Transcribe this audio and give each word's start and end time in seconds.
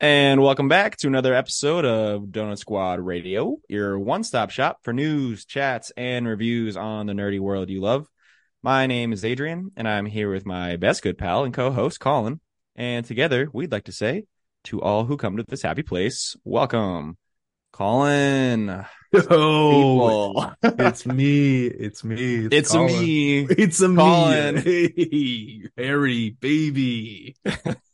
And 0.00 0.40
welcome 0.40 0.68
back 0.68 0.96
to 0.98 1.08
another 1.08 1.34
episode 1.34 1.84
of 1.84 2.26
Donut 2.26 2.58
Squad 2.58 3.00
Radio, 3.00 3.56
your 3.68 3.98
one 3.98 4.22
stop 4.22 4.50
shop 4.50 4.78
for 4.84 4.92
news, 4.92 5.44
chats, 5.44 5.90
and 5.96 6.24
reviews 6.24 6.76
on 6.76 7.06
the 7.06 7.14
nerdy 7.14 7.40
world 7.40 7.68
you 7.68 7.80
love. 7.80 8.06
My 8.62 8.86
name 8.86 9.12
is 9.12 9.24
Adrian, 9.24 9.72
and 9.76 9.88
I'm 9.88 10.06
here 10.06 10.30
with 10.30 10.46
my 10.46 10.76
best 10.76 11.02
good 11.02 11.18
pal 11.18 11.42
and 11.42 11.52
co 11.52 11.72
host, 11.72 11.98
Colin. 11.98 12.38
And 12.76 13.04
together, 13.04 13.48
we'd 13.52 13.72
like 13.72 13.86
to 13.86 13.92
say 13.92 14.26
to 14.64 14.80
all 14.80 15.04
who 15.04 15.16
come 15.16 15.36
to 15.36 15.44
this 15.48 15.62
happy 15.62 15.82
place, 15.82 16.36
welcome. 16.44 17.18
Colin. 17.72 18.84
Oh, 19.30 20.52
it's 20.62 21.06
me. 21.06 21.66
It's 21.66 22.04
me. 22.04 22.46
It's, 22.52 22.70
Colin. 22.70 23.00
me. 23.00 23.40
It's 23.40 23.80
a 23.80 23.92
Colin. 23.92 24.54
me. 24.56 24.92
Hey, 24.94 25.62
Harry, 25.76 26.30
baby. 26.38 27.34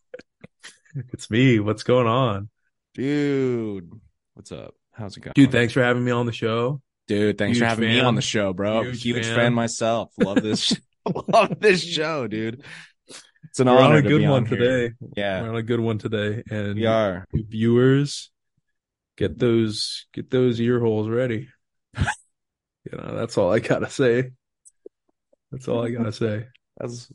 it's 1.12 1.30
me. 1.30 1.60
What's 1.60 1.82
going 1.82 2.06
on? 2.06 2.48
Dude. 2.94 3.90
What's 4.34 4.52
up? 4.52 4.74
How's 4.92 5.16
it 5.16 5.20
going? 5.20 5.32
Dude, 5.34 5.52
thanks 5.52 5.72
for 5.72 5.82
having 5.82 6.04
me 6.04 6.12
on 6.12 6.26
the 6.26 6.32
show. 6.32 6.80
Dude, 7.06 7.36
thanks 7.36 7.58
for 7.58 7.64
Huge 7.64 7.70
having 7.70 7.88
me 7.88 8.00
on 8.00 8.14
the 8.14 8.22
show, 8.22 8.52
bro. 8.52 8.84
Huge 8.84 9.02
Huge, 9.02 9.26
fan. 9.26 9.36
fan. 9.36 9.54
myself. 9.54 10.12
Love 10.18 10.42
this. 10.42 10.72
love 11.28 11.60
this 11.60 11.84
show, 11.84 12.26
dude. 12.26 12.62
It's 13.50 13.60
an 13.60 13.66
We're 13.66 13.78
honor 13.78 13.96
on 13.96 13.96
a 13.96 14.02
good 14.02 14.26
one 14.26 14.46
here. 14.46 14.56
today. 14.58 14.94
Yeah, 15.16 15.42
We're 15.42 15.50
on 15.50 15.56
a 15.56 15.62
good 15.62 15.80
one 15.80 15.98
today. 15.98 16.42
And 16.50 16.76
we 16.76 16.86
are. 16.86 17.26
viewers, 17.32 18.30
get 19.16 19.38
those 19.38 20.06
get 20.14 20.30
those 20.30 20.60
ear 20.60 20.80
holes 20.80 21.08
ready. 21.08 21.48
you 21.96 22.96
know, 22.98 23.14
that's 23.14 23.36
all 23.36 23.52
I 23.52 23.58
gotta 23.58 23.90
say. 23.90 24.30
That's 25.52 25.68
all 25.68 25.84
I 25.84 25.90
gotta 25.90 26.12
say. 26.12 26.46
That's 26.78 27.12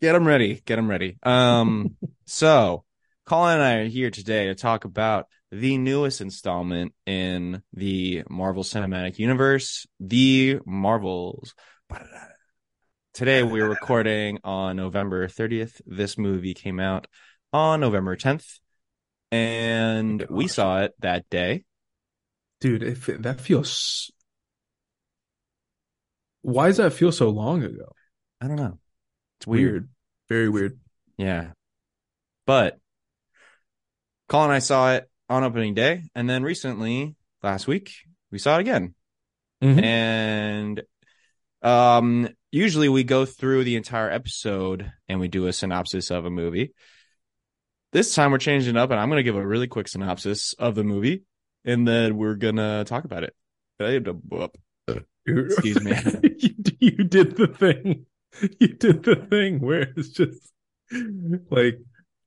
get 0.00 0.12
them 0.12 0.26
ready. 0.26 0.60
Get 0.64 0.76
them 0.76 0.88
ready. 0.90 1.18
Um, 1.22 1.96
so 2.26 2.84
Colin 3.26 3.54
and 3.54 3.62
I 3.64 3.74
are 3.78 3.84
here 3.86 4.12
today 4.12 4.46
to 4.46 4.54
talk 4.54 4.84
about 4.84 5.26
the 5.50 5.78
newest 5.78 6.20
installment 6.20 6.94
in 7.06 7.60
the 7.72 8.22
Marvel 8.30 8.62
Cinematic 8.62 9.18
Universe, 9.18 9.84
the 9.98 10.60
Marvels. 10.64 11.52
Today 13.14 13.42
we're 13.42 13.68
recording 13.68 14.38
on 14.44 14.76
November 14.76 15.26
30th. 15.26 15.80
This 15.86 16.16
movie 16.16 16.54
came 16.54 16.78
out 16.78 17.08
on 17.52 17.80
November 17.80 18.16
10th, 18.16 18.60
and 19.32 20.22
Oh 20.22 20.26
we 20.30 20.46
saw 20.46 20.82
it 20.82 20.94
that 21.00 21.28
day. 21.28 21.64
Dude, 22.60 22.84
if 22.84 23.08
it, 23.08 23.22
that 23.22 23.40
feels 23.40 24.12
why 26.42 26.68
does 26.68 26.76
that 26.76 26.92
feel 26.92 27.10
so 27.10 27.30
long 27.30 27.64
ago? 27.64 27.92
I 28.40 28.46
don't 28.46 28.54
know. 28.54 28.78
It's 29.40 29.48
weird. 29.48 29.88
Very 30.28 30.48
weird. 30.48 30.78
Yeah. 31.18 31.50
But 32.46 32.78
Colin 34.28 34.46
and 34.50 34.56
I 34.56 34.58
saw 34.60 34.94
it 34.94 35.08
on 35.28 35.44
opening 35.44 35.74
day, 35.74 36.02
and 36.14 36.28
then 36.28 36.42
recently, 36.42 37.14
last 37.42 37.66
week, 37.66 37.92
we 38.30 38.38
saw 38.38 38.56
it 38.56 38.60
again. 38.60 38.94
Mhm. 39.62 39.82
And 39.82 40.82
um 41.62 42.28
usually 42.52 42.88
we 42.88 43.04
go 43.04 43.24
through 43.24 43.64
the 43.64 43.76
entire 43.76 44.10
episode 44.10 44.92
and 45.08 45.18
we 45.20 45.28
do 45.28 45.46
a 45.46 45.52
synopsis 45.52 46.10
of 46.10 46.24
a 46.26 46.30
movie. 46.30 46.74
This 47.92 48.14
time 48.14 48.30
we're 48.30 48.38
changing 48.38 48.76
it 48.76 48.78
up 48.78 48.90
and 48.90 49.00
I'm 49.00 49.08
gonna 49.08 49.22
give 49.22 49.36
a 49.36 49.46
really 49.46 49.66
quick 49.66 49.88
synopsis 49.88 50.52
of 50.54 50.74
the 50.74 50.84
movie 50.84 51.22
and 51.64 51.88
then 51.88 52.16
we're 52.16 52.34
gonna 52.34 52.84
talk 52.84 53.04
about 53.04 53.24
it. 53.24 53.34
I 53.80 53.90
had 53.90 54.04
to 54.04 54.12
whoop. 54.12 54.56
Excuse 55.26 55.82
me. 55.82 55.92
you, 56.38 56.54
you 56.78 57.04
did 57.04 57.36
the 57.36 57.48
thing. 57.48 58.06
You 58.60 58.68
did 58.68 59.02
the 59.02 59.16
thing 59.16 59.60
where 59.60 59.92
it's 59.96 60.10
just 60.10 60.52
like 61.50 61.80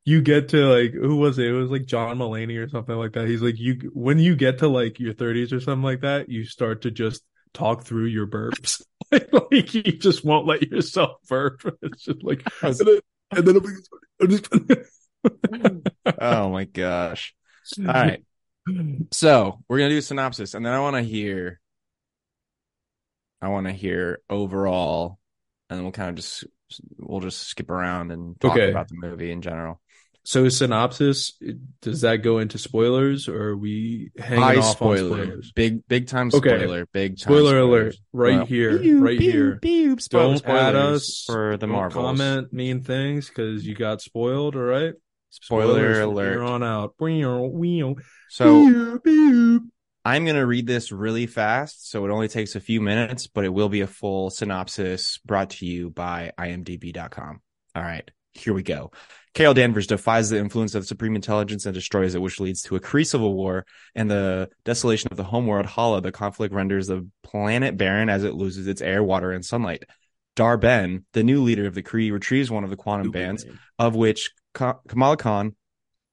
you 0.09 0.21
get 0.21 0.49
to 0.49 0.65
like 0.67 0.93
who 0.93 1.17
was 1.17 1.37
it? 1.39 1.47
It 1.47 1.53
was 1.53 1.69
like 1.71 1.85
John 1.85 2.17
Mulaney 2.17 2.57
or 2.57 2.69
something 2.69 2.95
like 2.95 3.13
that. 3.13 3.27
He's 3.27 3.41
like 3.41 3.59
you 3.59 3.91
when 3.93 4.19
you 4.19 4.35
get 4.35 4.59
to 4.59 4.67
like 4.67 4.99
your 4.99 5.13
30s 5.13 5.51
or 5.51 5.59
something 5.59 5.83
like 5.83 6.01
that, 6.01 6.29
you 6.29 6.45
start 6.45 6.81
to 6.83 6.91
just 6.91 7.23
talk 7.53 7.83
through 7.83 8.05
your 8.05 8.27
burps. 8.27 8.81
like, 9.11 9.29
like 9.51 9.73
you 9.73 9.83
just 9.83 10.23
won't 10.25 10.47
let 10.47 10.63
yourself 10.63 11.17
burp. 11.27 11.61
It's 11.81 12.03
just 12.03 12.23
like 12.23 12.43
and 12.61 12.75
then, 12.75 12.99
and 13.31 13.47
then 13.47 13.57
I'm 14.21 14.29
just 14.29 14.49
oh 16.21 16.49
my 16.49 16.65
gosh. 16.65 17.33
All 17.79 17.85
right. 17.93 18.23
So 19.11 19.63
we're 19.67 19.79
gonna 19.79 19.89
do 19.89 19.97
a 19.97 20.01
synopsis, 20.01 20.53
and 20.53 20.65
then 20.65 20.73
I 20.73 20.79
want 20.79 20.95
to 20.95 21.01
hear. 21.03 21.59
I 23.41 23.47
want 23.49 23.67
to 23.67 23.73
hear 23.73 24.19
overall, 24.29 25.17
and 25.69 25.77
then 25.77 25.83
we'll 25.83 25.91
kind 25.93 26.09
of 26.09 26.15
just 26.15 26.45
we'll 26.97 27.21
just 27.21 27.47
skip 27.47 27.69
around 27.69 28.11
and 28.11 28.39
talk 28.39 28.51
Okay. 28.51 28.71
about 28.71 28.89
the 28.89 28.95
movie 28.95 29.31
in 29.31 29.41
general. 29.41 29.81
So 30.29 30.47
synopsis, 30.47 31.33
does 31.81 32.01
that 32.01 32.17
go 32.17 32.37
into 32.37 32.59
spoilers 32.59 33.27
or 33.27 33.49
are 33.49 33.57
we 33.57 34.11
hanging 34.15 34.43
High 34.43 34.57
off 34.57 34.79
on 34.79 34.95
spoilers? 34.97 35.51
big 35.55 35.87
big 35.87 36.05
time 36.05 36.29
Okay. 36.31 36.55
spoiler, 36.59 36.85
big 36.93 37.17
time 37.17 37.33
Spoiler 37.33 37.57
alert, 37.57 37.95
right 38.13 38.35
Well, 38.35 38.45
here, 38.45 38.77
pew, 38.77 39.03
right 39.03 39.17
pew, 39.17 39.31
here. 39.31 39.59
pew, 39.59 39.97
spoiler- 39.97 40.35
Don't 40.35 40.45
add 40.45 40.75
us 40.75 41.23
for 41.25 41.57
the 41.57 41.65
don't 41.65 41.71
Marvels. 41.71 42.05
Comment 42.05 42.53
mean 42.53 42.81
things 42.83 43.27
because 43.27 43.65
you 43.65 43.73
got 43.73 44.03
spoiled. 44.03 44.55
All 44.55 44.61
right. 44.61 44.93
Spoiler 45.31 45.65
Spoilers 45.65 45.97
from 45.97 46.09
alert. 46.11 46.31
here 46.33 46.43
on 46.43 46.61
out. 46.61 46.93
So 46.99 47.95
So 48.29 49.71
I'm 50.05 50.25
going 50.25 50.35
to 50.35 50.45
read 50.45 50.67
this 50.67 50.91
really 50.91 51.25
fast, 51.25 51.89
so 51.89 52.05
it 52.05 52.11
only 52.11 52.27
takes 52.27 52.55
a 52.55 52.59
few 52.59 52.81
minutes, 52.81 53.25
but 53.25 53.45
it 53.45 53.49
will 53.53 53.69
be 53.69 53.81
a 53.81 53.87
full 53.87 54.29
synopsis 54.29 55.17
brought 55.25 55.49
to 55.51 55.65
you 55.65 55.89
by 55.89 56.33
imdb.com. 56.37 57.41
All 57.75 57.81
right, 57.81 58.07
here 58.33 58.53
we 58.53 58.63
go. 58.63 58.91
Carol 59.33 59.53
Danvers 59.53 59.87
defies 59.87 60.29
the 60.29 60.39
influence 60.39 60.73
of 60.75 60.87
supreme 60.87 61.15
intelligence 61.15 61.65
and 61.65 61.73
destroys 61.73 62.15
it, 62.15 62.21
which 62.21 62.39
leads 62.39 62.63
to 62.63 62.75
a 62.75 62.79
Kree 62.79 63.05
civil 63.05 63.33
war 63.35 63.65
and 63.93 64.09
the 64.09 64.49
desolation 64.65 65.09
of 65.11 65.17
the 65.17 65.23
homeworld 65.23 65.67
Hala. 65.67 66.01
The 66.01 66.11
conflict 66.11 66.53
renders 66.53 66.87
the 66.87 67.07
planet 67.23 67.77
barren 67.77 68.09
as 68.09 68.23
it 68.23 68.33
loses 68.33 68.67
its 68.67 68.81
air, 68.81 69.03
water, 69.03 69.31
and 69.31 69.45
sunlight. 69.45 69.83
Darben, 70.35 71.03
the 71.13 71.23
new 71.23 71.43
leader 71.43 71.67
of 71.67 71.75
the 71.75 71.83
Kree, 71.83 72.11
retrieves 72.11 72.49
one 72.49 72.63
of 72.63 72.69
the 72.69 72.77
quantum 72.77 73.11
bands, 73.11 73.45
of 73.77 73.95
which 73.95 74.31
Ka- 74.53 74.79
Kamala 74.87 75.17
Khan 75.17 75.55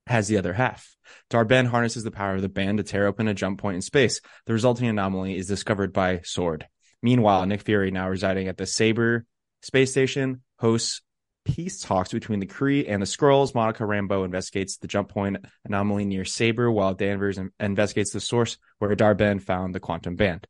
has 0.06 0.28
the 0.28 0.38
other 0.38 0.52
half. 0.52 0.96
Darben 1.30 1.66
harnesses 1.66 2.04
the 2.04 2.10
power 2.10 2.34
of 2.34 2.42
the 2.42 2.48
band 2.48 2.78
to 2.78 2.84
tear 2.84 3.06
open 3.06 3.28
a 3.28 3.34
jump 3.34 3.60
point 3.60 3.76
in 3.76 3.82
space. 3.82 4.20
The 4.46 4.52
resulting 4.52 4.88
anomaly 4.88 5.36
is 5.36 5.46
discovered 5.46 5.92
by 5.92 6.20
Sword. 6.24 6.66
Meanwhile, 7.02 7.46
Nick 7.46 7.62
Fury, 7.62 7.90
now 7.90 8.08
residing 8.08 8.48
at 8.48 8.56
the 8.56 8.66
Saber 8.66 9.26
space 9.62 9.90
station, 9.90 10.42
hosts 10.58 11.02
peace 11.46 11.80
talks 11.80 12.12
between 12.12 12.40
the 12.40 12.46
Kree 12.46 12.84
and 12.88 13.00
the 13.00 13.06
Skrulls. 13.06 13.54
Monica 13.54 13.84
Rambeau 13.84 14.24
investigates 14.24 14.76
the 14.76 14.88
jump 14.88 15.08
point 15.08 15.38
anomaly 15.64 16.04
near 16.04 16.24
Saber, 16.24 16.70
while 16.70 16.92
Danvers 16.92 17.38
in- 17.38 17.52
investigates 17.60 18.12
the 18.12 18.20
source 18.20 18.58
where 18.78 18.94
Darben 18.94 19.40
found 19.40 19.74
the 19.74 19.80
quantum 19.80 20.16
band. 20.16 20.46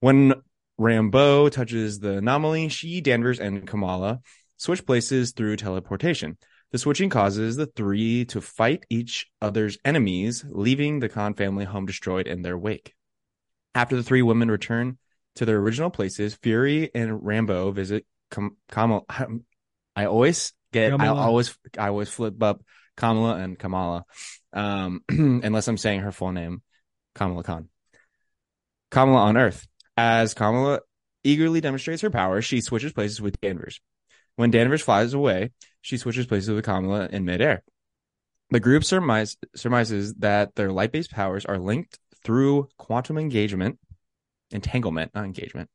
When 0.00 0.34
Rambeau 0.80 1.50
touches 1.50 2.00
the 2.00 2.14
anomaly, 2.14 2.70
she, 2.70 3.00
Danvers, 3.00 3.38
and 3.38 3.66
Kamala 3.66 4.20
switch 4.56 4.86
places 4.86 5.32
through 5.32 5.56
teleportation. 5.56 6.38
The 6.72 6.78
switching 6.78 7.10
causes 7.10 7.56
the 7.56 7.66
three 7.66 8.24
to 8.26 8.40
fight 8.40 8.86
each 8.88 9.26
other's 9.42 9.76
enemies, 9.84 10.44
leaving 10.48 11.00
the 11.00 11.08
Khan 11.08 11.34
family 11.34 11.64
home 11.64 11.84
destroyed 11.84 12.26
in 12.26 12.42
their 12.42 12.56
wake. 12.56 12.94
After 13.74 13.96
the 13.96 14.02
three 14.02 14.22
women 14.22 14.50
return 14.50 14.98
to 15.36 15.44
their 15.44 15.58
original 15.58 15.90
places, 15.90 16.36
Fury 16.36 16.90
and 16.94 17.20
Rambeau 17.20 17.74
visit 17.74 18.06
Kam- 18.30 18.56
Kamala. 18.70 19.02
I 20.00 20.06
always 20.06 20.54
get, 20.72 20.98
I 20.98 21.08
always, 21.08 21.54
I 21.76 21.88
always 21.88 22.08
flip 22.08 22.42
up 22.42 22.62
Kamala 22.96 23.36
and 23.36 23.58
Kamala, 23.58 24.06
um, 24.54 25.02
unless 25.08 25.68
I'm 25.68 25.76
saying 25.76 26.00
her 26.00 26.10
full 26.10 26.32
name, 26.32 26.62
Kamala 27.14 27.42
Khan. 27.42 27.68
Kamala 28.90 29.18
on 29.18 29.36
Earth. 29.36 29.66
As 29.98 30.32
Kamala 30.32 30.80
eagerly 31.22 31.60
demonstrates 31.60 32.00
her 32.00 32.08
power, 32.08 32.40
she 32.40 32.62
switches 32.62 32.94
places 32.94 33.20
with 33.20 33.38
Danvers. 33.42 33.78
When 34.36 34.50
Danvers 34.50 34.80
flies 34.80 35.12
away, 35.12 35.50
she 35.82 35.98
switches 35.98 36.24
places 36.24 36.48
with 36.48 36.64
Kamala 36.64 37.10
in 37.12 37.26
midair. 37.26 37.62
The 38.48 38.60
group 38.60 38.84
surmise, 38.84 39.36
surmises 39.54 40.14
that 40.14 40.54
their 40.54 40.72
light 40.72 40.92
based 40.92 41.10
powers 41.10 41.44
are 41.44 41.58
linked 41.58 41.98
through 42.24 42.68
quantum 42.78 43.18
engagement, 43.18 43.78
entanglement, 44.50 45.14
not 45.14 45.26
engagement, 45.26 45.68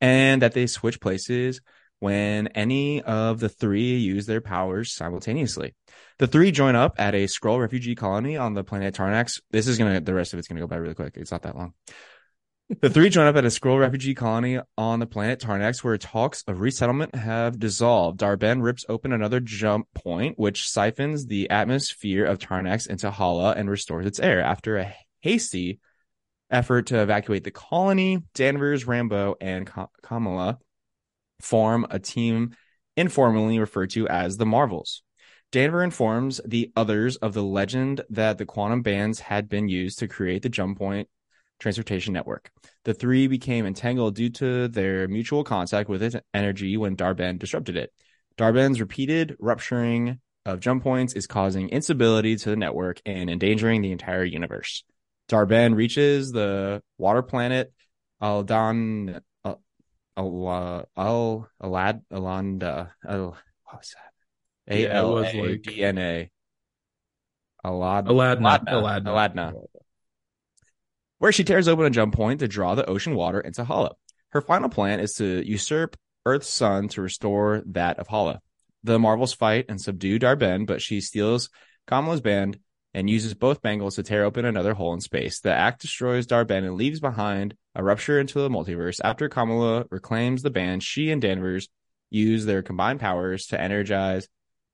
and 0.00 0.42
that 0.42 0.52
they 0.52 0.66
switch 0.66 1.00
places 1.00 1.60
when 2.00 2.48
any 2.48 3.02
of 3.02 3.40
the 3.40 3.48
three 3.48 3.96
use 3.96 4.26
their 4.26 4.40
powers 4.40 4.94
simultaneously. 4.94 5.74
The 6.18 6.26
three 6.26 6.50
join 6.50 6.76
up 6.76 6.94
at 6.98 7.14
a 7.14 7.24
Skrull 7.24 7.60
refugee 7.60 7.94
colony 7.94 8.36
on 8.36 8.54
the 8.54 8.64
planet 8.64 8.94
Tarnax. 8.94 9.40
This 9.50 9.68
is 9.68 9.78
gonna, 9.78 10.00
the 10.00 10.14
rest 10.14 10.32
of 10.32 10.38
it's 10.38 10.48
gonna 10.48 10.60
go 10.60 10.66
by 10.66 10.76
really 10.76 10.94
quick. 10.94 11.14
It's 11.16 11.30
not 11.30 11.42
that 11.42 11.56
long. 11.56 11.74
The 12.80 12.90
three 12.90 13.08
join 13.08 13.26
up 13.26 13.36
at 13.36 13.46
a 13.46 13.48
Skrull 13.48 13.80
refugee 13.80 14.14
colony 14.14 14.60
on 14.76 15.00
the 15.00 15.06
planet 15.06 15.40
Tarnax, 15.40 15.82
where 15.82 15.96
talks 15.96 16.44
of 16.46 16.60
resettlement 16.60 17.14
have 17.14 17.58
dissolved. 17.58 18.20
Darben 18.20 18.62
rips 18.62 18.84
open 18.90 19.12
another 19.12 19.40
jump 19.40 19.86
point, 19.94 20.38
which 20.38 20.68
siphons 20.68 21.26
the 21.26 21.48
atmosphere 21.48 22.26
of 22.26 22.38
Tarnax 22.38 22.86
into 22.86 23.10
Hala 23.10 23.52
and 23.52 23.70
restores 23.70 24.04
its 24.04 24.20
air. 24.20 24.42
After 24.42 24.76
a 24.76 24.94
hasty 25.20 25.80
effort 26.50 26.88
to 26.88 27.00
evacuate 27.00 27.44
the 27.44 27.50
colony, 27.50 28.22
Danvers, 28.34 28.84
Rambeau, 28.84 29.36
and 29.40 29.66
Ka- 29.66 29.88
Kamala 30.02 30.58
form 31.40 31.86
a 31.90 31.98
team 31.98 32.56
informally 32.96 33.58
referred 33.58 33.90
to 33.90 34.08
as 34.08 34.36
the 34.36 34.46
Marvels. 34.46 35.02
Danver 35.52 35.82
informs 35.82 36.40
the 36.44 36.70
others 36.76 37.16
of 37.16 37.32
the 37.32 37.42
legend 37.42 38.02
that 38.10 38.38
the 38.38 38.44
quantum 38.44 38.82
bands 38.82 39.20
had 39.20 39.48
been 39.48 39.68
used 39.68 39.98
to 40.00 40.08
create 40.08 40.42
the 40.42 40.48
jump 40.48 40.78
point 40.78 41.08
transportation 41.58 42.12
network. 42.12 42.50
The 42.84 42.94
three 42.94 43.26
became 43.26 43.66
entangled 43.66 44.14
due 44.14 44.30
to 44.30 44.68
their 44.68 45.08
mutual 45.08 45.44
contact 45.44 45.88
with 45.88 46.02
its 46.02 46.16
energy 46.32 46.76
when 46.76 46.96
Darben 46.96 47.38
disrupted 47.38 47.76
it. 47.76 47.92
Darben's 48.36 48.80
repeated 48.80 49.36
rupturing 49.40 50.20
of 50.44 50.60
jump 50.60 50.82
points 50.82 51.14
is 51.14 51.26
causing 51.26 51.68
instability 51.68 52.36
to 52.36 52.50
the 52.50 52.56
network 52.56 53.00
and 53.04 53.28
endangering 53.28 53.82
the 53.82 53.92
entire 53.92 54.24
universe. 54.24 54.84
Darben 55.28 55.74
reaches 55.74 56.30
the 56.30 56.82
water 56.96 57.22
planet 57.22 57.72
Aldan 58.20 59.20
Al 60.18 60.88
Al 60.96 61.06
oh, 61.06 61.46
Alad 61.62 62.02
Alanda 62.12 62.90
Al 63.08 63.36
what 63.64 63.78
was 63.78 63.94
that? 63.94 64.74
A 64.74 64.86
L 64.90 65.18
A 65.18 65.56
D 65.56 65.84
N 65.84 65.98
A. 65.98 66.30
Alad. 67.64 68.06
Aladna. 68.06 68.64
Aladna. 68.66 69.04
Aladna. 69.04 69.52
Where 71.18 71.32
she 71.32 71.44
tears 71.44 71.68
open 71.68 71.86
a 71.86 71.90
jump 71.90 72.14
point 72.14 72.40
to 72.40 72.48
draw 72.48 72.74
the 72.74 72.86
ocean 72.86 73.14
water 73.14 73.40
into 73.40 73.64
Hala. 73.64 73.92
Her 74.30 74.40
final 74.40 74.68
plan 74.68 75.00
is 75.00 75.14
to 75.14 75.42
usurp 75.46 75.96
Earth's 76.24 76.50
sun 76.50 76.88
to 76.88 77.02
restore 77.02 77.62
that 77.66 77.98
of 77.98 78.08
Hala. 78.08 78.40
The 78.84 78.98
Marvels 78.98 79.32
fight 79.32 79.66
and 79.68 79.80
subdue 79.80 80.18
Darben, 80.18 80.66
but 80.66 80.80
she 80.80 81.00
steals 81.00 81.50
Kamala's 81.86 82.20
band 82.20 82.58
and 82.94 83.08
uses 83.08 83.34
both 83.34 83.62
bangles 83.62 83.96
to 83.96 84.02
tear 84.02 84.24
open 84.24 84.44
another 84.44 84.74
hole 84.74 84.94
in 84.94 85.00
space. 85.00 85.40
The 85.40 85.52
act 85.52 85.82
destroys 85.82 86.26
Darben 86.26 86.64
and 86.64 86.74
leaves 86.74 87.00
behind 87.00 87.54
a 87.74 87.84
rupture 87.84 88.18
into 88.18 88.40
the 88.40 88.48
multiverse. 88.48 89.00
After 89.04 89.28
Kamala 89.28 89.84
reclaims 89.90 90.42
the 90.42 90.50
band, 90.50 90.82
she 90.82 91.10
and 91.10 91.20
Danvers 91.20 91.68
use 92.10 92.44
their 92.44 92.62
combined 92.62 93.00
powers 93.00 93.46
to 93.48 93.60
energize 93.60 94.28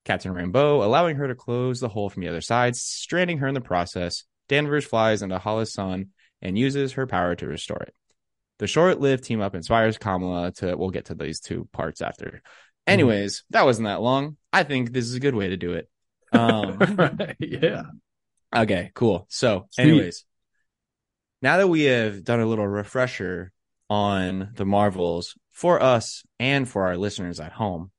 Captain 0.05 0.33
Rambeau, 0.33 0.85
allowing 0.85 1.17
her 1.17 1.29
to 1.29 1.35
close 1.35 1.81
the 1.81 1.89
hole 1.89 2.09
from 2.09 2.23
the 2.23 2.29
other 2.29 2.41
side, 2.41 2.77
stranding 2.77 3.39
her 3.39 3.49
in 3.49 3.55
the 3.55 3.61
process. 3.61 4.25
Danvers 4.49 4.85
flies 4.85 5.23
into 5.23 5.39
Hala's 5.39 5.73
sun 5.73 6.11
and 6.43 6.59
uses 6.59 6.93
her 6.93 7.07
power 7.07 7.35
to 7.35 7.47
restore 7.47 7.83
it. 7.83 7.95
The 8.59 8.67
short-lived 8.67 9.25
team 9.25 9.41
up 9.41 9.55
inspires 9.55 9.99
Kamala 9.99 10.53
to. 10.53 10.77
We'll 10.77 10.91
get 10.91 11.07
to 11.07 11.15
these 11.15 11.41
two 11.41 11.69
parts 11.73 12.01
after. 12.01 12.43
Anyways, 12.87 13.45
that 13.51 13.65
wasn't 13.65 13.87
that 13.87 14.03
long. 14.03 14.37
I 14.53 14.63
think 14.63 14.93
this 14.93 15.07
is 15.07 15.15
a 15.15 15.21
good 15.21 15.35
way 15.35 15.49
to 15.49 15.57
do 15.57 15.73
it. 15.73 15.89
Um, 16.35 16.81
yeah. 17.39 17.83
Okay, 18.55 18.91
cool. 18.95 19.27
So, 19.29 19.67
Sweet. 19.71 19.85
anyways, 19.85 20.25
now 21.43 21.59
that 21.59 21.69
we 21.69 21.83
have 21.83 22.25
done 22.25 22.41
a 22.41 22.47
little 22.47 22.67
refresher 22.67 23.53
on 23.91 24.51
the 24.55 24.65
Marvels 24.65 25.35
for 25.53 25.83
us 25.83 26.23
and 26.39 26.69
for 26.69 26.87
our 26.87 26.97
listeners 26.97 27.41
at 27.41 27.53
home, 27.53 27.91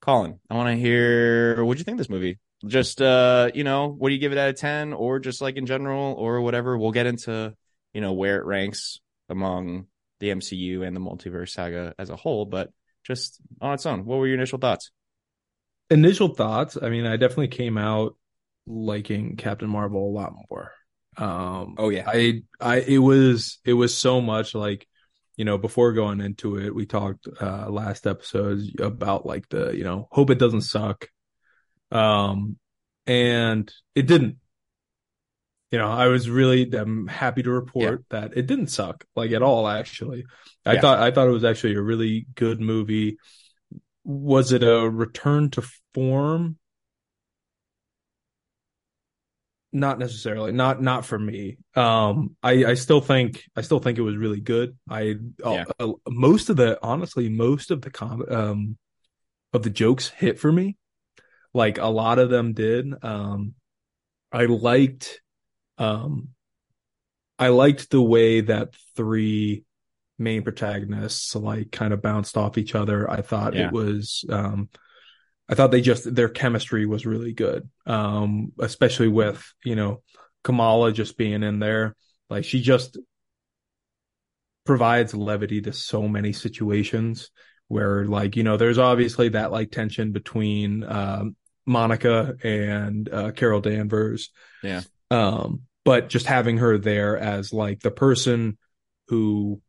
Colin, 0.00 0.38
I 0.50 0.54
want 0.54 0.68
to 0.68 0.76
hear 0.76 1.64
what 1.64 1.78
you 1.78 1.84
think 1.84 1.96
of 1.96 1.98
this 1.98 2.10
movie. 2.10 2.38
Just 2.66 3.00
uh, 3.00 3.50
you 3.54 3.64
know, 3.64 3.88
what 3.88 4.08
do 4.08 4.14
you 4.14 4.20
give 4.20 4.32
it 4.32 4.38
out 4.38 4.48
of 4.48 4.56
ten, 4.56 4.92
or 4.92 5.20
just 5.20 5.40
like 5.40 5.56
in 5.56 5.66
general, 5.66 6.14
or 6.14 6.40
whatever. 6.40 6.76
We'll 6.76 6.92
get 6.92 7.06
into 7.06 7.54
you 7.92 8.00
know 8.00 8.12
where 8.12 8.38
it 8.38 8.44
ranks 8.44 8.98
among 9.28 9.86
the 10.20 10.30
MCU 10.30 10.86
and 10.86 10.96
the 10.96 11.00
multiverse 11.00 11.50
saga 11.50 11.94
as 11.98 12.10
a 12.10 12.16
whole, 12.16 12.44
but 12.44 12.70
just 13.04 13.38
on 13.60 13.74
its 13.74 13.86
own, 13.86 14.04
what 14.04 14.18
were 14.18 14.26
your 14.26 14.36
initial 14.36 14.58
thoughts? 14.58 14.90
Initial 15.90 16.34
thoughts. 16.34 16.76
I 16.80 16.90
mean, 16.90 17.06
I 17.06 17.16
definitely 17.16 17.48
came 17.48 17.78
out 17.78 18.16
liking 18.68 19.36
Captain 19.36 19.68
Marvel 19.68 20.08
a 20.08 20.14
lot 20.14 20.34
more. 20.50 20.72
Um, 21.16 21.74
Oh 21.78 21.88
yeah, 21.88 22.04
I, 22.06 22.42
I, 22.60 22.76
it 22.80 22.98
was, 22.98 23.58
it 23.64 23.72
was 23.72 23.96
so 23.96 24.20
much 24.20 24.54
like, 24.54 24.86
you 25.36 25.44
know, 25.44 25.58
before 25.58 25.92
going 25.92 26.20
into 26.20 26.58
it, 26.58 26.74
we 26.74 26.86
talked, 26.86 27.26
uh, 27.40 27.68
last 27.70 28.06
episode 28.06 28.60
about 28.80 29.24
like 29.26 29.48
the, 29.48 29.70
you 29.76 29.84
know, 29.84 30.08
hope 30.12 30.30
it 30.30 30.38
doesn't 30.38 30.62
suck. 30.62 31.08
Um, 31.90 32.58
and 33.06 33.72
it 33.94 34.06
didn't. 34.06 34.36
You 35.70 35.78
know, 35.78 35.90
I 35.90 36.06
was 36.06 36.30
really, 36.30 36.70
I'm 36.72 37.06
happy 37.06 37.42
to 37.42 37.50
report 37.50 38.04
that 38.08 38.36
it 38.36 38.46
didn't 38.46 38.68
suck 38.68 39.04
like 39.14 39.32
at 39.32 39.42
all, 39.42 39.68
actually. 39.68 40.24
I 40.64 40.74
Yeah. 40.74 40.80
thought, 40.80 40.98
I 40.98 41.10
thought 41.10 41.28
it 41.28 41.32
was 41.32 41.44
actually 41.44 41.74
a 41.74 41.82
really 41.82 42.26
good 42.34 42.60
movie. 42.60 43.18
Was 44.02 44.52
it 44.52 44.62
a 44.62 44.88
return 44.88 45.50
to 45.50 45.62
form? 45.92 46.58
Not 49.70 49.98
necessarily. 49.98 50.52
Not 50.52 50.80
not 50.80 51.04
for 51.04 51.18
me. 51.18 51.58
Um, 51.74 52.36
I 52.42 52.64
I 52.64 52.74
still 52.74 53.02
think 53.02 53.44
I 53.54 53.60
still 53.60 53.80
think 53.80 53.98
it 53.98 54.02
was 54.02 54.16
really 54.16 54.40
good. 54.40 54.78
I 54.88 55.16
Yeah. 55.44 55.64
uh, 55.78 55.92
most 56.08 56.48
of 56.48 56.56
the 56.56 56.78
honestly 56.82 57.28
most 57.28 57.70
of 57.70 57.82
the 57.82 57.90
com 57.90 58.24
um 58.30 58.78
of 59.52 59.62
the 59.62 59.70
jokes 59.70 60.08
hit 60.08 60.38
for 60.38 60.50
me. 60.50 60.76
Like 61.52 61.76
a 61.78 61.86
lot 61.86 62.18
of 62.18 62.30
them 62.30 62.54
did. 62.54 62.86
Um, 63.04 63.54
I 64.32 64.46
liked 64.46 65.20
um 65.76 66.28
I 67.38 67.48
liked 67.48 67.90
the 67.90 68.02
way 68.02 68.40
that 68.40 68.74
three 68.96 69.64
main 70.18 70.42
protagonists 70.42 71.36
like 71.36 71.70
kind 71.70 71.92
of 71.92 72.02
bounced 72.02 72.36
off 72.36 72.56
each 72.58 72.74
other. 72.74 73.08
I 73.10 73.20
thought 73.20 73.54
Yeah. 73.54 73.66
it 73.66 73.72
was 73.72 74.24
um 74.30 74.70
I 75.48 75.54
thought 75.54 75.70
they 75.70 75.80
just 75.80 76.14
their 76.14 76.28
chemistry 76.28 76.86
was 76.86 77.06
really 77.06 77.32
good. 77.32 77.68
Um 77.86 78.52
especially 78.58 79.08
with, 79.08 79.42
you 79.64 79.76
know, 79.76 80.02
Kamala 80.44 80.92
just 80.92 81.16
being 81.16 81.42
in 81.42 81.58
there. 81.58 81.96
Like 82.30 82.44
she 82.44 82.60
just 82.60 82.98
provides 84.64 85.14
levity 85.14 85.62
to 85.62 85.72
so 85.72 86.06
many 86.08 86.32
situations 86.32 87.30
where 87.68 88.04
like, 88.04 88.36
you 88.36 88.42
know, 88.42 88.56
there's 88.56 88.78
obviously 88.78 89.30
that 89.30 89.52
like 89.52 89.70
tension 89.70 90.12
between 90.12 90.84
um 90.84 91.36
Monica 91.66 92.36
and 92.42 93.08
uh 93.08 93.30
Carol 93.32 93.60
Danvers. 93.60 94.30
Yeah. 94.62 94.82
Um 95.10 95.62
but 95.84 96.10
just 96.10 96.26
having 96.26 96.58
her 96.58 96.76
there 96.76 97.16
as 97.16 97.52
like 97.52 97.80
the 97.80 97.90
person 97.90 98.58
who 99.08 99.62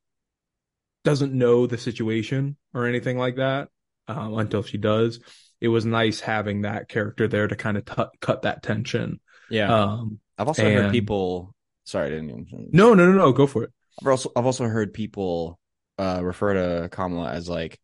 doesn't 1.03 1.33
know 1.33 1.65
the 1.65 1.77
situation 1.77 2.57
or 2.73 2.85
anything 2.85 3.17
like 3.17 3.37
that 3.37 3.69
um, 4.07 4.37
until 4.37 4.63
she 4.63 4.77
does. 4.77 5.19
It 5.61 5.67
was 5.67 5.85
nice 5.85 6.19
having 6.19 6.61
that 6.61 6.87
character 6.87 7.27
there 7.27 7.47
to 7.47 7.55
kind 7.55 7.77
of 7.77 7.85
t- 7.85 8.03
cut 8.21 8.43
that 8.43 8.63
tension. 8.63 9.19
yeah. 9.49 9.73
Um, 9.73 10.19
I've 10.37 10.47
also 10.47 10.63
heard 10.63 10.91
people. 10.91 11.53
Sorry, 11.83 12.07
I 12.07 12.09
didn't. 12.09 12.29
Even, 12.29 12.69
no, 12.71 12.93
no, 12.93 13.11
no, 13.11 13.17
no, 13.17 13.31
go 13.33 13.47
for 13.47 13.63
it. 13.63 13.71
I've 14.01 14.07
also 14.07 14.31
I've 14.35 14.45
also 14.45 14.65
heard 14.65 14.93
people 14.93 15.59
uh 15.97 16.21
refer 16.23 16.53
to 16.53 16.89
Kamala 16.89 17.31
as 17.31 17.49
like 17.49 17.79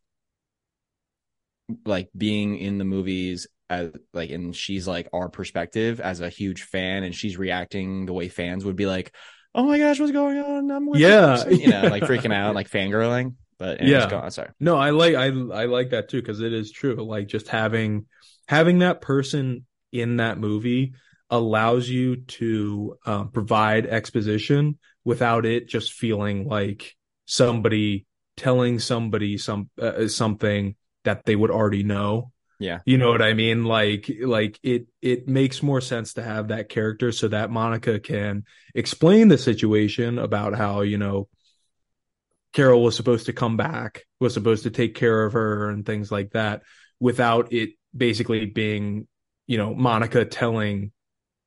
like 1.86 2.10
being 2.16 2.58
in 2.58 2.78
the 2.78 2.86
movies 2.86 3.48
as 3.70 3.92
like 4.14 4.30
and 4.30 4.56
she's 4.56 4.88
like 4.88 5.10
our 5.14 5.30
perspective 5.30 6.00
as 6.00 6.22
a 6.22 6.30
huge 6.30 6.64
fan 6.64 7.04
and 7.04 7.16
she's 7.16 7.38
reacting 7.38 8.06
the 8.06 8.14
way 8.14 8.30
fans 8.30 8.64
would 8.64 8.76
be 8.76 8.86
like, 8.86 9.14
"Oh 9.56 9.64
my 9.64 9.80
gosh, 9.80 10.00
what's 10.00 10.12
going 10.12 10.38
on?" 10.38 10.72
I'm 10.72 10.86
with 10.86 11.02
Yeah, 11.02 11.48
you 11.50 11.70
know, 11.70 11.88
like 11.88 12.04
freaking 12.08 12.34
out, 12.34 12.56
like 12.56 12.70
fangirling. 12.70 13.34
But 13.58 13.82
Yeah. 13.82 14.10
go 14.10 14.18
on. 14.18 14.32
Sorry. 14.32 14.50
No, 14.60 14.78
I 14.78 14.90
like 14.90 15.16
I 15.16 15.28
I 15.28 15.66
like 15.66 15.92
that 15.92 16.10
too 16.10 16.22
because 16.22 16.42
it 16.42 16.54
is 16.54 16.72
true. 16.72 16.96
Like 16.96 17.28
just 17.28 17.48
having 17.48 18.06
having 18.48 18.80
that 18.80 19.02
person 19.02 19.66
in 19.92 20.18
that 20.18 20.38
movie 20.38 20.94
allows 21.30 21.90
you 21.90 22.18
to 22.18 22.98
um, 23.06 23.32
provide 23.32 23.86
exposition 23.86 24.78
without 25.04 25.46
it 25.46 25.68
just 25.68 25.94
feeling 25.94 26.48
like 26.48 26.96
somebody 27.26 28.06
telling 28.38 28.80
somebody 28.80 29.38
some 29.38 29.70
uh, 29.82 30.08
something 30.08 30.76
that 31.04 31.26
they 31.26 31.36
would 31.36 31.52
already 31.52 31.84
know. 31.84 32.32
Yeah. 32.60 32.80
You 32.86 32.98
know 32.98 33.10
what 33.10 33.22
I 33.22 33.34
mean? 33.34 33.66
Like 33.66 34.10
like 34.22 34.60
it 34.64 34.88
it 35.02 35.28
makes 35.28 35.64
more 35.64 35.82
sense 35.82 36.14
to 36.14 36.24
have 36.24 36.50
that 36.50 36.70
character 36.70 37.12
so 37.12 37.28
that 37.30 37.52
Monica 37.52 38.00
can 38.00 38.44
explain 38.74 39.28
the 39.28 39.38
situation 39.38 40.20
about 40.20 40.56
how, 40.56 40.82
you 40.82 40.98
know, 40.98 41.28
Carol 42.56 42.82
was 42.82 42.96
supposed 42.96 43.28
to 43.28 43.34
come 43.34 43.58
back, 43.58 44.06
was 44.20 44.34
supposed 44.34 44.64
to 44.64 44.72
take 44.72 44.96
care 44.96 45.24
of 45.26 45.34
her 45.34 45.70
and 45.70 45.86
things 45.86 46.12
like 46.12 46.32
that 46.32 46.64
without 47.00 47.54
it 47.54 47.72
basically 47.96 48.46
being, 48.48 49.08
you 49.46 49.58
know, 49.58 49.76
Monica 49.76 50.26
telling 50.26 50.92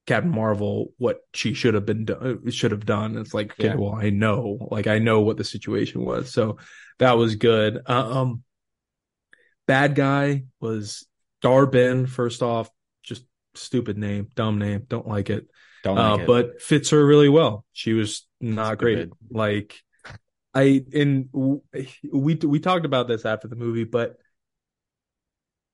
Captain 0.06 0.30
Marvel 0.30 0.92
what 0.98 1.20
she 1.34 1.54
should 1.54 1.72
have 1.74 1.86
been 1.86 2.04
do- 2.04 2.42
should 2.50 2.72
have 2.72 2.84
done. 2.86 3.16
It's 3.16 3.32
like, 3.34 3.52
okay, 3.52 3.68
Yeah. 3.68 3.74
well, 3.76 3.94
I 3.94 4.10
know, 4.10 4.68
like 4.70 4.86
I 4.86 4.98
know 5.00 5.22
what 5.22 5.38
the 5.38 5.44
situation 5.44 6.04
was. 6.04 6.30
So 6.32 6.58
that 6.98 7.16
was 7.16 7.36
good. 7.36 7.78
Uh, 7.86 8.20
Um 8.20 8.42
bad 9.66 9.94
guy 9.94 10.44
was 10.60 11.06
Darben 11.42 12.08
first 12.08 12.42
off, 12.42 12.70
just 13.02 13.24
stupid 13.54 13.96
name, 13.98 14.28
dumb 14.34 14.58
name, 14.58 14.84
don't 14.88 15.08
like 15.08 15.30
it 15.30 15.46
Don't 15.84 15.98
uh, 15.98 16.16
it. 16.20 16.26
but 16.26 16.60
fits 16.62 16.90
her 16.90 17.04
really 17.04 17.28
well. 17.28 17.64
She 17.72 17.92
was 17.94 18.26
not 18.40 18.78
great. 18.78 19.08
Like 19.30 19.80
I 20.58 20.84
and 20.92 21.28
we 21.32 22.34
we 22.34 22.58
talked 22.58 22.84
about 22.84 23.06
this 23.06 23.24
after 23.24 23.46
the 23.46 23.54
movie, 23.54 23.84
but 23.84 24.16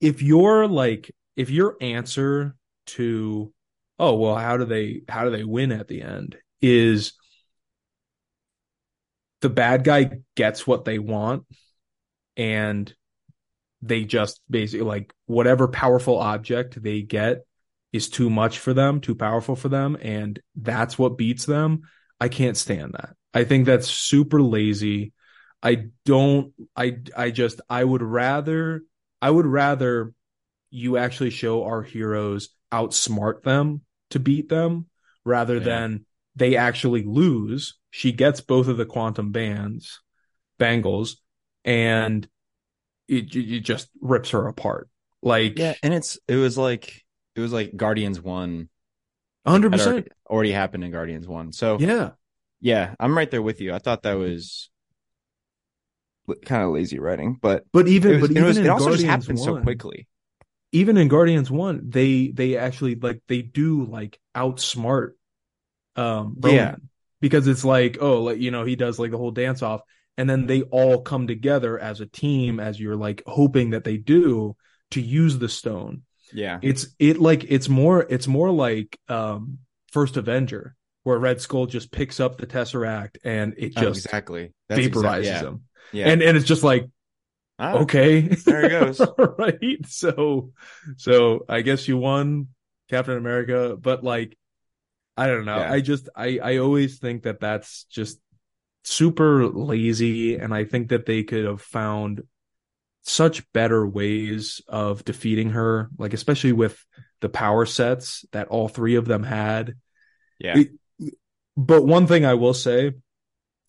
if 0.01 0.21
you're 0.21 0.69
like 0.69 1.11
if 1.37 1.49
your 1.49 1.77
answer 1.81 2.55
to 2.87 3.51
oh 3.99 4.15
well 4.17 4.37
how 4.37 4.59
do 4.59 4.67
they 4.67 5.01
how 5.09 5.25
do 5.25 5.31
they 5.31 5.43
win 5.43 5.73
at 5.73 5.89
the 5.89 6.03
end 6.03 6.37
is 6.61 7.15
the 9.41 9.49
bad 9.49 9.85
guy 9.85 10.11
gets 10.37 10.67
what 10.67 10.85
they 10.85 10.99
want 10.99 11.45
and 12.37 12.93
they 13.81 14.05
just 14.05 14.43
basically 14.51 14.85
like 14.85 15.15
whatever 15.25 15.67
powerful 15.67 16.19
object 16.19 16.83
they 16.83 17.01
get 17.01 17.47
is 17.91 18.11
too 18.11 18.29
much 18.29 18.59
for 18.59 18.75
them, 18.75 19.01
too 19.01 19.15
powerful 19.15 19.57
for 19.57 19.69
them, 19.69 19.97
and 20.03 20.41
that's 20.57 20.99
what 20.99 21.17
beats 21.17 21.47
them. 21.47 21.83
I 22.21 22.29
can't 22.29 22.57
stand 22.57 22.95
that. 22.95 23.15
I 23.35 23.45
think 23.45 23.67
that's 23.67 23.89
super 23.89 24.41
lazy. 24.43 25.13
I 25.63 25.89
don't 26.05 26.53
I 26.77 26.99
I 27.17 27.31
just 27.31 27.61
I 27.71 27.85
would 27.85 28.03
rather 28.03 28.83
I 29.23 29.31
would 29.31 29.47
rather 29.47 30.13
you 30.71 30.97
actually 30.97 31.31
show 31.31 31.65
our 31.65 31.83
heroes 31.83 32.51
outsmart 32.73 33.43
them 33.43 33.83
to 34.11 34.21
beat 34.21 34.49
them 34.49 34.87
rather 35.25 35.59
Yeah. 35.59 35.65
than 35.65 36.07
they 36.37 36.57
actually 36.57 37.05
lose. 37.05 37.77
She 37.91 38.13
gets 38.13 38.41
both 38.41 38.69
of 38.69 38.77
the 38.77 38.87
quantum 38.87 39.33
bands, 39.33 40.01
bangles, 40.59 41.19
and 41.65 42.29
it, 43.09 43.35
it 43.37 43.61
just 43.61 43.89
rips 44.01 44.31
her 44.31 44.47
apart. 44.49 44.89
Like, 45.23 45.59
Yeah, 45.59 45.75
and 45.83 45.95
it's 45.95 46.19
it 46.29 46.37
was 46.37 46.59
like 46.59 47.05
it 47.37 47.41
was 47.41 47.53
like 47.53 47.77
Guardians 47.77 48.21
one 48.21 48.69
hundred 49.47 49.73
percent. 49.73 49.97
already, 49.97 50.09
already 50.29 50.53
happened 50.53 50.85
in 50.85 50.91
Guardians 50.91 51.27
one. 51.29 51.53
So 51.53 51.79
Yeah, 51.79 52.13
yeah, 52.65 52.95
I'm 52.99 53.17
right 53.17 53.31
there 53.31 53.43
with 53.43 53.61
you. 53.61 53.75
I 53.75 53.79
thought 53.79 54.03
that 54.05 54.15
was 54.15 54.71
kind 56.45 56.63
of 56.63 56.71
lazy 56.71 56.99
writing, 56.99 57.39
but 57.41 57.65
but 57.73 57.87
even 57.89 58.13
it, 58.13 58.21
was, 58.21 58.31
but 58.31 58.37
it, 58.37 58.43
even 58.43 58.45
was, 58.45 58.59
in 58.59 58.67
it 58.67 58.69
also 58.71 58.87
Guardians 58.87 58.97
just 58.97 59.05
happened 59.05 59.39
so 59.41 59.57
quickly. 59.57 60.07
even 60.73 60.97
in 60.97 61.09
Guardians 61.09 61.51
One, 61.51 61.89
they 61.91 62.29
they 62.29 62.57
actually 62.57 62.95
like 62.97 63.23
they 63.29 63.43
do 63.43 63.85
like 63.85 64.19
outsmart 64.35 65.13
um 65.97 66.37
Ronan 66.41 66.57
Yeah. 66.57 66.77
because 67.21 67.49
it's 67.49 67.65
like 67.65 67.99
oh 68.01 68.23
like 68.25 68.39
you 68.41 68.51
know 68.51 68.65
he 68.65 68.77
does 68.77 68.99
like 68.99 69.13
the 69.13 69.19
whole 69.19 69.33
dance 69.33 69.63
off 69.63 69.83
and 70.19 70.29
then 70.31 70.47
they 70.47 70.63
all 70.63 71.03
come 71.03 71.27
together 71.29 71.79
as 71.79 72.01
a 72.01 72.07
team 72.07 72.61
as 72.61 72.81
you're 72.81 72.97
like 72.97 73.23
hoping 73.27 73.71
that 73.71 73.85
they 73.85 73.97
do 73.99 74.57
to 74.93 75.01
use 75.01 75.39
the 75.39 75.49
stone. 75.49 76.03
Yeah, 76.33 76.59
It's 76.63 76.89
it 76.99 77.19
like 77.21 77.45
it's 77.49 77.69
more 77.69 78.07
it's 78.09 78.27
more 78.29 78.51
like 78.51 78.99
um 79.09 79.59
First 79.93 80.17
Avenger 80.17 80.77
where 81.05 81.19
Red 81.19 81.41
Skull 81.41 81.67
just 81.67 81.91
picks 81.93 82.19
up 82.21 82.39
the 82.39 82.47
Tesseract 82.47 83.17
and 83.25 83.55
it 83.57 83.73
Oh, 83.77 83.81
just 83.83 84.05
exactly. 84.07 84.53
That's 84.69 84.81
vaporizes 84.81 85.19
exact- 85.19 85.25
yeah. 85.25 85.41
him. 85.49 85.63
Yeah, 85.93 86.09
And 86.09 86.23
and 86.23 86.37
it's 86.37 86.47
just 86.47 86.65
like 86.65 86.89
Ah, 87.59 87.75
okay 87.83 88.23
there 88.23 88.65
it 88.65 88.71
goes. 88.71 89.01
right 89.39 89.87
so 89.87 90.51
so 90.97 91.45
i 91.49 91.61
guess 91.63 91.87
you 91.87 91.97
won 91.97 92.49
captain 92.91 93.17
america 93.17 93.77
but 93.81 94.03
like 94.03 94.37
i 95.17 95.29
don't 95.29 95.45
know 95.45 95.59
Yeah. 95.59 95.73
i 95.73 95.81
just 95.81 96.09
i 96.17 96.41
i 96.43 96.57
always 96.57 96.99
think 96.99 97.23
that 97.23 97.39
that's 97.39 97.85
just 97.85 98.19
super 98.83 99.47
lazy 99.47 100.35
and 100.35 100.53
i 100.53 100.65
think 100.65 100.89
that 100.89 101.07
they 101.07 101.23
could 101.23 101.45
have 101.45 101.63
found 101.63 102.23
such 103.03 103.45
better 103.53 103.87
ways 103.87 104.61
of 104.67 105.05
defeating 105.05 105.51
her 105.51 105.91
like 105.97 106.13
especially 106.13 106.53
with 106.53 106.85
the 107.21 107.29
power 107.29 107.67
sets 107.67 108.25
that 108.33 108.49
all 108.49 108.67
three 108.69 108.97
of 108.97 109.05
them 109.05 109.23
had 109.23 109.75
Yeah, 110.41 110.59
It- 110.59 110.73
but 111.57 111.83
one 111.83 112.07
thing 112.07 112.25
i 112.25 112.35
will 112.35 112.55
say 112.55 112.93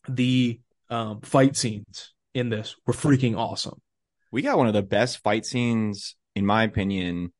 the 0.07 0.59
um, 0.89 1.21
fight 1.21 1.57
scenes 1.57 2.13
in 2.33 2.49
this 2.49 2.75
were 2.85 2.93
freaking 2.93 3.37
awesome 3.37 3.81
we 4.35 4.41
got 4.41 4.57
one 4.57 4.67
of 4.67 4.73
the 4.73 4.83
best 4.83 5.19
fight 5.19 5.45
scenes, 5.45 6.17
in 6.35 6.45
my 6.45 6.63
opinion. 6.63 7.31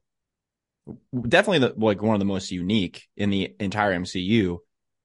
Definitely 1.13 1.59
the 1.59 1.73
like 1.75 2.01
one 2.01 2.15
of 2.15 2.19
the 2.19 2.25
most 2.25 2.51
unique 2.51 3.03
in 3.17 3.29
the 3.31 3.53
entire 3.59 3.93
MCU, 3.99 4.59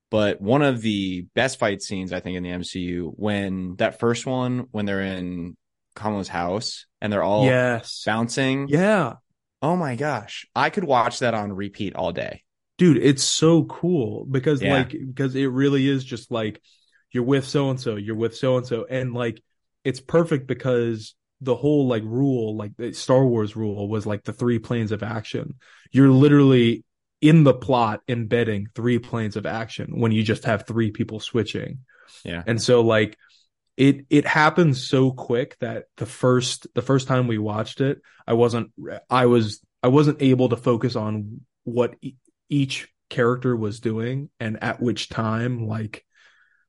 but 0.08 0.40
one 0.40 0.62
of 0.62 0.82
the 0.82 1.26
best 1.34 1.58
fight 1.58 1.82
scenes 1.82 2.12
I 2.12 2.20
think 2.20 2.36
in 2.36 2.44
the 2.44 2.50
MCU 2.50 3.10
when 3.16 3.74
that 3.78 3.98
first 3.98 4.24
one 4.24 4.68
when 4.70 4.86
they're 4.86 5.00
in 5.00 5.56
Kamala's 5.96 6.28
house 6.28 6.86
and 7.00 7.12
they're 7.12 7.24
all 7.24 7.46
yes 7.46 8.04
bouncing. 8.06 8.68
Yeah. 8.68 9.14
Oh 9.60 9.74
my 9.74 9.96
gosh, 9.96 10.46
I 10.54 10.70
could 10.70 10.84
watch 10.84 11.18
that 11.18 11.34
on 11.34 11.52
repeat 11.52 11.96
all 11.96 12.12
day. 12.12 12.44
Dude, 12.80 12.96
it's 12.96 13.22
so 13.22 13.64
cool 13.64 14.24
because 14.24 14.62
Yeah. 14.62 14.72
like 14.72 14.92
because 14.92 15.34
it 15.34 15.48
really 15.48 15.86
is 15.86 16.02
just 16.02 16.30
like 16.30 16.62
you're 17.12 17.24
with 17.24 17.46
so 17.46 17.68
and 17.68 17.78
so, 17.78 17.96
you're 17.96 18.16
with 18.16 18.34
so 18.34 18.56
and 18.56 18.66
so 18.66 18.86
and 18.88 19.12
like 19.12 19.42
it's 19.84 20.00
perfect 20.00 20.46
because 20.46 21.14
the 21.42 21.54
whole 21.54 21.86
like 21.88 22.02
rule, 22.04 22.56
like 22.56 22.74
the 22.78 22.94
Star 22.94 23.22
Wars 23.26 23.54
rule 23.54 23.86
was 23.86 24.06
like 24.06 24.24
the 24.24 24.32
three 24.32 24.58
planes 24.58 24.92
of 24.92 25.02
action. 25.02 25.56
You're 25.92 26.08
literally 26.08 26.82
in 27.20 27.44
the 27.44 27.52
plot 27.52 28.00
embedding 28.08 28.68
three 28.74 28.98
planes 28.98 29.36
of 29.36 29.44
action 29.44 30.00
when 30.00 30.10
you 30.10 30.22
just 30.22 30.44
have 30.44 30.66
three 30.66 30.90
people 30.90 31.20
switching. 31.20 31.80
Yeah. 32.24 32.42
And 32.46 32.62
so 32.62 32.80
like 32.80 33.18
it 33.76 34.06
it 34.08 34.26
happens 34.26 34.88
so 34.88 35.10
quick 35.12 35.58
that 35.60 35.84
the 35.98 36.06
first 36.06 36.66
the 36.74 36.82
first 36.82 37.08
time 37.08 37.26
we 37.26 37.36
watched 37.36 37.82
it, 37.82 38.00
I 38.26 38.32
wasn't 38.32 38.72
I 39.10 39.26
was 39.26 39.60
I 39.82 39.88
wasn't 39.88 40.22
able 40.22 40.48
to 40.48 40.56
focus 40.56 40.96
on 40.96 41.42
what 41.64 41.94
each 42.50 42.88
character 43.08 43.56
was 43.56 43.80
doing 43.80 44.28
and 44.38 44.62
at 44.62 44.80
which 44.80 45.08
time 45.08 45.66
like 45.66 46.04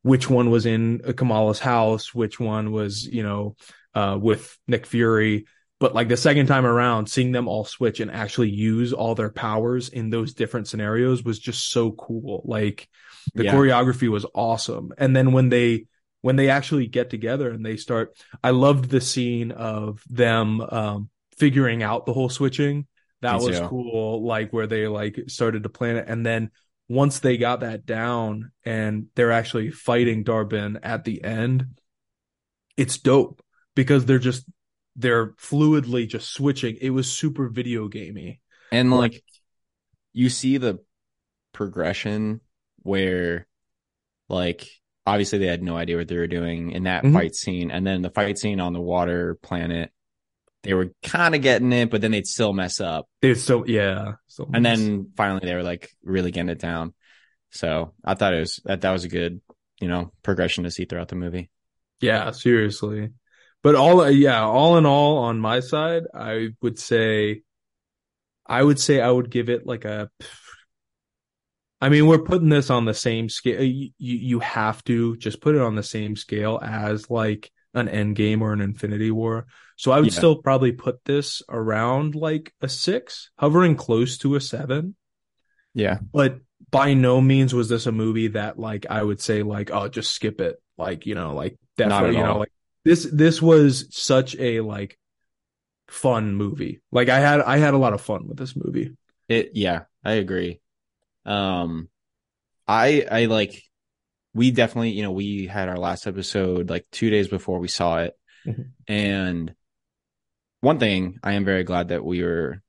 which 0.03 0.29
one 0.29 0.50
was 0.50 0.65
in 0.65 1.00
Kamala's 1.00 1.59
house, 1.59 2.13
which 2.13 2.39
one 2.39 2.71
was, 2.71 3.05
you 3.05 3.21
know, 3.21 3.55
uh, 3.93 4.17
with 4.19 4.57
Nick 4.67 4.88
Fury. 4.88 5.45
But 5.79 5.93
like 5.93 6.07
the 6.07 6.17
second 6.17 6.47
time 6.47 6.65
around, 6.65 7.07
seeing 7.07 7.31
them 7.31 7.47
all 7.47 7.65
switch 7.65 8.00
and 8.00 8.09
actually 8.09 8.50
use 8.50 8.93
all 8.93 9.13
their 9.13 9.29
powers 9.31 9.89
in 9.89 10.09
those 10.09 10.33
different 10.33 10.67
scenarios 10.67 11.23
was 11.23 11.38
just 11.39 11.71
so 11.71 11.91
cool. 11.91 12.41
Like 12.45 12.88
the 13.35 13.43
Yeah. 13.43 13.53
choreography 13.53 14.07
was 14.07 14.25
awesome. 14.33 14.91
And 14.97 15.15
then 15.15 15.33
when 15.33 15.50
they, 15.50 15.85
when 16.21 16.35
they 16.35 16.50
actually 16.50 16.88
get 16.88 17.09
together 17.09 17.50
and 17.51 17.65
they 17.65 17.77
start, 17.77 18.15
I 18.43 18.51
loved 18.51 18.89
the 18.89 19.01
scene 19.01 19.51
of 19.51 20.03
them, 20.09 20.61
um, 20.61 21.09
figuring 21.38 21.81
out 21.83 22.05
the 22.05 22.13
whole 22.13 22.29
switching. 22.29 22.88
That 23.21 23.39
Me 23.39 23.47
was 23.47 23.59
too. 23.59 23.67
cool. 23.67 24.23
Like 24.25 24.51
where 24.51 24.67
they 24.67 24.87
like 24.87 25.19
started 25.27 25.63
to 25.63 25.69
plan 25.69 25.95
it. 25.97 26.05
And 26.07 26.25
then 26.25 26.51
once 26.89 27.19
they 27.19 27.37
got 27.37 27.59
that 27.61 27.85
down 27.85 28.51
and 28.65 29.07
they're 29.15 29.31
actually 29.31 29.71
fighting 29.71 30.23
Darben 30.23 30.79
at 30.83 31.03
the 31.03 31.23
end, 31.23 31.67
it's 32.77 32.97
dope 32.97 33.41
because 33.75 34.05
they're 34.05 34.19
just 34.19 34.45
they're 34.95 35.31
fluidly 35.33 36.07
just 36.07 36.33
switching. 36.33 36.77
It 36.81 36.89
was 36.89 37.09
super 37.09 37.47
video 37.47 37.87
gamey. 37.87 38.41
And 38.71 38.91
Like- 38.91 39.13
like 39.13 39.23
you 40.13 40.29
see 40.29 40.57
the 40.57 40.79
progression 41.53 42.41
where 42.79 43.47
like 44.29 44.67
obviously 45.05 45.39
they 45.39 45.47
had 45.47 45.63
no 45.63 45.75
idea 45.77 45.97
what 45.97 46.07
they 46.07 46.17
were 46.17 46.27
doing 46.27 46.71
in 46.71 46.83
that 46.83 47.03
Mhm. 47.03 47.13
fight 47.13 47.35
scene 47.35 47.71
and 47.71 47.85
then 47.85 48.01
the 48.01 48.09
fight 48.09 48.37
scene 48.37 48.59
on 48.59 48.73
the 48.73 48.81
water 48.81 49.35
planet 49.41 49.91
they 50.63 50.74
were 50.74 50.91
kind 51.03 51.36
of 51.36 51.41
getting 51.41 51.72
it 51.72 51.89
but 51.89 52.01
then 52.01 52.12
they'd 52.12 52.27
still 52.27 52.53
mess 52.53 52.80
up 52.80 53.08
It's 53.22 53.44
so 53.44 53.65
yeah. 53.65 54.13
So 54.27 54.50
and 54.53 54.65
then 54.65 55.12
finally 55.15 55.41
they 55.44 55.56
were 55.56 55.63
like 55.63 55.89
really 56.03 56.32
getting 56.32 56.50
it 56.50 56.60
down 56.60 56.94
so 57.50 57.94
i 58.06 58.13
thought 58.13 58.34
it 58.34 58.39
was 58.39 58.62
that 58.63 58.82
that 58.82 58.91
was 58.91 59.03
a 59.03 59.10
good 59.10 59.41
you 59.80 59.88
know 59.88 60.12
progression 60.24 60.63
to 60.63 60.72
see 60.72 60.86
throughout 60.86 61.10
the 61.10 61.15
movie 61.15 61.50
yeah, 62.01 62.32
seriously. 62.32 63.12
But 63.63 63.75
all 63.75 64.10
yeah, 64.10 64.41
all 64.41 64.77
in 64.77 64.86
all, 64.88 65.20
on 65.20 65.39
my 65.39 65.60
side, 65.60 66.03
I 66.13 66.50
would 66.62 66.80
say, 66.80 67.44
I 68.46 68.62
would 68.63 68.80
say 68.80 69.00
I 69.00 69.10
would 69.10 69.30
give 69.30 69.50
it 69.50 69.68
like 69.68 69.86
a. 69.86 70.10
I 71.80 71.89
mean, 71.89 72.06
we're 72.08 72.20
putting 72.20 72.50
this 72.50 72.70
on 72.70 72.86
the 72.86 72.94
same 72.94 73.30
scale. 73.30 73.62
You 73.63 73.91
you 73.98 74.39
have 74.39 74.84
to 74.86 75.15
just 75.18 75.41
put 75.41 75.56
it 75.56 75.62
on 75.62 75.75
the 75.75 75.84
same 75.84 76.15
scale 76.15 76.60
as 76.62 77.10
like 77.10 77.51
an 77.73 77.87
Endgame 77.87 78.41
or 78.41 78.53
an 78.53 78.61
Infinity 78.61 79.11
War. 79.11 79.45
So 79.77 79.91
I 79.91 79.99
would 79.99 80.11
Yeah. 80.11 80.11
still 80.11 80.37
probably 80.37 80.71
put 80.71 81.03
this 81.05 81.41
around 81.49 82.15
like 82.15 82.53
a 82.61 82.69
six, 82.69 83.31
hovering 83.37 83.75
close 83.75 84.17
to 84.19 84.35
a 84.35 84.41
seven. 84.41 84.95
yeah 85.73 85.99
but 86.13 86.39
by 86.69 86.93
no 86.93 87.19
means 87.21 87.53
was 87.53 87.69
this 87.69 87.85
a 87.85 87.91
movie 87.91 88.29
that 88.29 88.57
like 88.59 88.85
I 88.89 89.03
would 89.03 89.19
say 89.21 89.43
like 89.43 89.71
oh 89.71 89.87
just 89.87 90.11
skip 90.13 90.39
it 90.41 90.61
like 90.77 91.05
you 91.05 91.15
know 91.15 91.33
like 91.35 91.57
definitely 91.77 92.17
you 92.17 92.23
know 92.23 92.37
like 92.37 92.51
this 92.85 93.03
this 93.11 93.41
was 93.41 93.87
such 93.91 94.35
a 94.37 94.61
like 94.61 94.97
fun 95.89 96.35
movie 96.35 96.81
like 96.91 97.09
I 97.09 97.19
had 97.19 97.41
I 97.41 97.57
had 97.57 97.73
a 97.73 97.77
lot 97.79 97.93
of 97.93 98.01
fun 98.01 98.27
with 98.27 98.37
this 98.37 98.55
movie 98.55 98.95
It 99.27 99.51
yeah, 99.53 99.83
I 100.03 100.13
agree. 100.13 100.61
Um 101.25 101.89
I 102.67 103.05
I 103.11 103.25
like 103.25 103.63
we 104.33 104.51
definitely, 104.51 104.91
you 104.91 105.03
know, 105.03 105.11
we 105.11 105.47
had 105.47 105.69
our 105.69 105.77
last 105.77 106.07
episode 106.07 106.69
like 106.69 106.85
2 106.91 107.09
days 107.09 107.27
before 107.27 107.59
we 107.59 107.67
saw 107.67 108.00
it. 108.00 108.17
Mhm. 108.45 108.69
And 108.88 109.55
one 110.61 110.79
thing 110.79 111.19
I 111.23 111.33
am 111.33 111.45
very 111.45 111.63
glad 111.63 111.89
that 111.89 112.03
we 112.05 112.23
were 112.23 112.61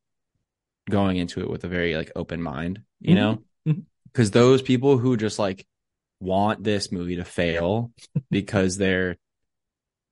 going 0.91 1.17
into 1.17 1.41
it 1.41 1.51
with 1.51 1.65
a 1.65 1.69
very 1.69 1.95
like 1.95 2.11
open 2.17 2.43
mind, 2.43 2.83
you 3.01 3.15
know? 3.15 3.43
Mhm. 3.67 3.85
Cuz 4.13 4.31
those 4.31 4.63
people 4.63 4.99
who 4.99 5.17
just 5.17 5.39
like 5.39 5.67
want 6.21 6.63
this 6.65 6.91
movie 6.93 7.17
to 7.17 7.25
fail 7.25 7.93
because 8.31 8.77
they're 8.77 9.17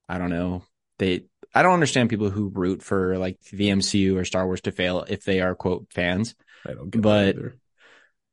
I 0.09 0.19
don't 0.19 0.31
know, 0.31 0.65
they 0.99 1.25
I 1.55 1.63
don't 1.63 1.75
understand 1.75 2.11
people 2.11 2.31
who 2.31 2.49
root 2.49 2.83
for 2.83 3.19
like 3.19 3.41
the 3.51 3.71
MCU 3.71 4.17
or 4.17 4.25
Star 4.25 4.47
Wars 4.47 4.61
to 4.63 4.73
fail 4.73 5.05
if 5.09 5.25
they 5.25 5.41
are 5.41 5.55
quote 5.55 5.87
fans. 5.91 6.35
I 6.65 6.75
don't 6.75 6.91
get 6.91 7.03
But-. 7.03 7.37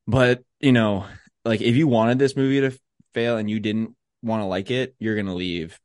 But 0.05 0.43
you 0.59 0.71
know, 0.71 1.05
like 1.43 1.61
if 1.61 1.75
you 1.75 1.87
wanted 1.87 2.19
this 2.19 2.35
movie 2.35 2.61
to 2.61 2.77
fail 3.13 3.37
and 3.37 3.49
you 3.49 3.59
didn't 3.59 3.95
want 4.21 4.41
to 4.41 4.45
like 4.45 4.71
it, 4.71 4.95
you're 4.99 5.15
gonna 5.15 5.35
leave 5.35 5.79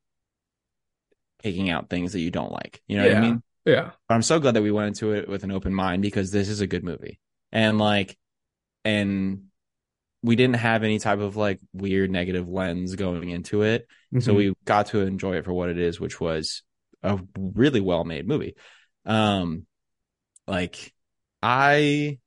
picking 1.42 1.70
out 1.70 1.90
things 1.90 2.12
that 2.12 2.20
you 2.20 2.30
don't 2.30 2.52
like. 2.52 2.82
You 2.86 2.98
know 2.98 3.04
what 3.08 3.16
I 3.16 3.20
mean? 3.20 3.42
Yeah. 3.64 3.90
But 4.08 4.14
I'm 4.14 4.22
so 4.22 4.38
glad 4.40 4.54
that 4.54 4.62
we 4.62 4.70
went 4.70 4.88
into 4.88 5.12
it 5.12 5.28
with 5.28 5.44
an 5.44 5.50
open 5.52 5.74
mind 5.74 6.02
because 6.02 6.30
this 6.30 6.48
is 6.48 6.60
a 6.60 6.66
good 6.66 6.84
movie. 6.84 7.18
And 7.50 7.78
like 7.78 8.16
and 8.84 9.44
we 10.22 10.36
didn't 10.36 10.56
have 10.56 10.84
any 10.84 10.98
type 10.98 11.18
of 11.18 11.36
like 11.36 11.60
weird 11.72 12.10
negative 12.10 12.48
lens 12.48 12.94
going 12.94 13.30
into 13.30 13.62
it. 13.62 13.86
So 14.20 14.32
Mhm. 14.32 14.36
we 14.36 14.54
got 14.64 14.86
to 14.88 15.00
enjoy 15.00 15.36
it 15.36 15.44
for 15.44 15.52
what 15.52 15.68
it 15.68 15.78
is, 15.78 15.98
which 15.98 16.20
was 16.20 16.62
a 17.02 17.18
really 17.36 17.80
well 17.80 18.04
made 18.04 18.26
movie. 18.26 18.54
Um 19.04 19.66
like 20.46 20.92
I 21.42 22.18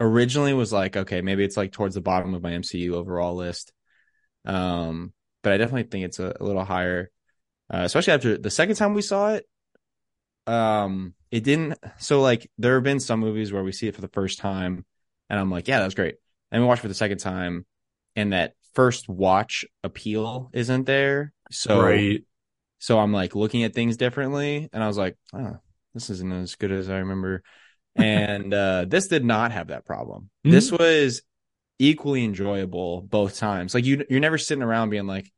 originally 0.00 0.54
was 0.54 0.72
like, 0.72 0.96
okay, 0.96 1.20
maybe 1.20 1.44
it's 1.44 1.56
like 1.56 1.72
towards 1.72 1.94
the 1.94 2.00
bottom 2.00 2.34
of 2.34 2.42
my 2.42 2.52
MCU 2.52 2.94
overall 2.94 3.36
list. 3.36 3.72
Um, 4.44 5.12
but 5.42 5.52
I 5.52 5.56
definitely 5.56 5.90
think 5.90 6.04
it's 6.04 6.18
a, 6.18 6.34
a 6.38 6.44
little 6.44 6.64
higher. 6.64 7.10
Uh, 7.72 7.82
especially 7.82 8.12
after 8.12 8.36
the 8.36 8.50
second 8.50 8.76
time 8.76 8.94
we 8.94 9.02
saw 9.02 9.34
it. 9.34 9.46
Um, 10.46 11.14
it 11.30 11.44
didn't 11.44 11.78
so 11.98 12.20
like 12.20 12.50
there 12.58 12.74
have 12.74 12.82
been 12.82 12.98
some 12.98 13.20
movies 13.20 13.52
where 13.52 13.62
we 13.62 13.70
see 13.70 13.86
it 13.86 13.94
for 13.94 14.00
the 14.00 14.08
first 14.08 14.38
time 14.38 14.84
and 15.28 15.38
I'm 15.38 15.50
like, 15.50 15.68
yeah, 15.68 15.78
that 15.78 15.84
was 15.84 15.94
great. 15.94 16.16
And 16.50 16.60
we 16.60 16.66
watch 16.66 16.80
it 16.80 16.82
for 16.82 16.88
the 16.88 16.94
second 16.94 17.18
time 17.18 17.66
and 18.16 18.32
that 18.32 18.54
first 18.74 19.08
watch 19.08 19.64
appeal 19.82 20.50
isn't 20.52 20.84
there. 20.84 21.32
So 21.50 21.80
right. 21.80 22.22
so 22.78 22.98
I'm 22.98 23.12
like 23.12 23.34
looking 23.34 23.64
at 23.64 23.74
things 23.74 23.96
differently, 23.96 24.68
and 24.72 24.82
I 24.82 24.86
was 24.86 24.98
like, 24.98 25.16
oh, 25.32 25.58
this 25.94 26.10
isn't 26.10 26.32
as 26.32 26.54
good 26.56 26.72
as 26.72 26.90
I 26.90 26.98
remember. 26.98 27.42
And 27.96 28.54
uh, 28.54 28.84
this 28.86 29.08
did 29.08 29.24
not 29.24 29.50
have 29.50 29.66
that 29.66 29.84
problem. 29.84 30.30
Mhm. 30.46 30.52
This 30.52 30.70
was 30.70 31.22
equally 31.80 32.24
enjoyable 32.24 33.00
both 33.00 33.36
times. 33.38 33.74
Like 33.74 33.84
you, 33.84 34.04
you're 34.08 34.20
never 34.20 34.38
sitting 34.38 34.62
around 34.62 34.90
being 34.90 35.06
like, 35.06 35.30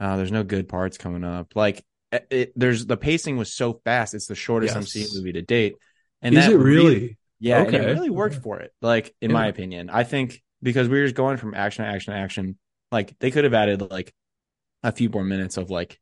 oh, 0.00 0.16
there's 0.16 0.32
no 0.32 0.42
good 0.42 0.68
parts 0.68 0.98
coming 0.98 1.24
up. 1.24 1.52
Like 1.54 1.84
it, 2.12 2.26
it- 2.30 2.52
there's 2.56 2.84
the 2.84 2.96
pacing 2.96 3.36
was 3.36 3.54
so 3.54 3.80
fast. 3.84 4.12
It's 4.14 4.26
the 4.26 4.34
shortest 4.34 4.74
Yes. 4.74 4.84
MCU 4.84 5.14
movie 5.16 5.32
to 5.32 5.42
date. 5.42 5.76
And 6.20 6.34
Is 6.34 6.44
that 6.46 6.52
it 6.52 6.58
really? 6.58 7.16
yeah, 7.38 7.62
and 7.62 7.74
it 7.74 7.80
Okay. 7.80 7.92
really 7.92 8.10
worked 8.10 8.36
Okay. 8.36 8.42
for 8.42 8.60
it. 8.60 8.72
Like 8.82 9.14
in 9.20 9.32
my 9.32 9.46
opinion, 9.46 9.88
I 9.90 10.04
think 10.04 10.42
because 10.62 10.88
we 10.88 10.98
were 10.98 11.04
just 11.04 11.14
going 11.14 11.36
from 11.36 11.54
action, 11.54 11.84
to 11.84 11.90
action, 11.90 12.12
to 12.12 12.18
action. 12.18 12.58
Like 12.90 13.16
they 13.20 13.30
could 13.30 13.44
have 13.44 13.54
added 13.54 13.82
like 13.90 14.12
a 14.82 14.92
few 14.92 15.08
more 15.10 15.24
minutes 15.24 15.56
of 15.56 15.70
like 15.70 16.00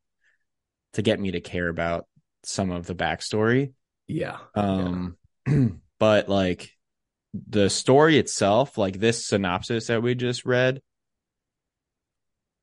to 0.95 1.03
get 1.03 1.19
me 1.21 1.33
to 1.33 1.41
care 1.41 1.69
about 1.69 2.07
some 2.45 2.71
of 2.71 2.87
the 2.87 2.95
backstory. 2.95 3.73
Yeah. 4.07 4.39
Um, 4.55 5.17
but 5.99 6.29
like 6.29 6.71
the 7.49 7.69
story 7.69 8.19
itself, 8.19 8.79
like 8.79 8.99
this 9.01 9.27
synopsis 9.27 9.89
that 9.89 10.03
we 10.03 10.15
just 10.15 10.45
read, 10.45 10.81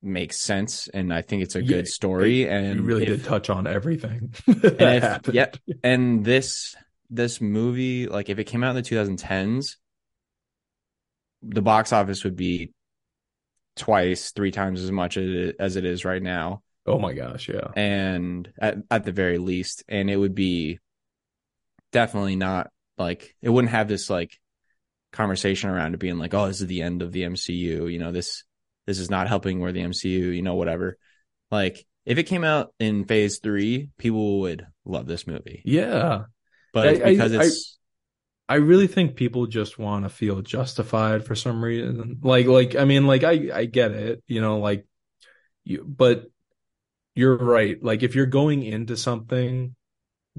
makes 0.02 0.40
sense, 0.40 0.88
and 0.88 1.14
I 1.14 1.22
think 1.22 1.44
it's 1.44 1.56
a 1.56 1.62
Yeah, 1.62 1.68
good 1.68 1.88
story. 1.88 2.48
and 2.48 2.78
you 2.78 2.82
really 2.84 3.04
if- 3.04 3.10
did 3.20 3.24
touch 3.26 3.50
on 3.50 3.68
everything. 3.68 4.34
and 4.48 4.56
if 4.82 5.04
happened. 5.04 5.36
yeah, 5.36 5.52
and 5.84 6.24
this 6.26 6.76
this 7.10 7.42
movie, 7.42 8.08
like 8.08 8.30
if 8.30 8.40
it 8.40 8.46
came 8.46 8.64
out 8.64 8.70
in 8.76 8.82
the 8.82 8.90
2010s, 8.90 9.76
the 11.44 11.62
box 11.62 11.92
office 11.92 12.24
would 12.24 12.36
be 12.38 12.72
twice, 13.76 14.32
three 14.32 14.52
times 14.52 14.82
as 14.82 14.92
much 14.92 15.18
as 15.18 15.28
it, 15.30 15.56
as 15.60 15.76
it 15.76 15.84
is 15.86 16.06
right 16.06 16.22
now, 16.24 16.62
Oh 16.86 16.98
my 16.98 17.14
gosh, 17.14 17.50
yeah. 17.50 17.68
and 17.76 18.52
at 18.60 18.78
at 18.90 19.04
the 19.04 19.12
very 19.12 19.38
least, 19.38 19.84
and 19.90 20.10
it 20.10 20.16
would 20.18 20.36
be 20.36 20.80
definitely 21.92 22.38
not 22.38 22.72
like 22.98 23.36
it 23.42 23.50
wouldn't 23.50 23.72
have 23.72 23.88
this 23.88 24.10
like 24.10 24.40
conversation 25.12 25.70
around 25.70 25.94
it 25.94 26.00
being 26.00 26.18
like, 26.18 26.34
oh, 26.34 26.48
this 26.48 26.62
is 26.62 26.68
the 26.68 26.82
end 26.82 27.02
of 27.02 27.12
the 27.12 27.24
MCU, 27.24 27.88
you 27.88 28.00
know, 28.00 28.12
this 28.12 28.44
this 28.88 29.00
is 29.00 29.10
not 29.10 29.28
helping 29.28 29.60
where 29.60 29.72
the 29.72 29.82
MCU, 29.82 30.36
you 30.36 30.42
know, 30.42 30.56
whatever. 30.56 30.98
Like 31.50 31.86
if 32.06 32.18
it 32.18 32.24
came 32.24 32.44
out 32.44 32.74
in 32.80 33.06
phase 33.06 33.40
three, 33.40 33.90
people 33.98 34.40
would 34.42 34.66
love 34.86 35.06
this 35.06 35.28
movie. 35.28 35.62
Yeah. 35.66 36.24
But 36.74 36.88
it's 36.88 37.02
I- 37.02 37.04
I- 37.04 37.10
because 37.12 37.32
it's 37.34 37.78
I 38.50 38.56
really 38.56 38.88
think 38.88 39.16
people 39.16 39.48
just 39.48 39.80
want 39.80 40.04
to 40.04 40.10
feel 40.10 40.42
justified 40.42 41.26
for 41.26 41.36
some 41.36 41.64
reason. 41.64 42.20
Like, 42.22 42.48
like, 42.48 42.76
I 42.76 42.84
mean, 42.84 43.08
like, 43.08 43.24
I, 43.24 43.50
I 43.54 43.64
get 43.66 43.92
it, 43.92 44.22
you 44.28 44.42
know, 44.42 44.60
like, 44.60 44.86
you, 45.64 45.86
but 45.88 46.26
you're 47.16 47.38
right. 47.38 47.82
Like, 47.82 48.04
if 48.04 48.14
you're 48.14 48.26
going 48.26 48.64
into 48.64 48.98
something 48.98 49.74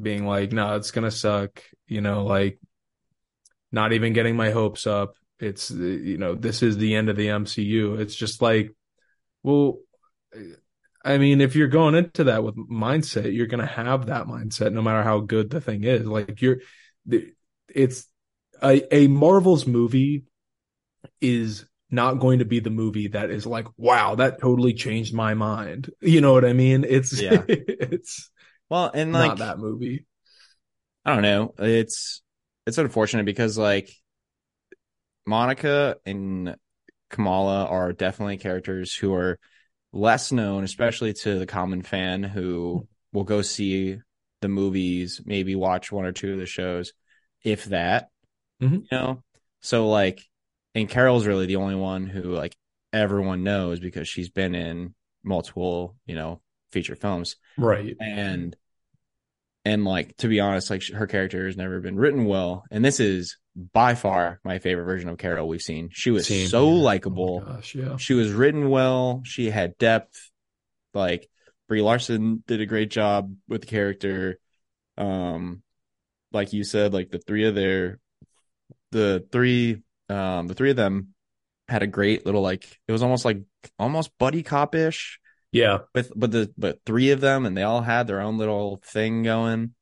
being 0.00 0.26
like, 0.26 0.52
no, 0.52 0.76
it's 0.76 0.90
gonna 0.90 1.10
suck, 1.10 1.62
you 1.86 2.02
know, 2.02 2.24
like, 2.24 2.58
not 3.72 3.92
even 3.92 4.12
getting 4.12 4.36
my 4.36 4.50
hopes 4.50 4.86
up. 4.86 5.14
It's, 5.40 5.70
you 5.70 6.18
know, 6.18 6.34
this 6.34 6.62
is 6.62 6.76
the 6.76 6.94
end 6.94 7.08
of 7.08 7.16
the 7.16 7.26
MCU. 7.26 7.98
It's 7.98 8.14
just 8.14 8.40
like, 8.40 8.72
well, 9.42 9.78
I 11.04 11.18
mean, 11.18 11.40
if 11.40 11.56
you're 11.56 11.68
going 11.68 11.96
into 11.96 12.24
that 12.24 12.44
with 12.44 12.56
mindset, 12.56 13.34
you're 13.34 13.48
gonna 13.48 13.66
have 13.66 14.06
that 14.06 14.26
mindset 14.26 14.72
no 14.72 14.82
matter 14.82 15.02
how 15.02 15.18
good 15.20 15.50
the 15.50 15.60
thing 15.60 15.82
is. 15.82 16.06
Like, 16.06 16.40
you're, 16.40 16.58
it's 17.68 18.06
a, 18.62 18.94
a 18.94 19.08
Marvel's 19.08 19.66
movie 19.66 20.24
is 21.20 21.66
not 21.90 22.14
going 22.14 22.38
to 22.38 22.44
be 22.44 22.60
the 22.60 22.70
movie 22.70 23.08
that 23.08 23.30
is 23.30 23.46
like, 23.46 23.66
wow, 23.76 24.14
that 24.14 24.40
totally 24.40 24.72
changed 24.72 25.12
my 25.12 25.34
mind. 25.34 25.90
You 26.00 26.20
know 26.20 26.32
what 26.32 26.44
I 26.44 26.52
mean? 26.52 26.84
It's 26.88 27.20
Yeah. 27.20 27.42
it's 27.48 28.30
well, 28.70 28.90
and 28.94 29.12
like 29.12 29.30
not 29.30 29.38
that 29.38 29.58
movie. 29.58 30.06
I 31.04 31.14
don't 31.14 31.22
know. 31.22 31.54
It's 31.58 32.22
it's 32.66 32.78
unfortunate 32.78 33.24
because 33.24 33.58
like 33.58 33.90
Monica 35.26 35.96
and 36.04 36.56
Kamala 37.10 37.66
are 37.66 37.92
definitely 37.92 38.38
characters 38.38 38.94
who 38.94 39.14
are 39.14 39.38
less 39.92 40.32
known, 40.32 40.64
especially 40.64 41.12
to 41.12 41.38
the 41.38 41.46
common 41.46 41.82
fan 41.82 42.22
who 42.22 42.86
will 43.12 43.24
go 43.24 43.42
see 43.42 43.98
the 44.40 44.48
movies, 44.48 45.20
maybe 45.24 45.54
watch 45.54 45.92
one 45.92 46.04
or 46.04 46.12
two 46.12 46.32
of 46.32 46.38
the 46.38 46.46
shows, 46.46 46.92
if 47.44 47.66
that. 47.66 48.08
Mhm. 48.60 48.82
You 48.90 48.98
know? 48.98 49.22
So 49.60 49.88
like 49.88 50.22
and 50.74 50.88
Carol's 50.88 51.26
really 51.26 51.46
the 51.46 51.56
only 51.56 51.74
one 51.74 52.06
who 52.06 52.22
like 52.34 52.56
everyone 52.92 53.44
knows 53.44 53.78
because 53.80 54.08
she's 54.08 54.30
been 54.30 54.54
in 54.54 54.94
multiple, 55.22 55.96
you 56.06 56.14
know, 56.14 56.40
feature 56.70 56.96
films 56.96 57.36
Right. 57.56 57.96
and 58.00 58.56
and 59.64 59.84
like 59.84 60.16
to 60.18 60.28
be 60.28 60.40
honest 60.40 60.70
like 60.70 60.82
her 60.92 61.06
character 61.06 61.46
has 61.46 61.56
never 61.56 61.80
been 61.80 61.96
written 61.96 62.24
well. 62.24 62.64
And 62.70 62.84
this 62.84 63.00
is 63.00 63.36
by 63.72 63.94
far 63.94 64.40
my 64.44 64.58
favorite 64.58 64.84
version 64.86 65.08
of 65.08 65.18
carol 65.18 65.46
we've 65.48 65.60
seen. 65.60 65.90
She 65.92 66.10
was 66.10 66.26
Same 66.26 66.48
so 66.48 66.70
here. 66.72 66.82
likable. 66.82 67.42
Oh 67.46 67.52
gosh, 67.54 67.74
yeah. 67.74 67.96
she 67.96 68.14
was 68.14 68.32
written 68.32 68.70
well. 68.70 69.22
She 69.24 69.50
had 69.50 69.78
depth. 69.78 70.30
Like 70.94 71.28
brie 71.68 71.82
larson 71.82 72.42
did 72.46 72.60
a 72.60 72.66
great 72.66 72.90
job 72.90 73.34
with 73.48 73.62
the 73.62 73.66
character. 73.66 74.38
Um 74.98 75.62
like 76.32 76.52
you 76.52 76.64
said 76.64 76.92
like 76.92 77.10
the 77.10 77.18
three 77.18 77.46
of 77.46 77.54
their 77.54 77.98
the 78.90 79.24
three 79.32 79.82
um 80.08 80.48
the 80.48 80.54
three 80.54 80.70
of 80.70 80.76
them 80.76 81.08
had 81.68 81.82
a 81.82 81.86
great 81.86 82.26
little 82.26 82.42
like 82.42 82.78
it 82.88 82.92
was 82.92 83.02
almost 83.02 83.24
like 83.24 83.42
almost 83.78 84.10
buddy 84.18 84.42
cop-ish 84.42 85.20
Yeah. 85.52 85.78
with 85.94 86.12
but 86.16 86.30
the 86.32 86.52
but 86.58 86.80
three 86.86 87.10
of 87.10 87.20
them 87.20 87.46
and 87.46 87.56
they 87.56 87.62
all 87.62 87.82
had 87.82 88.06
their 88.06 88.20
own 88.20 88.38
little 88.38 88.80
thing 88.84 89.22
going. 89.22 89.74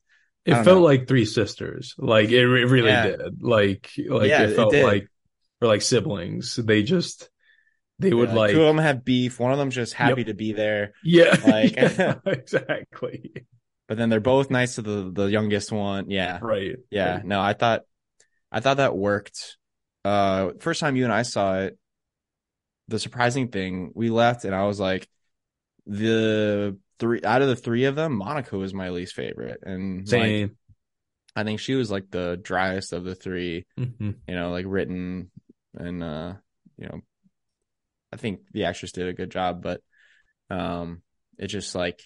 It 0.46 0.54
felt 0.54 0.66
know. 0.66 0.80
like 0.80 1.06
three 1.06 1.26
sisters. 1.26 1.94
Like 1.98 2.30
it, 2.30 2.40
it 2.42 2.44
really 2.46 2.88
Yeah. 2.88 3.06
did. 3.06 3.42
Like 3.42 3.90
like 4.08 4.28
Yeah, 4.28 4.42
it 4.42 4.50
it 4.50 4.56
felt 4.56 4.72
did. 4.72 4.84
like 4.84 5.08
or 5.62 5.68
like 5.68 5.82
siblings. 5.82 6.56
They 6.56 6.82
just 6.82 7.30
they 7.98 8.12
would 8.14 8.30
Yeah, 8.30 8.34
like 8.34 8.50
two 8.52 8.62
of 8.62 8.66
them 8.74 8.78
have 8.84 9.04
beef. 9.04 9.38
One 9.38 9.52
of 9.52 9.58
them's 9.58 9.74
just 9.74 9.92
happy 9.92 10.24
to 10.24 10.34
be 10.34 10.52
there, 10.52 10.92
yeah, 11.04 11.36
like- 11.46 11.76
yeah, 11.76 12.14
exactly. 12.26 13.32
but 13.88 13.98
then 13.98 14.08
they're 14.08 14.20
both 14.20 14.50
nice 14.50 14.76
to 14.76 14.82
the 14.82 15.10
the 15.12 15.26
youngest 15.26 15.70
one. 15.70 16.08
Yeah, 16.10 16.38
Right. 16.40 16.76
yeah. 16.90 17.16
Right. 17.16 17.24
No, 17.26 17.40
I 17.40 17.52
thought 17.52 17.82
I 18.50 18.60
thought 18.60 18.78
that 18.78 18.96
worked. 18.96 19.58
Uh, 20.04 20.52
first 20.60 20.80
time 20.80 20.96
you 20.96 21.04
and 21.04 21.12
I 21.12 21.22
saw 21.22 21.58
it, 21.60 21.78
the 22.88 22.98
surprising 22.98 23.48
thing 23.48 23.92
we 23.94 24.08
left 24.10 24.44
and 24.46 24.54
I 24.54 24.64
was 24.64 24.80
like, 24.80 25.06
the 25.86 26.78
three 26.98 27.20
out 27.24 27.42
of 27.42 27.48
the 27.48 27.56
three 27.56 27.84
of 27.84 27.96
them, 27.96 28.16
Monica 28.16 28.56
was 28.56 28.74
my 28.74 28.90
least 28.90 29.14
favorite, 29.14 29.60
and 29.62 30.00
like, 30.00 30.10
Same. 30.10 30.56
I 31.36 31.44
think 31.44 31.60
she 31.60 31.74
was 31.74 31.90
like 31.90 32.10
the 32.10 32.38
driest 32.42 32.92
of 32.92 33.04
the 33.04 33.14
three. 33.14 33.66
Mhm. 33.78 34.16
you 34.26 34.34
know, 34.34 34.50
like 34.50 34.66
written 34.68 35.30
and 35.76 36.02
uh, 36.02 36.34
you 36.76 36.86
know, 36.86 37.00
I 38.12 38.16
think 38.16 38.40
the 38.52 38.64
actress 38.64 38.92
did 38.92 39.08
a 39.08 39.12
good 39.12 39.30
job, 39.30 39.62
but 39.62 39.80
um 40.50 41.02
it 41.38 41.46
just 41.46 41.74
like 41.74 42.02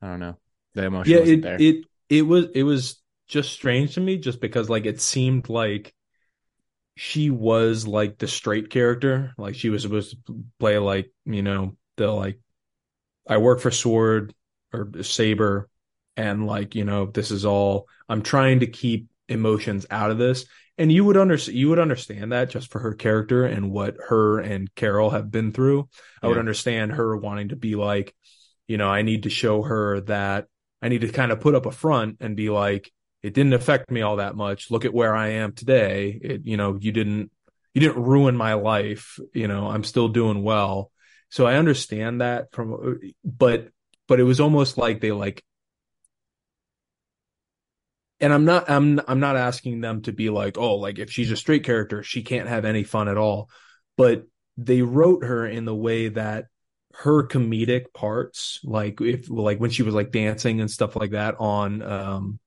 I 0.00 0.08
don't 0.08 0.20
know. 0.20 0.36
The 0.74 0.84
emotion 0.84 1.12
Yeah, 1.12 1.20
wasn't 1.20 1.42
it 1.42 1.58
there. 1.58 1.60
it 1.60 1.84
it 2.08 2.22
was 2.22 2.46
it 2.54 2.62
was 2.62 3.00
just 3.28 3.52
strange 3.52 3.94
to 3.94 4.00
me 4.00 4.18
just 4.18 4.40
because 4.40 4.68
like 4.68 4.86
it 4.86 5.00
seemed 5.00 5.48
like 5.48 5.94
she 6.96 7.30
was 7.30 7.86
like 7.86 8.18
the 8.18 8.28
straight 8.28 8.70
character. 8.70 9.32
Like 9.38 9.54
she 9.54 9.70
was 9.70 9.82
supposed 9.82 10.16
to 10.26 10.44
play 10.58 10.78
like, 10.78 11.10
you 11.24 11.42
know, 11.42 11.76
the 11.96 12.10
like 12.10 12.38
I 13.28 13.38
work 13.38 13.60
for 13.60 13.70
Sword 13.70 14.34
or 14.72 14.90
Saber 15.02 15.68
and 16.16 16.46
like, 16.46 16.74
you 16.74 16.84
know, 16.84 17.06
this 17.06 17.30
is 17.30 17.44
all 17.44 17.88
I'm 18.08 18.22
trying 18.22 18.60
to 18.60 18.66
keep 18.66 19.08
emotions 19.28 19.86
out 19.90 20.10
of 20.10 20.18
this. 20.18 20.44
And 20.78 20.90
you 20.90 21.04
would 21.04 21.16
under 21.16 21.36
you 21.36 21.68
would 21.68 21.78
understand 21.78 22.32
that 22.32 22.50
just 22.50 22.70
for 22.70 22.78
her 22.78 22.94
character 22.94 23.44
and 23.44 23.70
what 23.70 23.96
her 24.08 24.40
and 24.40 24.74
Carol 24.74 25.10
have 25.10 25.30
been 25.30 25.52
through. 25.52 25.88
I 26.22 26.28
would 26.28 26.38
understand 26.38 26.92
her 26.92 27.16
wanting 27.16 27.50
to 27.50 27.56
be 27.56 27.74
like, 27.74 28.14
you 28.66 28.78
know, 28.78 28.88
I 28.88 29.02
need 29.02 29.24
to 29.24 29.30
show 29.30 29.62
her 29.62 30.00
that 30.02 30.46
I 30.80 30.88
need 30.88 31.02
to 31.02 31.08
kind 31.08 31.30
of 31.30 31.40
put 31.40 31.54
up 31.54 31.66
a 31.66 31.70
front 31.70 32.16
and 32.20 32.36
be 32.36 32.50
like, 32.50 32.90
it 33.22 33.34
didn't 33.34 33.52
affect 33.52 33.90
me 33.90 34.02
all 34.02 34.16
that 34.16 34.34
much. 34.34 34.70
Look 34.70 34.84
at 34.84 34.94
where 34.94 35.14
I 35.14 35.28
am 35.28 35.52
today. 35.52 36.18
It, 36.20 36.40
you 36.44 36.56
know, 36.56 36.78
you 36.80 36.90
didn't, 36.90 37.30
you 37.74 37.80
didn't 37.80 38.02
ruin 38.02 38.36
my 38.36 38.54
life. 38.54 39.18
You 39.32 39.48
know, 39.48 39.68
I'm 39.68 39.84
still 39.84 40.08
doing 40.08 40.42
well. 40.42 40.90
So 41.32 41.46
I 41.46 41.54
understand 41.54 42.20
that 42.20 42.52
from, 42.52 43.00
but, 43.24 43.68
but 44.06 44.20
it 44.20 44.24
was 44.24 44.38
almost 44.38 44.76
like 44.76 45.00
they 45.00 45.12
like, 45.12 45.42
and 48.20 48.34
I'm 48.34 48.44
not, 48.44 48.68
I'm, 48.68 49.00
I'm 49.08 49.18
not 49.18 49.36
asking 49.36 49.80
them 49.80 50.02
to 50.02 50.12
be 50.12 50.28
like, 50.28 50.58
oh, 50.58 50.74
like 50.76 50.98
if 50.98 51.10
she's 51.10 51.30
a 51.30 51.36
straight 51.38 51.64
character, 51.64 52.02
she 52.02 52.22
can't 52.22 52.50
have 52.50 52.66
any 52.66 52.84
fun 52.84 53.08
at 53.08 53.16
all. 53.16 53.48
But 53.96 54.26
they 54.58 54.82
wrote 54.82 55.24
her 55.24 55.46
in 55.46 55.64
the 55.64 55.74
way 55.74 56.08
that 56.08 56.48
her 56.96 57.26
comedic 57.26 57.94
parts, 57.94 58.60
like 58.62 59.00
if, 59.00 59.30
like 59.30 59.58
when 59.58 59.70
she 59.70 59.84
was 59.84 59.94
like 59.94 60.10
dancing 60.10 60.60
and 60.60 60.70
stuff 60.70 60.96
like 60.96 61.12
that 61.12 61.36
on, 61.38 61.80
um, 61.80 62.40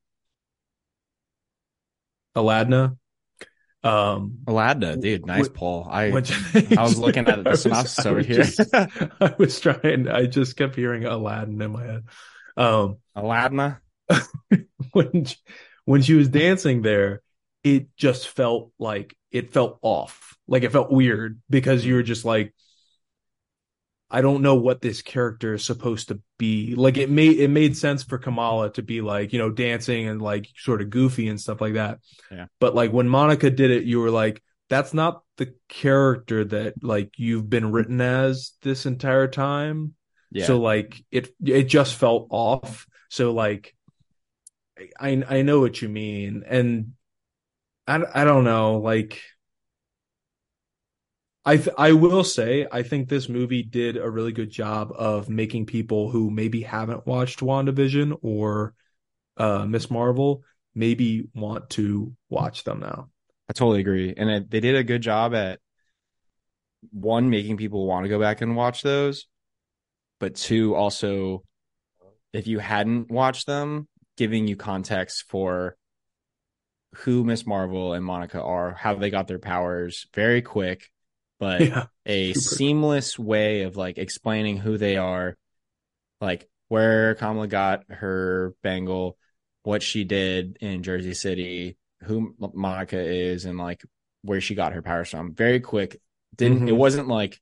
Aladna. 2.36 2.98
Um, 3.86 4.40
Aladna, 4.46 5.00
dude, 5.00 5.26
nice 5.26 5.48
Wh- 5.48 5.54
pull. 5.54 5.88
I 5.90 6.06
I 6.08 6.12
was 6.84 6.98
looking 6.98 7.28
at 7.28 7.44
the 7.44 7.50
I 7.50 7.52
was- 7.52 7.62
synopsis 7.62 8.06
I 8.06 8.10
over 8.10 8.22
here. 8.22 8.44
just- 8.44 8.74
I 8.74 9.36
was 9.38 9.60
trying. 9.60 10.08
I 10.10 10.26
just 10.26 10.58
kept 10.58 10.76
hearing 10.76 11.06
Aladdin 11.06 11.62
in 11.62 11.72
my 11.72 11.84
head. 11.84 12.04
Um, 12.58 12.98
Aladna. 13.16 13.80
when 14.92 15.26
she, 15.26 15.36
when 15.86 16.02
she 16.02 16.14
was 16.16 16.30
dancing 16.30 16.82
there, 16.82 17.22
it 17.64 17.88
just 17.98 18.28
felt 18.30 18.72
like 18.80 19.16
it 19.32 19.54
felt 19.54 19.80
off. 19.82 20.36
Like 20.48 20.64
it 20.64 20.72
felt 20.72 20.92
weird 20.92 21.40
because 21.50 21.86
you 21.86 21.96
were 21.96 22.04
just 22.04 22.26
like, 22.26 22.54
I 24.10 24.22
don't 24.22 24.42
know 24.42 24.56
what 24.56 24.82
this 24.82 25.02
character 25.02 25.56
is 25.56 25.66
supposed 25.66 26.10
to 26.10 26.22
be. 26.38 26.76
Like 26.76 26.98
it 26.98 27.10
made 27.10 27.40
it 27.40 27.50
made 27.50 27.76
sense 27.76 28.04
for 28.04 28.18
Kamala 28.18 28.72
to 28.74 28.84
be 28.84 29.02
like, 29.02 29.34
you 29.34 29.40
know, 29.40 29.50
dancing 29.50 30.08
and 30.08 30.22
like 30.22 30.48
sort 30.58 30.82
of 30.82 30.90
goofy 30.90 31.28
and 31.28 31.42
stuff 31.42 31.60
like 31.60 31.74
that. 31.74 32.00
Yeah. 32.32 32.46
But 32.60 32.76
like 32.76 32.92
when 32.92 33.10
Monica 33.10 33.50
did 33.50 33.72
it, 33.72 33.84
you 33.84 34.00
were 34.00 34.12
like, 34.12 34.44
that's 34.70 34.94
not 34.94 35.24
the 35.38 35.54
character 35.70 36.46
that 36.46 36.84
like 36.84 37.14
you've 37.18 37.50
been 37.50 37.72
written 37.72 38.00
as 38.00 38.54
this 38.62 38.86
entire 38.86 39.28
time. 39.28 39.96
Yeah. 40.32 40.46
So 40.46 40.60
like 40.60 41.04
it 41.12 41.30
it 41.44 41.64
just 41.64 41.96
felt 41.96 42.28
off. 42.30 42.86
So 43.10 43.32
like 43.32 43.76
I 45.00 45.24
I 45.28 45.42
know 45.42 45.60
what 45.60 45.82
you 45.82 45.90
mean 45.90 46.44
and 46.48 46.94
I 47.88 48.04
I 48.14 48.24
don't 48.24 48.44
know 48.44 48.78
like 48.78 49.22
I 51.46 51.58
th- 51.58 51.76
I 51.78 51.92
will 51.92 52.24
say 52.24 52.68
I 52.72 52.82
think 52.82 53.08
this 53.08 53.30
movie 53.30 53.62
did 53.62 53.98
a 53.98 54.10
really 54.10 54.32
good 54.32 54.50
job 54.50 54.92
of 54.96 55.30
making 55.30 55.68
people 55.68 56.10
who 56.10 56.32
maybe 56.32 56.62
haven't 56.62 57.06
watched 57.06 57.40
WandaVision 57.40 58.18
or 58.22 58.74
uh 59.38 59.66
Miss 59.66 59.92
Marvel 59.92 60.44
maybe 60.74 61.28
want 61.34 61.70
to 61.72 62.16
watch 62.30 62.64
them 62.64 62.80
now. 62.80 63.10
I 63.48 63.54
totally 63.54 63.80
agree. 63.80 64.14
And 64.16 64.30
it, 64.30 64.52
they 64.52 64.60
did 64.60 64.76
a 64.76 64.84
good 64.84 65.02
job 65.02 65.36
at 65.36 65.60
one, 66.92 67.30
making 67.30 67.58
people 67.58 67.86
want 67.86 68.06
to 68.06 68.10
go 68.10 68.20
back 68.20 68.42
and 68.42 68.56
watch 68.56 68.82
those, 68.82 69.28
but 70.20 70.36
two, 70.36 70.76
also, 70.76 71.44
if 72.34 72.48
you 72.48 72.60
hadn't 72.60 73.10
watched 73.10 73.48
them, 73.48 73.88
giving 74.18 74.48
you 74.48 74.56
context 74.56 75.26
for 75.30 75.78
who 76.96 77.24
Miss 77.24 77.46
Marvel 77.46 77.94
and 77.94 78.06
Monica 78.06 78.42
are, 78.42 78.74
how 78.74 78.96
they 78.96 79.10
got 79.10 79.28
their 79.28 79.40
powers 79.40 80.08
very 80.14 80.42
quick, 80.42 80.90
but 81.46 81.62
Yeah. 81.62 81.86
a 82.08 82.34
super. 82.34 82.56
seamless 82.56 83.20
way 83.20 83.62
of 83.64 83.78
like 83.78 84.00
explaining 84.00 84.58
who 84.58 84.78
they 84.80 84.98
are, 84.98 85.38
like 86.20 86.50
where 86.70 87.14
Kamala 87.16 87.48
got 87.48 87.84
her 87.90 88.56
bangle, 88.64 89.18
what 89.62 89.84
she 89.84 90.04
did 90.06 90.58
in 90.60 90.82
Jersey 90.82 91.14
City, 91.14 91.78
who 92.02 92.34
Monica 92.40 93.00
is, 93.00 93.46
and 93.46 93.60
like 93.60 93.84
where 94.24 94.42
she 94.42 94.56
got 94.56 94.74
her 94.74 94.82
powers 94.82 95.10
from. 95.10 95.36
Very 95.36 95.60
quick. 95.60 96.02
Didn't 96.36 96.62
Mhm. 96.62 96.70
it 96.70 96.72
wasn't 96.86 97.08
like 97.08 97.40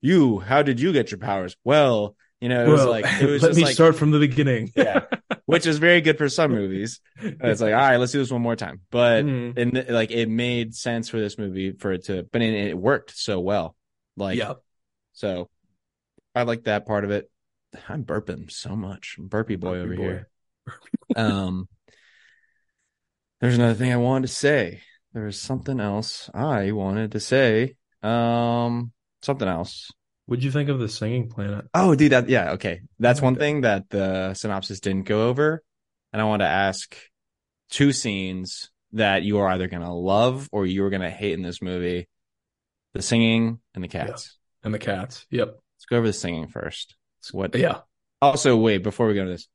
you, 0.00 0.38
how 0.38 0.62
did 0.62 0.78
you 0.78 0.92
get 0.92 1.10
your 1.10 1.18
powers? 1.18 1.56
Well, 1.64 2.16
you 2.44 2.50
know, 2.50 2.62
it 2.62 2.68
was 2.68 2.80
Well, 2.82 2.90
like 2.90 3.06
it 3.22 3.26
was 3.26 3.42
let 3.48 3.54
me 3.56 3.62
like 3.64 3.72
start 3.74 3.96
from 3.96 4.10
the 4.10 4.18
beginning. 4.18 4.70
yeah, 4.76 5.06
which 5.46 5.66
is 5.66 5.78
very 5.78 6.02
good 6.02 6.18
for 6.18 6.28
some 6.28 6.50
movies. 6.52 7.00
It's 7.18 7.62
like, 7.62 7.72
all 7.72 7.80
right, 7.80 7.96
let's 7.96 8.12
do 8.12 8.18
this 8.18 8.30
one 8.30 8.42
more 8.42 8.54
time. 8.54 8.82
But 8.90 9.24
Mhm. 9.24 9.56
and 9.56 9.86
like 9.88 10.10
it 10.10 10.28
made 10.28 10.74
sense 10.74 11.08
for 11.08 11.18
this 11.18 11.38
movie 11.38 11.72
for 11.72 11.92
it 11.92 12.04
to, 12.04 12.26
but 12.30 12.42
it, 12.42 12.52
it 12.52 12.78
worked 12.78 13.16
so 13.16 13.40
well. 13.40 13.74
Like, 14.18 14.36
yeah. 14.38 14.54
so 15.14 15.48
I 16.34 16.42
like 16.42 16.64
that 16.64 16.84
part 16.86 17.04
of 17.04 17.10
it. 17.10 17.30
I'm 17.88 18.04
burping 18.04 18.50
so 18.52 18.76
much. 18.76 19.16
I'm 19.18 19.28
burpy 19.28 19.56
boy 19.56 19.78
over 19.78 19.96
boy. 19.96 20.02
here. 20.02 20.28
Um, 21.16 21.68
there's 23.40 23.56
another 23.56 23.74
thing 23.74 23.92
I 23.92 23.96
wanted 23.96 24.28
to 24.28 24.32
say. 24.34 24.82
There 25.12 25.24
was 25.24 25.40
something 25.40 25.80
else 25.80 26.30
I 26.34 26.72
wanted 26.72 27.12
to 27.12 27.20
say. 27.20 27.76
Um, 28.02 28.92
something 29.22 29.48
else. 29.48 29.90
What'd 30.26 30.44
you 30.44 30.50
think 30.50 30.68
of 30.70 30.78
the 30.78 30.88
singing 30.88 31.28
planet? 31.28 31.66
Oh, 31.74 31.94
dude, 31.94 32.12
that 32.12 32.28
yeah, 32.28 32.52
okay. 32.52 32.80
That's 32.98 33.20
one 33.20 33.36
thing 33.36 33.62
that 33.62 33.90
the 33.90 34.34
synopsis 34.34 34.80
didn't 34.80 35.04
go 35.06 35.28
over, 35.28 35.62
and 36.12 36.22
I 36.22 36.24
want 36.24 36.40
to 36.40 36.46
ask 36.48 36.96
two 37.70 37.92
scenes 37.92 38.70
that 38.92 39.22
you 39.22 39.38
are 39.38 39.48
either 39.48 39.68
gonna 39.68 39.94
love 39.94 40.48
or 40.52 40.64
you 40.64 40.84
are 40.84 40.90
gonna 40.90 41.10
hate 41.10 41.34
in 41.34 41.42
this 41.42 41.60
movie: 41.60 42.08
the 42.94 43.02
singing 43.02 43.58
and 43.74 43.84
the 43.84 43.88
cats. 43.88 44.38
And 44.62 44.72
the 44.72 44.78
cats. 44.78 45.26
Yep. 45.30 45.48
Let's 45.48 45.84
go 45.90 45.98
over 45.98 46.06
the 46.06 46.12
singing 46.14 46.48
first. 46.48 46.96
What? 47.32 47.54
Yeah. 47.54 47.80
Also, 48.22 48.56
wait 48.56 48.78
before 48.78 49.06
we 49.06 49.14
go 49.14 49.24
to 49.24 49.30
this. 49.30 49.46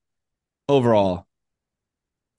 Overall, 0.67 1.25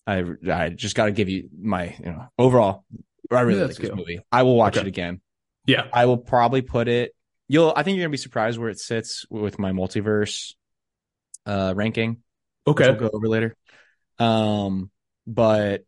I 0.07 0.25
I 0.49 0.69
just 0.69 0.95
got 0.95 1.07
to 1.07 1.13
give 1.13 1.29
you 1.29 1.49
my 1.61 1.97
you 1.99 2.07
know 2.13 2.29
overall. 2.39 2.85
I 3.33 3.41
really 3.41 3.61
Let's 3.61 3.79
like 3.79 3.89
this 3.89 3.97
movie. 3.97 4.21
I 4.31 4.45
will 4.45 4.57
watch 4.57 4.77
Okay. 4.77 4.87
it 4.87 4.89
again. 4.89 5.21
Yeah. 5.67 5.87
I 5.93 6.07
will 6.07 6.19
probably 6.19 6.63
put 6.63 6.87
it. 6.89 7.13
You'll. 7.53 7.73
I 7.77 7.83
think 7.83 7.97
you're 7.97 8.05
gonna 8.05 8.13
be 8.13 8.17
surprised 8.17 8.59
where 8.61 8.69
it 8.71 8.79
sits 8.79 9.25
with 9.29 9.59
my 9.59 9.73
multiverse 9.73 10.55
uh 11.47 11.73
ranking. 11.77 12.19
which 12.65 12.77
Okay. 12.81 12.91
we'll 12.91 13.11
go 13.11 13.11
over 13.13 13.27
later. 13.27 13.57
Um, 14.21 14.91
but 15.27 15.85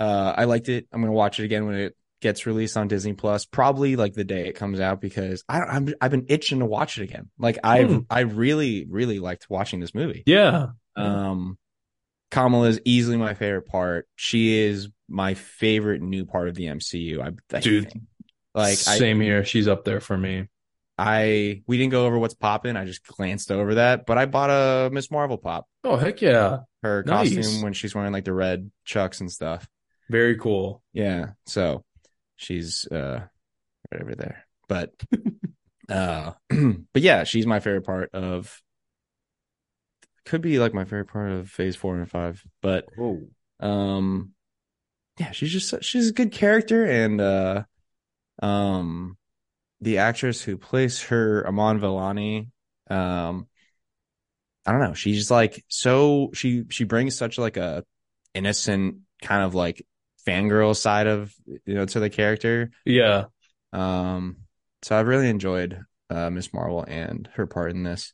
uh, 0.00 0.32
I 0.36 0.44
liked 0.44 0.70
it. 0.70 0.86
I'm 0.90 1.02
gonna 1.02 1.12
watch 1.12 1.38
it 1.40 1.44
again 1.44 1.66
when 1.66 1.74
it 1.74 1.96
gets 2.22 2.46
released 2.46 2.78
on 2.78 2.88
Disney 2.88 3.12
Plus, 3.12 3.44
probably 3.44 3.96
like 3.96 4.14
the 4.14 4.24
day 4.24 4.46
it 4.48 4.54
comes 4.54 4.80
out 4.80 5.02
because 5.02 5.44
I 5.46 5.60
I'm, 5.60 5.92
I've 6.00 6.10
been 6.10 6.24
itching 6.30 6.60
to 6.60 6.64
watch 6.64 6.96
it 6.98 7.02
again. 7.02 7.28
Like 7.38 7.58
I 7.62 7.82
Hmm. 7.84 7.98
I 8.08 8.20
really 8.20 8.86
really 8.88 9.18
liked 9.18 9.50
watching 9.50 9.80
this 9.80 9.94
movie. 9.94 10.22
Yeah. 10.24 10.68
Um, 10.96 11.58
Kamala 12.30 12.68
is 12.68 12.80
easily 12.86 13.18
my 13.18 13.34
favorite 13.34 13.66
part. 13.66 14.08
She 14.16 14.56
is 14.58 14.88
my 15.08 15.34
favorite 15.34 16.00
new 16.00 16.24
part 16.24 16.48
of 16.48 16.54
the 16.54 16.64
MCU. 16.66 17.20
I, 17.20 17.32
I 17.54 17.60
Dude. 17.60 17.90
think. 17.92 18.04
like 18.54 18.70
I, 18.88 18.96
Same 18.98 19.20
here. 19.20 19.44
She's 19.44 19.68
up 19.68 19.84
there 19.84 20.00
for 20.00 20.16
me. 20.16 20.48
I 20.96 21.62
we 21.66 21.76
didn't 21.78 21.90
go 21.92 22.06
over 22.06 22.18
what's 22.18 22.34
popping. 22.34 22.76
I 22.76 22.84
just 22.84 23.04
glanced 23.06 23.50
over 23.50 23.76
that, 23.76 24.06
but 24.06 24.16
I 24.18 24.26
bought 24.26 24.50
a 24.50 24.90
Miss 24.92 25.10
Marvel 25.10 25.38
pop. 25.38 25.66
Oh 25.82 25.96
heck 25.96 26.20
yeah. 26.22 26.58
Her 26.82 27.02
Nice. 27.06 27.34
costume 27.34 27.62
when 27.62 27.72
she's 27.72 27.94
wearing 27.94 28.12
like 28.12 28.24
the 28.24 28.32
red 28.32 28.70
chucks 28.84 29.20
and 29.20 29.30
stuff. 29.32 29.68
Very 30.10 30.36
cool. 30.36 30.82
Yeah. 30.92 31.30
So 31.46 31.84
she's 32.36 32.86
uh 32.86 33.24
right 33.90 34.02
over 34.02 34.14
there. 34.14 34.46
But 34.68 34.92
uh 35.88 36.32
but 36.48 37.02
yeah, 37.02 37.24
she's 37.24 37.46
my 37.46 37.58
favorite 37.60 37.84
part 37.84 38.10
of 38.14 38.60
could 40.24 40.40
be 40.40 40.58
like 40.58 40.72
my 40.72 40.84
favorite 40.84 41.08
part 41.08 41.32
of 41.32 41.50
phase 41.50 41.76
four 41.76 41.96
and 41.96 42.08
five. 42.10 42.42
But 42.62 42.86
Whoa. 42.96 43.22
um 43.60 44.30
yeah, 45.18 45.32
she's 45.32 45.50
just 45.52 45.82
she's 45.84 46.10
a 46.10 46.12
good 46.14 46.32
character 46.32 46.84
and 46.84 47.20
uh 47.20 47.62
um 48.42 49.16
the 49.84 49.98
actress 49.98 50.42
who 50.42 50.56
plays 50.56 51.02
her 51.04 51.46
Iman 51.46 51.80
Vellani 51.80 52.48
um 52.90 53.46
I 54.66 54.72
don't 54.72 54.80
know, 54.80 54.94
she's 54.94 55.30
like 55.30 55.62
so 55.68 56.30
she 56.34 56.64
she 56.70 56.84
brings 56.84 57.16
such 57.16 57.38
like 57.38 57.56
a 57.56 57.84
innocent 58.34 58.96
kind 59.22 59.44
of 59.44 59.54
like 59.54 59.86
fangirl 60.26 60.74
side 60.74 61.06
of 61.06 61.34
you 61.46 61.74
know 61.74 61.84
to 61.84 62.00
the 62.00 62.10
character. 62.10 62.70
Yeah. 62.84 63.26
Um 63.72 64.38
so 64.82 64.98
I've 64.98 65.06
really 65.06 65.28
enjoyed 65.28 65.80
uh 66.10 66.30
Miss 66.30 66.52
Marvel 66.52 66.84
and 66.86 67.28
her 67.34 67.46
part 67.46 67.70
in 67.72 67.82
this. 67.82 68.12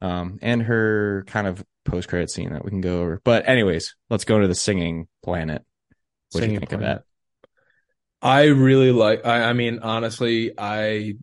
Um 0.00 0.38
and 0.42 0.62
her 0.62 1.24
kind 1.26 1.46
of 1.46 1.62
post 1.84 2.08
credit 2.08 2.30
scene 2.30 2.52
that 2.52 2.64
we 2.64 2.70
can 2.70 2.80
go 2.80 3.00
over. 3.02 3.20
But 3.22 3.46
anyways, 3.48 3.94
let's 4.08 4.24
go 4.24 4.40
to 4.40 4.48
the 4.48 4.54
singing 4.54 5.06
planet. 5.22 5.62
What 6.32 6.40
do 6.40 6.50
you 6.50 6.58
think 6.58 6.72
of 6.72 6.80
that? 6.80 7.04
I 8.24 8.44
really 8.44 8.90
like 8.90 9.26
I, 9.26 9.42
I 9.42 9.52
mean 9.52 9.80
honestly 9.80 10.52
I 10.56 11.16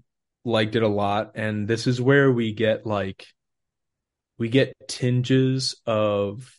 liked 0.46 0.76
it 0.76 0.84
a 0.84 0.88
lot. 0.88 1.32
And 1.36 1.68
this 1.68 1.88
is 1.88 2.00
where 2.00 2.32
we 2.32 2.54
get 2.54 2.86
like 2.86 3.26
we 4.38 4.50
get 4.50 4.76
tinges 4.88 5.76
of 5.88 6.56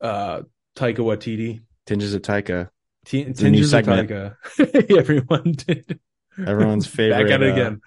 uh 0.00 0.42
Taika 0.74 0.98
Waititi. 0.98 1.60
Tinges 1.86 2.14
of 2.14 2.22
Taika, 2.22 2.70
T- 3.04 3.32
tinges 3.32 3.74
of. 3.74 3.84
Taika. 3.84 4.36
everyone 4.98 5.52
did. 5.52 6.00
Everyone's 6.38 6.86
favorite. 6.86 7.24
back 7.24 7.32
at 7.32 7.42
it 7.42 7.50
uh, 7.50 7.52
again. 7.52 7.80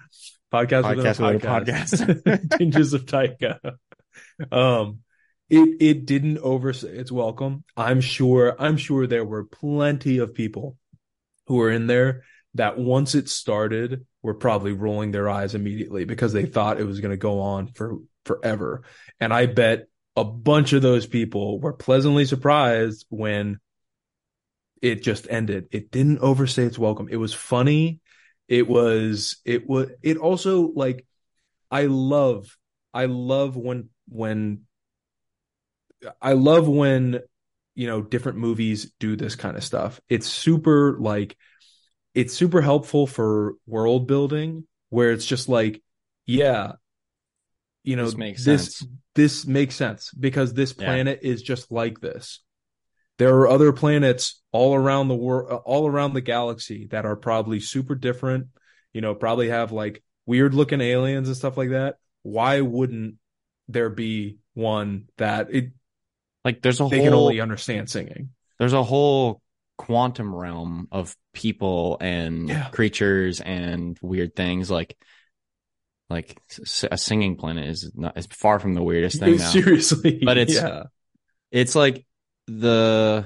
Podcast, 0.52 0.82
podcast 0.82 1.18
within 1.18 1.30
a 1.30 1.32
within 1.32 1.50
a 1.50 1.60
podcast. 1.60 2.50
Tinges 2.58 2.92
of 2.92 3.06
Taika. 3.06 3.58
Um, 4.52 4.98
it 5.52 5.76
it 5.80 6.06
didn't 6.06 6.38
overstay 6.38 6.88
its 6.88 7.12
welcome. 7.12 7.62
I'm 7.76 8.00
sure. 8.00 8.56
I'm 8.58 8.78
sure 8.78 9.06
there 9.06 9.24
were 9.24 9.44
plenty 9.44 10.16
of 10.16 10.34
people 10.34 10.78
who 11.46 11.56
were 11.56 11.70
in 11.70 11.86
there 11.86 12.22
that 12.54 12.78
once 12.78 13.14
it 13.14 13.28
started 13.28 14.06
were 14.22 14.34
probably 14.34 14.72
rolling 14.72 15.10
their 15.10 15.28
eyes 15.28 15.54
immediately 15.54 16.06
because 16.06 16.32
they 16.32 16.46
thought 16.46 16.80
it 16.80 16.86
was 16.86 17.00
going 17.00 17.10
to 17.10 17.18
go 17.18 17.40
on 17.40 17.66
for 17.66 17.98
forever. 18.24 18.84
And 19.20 19.32
I 19.32 19.44
bet 19.44 19.88
a 20.16 20.24
bunch 20.24 20.72
of 20.72 20.80
those 20.80 21.06
people 21.06 21.60
were 21.60 21.74
pleasantly 21.74 22.24
surprised 22.24 23.04
when 23.10 23.60
it 24.80 25.02
just 25.02 25.26
ended. 25.28 25.68
It 25.70 25.90
didn't 25.90 26.20
overstay 26.20 26.64
its 26.64 26.78
welcome. 26.78 27.08
It 27.10 27.16
was 27.16 27.34
funny. 27.34 28.00
It 28.48 28.66
was 28.66 29.36
it 29.44 29.68
was 29.68 29.90
it 30.02 30.16
also 30.16 30.72
like 30.74 31.06
I 31.70 31.86
love 31.86 32.56
I 32.94 33.04
love 33.04 33.54
when 33.54 33.90
when 34.08 34.62
I 36.20 36.32
love 36.32 36.68
when 36.68 37.20
you 37.74 37.86
know 37.86 38.02
different 38.02 38.38
movies 38.38 38.92
do 39.00 39.16
this 39.16 39.34
kind 39.36 39.56
of 39.56 39.64
stuff. 39.64 40.00
It's 40.08 40.26
super 40.26 40.96
like 40.98 41.36
it's 42.14 42.34
super 42.34 42.62
helpful 42.62 43.06
for 43.06 43.54
world 43.66 44.06
building 44.08 44.66
where 44.90 45.12
it's 45.12 45.26
just 45.26 45.48
like 45.48 45.82
yeah 46.26 46.74
you 47.84 47.96
know 47.96 48.10
This 48.10 48.16
makes 48.18 48.42
this 48.42 48.74
sense. 48.74 48.86
this 49.14 49.46
makes 49.46 49.74
sense 49.74 50.10
because 50.12 50.54
this 50.54 50.72
Yeah. 50.76 50.98
planet 50.98 51.20
is 51.22 51.42
just 51.42 51.70
like 51.72 52.00
this 52.00 52.40
there 53.18 53.36
are 53.36 53.48
other 53.48 53.72
planets 53.72 54.42
all 54.52 54.74
around 54.74 55.08
the 55.08 55.14
world 55.16 55.50
uh, 55.52 55.56
all 55.56 55.88
around 55.88 56.14
the 56.14 56.20
galaxy 56.20 56.88
that 56.90 57.06
are 57.06 57.16
probably 57.16 57.60
super 57.60 57.94
different 57.94 58.48
you 58.92 59.00
know 59.00 59.14
probably 59.14 59.48
have 59.50 59.72
like 59.72 60.02
weird 60.26 60.54
looking 60.54 60.80
aliens 60.80 61.28
and 61.28 61.36
stuff 61.36 61.56
like 61.56 61.70
that 61.70 61.96
why 62.22 62.60
wouldn't 62.60 63.16
there 63.68 63.90
be 63.90 64.38
one 64.54 65.08
that 65.18 65.48
it 65.54 65.72
Like 66.44 66.62
there's 66.62 66.80
a 66.80 66.84
whole 66.84 66.90
they 66.90 67.00
can 67.00 67.14
only 67.14 67.40
understand 67.40 67.88
singing 67.90 68.30
there's 68.58 68.72
a 68.72 68.82
whole 68.82 69.40
quantum 69.78 70.34
realm 70.34 70.88
of 70.92 71.16
people 71.34 71.96
and 72.00 72.48
Yeah. 72.48 72.68
creatures 72.68 73.40
and 73.40 73.98
weird 74.02 74.34
things 74.36 74.70
like 74.70 74.96
like 76.10 76.36
a 76.90 76.98
singing 76.98 77.36
planet 77.36 77.68
is 77.68 77.90
not 77.94 78.16
is 78.18 78.26
far 78.26 78.58
from 78.58 78.74
the 78.74 78.82
weirdest 78.82 79.18
thing 79.18 79.36
now. 79.38 79.50
seriously 79.50 80.20
But 80.22 80.36
it's- 80.36 80.56
yeah 80.56 80.68
uh, 80.68 80.84
It's 81.50 81.74
like 81.74 82.04
the 82.46 83.24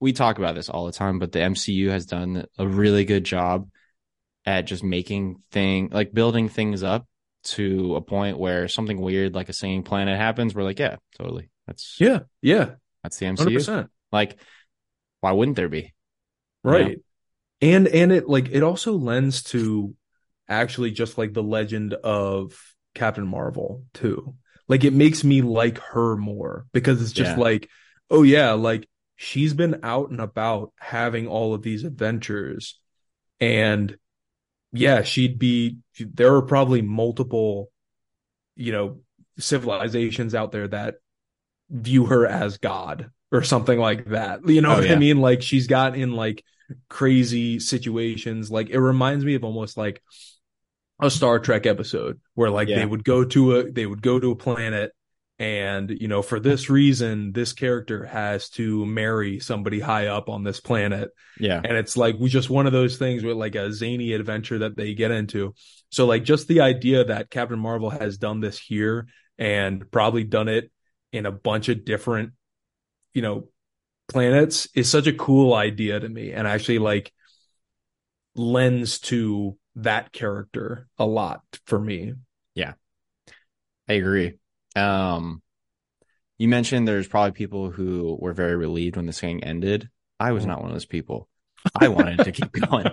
we 0.00 0.12
talk 0.14 0.38
about 0.38 0.54
this 0.54 0.70
all 0.70 0.86
the 0.86 0.92
time, 0.92 1.18
but 1.18 1.30
the 1.32 1.40
MCU 1.40 1.90
has 1.90 2.06
done 2.06 2.46
a 2.58 2.66
really 2.66 3.04
good 3.04 3.24
job 3.24 3.68
at 4.46 4.62
just 4.62 4.82
making 4.82 5.42
thing 5.52 5.90
like 5.92 6.14
building 6.14 6.48
things 6.48 6.82
up 6.82 7.06
to 7.42 7.96
a 7.96 8.00
point 8.00 8.38
where 8.38 8.66
something 8.66 8.98
weird 8.98 9.34
like 9.34 9.50
a 9.50 9.52
singing 9.52 9.82
planet 9.82 10.16
happens. 10.16 10.54
We're 10.54 10.62
like, 10.62 10.78
yeah, 10.78 10.96
totally. 11.18 11.49
That's 11.70 11.96
yeah 12.00 12.20
yeah 12.42 12.72
that's 13.02 13.16
the 13.18 13.26
100% 13.26 13.84
MCU. 13.84 13.88
Like, 14.12 14.38
why 15.20 15.32
wouldn't 15.32 15.56
there 15.56 15.68
be? 15.68 15.94
right 16.62 16.98
and 17.62 17.88
and 17.88 18.12
it 18.12 18.28
like 18.28 18.48
it 18.50 18.62
also 18.62 18.92
lends 18.92 19.42
to 19.42 19.94
actually 20.48 20.90
just 20.90 21.16
like 21.18 21.32
the 21.32 21.42
legend 21.42 21.94
of 21.94 22.58
captain 22.94 23.26
marvel 23.26 23.84
too 23.94 24.34
like 24.68 24.84
it 24.84 24.92
makes 24.92 25.24
me 25.24 25.42
like 25.42 25.78
her 25.78 26.16
more 26.16 26.66
because 26.72 27.00
it's 27.02 27.12
just 27.12 27.36
Yeah. 27.36 27.42
like 27.42 27.70
oh 28.10 28.22
yeah 28.22 28.52
like 28.52 28.88
she's 29.16 29.54
been 29.54 29.80
out 29.82 30.10
and 30.10 30.20
about 30.20 30.72
having 30.78 31.28
all 31.28 31.54
of 31.54 31.62
these 31.62 31.84
adventures 31.84 32.78
and 33.40 33.96
yeah 34.72 35.02
she'd 35.02 35.38
be 35.38 35.78
there 35.98 36.34
are 36.34 36.42
probably 36.42 36.82
multiple 36.82 37.70
you 38.56 38.72
know 38.72 39.00
civilizations 39.38 40.34
out 40.34 40.52
there 40.52 40.68
that 40.68 40.96
view 41.70 42.06
her 42.06 42.26
as 42.26 42.58
god 42.58 43.10
or 43.32 43.42
something 43.42 43.78
like 43.78 44.06
that. 44.06 44.46
You 44.48 44.60
know 44.60 44.72
Oh, 44.72 44.78
what 44.78 44.90
i 44.90 44.96
mean? 44.96 45.18
Like 45.20 45.40
she's 45.42 45.66
got 45.68 45.96
in 45.96 46.12
like 46.12 46.44
crazy 46.88 47.58
situations. 47.60 48.50
Like 48.50 48.70
it 48.70 48.80
reminds 48.80 49.24
me 49.24 49.34
of 49.34 49.44
almost 49.44 49.76
like 49.76 50.02
a 51.00 51.10
star 51.10 51.38
trek 51.38 51.66
episode 51.66 52.20
where 52.34 52.50
like 52.50 52.68
Yeah. 52.68 52.80
they 52.80 52.86
would 52.86 53.04
go 53.04 53.24
to 53.24 53.56
a 53.58 53.70
they 53.70 53.86
would 53.86 54.02
go 54.02 54.18
to 54.20 54.32
a 54.32 54.36
planet 54.36 54.92
and 55.38 55.88
you 55.90 56.08
know 56.08 56.20
for 56.20 56.38
this 56.38 56.68
reason 56.68 57.32
this 57.32 57.54
character 57.54 58.04
has 58.04 58.50
to 58.50 58.84
marry 58.84 59.40
somebody 59.40 59.80
high 59.80 60.08
up 60.08 60.28
on 60.28 60.44
this 60.44 60.60
planet. 60.60 61.10
Yeah. 61.38 61.60
and 61.64 61.76
it's 61.78 61.96
like 61.96 62.16
we 62.18 62.28
just 62.28 62.50
one 62.50 62.66
of 62.66 62.72
those 62.72 62.98
things 62.98 63.22
with 63.24 63.36
like 63.36 63.54
a 63.54 63.72
zany 63.72 64.12
adventure 64.12 64.58
that 64.58 64.76
they 64.76 64.92
get 64.94 65.10
into. 65.10 65.54
So 65.90 66.04
like 66.06 66.24
just 66.24 66.46
the 66.48 66.60
idea 66.60 67.04
that 67.04 67.30
captain 67.30 67.58
marvel 67.58 67.90
has 67.90 68.18
done 68.18 68.40
this 68.40 68.58
here 68.58 69.06
and 69.38 69.90
probably 69.90 70.24
done 70.24 70.48
it 70.48 70.70
in 71.12 71.26
a 71.26 71.32
bunch 71.32 71.68
of 71.68 71.84
different 71.84 72.32
you 73.12 73.22
know 73.22 73.48
planets 74.08 74.68
is 74.74 74.88
such 74.88 75.06
a 75.06 75.12
cool 75.12 75.54
idea 75.54 75.98
to 76.00 76.08
me 76.08 76.32
and 76.32 76.46
actually 76.46 76.78
like 76.78 77.12
lends 78.34 78.98
to 78.98 79.56
that 79.76 80.12
character 80.12 80.88
a 80.98 81.06
lot 81.06 81.42
for 81.66 81.78
me 81.78 82.14
Yeah. 82.54 82.74
I 83.88 83.94
agree. 83.94 84.38
Um, 84.76 85.42
you 86.38 86.46
mentioned 86.46 86.86
there's 86.86 87.08
probably 87.08 87.32
people 87.32 87.70
who 87.70 88.16
were 88.20 88.32
very 88.32 88.54
relieved 88.54 88.96
when 88.96 89.06
this 89.06 89.18
thing 89.20 89.42
ended. 89.42 89.88
I 90.20 90.32
was 90.32 90.46
not 90.46 90.60
one 90.60 90.70
of 90.70 90.74
those 90.74 90.86
people. 90.86 91.28
I 91.74 91.88
wanted 91.88 92.24
to 92.24 92.32
keep 92.32 92.52
going. 92.52 92.86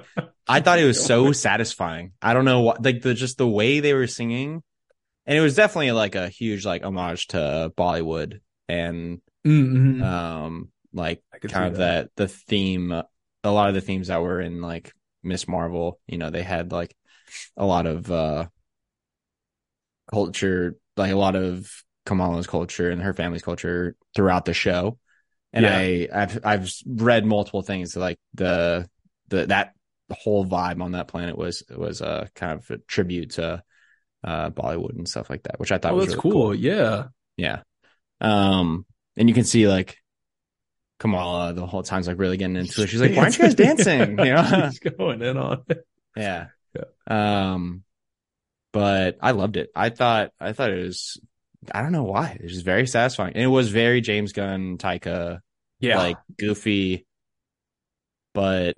I 0.47 0.59
thought 0.59 0.79
it 0.79 0.85
was 0.85 1.03
so 1.03 1.31
satisfying. 1.33 2.13
I 2.21 2.33
don't 2.33 2.45
know 2.45 2.61
what, 2.61 2.83
like 2.83 3.01
the 3.01 3.13
just 3.13 3.37
the 3.37 3.47
way 3.47 3.79
they 3.79 3.93
were 3.93 4.07
singing, 4.07 4.63
and 5.27 5.37
it 5.37 5.41
was 5.41 5.55
definitely 5.55 5.93
like 5.93 6.15
a 6.15 6.29
huge 6.29 6.65
like 6.65 6.83
homage 6.83 7.27
to 7.29 7.73
Bollywood 7.77 8.41
and 8.69 9.21
Mhm. 9.45 10.01
um 10.05 10.71
like 10.93 11.23
kind 11.47 11.67
of 11.69 11.77
that. 11.77 11.79
that 11.79 12.11
the 12.17 12.29
theme. 12.29 12.93
A 13.45 13.51
lot 13.51 13.69
of 13.69 13.75
the 13.75 13.81
themes 13.81 14.09
that 14.09 14.21
were 14.21 14.41
in 14.41 14.61
like 14.61 14.93
Miss 15.23 15.47
Marvel, 15.47 16.01
you 16.07 16.17
know, 16.17 16.29
they 16.31 16.43
had 16.43 16.71
like 16.73 16.95
a 17.57 17.65
lot 17.65 17.87
of 17.87 18.11
uh 18.11 18.47
culture, 20.09 20.75
like 20.95 21.11
a 21.11 21.15
lot 21.17 21.35
of 21.35 21.69
Kamala's 22.05 22.47
culture 22.47 22.89
and 22.89 23.01
her 23.01 23.13
family's 23.13 23.41
culture 23.43 23.95
throughout 24.15 24.45
the 24.45 24.53
show. 24.53 24.97
And 25.53 25.65
Yeah. 25.65 25.71
I, 25.73 26.07
I've 26.13 26.39
I've 26.45 26.71
read 26.85 27.25
multiple 27.25 27.61
things 27.61 27.95
like 27.95 28.19
the 28.33 28.89
the 29.29 29.47
that 29.47 29.73
whole 30.11 30.45
vibe 30.45 30.81
on 30.81 30.91
that 30.93 31.07
planet 31.07 31.37
was 31.37 31.63
was 31.75 32.01
a 32.01 32.29
kind 32.35 32.59
of 32.59 32.69
a 32.71 32.77
tribute 32.79 33.31
to 33.31 33.63
uh 34.23 34.49
Bollywood 34.49 34.95
and 34.97 35.07
stuff 35.07 35.29
like 35.29 35.43
that, 35.43 35.59
which 35.59 35.71
I 35.71 35.77
thought 35.77 35.93
oh 35.93 35.95
was 35.97 36.07
that's 36.07 36.23
really 36.23 36.33
cool. 36.33 36.55
yeah 36.55 37.05
Yeah. 37.37 37.61
Um 38.21 38.85
and 39.15 39.29
you 39.29 39.35
can 39.35 39.43
see 39.45 39.67
like 39.67 39.97
Kamala 40.99 41.53
the 41.53 41.65
whole 41.65 41.83
time's 41.83 42.07
like 42.07 42.17
really 42.19 42.37
getting 42.37 42.55
into 42.55 42.81
it. 42.83 42.87
She's 42.87 43.01
like, 43.01 43.15
Why 43.15 43.23
aren't 43.23 43.37
you 43.37 43.43
guys 43.43 43.55
dancing? 43.65 44.11
You 44.19 44.33
know? 44.33 44.69
She's 44.71 44.79
going 44.79 45.21
in 45.21 45.37
on 45.37 45.63
it. 45.69 45.85
Yeah. 46.15 46.47
Yeah. 46.75 47.51
Um, 47.53 47.83
but 48.73 49.17
I 49.21 49.31
loved 49.31 49.57
it. 49.57 49.69
I 49.75 49.89
thought 49.89 50.31
I 50.39 50.53
thought 50.53 50.71
it 50.71 50.83
was 50.83 51.19
I 51.71 51.81
don't 51.81 51.91
know 51.91 52.03
why. 52.03 52.37
It 52.39 52.43
was 52.43 52.61
very 52.61 52.87
satisfying. 52.87 53.33
And 53.33 53.43
it 53.43 53.47
was 53.47 53.69
very 53.69 54.01
James 54.01 54.33
Gunn, 54.33 54.77
Taika, 54.77 55.39
Yeah. 55.79 55.97
like 55.97 56.17
goofy, 56.37 57.05
but 58.33 58.77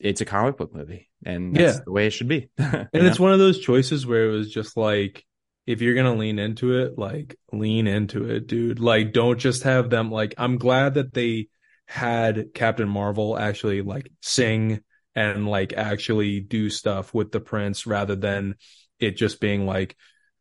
it's 0.00 0.20
a 0.20 0.24
comic 0.24 0.56
book 0.56 0.74
movie, 0.74 1.09
and 1.24 1.54
that's 1.54 1.76
Yeah. 1.78 1.82
the 1.84 1.92
way 1.92 2.06
it 2.06 2.10
should 2.10 2.28
be. 2.28 2.48
and 2.58 2.88
it's 2.92 3.20
one 3.20 3.32
of 3.32 3.38
those 3.38 3.58
choices 3.58 4.06
where 4.06 4.28
it 4.28 4.32
was 4.32 4.50
just 4.52 4.76
like 4.76 5.24
if 5.66 5.82
you're 5.82 5.94
gonna 5.94 6.14
lean 6.14 6.38
into 6.38 6.78
it 6.78 6.98
like 6.98 7.36
lean 7.52 7.86
into 7.86 8.28
it 8.28 8.46
dude 8.46 8.80
like 8.80 9.12
don't 9.12 9.38
just 9.38 9.62
have 9.64 9.90
them 9.90 10.10
like 10.10 10.34
i'm 10.38 10.56
glad 10.56 10.94
that 10.94 11.12
they 11.12 11.46
had 11.86 12.48
captain 12.54 12.88
marvel 12.88 13.38
actually 13.38 13.82
like 13.82 14.10
sing 14.22 14.80
and 15.14 15.46
like 15.46 15.72
actually 15.74 16.40
do 16.40 16.70
stuff 16.70 17.12
with 17.12 17.30
the 17.30 17.40
prince 17.40 17.86
rather 17.86 18.16
than 18.16 18.54
it 18.98 19.16
just 19.16 19.38
being 19.40 19.66
like 19.66 19.94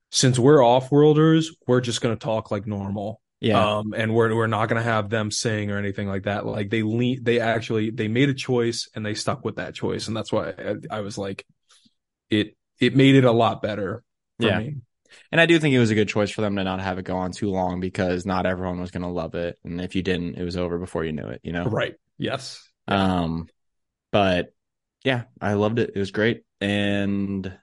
since 0.09 0.39
we're 0.39 0.63
off-worlders 0.65 1.55
we're 1.67 1.81
just 1.81 2.01
gonna 2.01 2.15
talk 2.15 2.49
like 2.49 2.65
normal 2.65 3.21
yeah, 3.39 3.69
um 3.78 3.93
and 3.93 4.13
we're 4.13 4.36
we're 4.36 4.47
not 4.47 4.69
going 4.69 4.82
to 4.82 4.89
have 4.89 5.10
them 5.10 5.32
sing 5.32 5.71
or 5.71 5.78
anything 5.78 6.08
like 6.08 6.23
that 6.23 6.45
like 6.45 6.69
they 6.69 6.84
lean 6.84 7.23
they 7.23 7.39
actually 7.39 7.89
they 7.89 8.08
made 8.08 8.30
a 8.30 8.34
choice 8.34 8.89
and 8.95 9.06
they 9.06 9.15
stuck 9.15 9.43
with 9.43 9.56
that 9.56 9.73
choice 9.73 10.08
and 10.08 10.15
that's 10.15 10.32
why 10.32 10.49
I, 10.52 10.75
I 10.97 11.02
was 11.02 11.17
like 11.17 11.45
it 12.30 12.56
it 12.80 12.95
made 12.95 13.15
it 13.15 13.25
a 13.25 13.32
lot 13.32 13.62
better 13.62 14.04
for 14.39 14.49
Yeah. 14.49 14.60
me 14.60 14.78
and 15.32 15.41
I 15.41 15.45
do 15.45 15.60
think 15.60 15.73
it 15.75 15.80
was 15.80 15.91
a 15.91 15.95
good 15.95 16.10
choice 16.10 16.32
for 16.32 16.41
them 16.41 16.56
to 16.58 16.63
not 16.63 16.82
have 16.82 16.99
it 16.99 17.04
go 17.06 17.17
on 17.17 17.32
too 17.32 17.49
long 17.49 17.80
because 17.80 18.25
not 18.25 18.45
everyone 18.45 18.80
was 18.80 18.91
going 18.91 19.04
to 19.04 19.10
love 19.10 19.36
it, 19.36 19.58
and 19.63 19.82
if 19.82 19.95
you 19.95 20.04
didn't, 20.04 20.36
it 20.36 20.43
was 20.43 20.58
over 20.58 20.78
before 20.78 21.04
you 21.04 21.13
knew 21.13 21.28
it. 21.28 21.41
You 21.43 21.52
know, 21.54 21.71
right 21.71 21.95
yes 22.17 22.69
Um, 22.88 23.49
but 24.12 24.54
yeah, 25.04 25.23
I 25.41 25.54
loved 25.54 25.80
it. 25.80 25.91
It 25.95 25.99
was 25.99 26.12
great. 26.12 26.43
And 26.62 27.58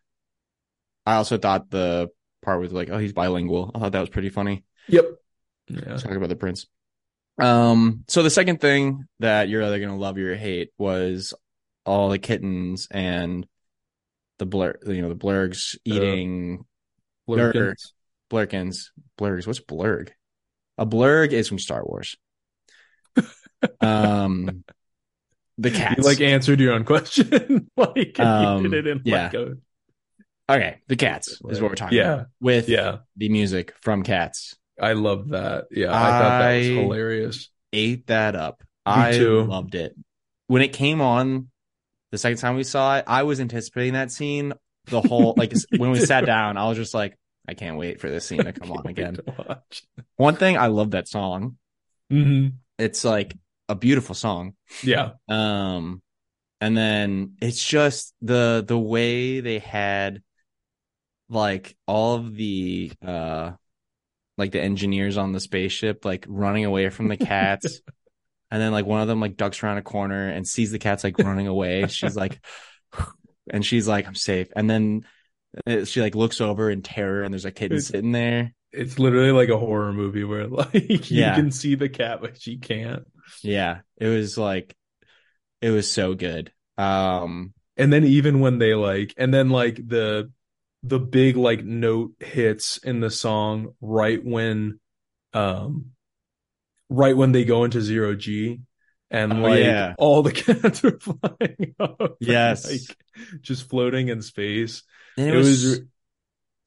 I 1.04 1.14
also 1.14 1.38
thought 1.38 1.70
the 1.70 2.08
part 2.42 2.60
with 2.60 2.72
like, 2.72 2.90
oh, 2.90 2.98
he's 2.98 3.12
bilingual. 3.12 3.70
I 3.74 3.78
thought 3.78 3.92
that 3.92 4.00
was 4.00 4.08
pretty 4.10 4.28
funny. 4.30 4.64
yep 4.88 5.06
yeah 5.68 5.96
Talk 5.96 6.12
about 6.12 6.28
the 6.28 6.36
prince. 6.36 6.66
Um, 7.38 8.04
so 8.08 8.22
the 8.22 8.30
second 8.30 8.60
thing 8.60 9.04
that 9.20 9.48
you're 9.48 9.62
either 9.62 9.78
gonna 9.80 9.96
love 9.98 10.16
or 10.16 10.34
hate 10.34 10.70
was 10.78 11.34
all 11.84 12.08
the 12.08 12.18
kittens 12.18 12.88
and 12.90 13.46
the 14.38 14.46
blur, 14.46 14.74
you 14.86 15.02
know, 15.02 15.08
the 15.08 15.14
blurgs 15.16 15.76
eating. 15.84 16.64
Lurker. 17.26 17.74
Lurkins. 17.74 17.92
Blurkins, 18.30 18.76
blurgs. 19.18 19.46
What's 19.46 19.60
blurg? 19.60 20.10
A 20.78 20.86
blurg 20.86 21.32
is 21.32 21.48
from 21.48 21.58
Star 21.58 21.84
Wars. 21.84 22.16
um, 23.80 24.64
the 25.58 25.70
cats. 25.70 25.98
You 25.98 26.04
like 26.04 26.20
answered 26.20 26.60
your 26.60 26.72
own 26.74 26.84
question. 26.84 27.70
like 27.76 28.18
Um, 28.20 28.64
you 28.64 28.70
did 28.70 28.86
it 28.86 28.90
in 28.90 29.02
yeah. 29.04 29.24
like 29.24 29.34
a 29.34 29.56
okay, 30.50 30.78
the 30.88 30.96
cats 30.96 31.28
is 31.48 31.60
what 31.60 31.70
we're 31.70 31.74
talking 31.76 31.98
Yeah. 31.98 32.12
about. 32.14 32.26
With 32.40 32.68
yeah. 32.68 32.98
the 33.16 33.28
music 33.28 33.74
from 33.80 34.02
Cats. 34.02 34.54
I 34.80 34.92
love 34.92 35.28
that. 35.28 35.66
Yeah, 35.70 35.88
I, 35.88 35.92
thought 36.10 36.38
that 36.40 36.56
was 36.58 36.66
I- 36.66 36.70
hilarious. 36.70 37.50
Ate 37.72 38.06
that 38.06 38.34
up. 38.36 38.62
I 38.84 39.12
too. 39.12 39.42
loved 39.44 39.74
it. 39.74 39.94
When 40.46 40.62
it 40.62 40.72
came 40.72 41.00
on 41.00 41.48
the 42.12 42.18
second 42.18 42.38
time 42.38 42.56
we 42.56 42.62
saw 42.64 42.98
it, 42.98 43.04
I 43.06 43.24
was 43.24 43.40
anticipating 43.40 43.94
that 43.94 44.12
scene 44.12 44.52
the 44.86 45.00
whole 45.00 45.34
like 45.36 45.52
when 45.76 45.90
we 45.90 45.98
sat 46.00 46.24
down, 46.24 46.56
I 46.56 46.68
was 46.68 46.76
just 46.78 46.94
like, 46.94 47.18
I 47.48 47.54
can't 47.54 47.76
wait 47.76 48.00
for 48.00 48.08
this 48.08 48.24
scene 48.26 48.44
to 48.44 48.52
come 48.52 48.70
on 48.78 48.86
again. 48.86 49.18
One 50.16 50.36
thing, 50.36 50.56
I 50.56 50.68
love 50.68 50.92
that 50.92 51.08
song. 51.08 51.56
hmm 52.10 52.48
It's 52.78 53.04
like 53.04 53.34
a 53.68 53.74
beautiful 53.74 54.14
song. 54.14 54.54
Yeah, 54.82 55.12
Um, 55.28 56.00
and 56.60 56.76
then 56.76 57.34
it's 57.42 57.62
just 57.62 58.14
the 58.22 58.64
the 58.66 58.78
way 58.78 59.40
they 59.40 59.58
had 59.58 60.22
like 61.28 61.76
all 61.86 62.14
of 62.14 62.34
the 62.36 62.92
uh 63.04 63.52
like 64.38 64.52
the 64.52 64.60
engineers 64.60 65.16
on 65.16 65.32
the 65.32 65.40
spaceship 65.40 66.04
like 66.04 66.24
running 66.28 66.64
away 66.64 66.88
from 66.90 67.08
the 67.08 67.16
cats. 67.16 67.80
and 68.50 68.60
then 68.62 68.72
like 68.72 68.86
one 68.86 69.00
of 69.00 69.08
them 69.08 69.20
like 69.20 69.36
ducks 69.36 69.62
around 69.62 69.78
a 69.78 69.82
corner 69.82 70.28
and 70.28 70.46
sees 70.46 70.70
the 70.70 70.78
cats 70.78 71.04
like 71.04 71.18
running 71.18 71.46
away. 71.46 71.86
She's 71.88 72.16
like 72.16 72.40
and 73.50 73.64
she's 73.64 73.86
like, 73.86 74.06
I'm 74.06 74.14
safe. 74.14 74.48
And 74.56 74.68
then 74.68 75.06
uh, 75.66 75.84
she 75.84 76.00
like 76.00 76.14
looks 76.14 76.40
over 76.40 76.70
in 76.70 76.82
terror 76.82 77.22
and 77.22 77.32
there's 77.32 77.44
a 77.44 77.50
kitten 77.52 77.76
It's- 77.76 77.88
sitting 77.88 78.12
there. 78.12 78.52
it's 78.72 78.98
literally 78.98 79.30
like 79.32 79.48
a 79.48 79.56
horror 79.58 79.92
movie 79.92 80.24
where 80.24 80.46
like 80.48 80.74
you 80.74 80.98
Yeah. 81.08 81.34
can 81.34 81.50
see 81.50 81.74
the 81.76 81.88
cat 81.88 82.20
but 82.20 82.40
she 82.40 82.58
can't. 82.58 83.04
Yeah. 83.42 83.80
It 83.96 84.08
was 84.08 84.36
like 84.36 84.76
it 85.62 85.70
was 85.70 85.90
so 85.90 86.14
good. 86.14 86.52
Um 86.76 87.54
And 87.76 87.92
then 87.92 88.04
even 88.04 88.40
when 88.40 88.58
they 88.58 88.74
like, 88.74 89.14
and 89.16 89.32
then 89.32 89.48
like 89.50 89.76
the 89.76 90.30
the 90.88 90.98
big 91.00 91.36
like 91.36 91.64
note 91.64 92.12
hits 92.20 92.78
in 92.78 93.00
the 93.00 93.10
song 93.10 93.74
right 93.80 94.24
when, 94.24 94.80
um, 95.32 95.92
right 96.88 97.16
when 97.16 97.32
they 97.32 97.44
go 97.44 97.64
into 97.64 97.80
zero 97.80 98.14
G, 98.14 98.60
and 99.10 99.32
Oh, 99.32 99.36
like 99.42 99.60
yeah. 99.60 99.94
all 99.98 100.22
the 100.22 100.32
cats 100.44 100.84
are 100.84 100.98
flying 101.00 101.74
up, 101.80 102.00
and, 102.00 102.10
Yes. 102.20 102.70
like 102.70 102.96
just 103.40 103.68
floating 103.68 104.08
in 104.08 104.22
space. 104.22 104.82
and 105.16 105.28
it, 105.28 105.34
It 105.34 105.36
was, 105.38 105.64
was- 105.64 105.80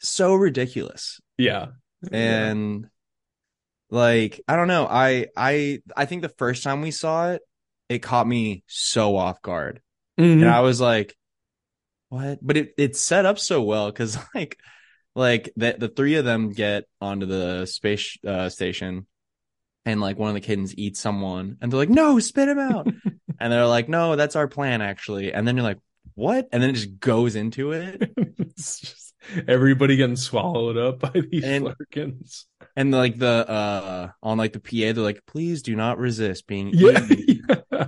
so 0.01 0.33
ridiculous. 0.35 1.19
Yeah, 1.37 1.67
and 2.11 2.87
like 3.89 4.39
i 4.47 4.55
don't 4.55 4.67
know 4.67 4.85
i 4.87 5.25
i 5.35 5.81
i 5.97 6.05
think 6.05 6.21
the 6.21 6.29
first 6.29 6.63
time 6.63 6.81
we 6.81 6.91
saw 6.91 7.31
it 7.31 7.41
it 7.89 7.99
caught 7.99 8.27
me 8.27 8.63
so 8.67 9.15
off 9.17 9.41
guard 9.41 9.81
Mhm. 10.19 10.41
and 10.43 10.49
i 10.49 10.59
was 10.61 10.79
like 10.79 11.17
what? 12.09 12.39
But 12.41 12.57
it 12.57 12.73
it's 12.77 12.99
set 12.99 13.25
up 13.25 13.39
so 13.39 13.61
well 13.61 13.87
because 13.87 14.17
like 14.35 14.57
like 15.15 15.51
the, 15.55 15.75
the 15.77 15.87
three 15.87 16.15
of 16.15 16.25
them 16.25 16.49
get 16.51 16.85
onto 17.01 17.25
the 17.25 17.65
space 17.65 18.17
uh, 18.25 18.49
station 18.49 19.07
and 19.85 19.99
like 20.01 20.17
one 20.19 20.29
of 20.29 20.35
the 20.35 20.41
kittens 20.41 20.75
eats 20.77 20.99
someone 20.99 21.57
and 21.61 21.71
they're 21.71 21.79
like 21.79 21.89
no 21.89 22.19
spit 22.19 22.49
him 22.49 22.59
out. 22.59 22.87
And 23.41 23.53
they're 23.53 23.65
like 23.65 23.87
no 23.87 24.17
that's 24.17 24.35
our 24.35 24.49
plan 24.49 24.81
actually. 24.81 25.31
And 25.33 25.47
then 25.47 25.55
you're 25.55 25.63
like 25.63 25.79
what? 26.13 26.49
And 26.51 26.61
then 26.61 26.71
it 26.71 26.73
just 26.73 26.99
goes 26.99 27.35
into 27.37 27.71
it. 27.71 28.11
It's 28.37 28.81
just 28.81 29.13
everybody 29.47 29.95
getting 29.95 30.17
swallowed 30.17 30.75
up 30.77 30.99
by 30.99 31.21
these 31.29 31.43
And- 31.45 31.73
and 32.75 32.91
like 32.91 33.17
the 33.17 33.27
uh 33.49 34.09
on 34.21 34.37
like 34.37 34.51
the 34.53 34.59
pa 34.59 34.93
they're 34.93 34.95
like 34.95 35.25
please 35.25 35.61
do 35.61 35.75
not 35.75 35.97
resist 35.99 36.47
being 36.47 36.71
Yeah, 36.73 37.05
eaten. 37.09 37.45
yeah. 37.71 37.87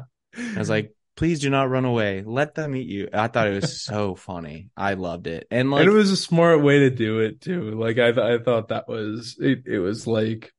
I 0.56 0.60
was 0.60 0.70
like, 0.70 0.94
please 1.22 1.40
do 1.40 1.52
not 1.52 1.70
run 1.70 1.86
away. 1.86 2.24
Let 2.26 2.56
them 2.56 2.76
eat 2.76 2.88
you. 2.88 3.08
I 3.14 3.28
thought 3.28 3.46
it 3.46 3.54
was 3.54 3.80
so 3.86 4.16
funny. 4.16 4.72
I 4.76 4.96
loved 4.96 5.28
it. 5.28 5.46
And 5.52 5.70
like, 5.70 5.82
and 5.82 5.92
it 5.92 5.94
was 5.94 6.10
a 6.10 6.18
smart 6.18 6.64
way 6.64 6.80
to 6.80 6.90
do 6.90 7.20
it 7.20 7.42
too. 7.42 7.80
Like 7.80 8.00
I, 8.00 8.12
th- 8.12 8.18
I 8.18 8.44
thought 8.44 8.70
that 8.70 8.88
was 8.88 9.38
it. 9.40 9.68
It 9.68 9.78
was 9.78 10.08
like, 10.08 10.52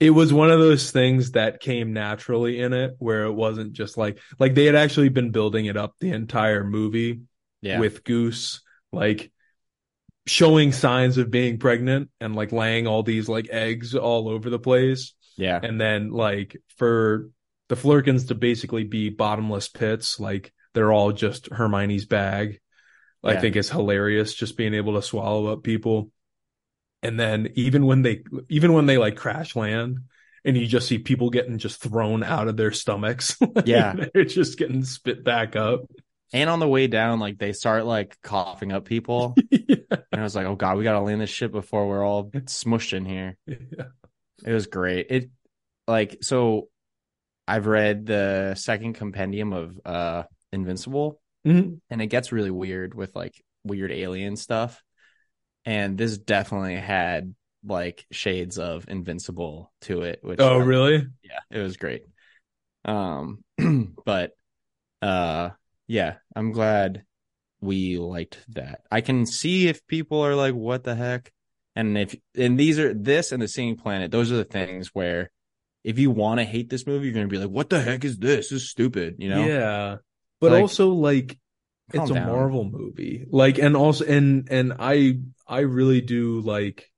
it 0.00 0.08
was 0.08 0.32
one 0.32 0.50
of 0.50 0.58
those 0.58 0.90
things 0.90 1.32
that 1.32 1.60
came 1.60 1.92
naturally 1.92 2.62
in 2.62 2.72
it, 2.72 2.94
where 2.98 3.24
it 3.24 3.32
wasn't 3.32 3.74
just 3.74 3.98
like 3.98 4.18
like 4.38 4.54
they 4.54 4.64
had 4.64 4.74
actually 4.74 5.10
been 5.10 5.32
building 5.32 5.66
it 5.66 5.76
up 5.76 5.96
the 6.00 6.12
entire 6.12 6.64
movie 6.64 7.20
yeah, 7.60 7.78
with 7.78 8.04
Goose, 8.04 8.62
like 8.90 9.30
showing 10.26 10.72
signs 10.72 11.18
of 11.18 11.30
being 11.30 11.58
pregnant 11.58 12.08
and 12.22 12.34
like 12.34 12.52
laying 12.52 12.86
all 12.86 13.02
these 13.02 13.28
like 13.28 13.50
eggs 13.50 13.94
all 13.94 14.30
over 14.30 14.48
the 14.48 14.58
place, 14.58 15.12
yeah, 15.36 15.60
and 15.62 15.78
then 15.78 16.10
like 16.10 16.56
for 16.78 17.28
the 17.68 17.76
Flerkens 17.76 18.26
to 18.26 18.34
basically 18.34 18.84
be 18.84 19.10
bottomless 19.10 19.68
pits, 19.68 20.18
like 20.18 20.52
they're 20.74 20.92
all 20.92 21.12
just 21.12 21.46
Hermione's 21.52 22.06
bag. 22.06 22.60
I 23.24 23.36
think 23.36 23.56
is 23.56 23.68
hilarious, 23.68 24.32
just 24.32 24.56
being 24.56 24.74
able 24.74 24.94
to 24.94 25.02
swallow 25.02 25.48
up 25.48 25.62
people. 25.64 26.10
And 27.02 27.18
then 27.18 27.50
even 27.56 27.84
when 27.84 28.02
they, 28.02 28.22
even 28.48 28.72
when 28.72 28.86
they 28.86 28.96
like 28.96 29.16
crash 29.16 29.56
land, 29.56 29.98
and 30.44 30.56
you 30.56 30.66
just 30.66 30.86
see 30.86 30.98
people 30.98 31.28
getting 31.30 31.58
just 31.58 31.82
thrown 31.82 32.22
out 32.22 32.46
of 32.48 32.56
their 32.56 32.70
stomachs, 32.72 33.36
Yeah. 33.64 33.94
they're 34.14 34.24
just 34.24 34.56
getting 34.56 34.84
spit 34.84 35.24
back 35.24 35.56
up. 35.56 35.80
And 36.32 36.48
on 36.48 36.60
the 36.60 36.68
way 36.68 36.86
down, 36.86 37.18
like 37.20 37.38
they 37.38 37.52
start 37.52 37.86
like 37.86 38.16
coughing 38.22 38.70
up 38.72 38.84
people, 38.84 39.34
yeah. 39.50 39.76
and 39.90 40.20
I 40.20 40.22
was 40.22 40.36
like, 40.36 40.46
oh 40.46 40.54
god, 40.56 40.76
we 40.78 40.84
gotta 40.84 41.00
land 41.00 41.20
this 41.20 41.30
ship 41.30 41.52
before 41.52 41.88
we're 41.88 42.04
all 42.06 42.30
smushed 42.30 42.92
in 42.92 43.04
here. 43.04 43.36
Yeah. 43.46 43.86
It 44.46 44.52
was 44.52 44.66
great. 44.68 45.06
It 45.10 45.30
like 45.88 46.18
so. 46.22 46.68
I've 47.48 47.66
read 47.66 48.06
the 48.06 48.54
second 48.54 48.94
compendium 48.94 49.52
of 49.52 49.80
uh 49.84 50.22
Invincible, 50.52 51.20
Mhm. 51.46 51.80
and 51.90 52.02
it 52.02 52.06
gets 52.06 52.32
really 52.32 52.50
weird 52.50 52.94
with 52.94 53.14
like 53.16 53.34
weird 53.64 53.90
alien 53.92 54.36
stuff. 54.36 54.82
And 55.64 55.98
this 55.98 56.16
definitely 56.18 56.76
had 56.76 57.34
like 57.64 58.06
shades 58.10 58.58
of 58.58 58.88
Invincible 58.88 59.72
to 59.82 60.02
it. 60.02 60.20
Which 60.22 60.40
Oh, 60.40 60.60
I- 60.60 60.64
really? 60.64 61.06
yeah, 61.22 61.40
it 61.50 61.58
was 61.60 61.76
great. 61.76 62.04
Um, 62.84 63.44
but 64.04 64.32
uh, 65.02 65.50
yeah, 65.86 66.16
I'm 66.34 66.52
glad 66.52 67.04
we 67.60 67.98
liked 67.98 68.38
that. 68.54 68.82
I 68.90 69.00
can 69.00 69.26
see 69.26 69.68
if 69.68 69.86
people 69.86 70.20
are 70.20 70.34
like, 70.34 70.54
"What 70.54 70.84
the 70.84 70.94
heck?" 70.94 71.32
And 71.76 71.96
if 71.98 72.14
and 72.36 72.58
these 72.58 72.78
are 72.78 72.94
this 72.94 73.32
and 73.32 73.42
the 73.42 73.48
Singing 73.48 73.76
Planet, 73.76 74.10
those 74.10 74.32
are 74.32 74.36
the 74.36 74.44
things 74.44 74.88
where 74.94 75.30
if 75.84 75.98
you 75.98 76.10
want 76.10 76.40
to 76.40 76.44
hate 76.44 76.70
this 76.70 76.86
movie, 76.86 77.06
you're 77.06 77.14
gonna 77.14 77.28
be 77.28 77.38
like, 77.38 77.50
"What 77.50 77.70
the 77.70 77.80
heck 77.80 78.04
is 78.04 78.18
this? 78.18 78.50
This 78.50 78.62
is 78.62 78.70
stupid," 78.70 79.16
you 79.18 79.28
know? 79.30 79.44
Yeah. 79.46 79.96
But 80.40 80.52
Like, 80.52 80.62
also 80.62 80.90
like 80.90 81.38
it's 81.92 82.10
a. 82.10 82.14
Marvel 82.14 82.64
movie. 82.64 83.26
Like 83.30 83.58
and 83.58 83.76
also 83.76 84.04
and 84.04 84.48
and 84.50 84.74
I 84.78 85.20
I 85.46 85.60
really 85.60 86.00
do 86.00 86.40
like 86.40 86.90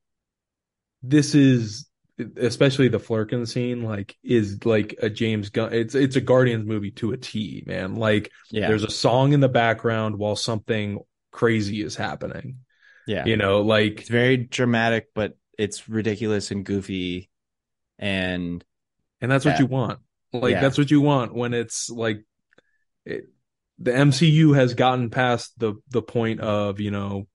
this 1.02 1.34
is 1.34 1.88
especially 2.36 2.88
the 2.88 2.98
Flerken 2.98 3.48
scene 3.48 3.82
like 3.82 4.16
is 4.22 4.64
like 4.66 4.94
a 5.00 5.08
James 5.08 5.48
Gunn 5.48 5.72
it's 5.72 5.94
it's 5.94 6.16
a 6.16 6.20
Guardians 6.20 6.66
movie 6.66 6.90
to 6.92 7.12
a 7.12 7.16
T, 7.16 7.64
man. 7.66 7.96
Like 7.96 8.30
Yeah, 8.50 8.68
there's 8.68 8.84
a 8.84 8.90
song 8.90 9.32
in 9.32 9.40
the 9.40 9.48
background 9.48 10.16
while 10.18 10.36
something 10.36 10.98
crazy 11.30 11.80
is 11.82 11.96
happening. 11.96 12.58
yeah. 13.06 13.24
You 13.24 13.36
know, 13.36 13.62
like 13.62 14.00
It's 14.00 14.08
very 14.10 14.36
dramatic, 14.36 15.08
but 15.14 15.36
it's 15.56 15.88
ridiculous 15.88 16.50
and 16.50 16.64
goofy, 16.64 17.30
and 17.98 18.64
and 19.20 19.30
that's 19.30 19.44
what 19.44 19.58
you 19.58 19.66
want. 19.66 20.00
Like 20.32 20.52
Yeah. 20.52 20.60
that's 20.60 20.78
what 20.78 20.90
you 20.90 21.00
want 21.00 21.34
when 21.34 21.54
it's 21.54 21.90
like 21.90 22.24
it, 23.04 23.24
the 23.78 23.92
MCU 23.92 24.54
has 24.54 24.74
gotten 24.74 25.10
past 25.10 25.58
the 25.58 25.74
the 25.90 26.02
point 26.02 26.40
of 26.40 26.80
you 26.80 26.90
know 26.90 27.26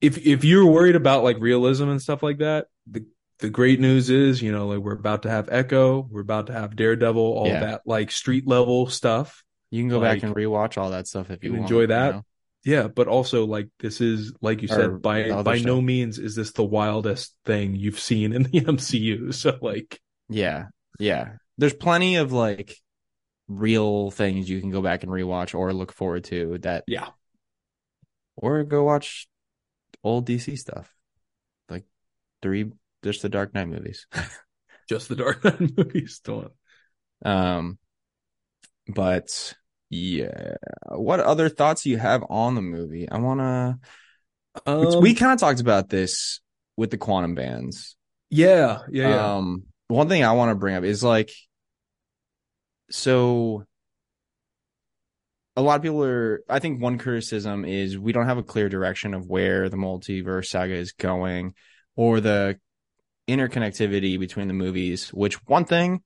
if 0.00 0.18
if 0.26 0.44
you're 0.44 0.66
worried 0.66 0.96
about 0.96 1.24
like 1.24 1.38
realism 1.40 1.88
and 1.88 2.00
stuff 2.00 2.22
like 2.22 2.38
that 2.38 2.66
the 2.90 3.04
the 3.40 3.50
great 3.50 3.80
news 3.80 4.10
is 4.10 4.40
you 4.42 4.52
know 4.52 4.68
like 4.68 4.78
we're 4.78 4.92
about 4.94 5.22
to 5.22 5.30
have 5.30 5.48
Echo 5.50 6.06
we're 6.10 6.20
about 6.22 6.46
to 6.48 6.52
have 6.52 6.76
Daredevil 6.76 7.20
all 7.22 7.48
Yeah. 7.48 7.60
that 7.60 7.82
like 7.86 8.10
street 8.10 8.46
level 8.46 8.86
stuff 8.88 9.42
you 9.70 9.82
can 9.82 9.88
go 9.88 9.98
Like, 9.98 10.20
back 10.20 10.22
and 10.24 10.34
rewatch 10.34 10.78
all 10.78 10.90
that 10.90 11.06
stuff 11.06 11.30
if 11.30 11.42
you, 11.44 11.50
you 11.52 11.58
want, 11.58 11.70
enjoy 11.70 11.86
that. 11.86 12.14
know? 12.16 12.24
yeah 12.64 12.88
but 12.88 13.08
also 13.08 13.46
like 13.46 13.68
this 13.78 14.00
is 14.00 14.32
like 14.40 14.62
you 14.62 14.68
Or 14.70 14.74
said 14.76 15.02
by 15.02 15.42
by 15.42 15.58
no 15.58 15.80
means 15.80 16.18
is 16.18 16.34
this 16.34 16.52
the 16.52 16.64
wildest 16.64 17.34
thing 17.44 17.74
you've 17.76 18.00
seen 18.00 18.32
in 18.32 18.42
the 18.44 18.60
MCU 18.60 19.32
so 19.34 19.58
like 19.60 20.00
Yeah, 20.28 20.66
yeah. 21.00 21.32
There's 21.58 21.74
plenty 21.74 22.16
of 22.16 22.32
like 22.32 22.76
real 23.48 24.10
things 24.10 24.48
you 24.48 24.60
can 24.60 24.70
go 24.70 24.80
back 24.80 25.02
and 25.02 25.10
rewatch 25.12 25.54
or 25.54 25.72
look 25.72 25.92
forward 25.92 26.24
to 26.24 26.58
that, 26.58 26.84
yeah 26.86 27.08
or 28.40 28.64
go 28.64 28.84
watch 28.84 29.28
old 30.02 30.26
DC 30.26 30.58
stuff, 30.58 30.92
like 31.68 31.84
three, 32.42 32.72
just 33.04 33.22
the 33.22 33.28
Dark 33.28 33.54
Knight 33.54 33.68
movies. 33.68 34.06
just 34.88 35.08
the 35.08 35.16
Dark 35.16 35.44
Knight 35.44 35.60
movies 35.76 36.20
don't 36.24 36.52
Um, 37.24 37.78
but 38.88 39.54
yeah, 39.90 40.54
what 40.88 41.20
other 41.20 41.48
thoughts 41.48 41.82
do 41.82 41.90
you 41.90 41.98
have 41.98 42.24
on 42.28 42.54
the 42.54 42.62
movie? 42.62 43.08
I 43.08 43.18
wanna. 43.18 43.78
um, 44.66 45.00
we 45.00 45.14
kind 45.14 45.32
of 45.32 45.38
talked 45.38 45.60
about 45.60 45.88
this 45.88 46.40
with 46.76 46.90
the 46.90 46.98
quantum 46.98 47.34
bands. 47.34 47.96
Yeah, 48.30 48.78
yeah, 48.90 49.08
yeah. 49.08 49.34
Um, 49.36 49.64
one 49.90 50.08
thing 50.08 50.24
I 50.24 50.32
want 50.32 50.50
to 50.50 50.54
bring 50.54 50.74
up 50.74 50.84
is 50.84 51.02
like, 51.02 51.30
so 52.90 53.64
a 55.56 55.62
lot 55.62 55.76
of 55.76 55.82
people 55.82 56.04
are. 56.04 56.42
I 56.48 56.58
think 56.58 56.80
one 56.80 56.98
criticism 56.98 57.64
is 57.64 57.98
we 57.98 58.12
don't 58.12 58.26
have 58.26 58.38
a 58.38 58.42
clear 58.42 58.68
direction 58.68 59.14
of 59.14 59.28
where 59.28 59.68
the 59.68 59.76
multiverse 59.76 60.46
saga 60.46 60.74
is 60.74 60.92
going, 60.92 61.54
or 61.96 62.20
the 62.20 62.58
interconnectivity 63.28 64.18
between 64.18 64.48
the 64.48 64.54
movies. 64.54 65.08
Which 65.10 65.34
one 65.46 65.64
thing 65.64 66.02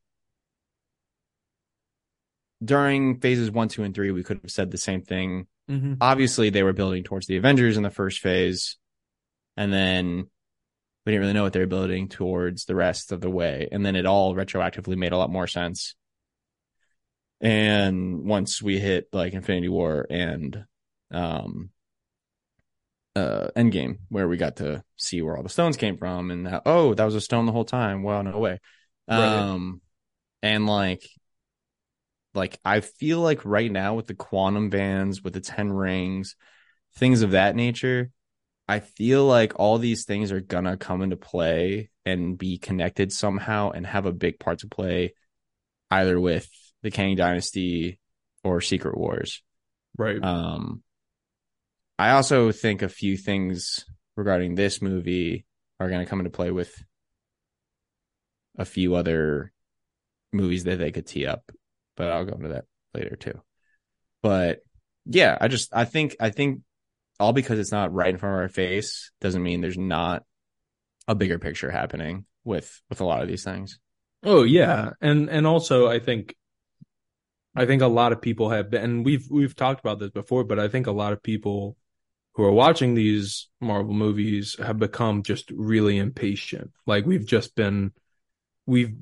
during 2.63 3.21
phases 3.21 3.51
one, 3.51 3.69
two, 3.69 3.83
and 3.83 3.95
three, 3.95 4.11
we 4.11 4.23
could 4.23 4.41
have 4.43 4.51
said 4.51 4.71
the 4.71 4.79
same 4.79 5.03
thing. 5.03 5.47
Mhm. 5.71 5.99
Obviously, 6.01 6.51
they 6.51 6.63
were 6.63 6.73
building 6.73 7.05
towards 7.05 7.27
the 7.27 7.37
Avengers 7.37 7.77
in 7.77 7.83
the 7.83 7.91
first 7.91 8.21
phase, 8.21 8.79
and 9.57 9.73
then 9.73 10.31
we 11.05 11.13
didn't 11.13 11.23
really 11.23 11.33
know 11.35 11.43
what 11.43 11.53
they 11.53 11.61
were 11.61 11.67
building 11.67 12.09
towards 12.09 12.65
the 12.65 12.75
rest 12.75 13.13
of 13.13 13.21
the 13.21 13.31
way. 13.31 13.69
And 13.71 13.85
then 13.85 13.97
it 13.97 14.07
all 14.07 14.35
retroactively 14.35 14.97
made 14.97 15.13
a 15.13 15.19
lot 15.19 15.31
more 15.31 15.47
sense. 15.47 15.95
And 17.41 18.25
once 18.25 18.63
we 18.63 18.79
hit 18.79 19.09
like 19.13 19.35
Infinity 19.35 19.69
War 19.69 20.07
and 20.09 20.65
um 21.11 21.71
uh 23.17 23.49
Endgame, 23.55 23.99
where 24.09 24.27
we 24.29 24.37
got 24.37 24.57
to 24.57 24.83
see 24.97 25.21
where 25.21 25.37
all 25.37 25.43
the 25.43 25.49
stones 25.49 25.77
came 25.77 25.99
from 25.99 26.31
and 26.31 26.49
how, 26.49 26.63
oh, 26.65 26.95
that 26.95 27.05
was 27.05 27.15
a 27.15 27.21
stone 27.21 27.47
the 27.47 27.53
whole 27.53 27.65
time. 27.65 28.03
Well, 28.03 28.23
no 28.23 28.39
way. 28.39 28.61
Right. 29.09 29.19
Um 29.19 29.83
and 30.43 30.67
like 30.67 31.07
like 32.35 32.59
I 32.65 32.81
feel 32.81 33.21
like 33.21 33.45
right 33.45 33.71
now 33.71 33.95
with 33.95 34.07
the 34.07 34.15
quantum 34.15 34.71
bands, 34.71 35.23
with 35.23 35.35
the 35.35 35.41
10 35.41 35.71
rings, 35.71 36.35
things 36.97 37.23
of 37.23 37.33
that 37.33 37.55
nature, 37.57 38.11
I 38.67 38.81
feel 38.81 39.27
like 39.27 39.53
all 39.57 39.79
these 39.79 40.05
things 40.05 40.33
are 40.33 40.41
gonna 40.41 40.77
come 40.77 41.03
into 41.03 41.17
play 41.17 41.91
and 42.05 42.39
be 42.39 42.59
connected 42.59 43.13
somehow 43.13 43.71
and 43.71 43.87
have 43.87 44.07
a 44.07 44.13
big 44.13 44.39
part 44.39 44.61
to 44.61 44.69
play 44.69 45.15
either 45.91 46.19
with 46.19 46.49
the 46.83 46.91
Kang 46.91 47.17
Dynasty 47.17 47.99
or 48.43 48.61
Secret 48.61 48.97
Wars. 48.97 49.43
Right. 49.97 50.23
Um 50.23 50.83
I 51.99 52.11
also 52.11 52.53
think 52.53 52.83
a 52.83 52.89
few 52.89 53.17
things 53.17 53.85
regarding 54.17 54.55
this 54.55 54.81
movie 54.81 55.47
are 55.79 55.91
gonna 55.91 56.07
come 56.07 56.21
into 56.21 56.31
play 56.31 56.51
with 56.51 56.75
a 58.57 58.65
few 58.65 58.95
other 58.95 59.53
movies 60.33 60.65
that 60.65 60.79
they 60.79 60.91
could 60.91 61.07
tee 61.07 61.27
up, 61.27 61.51
but 61.97 62.11
I'll 62.11 62.25
go 62.25 62.35
into 62.35 62.49
that 62.49 62.65
later 62.95 63.17
too. 63.17 63.41
But 64.23 64.61
yeah, 65.07 65.37
I 65.41 65.49
just 65.49 65.75
I 65.75 65.85
think 65.85 66.17
I 66.19 66.31
think 66.31 66.63
all 67.21 67.33
because 67.33 67.59
it's 67.59 67.73
not 67.73 67.93
right 67.93 68.11
in 68.11 68.19
front 68.19 68.35
of 68.35 68.41
our 68.41 68.49
face 68.49 69.11
doesn't 69.21 69.43
mean 69.43 69.61
there's 69.61 69.79
not 69.79 70.25
a 71.07 71.15
bigger 71.15 71.39
picture 71.39 71.71
happening 71.71 72.25
with 72.45 72.81
with 72.89 73.01
a 73.01 73.05
lot 73.05 73.23
of 73.23 73.29
these 73.29 73.45
things. 73.45 73.79
Oh 74.23 74.43
yeah, 74.43 74.91
and 75.01 75.29
and 75.29 75.47
also 75.47 75.89
I 75.89 75.99
think 75.99 76.35
I 77.55 77.67
think 77.67 77.83
a 77.83 77.87
lot 77.87 78.13
of 78.13 78.21
people 78.21 78.51
have 78.51 78.71
been 78.71 78.83
and 78.83 79.05
we've 79.05 79.27
we've 79.31 79.55
talked 79.55 79.81
about 79.81 79.99
this 79.99 80.11
before, 80.11 80.45
but 80.45 80.59
I 80.59 80.69
think 80.69 80.87
a 80.87 80.93
lot 80.93 81.13
of 81.13 81.23
people 81.23 81.77
who 82.35 82.43
are 82.43 82.53
watching 82.53 82.95
these 82.95 83.49
Marvel 83.61 83.95
movies 83.95 84.57
have 84.59 84.79
become 84.79 85.23
just 85.23 85.51
really 85.51 85.99
impatient. 85.99 86.73
Like 86.87 87.07
we've 87.07 87.27
just 87.27 87.55
been 87.55 87.93
we've 88.67 88.95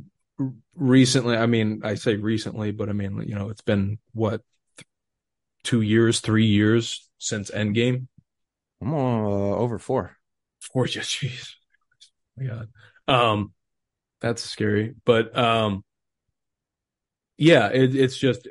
recently, 0.74 1.36
I 1.36 1.46
mean, 1.46 1.82
I 1.84 1.94
say 1.94 2.16
recently, 2.16 2.72
but 2.72 2.88
I 2.88 2.92
mean, 2.92 3.22
you 3.26 3.34
know, 3.34 3.48
it's 3.48 3.62
been 3.62 3.98
what 4.12 4.42
2 5.64 5.80
years, 5.80 6.20
3 6.20 6.44
years 6.44 7.08
since 7.22 7.50
Endgame. 7.50 8.08
I'm 8.80 8.92
uh, 8.92 8.96
over 8.96 9.78
four. 9.78 10.16
Four 10.60 10.86
years, 10.88 11.06
jeez. 11.06 11.54
Oh 12.38 12.42
my 12.42 12.46
God. 12.46 12.68
Um, 13.08 13.52
that's 14.20 14.42
scary. 14.42 14.94
But 15.04 15.36
um, 15.36 15.84
yeah, 17.36 17.68
it, 17.68 17.94
it's 17.94 18.16
just 18.16 18.48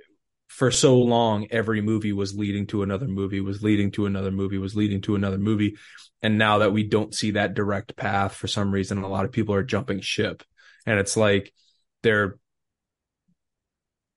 for 0.48 0.72
so 0.72 0.98
long, 0.98 1.48
every 1.52 1.82
movie 1.82 2.14
was 2.14 2.36
leading 2.36 2.68
to 2.68 2.84
another 2.84 3.08
movie, 3.08 3.42
was 3.42 3.64
leading 3.64 3.92
to 3.92 4.06
another 4.06 4.32
movie, 4.32 4.58
was 4.58 4.76
leading 4.76 5.02
to 5.02 5.16
another 5.16 5.38
movie. 5.38 5.78
And 6.22 6.38
now 6.38 6.60
that 6.60 6.72
we 6.74 6.84
don't 6.84 7.16
see 7.16 7.32
that 7.32 7.54
direct 7.54 7.96
path 7.96 8.36
for 8.36 8.48
some 8.48 8.72
reason, 8.72 9.00
a 9.00 9.08
lot 9.08 9.26
of 9.26 9.32
people 9.32 9.56
are 9.56 9.64
jumping 9.64 10.02
ship. 10.02 10.44
And 10.86 11.00
it's 11.00 11.18
like 11.18 11.54
they're 12.04 12.38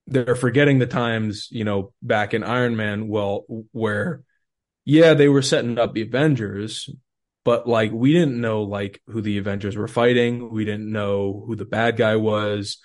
they're 0.07 0.37
forgetting 0.37 0.79
the 0.79 0.87
times, 0.87 1.49
you 1.51 1.65
know, 1.65 1.93
back 2.03 2.35
in 2.35 2.45
Iron 2.45 2.77
Man, 2.77 3.09
well, 3.09 3.45
where 3.73 4.23
yeah, 4.85 5.15
they 5.15 5.29
were 5.29 5.43
setting 5.43 5.79
up 5.79 5.95
the 5.95 6.03
Avengers, 6.03 6.89
but 7.45 7.67
like 7.69 7.93
we 7.93 8.13
didn't 8.13 8.41
know 8.41 8.63
like 8.63 9.01
who 9.07 9.21
the 9.21 9.39
Avengers 9.39 9.77
were 9.77 9.89
fighting. 9.89 10.51
We 10.51 10.65
didn't 10.65 10.91
know 10.91 11.45
who 11.47 11.57
the 11.57 11.65
bad 11.65 11.97
guy 11.97 12.17
was. 12.17 12.79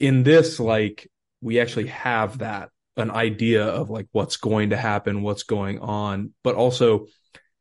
In 0.00 0.22
this, 0.22 0.60
like 0.60 1.10
we 1.40 1.60
actually 1.60 1.86
have 1.88 2.38
that 2.38 2.70
an 2.96 3.10
idea 3.10 3.64
of 3.64 3.90
like 3.90 4.06
what's 4.12 4.36
going 4.36 4.70
to 4.70 4.76
happen, 4.76 5.22
what's 5.22 5.44
going 5.44 5.78
on, 5.78 6.32
but 6.42 6.54
also 6.56 7.06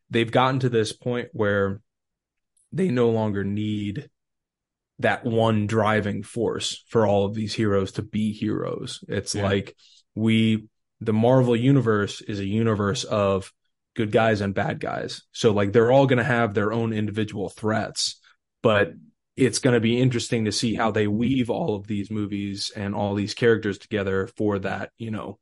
they've 0.10 0.32
gotten 0.32 0.60
to 0.62 0.70
this 0.70 0.94
point 0.94 1.30
where 1.34 1.82
they 2.72 2.90
no 2.90 3.10
longer 3.10 3.44
need 3.44 4.10
that 5.00 5.26
one 5.26 5.68
driving 5.68 6.24
force 6.24 6.84
for 6.90 7.06
all 7.06 7.26
of 7.26 7.36
these 7.36 7.54
heroes 7.54 7.94
to 7.94 8.02
be 8.02 8.34
heroes. 8.34 9.04
It's 9.08 9.36
Yeah. 9.36 9.44
like 9.44 9.76
we 10.16 10.68
the 11.02 11.14
Marvel 11.14 11.56
universe 11.56 12.22
is 12.22 12.40
a 12.40 12.46
universe 12.46 13.04
of 13.04 13.52
good 13.96 14.12
guys 14.12 14.42
and 14.42 14.54
bad 14.54 14.80
guys. 14.80 15.24
So 15.32 15.52
like 15.52 15.72
they're 15.74 15.92
all 15.92 16.08
going 16.08 16.18
to 16.18 16.24
have 16.24 16.54
their 16.54 16.72
own 16.72 16.94
individual 16.94 17.50
threats, 17.50 18.20
but 18.62 18.94
it's 19.36 19.60
going 19.60 19.74
to 19.76 19.80
be 19.80 20.00
interesting 20.00 20.46
to 20.46 20.52
see 20.52 20.74
how 20.76 20.92
they 20.92 21.08
weave 21.08 21.50
all 21.50 21.76
of 21.76 21.88
these 21.88 22.10
movies 22.10 22.72
and 22.76 22.96
all 22.96 23.14
these 23.14 23.34
characters 23.34 23.78
together 23.78 24.28
for 24.36 24.60
that, 24.60 24.92
you 24.98 25.12
know, 25.12 25.40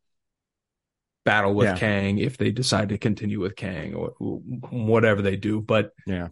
battle 1.23 1.53
with 1.53 1.67
Yeah. 1.67 1.77
Kang 1.77 2.17
if 2.19 2.37
they 2.37 2.51
decide 2.51 2.89
to 2.89 2.97
continue 2.97 3.39
with 3.39 3.55
Kang 3.55 3.95
or 3.95 4.09
whatever 4.19 5.21
they 5.21 5.35
do. 5.37 5.59
But 5.61 5.91
Yeah. 6.05 6.27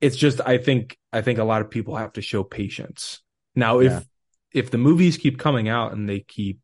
it's 0.00 0.16
just 0.16 0.40
I 0.44 0.58
think 0.58 0.98
I 1.12 1.20
think 1.22 1.38
a 1.38 1.44
lot 1.44 1.60
of 1.60 1.70
people 1.70 1.96
have 1.96 2.14
to 2.14 2.22
show 2.22 2.42
patience. 2.42 3.22
Now 3.54 3.78
if 3.80 3.92
Yeah. 3.92 4.00
if 4.52 4.70
the 4.70 4.78
movies 4.78 5.18
keep 5.18 5.38
coming 5.38 5.68
out 5.68 5.92
and 5.92 6.08
they 6.08 6.20
keep 6.20 6.58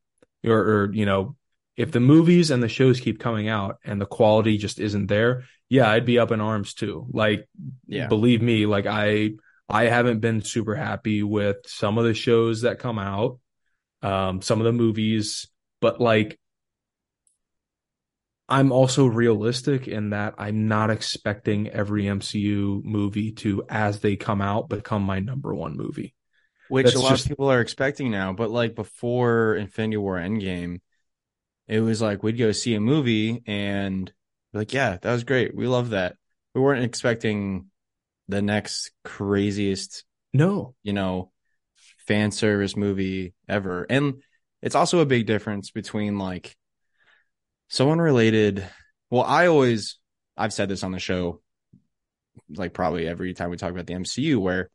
or, 0.44 0.59
or 0.59 0.92
you 0.92 1.07
know 1.07 1.36
if 1.80 1.90
the 1.92 2.00
movies 2.00 2.50
and 2.50 2.62
the 2.62 2.68
shows 2.68 3.00
keep 3.00 3.18
coming 3.18 3.48
out 3.48 3.78
and 3.84 4.00
the 4.00 4.06
quality 4.06 4.58
just 4.58 4.78
isn't 4.80 5.06
there, 5.06 5.44
yeah, 5.68 5.88
I'd 5.90 6.04
be 6.04 6.18
up 6.18 6.30
in 6.30 6.40
arms 6.40 6.74
too. 6.74 7.06
Like 7.10 7.48
Yeah. 7.86 8.08
believe 8.08 8.42
me, 8.42 8.66
like 8.66 8.86
I 8.86 9.32
I 9.68 9.84
haven't 9.84 10.20
been 10.20 10.42
super 10.42 10.74
happy 10.74 11.22
with 11.22 11.56
some 11.66 11.96
of 11.96 12.04
the 12.04 12.14
shows 12.14 12.62
that 12.62 12.80
come 12.80 12.98
out, 12.98 13.38
um, 14.02 14.42
some 14.42 14.58
of 14.60 14.64
the 14.66 14.72
movies, 14.72 15.46
but 15.80 16.00
like 16.00 16.38
I'm 18.48 18.72
also 18.72 19.06
realistic 19.06 19.86
in 19.86 20.10
that 20.10 20.34
I'm 20.38 20.66
not 20.66 20.90
expecting 20.90 21.68
every 21.68 22.04
MCU 22.04 22.82
movie 22.84 23.30
to, 23.32 23.62
as 23.68 24.00
they 24.00 24.16
come 24.16 24.40
out, 24.42 24.68
become 24.68 25.02
my 25.02 25.20
number 25.20 25.54
one 25.54 25.76
movie. 25.76 26.14
Which 26.68 26.86
That's 26.86 26.96
a 26.96 27.00
lot 27.00 27.10
just- 27.10 27.24
of 27.26 27.28
people 27.30 27.50
are 27.50 27.60
expecting 27.60 28.10
now. 28.10 28.32
But 28.32 28.50
like 28.50 28.74
before 28.74 29.54
Infinity 29.54 29.98
War 29.98 30.16
Endgame, 30.18 30.80
it 31.70 31.80
was 31.80 32.02
like 32.02 32.24
we'd 32.24 32.36
go 32.36 32.50
see 32.50 32.74
a 32.74 32.80
movie 32.80 33.44
and 33.46 34.12
like, 34.52 34.74
yeah, 34.74 34.98
that 35.00 35.12
was 35.12 35.22
great. 35.22 35.54
We 35.54 35.68
love 35.68 35.90
that. 35.90 36.16
We 36.52 36.60
weren't 36.60 36.84
expecting 36.84 37.66
the 38.26 38.42
next 38.42 38.90
craziest, 39.04 40.04
No, 40.32 40.74
you 40.82 40.92
know, 40.92 41.30
fan 42.08 42.32
service 42.32 42.76
movie 42.76 43.34
ever. 43.48 43.86
And 43.88 44.20
it's 44.60 44.74
also 44.74 44.98
a 44.98 45.06
big 45.06 45.26
difference 45.26 45.70
between 45.70 46.18
like 46.18 46.56
someone 47.68 48.00
related. 48.00 48.68
Well, 49.08 49.22
I 49.22 49.46
always, 49.46 49.96
I've 50.36 50.52
said 50.52 50.68
this 50.68 50.82
on 50.82 50.90
the 50.90 50.98
show, 50.98 51.40
like 52.48 52.74
probably 52.74 53.06
every 53.06 53.32
time 53.32 53.48
we 53.48 53.56
talk 53.56 53.70
about 53.70 53.86
the 53.86 53.94
MCU, 53.94 54.40
where 54.40 54.70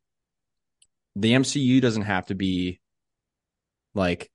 the 1.17 1.33
MCU 1.33 1.81
doesn't 1.81 2.03
have 2.03 2.27
to 2.27 2.35
be 2.35 2.79
like 3.93 4.31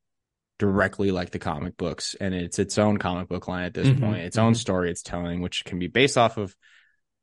directly 0.61 1.11
like 1.11 1.31
the 1.31 1.39
comic 1.41 1.77
books 1.79 2.15
and 2.21 2.35
it's 2.35 2.59
its 2.59 2.79
own 2.79 2.99
comic 2.99 3.29
book 3.29 3.49
line 3.49 3.65
at 3.65 3.75
this 3.75 3.89
Mhm, 3.89 4.01
point 4.01 4.19
its 4.19 4.37
own 4.39 4.53
mhm. 4.53 4.57
story 4.57 4.91
it's 4.91 5.03
telling 5.03 5.41
which 5.41 5.65
can 5.65 5.79
be 5.79 5.87
based 5.89 6.19
off 6.19 6.37
of 6.37 6.55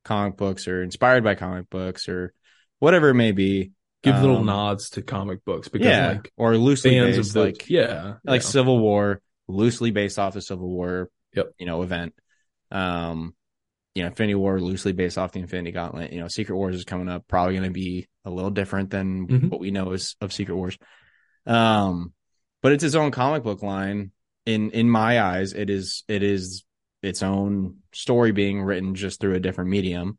comic 0.03 0.37
books 0.37 0.67
or 0.67 0.81
inspired 0.81 1.23
by 1.23 1.35
comic 1.35 1.69
books 1.69 2.09
or 2.09 2.33
whatever 2.79 3.09
it 3.09 3.13
may 3.13 3.31
be 3.31 3.71
give 4.03 4.19
little 4.19 4.37
Um, 4.37 4.45
nods 4.47 4.89
to 4.91 5.03
comic 5.03 5.45
books 5.45 5.67
because 5.67 5.87
yeah 5.87 6.07
like 6.07 6.33
or 6.35 6.57
loosely 6.57 6.91
fans 6.91 7.15
based 7.17 7.29
of 7.29 7.33
the 7.33 7.39
like 7.41 7.69
yeah, 7.69 8.15
like 8.25 8.41
yeah. 8.41 8.47
Civil 8.47 8.79
War, 8.79 9.21
loosely 9.47 9.91
based 9.91 10.17
off 10.19 10.33
the 10.33 10.41
Civil 10.41 10.69
War, 10.69 11.09
Yep. 11.35 11.47
you 11.59 11.65
know, 11.67 11.83
event. 11.83 12.13
Um, 12.71 13.35
you 13.95 14.03
know, 14.03 14.07
Infinity 14.09 14.35
War 14.35 14.59
loosely 14.61 14.93
based 14.93 15.17
off 15.17 15.31
the 15.31 15.39
Infinity 15.39 15.71
Gauntlet. 15.71 16.13
You 16.13 16.19
know, 16.21 16.27
Secret 16.27 16.55
Wars 16.55 16.75
is 16.75 16.85
coming 16.85 17.09
up, 17.09 17.27
probably 17.27 17.53
going 17.55 17.69
to 17.69 17.73
be 17.73 18.07
a 18.25 18.29
little 18.29 18.51
different 18.51 18.89
than 18.91 19.27
Mhm. 19.27 19.49
what 19.49 19.59
we 19.59 19.71
know 19.71 19.91
is 19.91 20.15
of 20.21 20.31
Secret 20.33 20.55
Wars. 20.55 20.77
Um, 21.45 22.13
but 22.67 22.73
it's 22.73 22.83
its 22.83 22.95
own 22.95 23.11
comic 23.11 23.43
book 23.43 23.63
line. 23.63 24.11
In 24.45 24.71
in 24.71 24.89
my 24.89 25.21
eyes, 25.21 25.53
it 25.53 25.69
is 25.69 26.03
it 26.09 26.21
is 26.21 26.65
its 27.01 27.23
own 27.23 27.77
story 27.93 28.33
being 28.33 28.61
written 28.61 28.93
just 28.93 29.21
through 29.21 29.35
a 29.35 29.39
different 29.39 29.69
medium. 29.69 30.17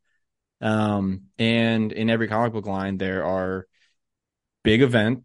Um, 0.63 1.25
and 1.39 1.93
in 1.93 2.09
every 2.09 2.27
comic 2.27 2.55
book 2.55 2.65
line, 2.65 2.97
there 2.97 3.23
are 3.23 3.67
big 4.65 4.81
event, 4.81 5.25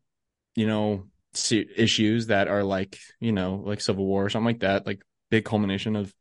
you 0.58 0.68
know, 0.68 1.08
issues 1.54 2.28
that 2.28 2.50
are 2.50 2.62
like, 2.62 3.00
you 3.22 3.32
know, 3.32 3.64
like 3.66 3.80
Civil 3.80 4.06
War 4.06 4.26
or 4.26 4.30
something 4.30 4.48
like 4.48 4.60
that, 4.60 4.86
like 4.86 5.02
big 5.32 5.46
culmination 5.46 5.96
of 5.96 6.14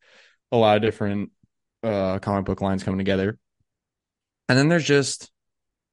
a 0.52 0.56
lot 0.56 0.76
of 0.76 0.82
different 0.82 1.32
uh 1.82 2.20
comic 2.20 2.44
book 2.44 2.60
lines 2.60 2.84
coming 2.84 2.98
together. 2.98 3.40
And 4.48 4.56
then 4.56 4.68
there's 4.68 4.86
just 4.86 5.32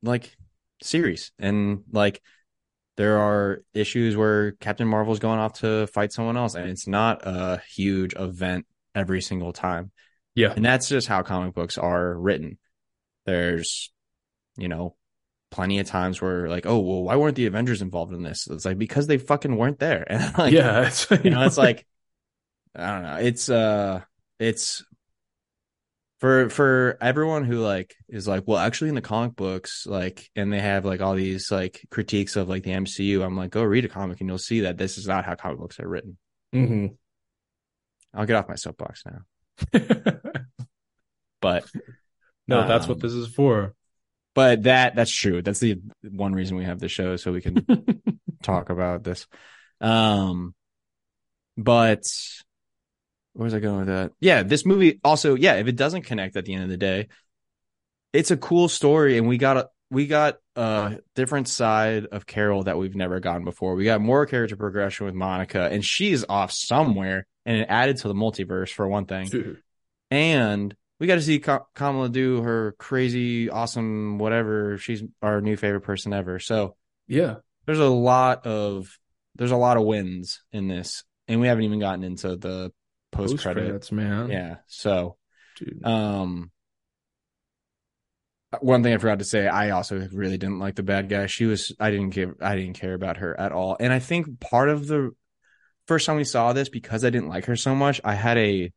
like 0.04 0.38
series 0.84 1.32
and 1.40 1.82
like 1.92 2.22
there 3.00 3.18
are 3.20 3.64
issues 3.74 4.18
where 4.18 4.52
Captain 4.52 4.86
Marvel's 4.86 5.20
going 5.20 5.40
off 5.40 5.54
to 5.62 5.88
fight 5.88 6.12
someone 6.12 6.36
else 6.36 6.56
and 6.56 6.70
it's 6.70 6.86
not 6.86 7.22
a 7.24 7.62
huge 7.74 8.14
event 8.14 8.66
every 8.94 9.22
single 9.22 9.54
time. 9.54 9.92
Yeah. 10.36 10.52
And 10.54 10.66
that's 10.66 10.90
just 10.90 11.08
how 11.08 11.22
comic 11.22 11.54
books 11.54 11.78
are 11.78 12.14
written. 12.14 12.58
There's, 13.26 13.90
you 14.58 14.68
know, 14.68 14.98
plenty 15.50 15.80
of 15.80 15.88
times 15.88 16.22
where 16.22 16.50
like, 16.50 16.66
oh, 16.66 16.80
well, 16.80 17.04
why 17.04 17.16
weren't 17.16 17.38
the 17.38 17.46
Avengers 17.46 17.82
involved 17.82 18.12
in 18.12 18.22
this? 18.22 18.48
It's 18.48 18.66
like 18.66 18.78
because 18.78 19.08
they 19.08 19.18
fucking 19.18 19.56
weren't 19.56 19.80
there. 19.80 20.06
And 20.10 20.38
like, 20.38 20.52
yeah, 20.52 20.86
it's, 20.86 21.10
you 21.24 21.30
know, 21.30 21.44
it's 21.44 21.58
like 21.58 21.88
I 22.76 22.96
don't 22.96 23.04
know. 23.04 23.16
It's 23.16 23.48
uh 23.48 24.02
it's 24.40 24.84
for 26.20 26.50
for 26.50 26.98
everyone 27.02 27.46
who 27.46 27.60
like 27.60 27.96
is 28.10 28.28
like, 28.28 28.44
well, 28.48 28.58
actually 28.58 28.90
in 28.90 28.96
the 28.96 29.02
comic 29.02 29.36
books, 29.36 29.86
like 29.88 30.30
and 30.36 30.52
they 30.52 30.60
have 30.60 30.86
like 30.86 31.02
all 31.02 31.16
these 31.16 31.52
like 31.52 31.86
critiques 31.92 32.36
of 32.36 32.50
like 32.50 32.64
the 32.64 32.74
MCU, 32.74 33.24
I'm 33.24 33.38
like, 33.38 33.52
go 33.52 33.64
read 33.64 33.86
a 33.86 33.90
comic 33.90 34.20
and 34.20 34.30
you'll 34.30 34.38
see 34.38 34.62
that 34.62 34.78
this 34.78 34.98
is 34.98 35.08
not 35.08 35.26
how 35.26 35.36
comic 35.36 35.60
books 35.60 35.80
are 35.80 35.88
written. 35.88 36.18
hmm 36.54 37.00
I'll 38.14 38.26
get 38.26 38.36
off 38.36 38.50
my 38.50 38.56
soapbox 38.56 39.04
now. 39.06 39.22
But 41.42 41.70
no, 42.48 42.64
that's 42.66 42.88
what 42.88 43.00
Um, 43.00 43.02
this 43.02 43.14
is 43.14 43.34
for. 43.34 43.76
but 44.36 44.64
that 44.64 44.96
that's 44.96 45.12
true. 45.16 45.42
That's 45.42 45.60
the 45.60 45.80
one 46.04 46.34
reason 46.34 46.58
we 46.58 46.66
have 46.66 46.80
the 46.80 46.88
show 46.88 47.16
so 47.16 47.32
we 47.32 47.42
can 47.42 47.66
talk 48.44 48.70
about 48.70 49.04
this. 49.04 49.28
Um, 49.82 50.54
but 51.58 52.04
where 53.40 53.46
was 53.46 53.54
I 53.54 53.60
going 53.62 53.78
with 53.78 53.88
that? 53.88 54.12
Yeah, 54.20 54.44
this 54.44 54.66
movie 54.66 55.00
also, 55.02 55.36
yeah, 55.36 55.54
if 55.54 55.68
it 55.68 55.78
doesn't 55.78 56.02
connect 56.02 56.36
at 56.36 56.44
the 56.44 56.54
end 56.54 56.64
of 56.64 56.70
the 56.70 56.76
day, 56.76 57.08
it's 58.12 58.32
a 58.32 58.36
cool 58.38 58.68
story, 58.68 59.18
and 59.18 59.30
we 59.30 59.38
got 59.38 59.56
a 59.56 59.70
we 59.90 60.08
got 60.08 60.40
a 60.58 60.98
different 61.16 61.48
side 61.48 62.06
of 62.08 62.26
Carol 62.26 62.64
that 62.64 62.78
we've 62.78 62.98
never 62.98 63.22
gotten 63.22 63.46
before. 63.46 63.76
We 63.76 63.86
got 63.86 64.02
more 64.02 64.26
character 64.26 64.58
progression 64.58 65.06
with 65.06 65.16
Monica, 65.16 65.70
and 65.72 65.86
she's 65.86 66.26
off 66.28 66.52
somewhere, 66.52 67.28
and 67.46 67.62
it 67.62 67.68
added 67.70 67.96
to 68.00 68.10
the 68.10 68.14
multiverse 68.14 68.72
for 68.74 68.90
one 68.90 69.06
thing. 69.06 69.28
Dude. 69.30 69.64
And 70.12 70.76
we 71.00 71.08
got 71.08 71.16
to 71.16 71.22
see 71.22 71.40
Ka- 71.40 71.64
Kamala 71.76 72.10
do 72.10 72.42
her 72.42 72.76
crazy, 72.78 73.50
awesome, 73.50 74.18
whatever. 74.18 74.78
She's 74.80 75.02
our 75.22 75.40
new 75.40 75.56
favorite 75.56 75.82
person 75.82 76.12
ever. 76.12 76.40
So 76.40 76.76
Yeah. 77.08 77.36
there's 77.68 77.80
a 77.80 77.88
lot 77.88 78.46
of 78.46 79.00
there's 79.36 79.52
a 79.52 79.56
lot 79.56 79.78
of 79.78 79.86
wins 79.86 80.42
in 80.52 80.68
this, 80.68 81.06
and 81.30 81.40
we 81.40 81.48
haven't 81.48 81.64
even 81.64 81.80
gotten 81.80 82.04
into 82.04 82.36
the 82.36 82.74
post 83.12 83.34
Post 83.34 83.44
credit. 83.44 83.64
credits, 83.66 83.92
man. 83.92 84.30
Yeah. 84.30 84.56
So, 84.68 85.18
Dude. 85.58 85.84
um, 85.86 86.52
one 88.62 88.82
thing 88.82 88.94
I 88.94 88.98
forgot 88.98 89.20
to 89.20 89.26
say, 89.26 89.48
I 89.48 89.72
also 89.72 90.08
really 90.12 90.38
didn't 90.38 90.60
like 90.60 90.76
the 90.76 90.84
bad 90.84 91.08
guy. 91.10 91.28
She 91.28 91.46
was, 91.46 91.72
I 91.80 91.92
didn't 91.92 92.10
give, 92.12 92.36
I 92.42 92.56
didn't 92.56 92.74
care 92.80 92.94
about 92.96 93.18
her 93.18 93.40
at 93.40 93.52
all. 93.52 93.78
And 93.80 93.94
I 93.94 94.00
think 94.00 94.40
part 94.40 94.70
of 94.70 94.88
the 94.88 95.12
first 95.86 96.06
time 96.08 96.16
we 96.18 96.24
saw 96.24 96.54
this, 96.54 96.68
because 96.70 97.06
I 97.06 97.12
didn't 97.12 97.30
like 97.30 97.46
her 97.46 97.56
so 97.56 97.76
much, 97.76 98.02
I 98.04 98.16
had 98.16 98.38
a 98.40 98.72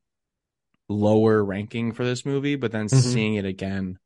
lower 0.90 1.42
ranking 1.42 1.92
for 1.92 2.04
this 2.04 2.26
movie. 2.26 2.56
But 2.56 2.72
then 2.72 2.86
Mhm. 2.86 3.00
seeing 3.02 3.34
it 3.36 3.46
again, 3.46 3.98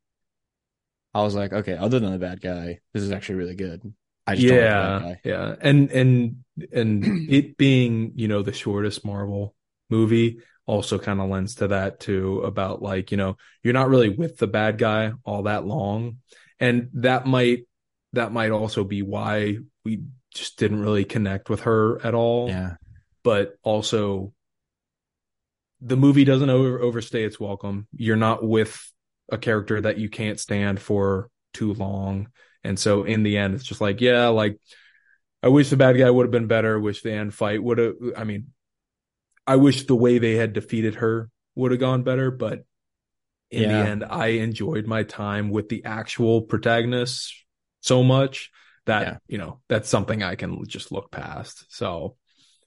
I 1.12 1.22
was 1.22 1.35
like, 1.35 1.53
okay, 1.53 1.77
other 1.77 1.99
than 1.99 2.12
the 2.12 2.18
bad 2.18 2.41
guy, 2.41 2.79
this 2.93 3.03
is 3.03 3.11
actually 3.11 3.37
really 3.37 3.57
good. 3.57 3.93
I 4.29 4.37
just 4.37 4.47
don't 4.47 4.59
like 4.59 4.68
the 4.68 4.74
bad 4.77 5.01
yeah, 5.01 5.01
guy. 5.01 5.20
yeah, 5.24 5.57
and 5.62 5.91
and 5.91 6.37
and 6.72 7.31
it 7.31 7.57
being 7.57 8.12
you 8.16 8.29
know 8.29 8.43
the 8.43 8.53
shortest 8.53 9.05
Marvel 9.05 9.55
movie 9.91 10.39
also 10.66 10.99
kind 10.99 11.20
of 11.20 11.30
lends 11.30 11.57
to 11.57 11.68
that 11.68 12.01
too. 12.01 12.41
About 12.41 12.82
like 12.82 13.11
you 13.11 13.16
know 13.16 13.37
you're 13.62 13.74
not 13.74 13.89
really 13.89 14.11
with 14.11 14.39
the 14.39 14.47
bad 14.47 14.78
guy 14.78 15.12
all 15.24 15.45
that 15.45 15.66
long, 15.66 16.18
and 16.61 16.91
that 16.95 17.26
might 17.26 17.66
that 18.12 18.32
might 18.32 18.51
also 18.51 18.84
be 18.84 19.03
why 19.03 19.59
we 19.84 20.03
just 20.34 20.59
didn't 20.59 20.80
really 20.80 21.05
connect 21.05 21.49
with 21.49 21.61
her 21.61 22.05
at 22.05 22.14
all. 22.14 22.49
Yeah. 22.49 22.74
But 23.22 23.57
also, 23.62 24.32
the 25.80 25.97
movie 25.97 26.24
doesn't 26.24 26.51
over, 26.51 26.80
overstay 26.80 27.24
its 27.24 27.41
welcome. 27.41 27.87
You're 27.93 28.16
not 28.16 28.45
with 28.45 28.93
a 29.30 29.39
character 29.39 29.80
that 29.80 29.99
you 29.99 30.09
can't 30.09 30.39
stand 30.39 30.80
for 30.80 31.28
too 31.53 31.74
long. 31.74 32.28
And 32.62 32.78
so 32.78 33.05
in 33.05 33.22
the 33.22 33.37
end, 33.39 33.55
it's 33.55 33.64
just 33.64 33.80
like, 33.80 34.01
yeah, 34.01 34.28
like 34.28 34.59
I 35.43 35.49
wish 35.49 35.70
the 35.70 35.76
bad 35.76 35.99
guy 35.99 36.11
would 36.11 36.24
have 36.24 36.32
been 36.32 36.47
better. 36.47 36.78
Wish 36.78 37.03
the 37.03 37.12
end 37.12 37.34
fight 37.34 37.62
would 37.62 37.78
have, 37.78 37.95
I 38.16 38.24
mean, 38.24 38.49
I 39.47 39.57
wish 39.57 39.86
the 39.86 39.94
way 39.97 40.18
they 40.18 40.34
had 40.36 40.53
defeated 40.53 40.97
her 40.97 41.30
would 41.55 41.70
have 41.70 41.80
gone 41.80 42.03
better, 42.03 42.30
but 42.30 42.64
in 43.51 43.62
Yeah. 43.62 43.68
the 43.84 43.88
end, 43.90 44.05
I 44.05 44.26
enjoyed 44.26 44.86
my 44.86 45.03
time 45.05 45.51
with 45.51 45.68
the 45.68 45.84
actual 45.84 46.42
protagonists 46.42 47.44
so 47.80 48.03
much 48.03 48.51
that, 48.86 49.03
Yeah. 49.03 49.16
you 49.28 49.38
know, 49.38 49.61
that's 49.68 49.88
something 49.88 50.22
I 50.22 50.34
can 50.34 50.64
just 50.66 50.90
look 50.92 51.11
past. 51.11 51.64
So, 51.68 52.16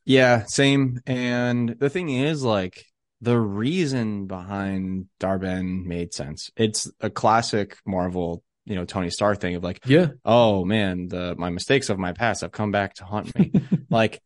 Yeah, 0.05 0.45
same. 0.47 0.99
And 1.05 1.75
the 1.77 1.89
thing 1.89 2.09
is, 2.09 2.41
like, 2.43 2.84
the 3.21 3.38
reason 3.38 4.25
behind 4.25 5.07
Darben 5.19 5.84
made 5.86 6.13
sense. 6.13 6.49
It's 6.55 6.89
a 7.01 7.09
classic 7.11 7.77
Marvel, 7.86 8.41
you 8.65 8.75
know, 8.75 8.86
Tony 8.86 9.09
Stark 9.11 9.39
thing 9.39 9.55
of 9.55 9.63
like, 9.63 9.82
yeah. 9.86 10.07
oh 10.25 10.63
man, 10.65 11.09
the 11.09 11.36
my 11.38 11.49
mistakes 11.49 11.89
of 11.89 11.99
my 11.99 12.13
past 12.13 12.41
have 12.41 12.51
come 12.51 12.71
back 12.71 12.95
to 12.95 13.03
haunt 13.03 13.38
me. 13.38 13.51
like, 13.89 14.21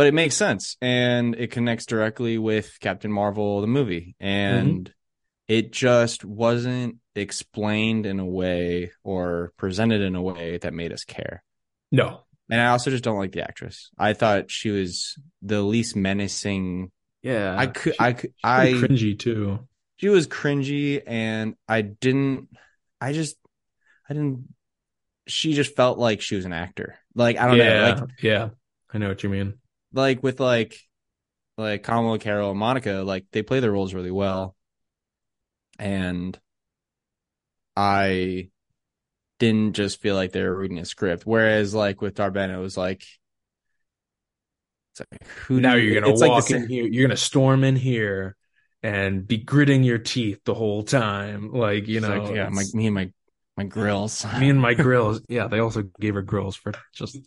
but 0.00 0.06
it 0.06 0.14
makes 0.14 0.34
sense 0.34 0.78
and 0.80 1.34
it 1.34 1.50
connects 1.50 1.84
directly 1.84 2.38
with 2.38 2.78
Captain 2.80 3.12
Marvel, 3.12 3.60
the 3.60 3.66
movie. 3.66 4.16
Mm-hmm. 4.18 4.26
And 4.66 4.94
it 5.46 5.72
just 5.72 6.24
wasn't 6.24 6.96
explained 7.14 8.06
in 8.06 8.18
a 8.18 8.24
way 8.24 8.92
or 9.04 9.52
presented 9.58 10.00
in 10.00 10.14
a 10.14 10.22
way 10.22 10.56
that 10.56 10.72
made 10.72 10.94
us 10.94 11.04
care. 11.04 11.42
no. 11.92 12.22
And 12.50 12.58
I 12.62 12.68
also 12.68 12.90
just 12.90 13.04
don't 13.04 13.18
like 13.18 13.32
the 13.32 13.42
actress. 13.42 13.90
I 13.98 14.14
thought 14.14 14.50
she 14.50 14.70
was 14.70 15.18
the 15.42 15.60
least 15.60 15.96
menacing. 15.96 16.90
Yeah. 17.22 17.54
I 17.58 17.66
could, 17.66 17.92
She- 17.92 18.00
I 18.00 18.12
could, 18.14 18.32
I, 18.42 18.68
cringy 18.72 19.18
too. 19.18 19.68
she 19.98 20.08
was 20.08 20.26
cringy 20.26 21.02
and 21.06 21.56
I 21.68 21.82
didn't, 21.82 22.48
I 23.02 23.12
just, 23.12 23.36
I 24.08 24.14
didn't, 24.14 24.54
she 25.26 25.52
just 25.52 25.76
felt 25.76 25.98
like 25.98 26.22
she 26.22 26.36
was 26.36 26.46
an 26.46 26.54
actor. 26.54 26.98
Like, 27.14 27.36
I 27.36 27.46
don't 27.46 27.58
yeah. 27.58 27.64
know, 27.90 28.00
like, 28.00 28.22
yeah. 28.22 28.48
I 28.94 28.96
know 28.96 29.08
what 29.08 29.22
you 29.22 29.28
mean. 29.28 29.54
Like 29.92 30.22
with 30.22 30.40
like, 30.40 30.76
like 31.56 31.82
Kamala, 31.82 32.18
Carol, 32.18 32.50
and 32.50 32.58
Monica, 32.58 33.02
like 33.04 33.26
they 33.32 33.42
play 33.42 33.60
their 33.60 33.72
roles 33.72 33.94
really 33.94 34.10
well. 34.10 34.56
And 35.78 36.38
I 37.76 38.50
didn't 39.38 39.72
just 39.74 40.00
feel 40.00 40.14
like 40.14 40.32
they 40.32 40.42
were 40.42 40.54
reading 40.54 40.78
a 40.78 40.84
script. 40.84 41.26
Whereas 41.26 41.74
like 41.74 42.00
with 42.00 42.14
Darben, 42.14 42.54
it 42.54 42.58
was 42.58 42.76
like, 42.76 43.02
it's 44.92 45.00
like 45.10 45.28
who 45.46 45.60
now 45.60 45.74
you're 45.74 46.00
gonna 46.00 46.14
like 46.14 46.30
walk 46.30 46.42
sa- 46.44 46.56
in 46.56 46.68
here. 46.68 46.86
You're 46.86 47.06
gonna 47.06 47.16
storm 47.16 47.64
in 47.64 47.76
here 47.76 48.36
and 48.82 49.26
be 49.26 49.38
gritting 49.38 49.82
your 49.82 49.98
teeth 49.98 50.40
the 50.44 50.54
whole 50.54 50.82
time. 50.82 51.52
Like 51.52 51.88
you 51.88 52.00
know, 52.00 52.24
like, 52.24 52.34
yeah, 52.34 52.48
my 52.48 52.64
me 52.74 52.86
and 52.86 52.94
my 52.94 53.12
my 53.56 53.64
grills. 53.64 54.24
me 54.38 54.50
and 54.50 54.60
my 54.60 54.74
grills. 54.84 55.22
Yeah, 55.28 55.48
they 55.48 55.60
also 55.60 55.82
gave 56.00 56.14
her 56.14 56.22
grills 56.22 56.56
for 56.56 56.72
just 56.92 57.18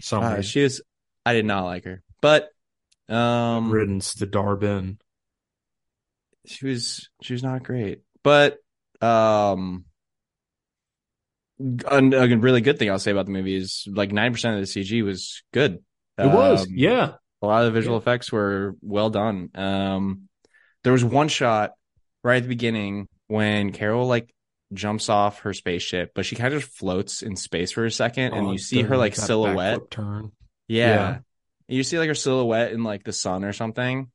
some 0.00 0.22
Uh, 0.22 0.42
she 0.42 0.62
was. 0.62 0.82
I 1.26 1.32
did 1.34 1.44
not 1.44 1.64
like 1.64 1.84
her, 1.84 2.02
but 2.20 2.48
um, 3.08 3.70
riddance 3.70 4.14
to 4.16 4.26
Darben. 4.26 4.98
she 6.46 6.66
was 6.66 7.08
she 7.22 7.32
was 7.34 7.42
not 7.42 7.62
great. 7.62 8.00
But 8.22 8.58
um, 9.00 9.84
a, 11.60 11.98
a 11.98 12.36
really 12.36 12.60
good 12.60 12.78
thing 12.78 12.90
I'll 12.90 12.98
say 12.98 13.10
about 13.12 13.26
the 13.26 13.32
movie 13.32 13.54
is 13.56 13.86
like 13.90 14.12
ninety 14.12 14.32
percent 14.34 14.54
of 14.56 14.60
the 14.60 14.66
CG 14.66 15.04
was 15.04 15.42
good. 15.52 15.82
It 16.18 16.26
was, 16.26 16.62
Um, 16.62 16.68
yeah. 16.70 17.12
a 17.42 17.46
lot 17.46 17.64
of 17.64 17.72
the 17.72 17.78
visual 17.78 17.96
Yeah. 17.96 18.02
effects 18.02 18.30
were 18.30 18.76
well 18.80 19.10
done. 19.10 19.50
Um, 19.54 20.28
there 20.84 20.92
was 20.92 21.04
one 21.04 21.28
shot 21.28 21.72
right 22.22 22.36
at 22.36 22.42
the 22.44 22.48
beginning 22.48 23.08
when 23.26 23.72
Carol 23.72 24.06
like 24.06 24.32
jumps 24.72 25.08
off 25.08 25.40
her 25.40 25.52
spaceship, 25.52 26.12
but 26.14 26.24
she 26.26 26.36
kind 26.36 26.54
of 26.54 26.60
just 26.62 26.72
floats 26.76 27.22
in 27.22 27.36
space 27.36 27.72
for 27.72 27.84
a 27.84 27.90
second, 27.90 28.32
and 28.34 28.46
Oh, 28.46 28.52
you 28.52 28.58
see 28.58 28.82
her 28.82 28.96
like 28.96 29.14
silhouette. 29.16 29.90
turn. 29.90 30.32
Yeah. 30.68 30.86
Yeah. 30.94 31.18
You 31.68 31.82
see 31.82 31.98
like 31.98 32.08
her 32.08 32.14
silhouette 32.14 32.72
in 32.72 32.84
like 32.84 33.04
the 33.04 33.12
sun 33.12 33.44
or 33.44 33.52
something. 33.52 34.10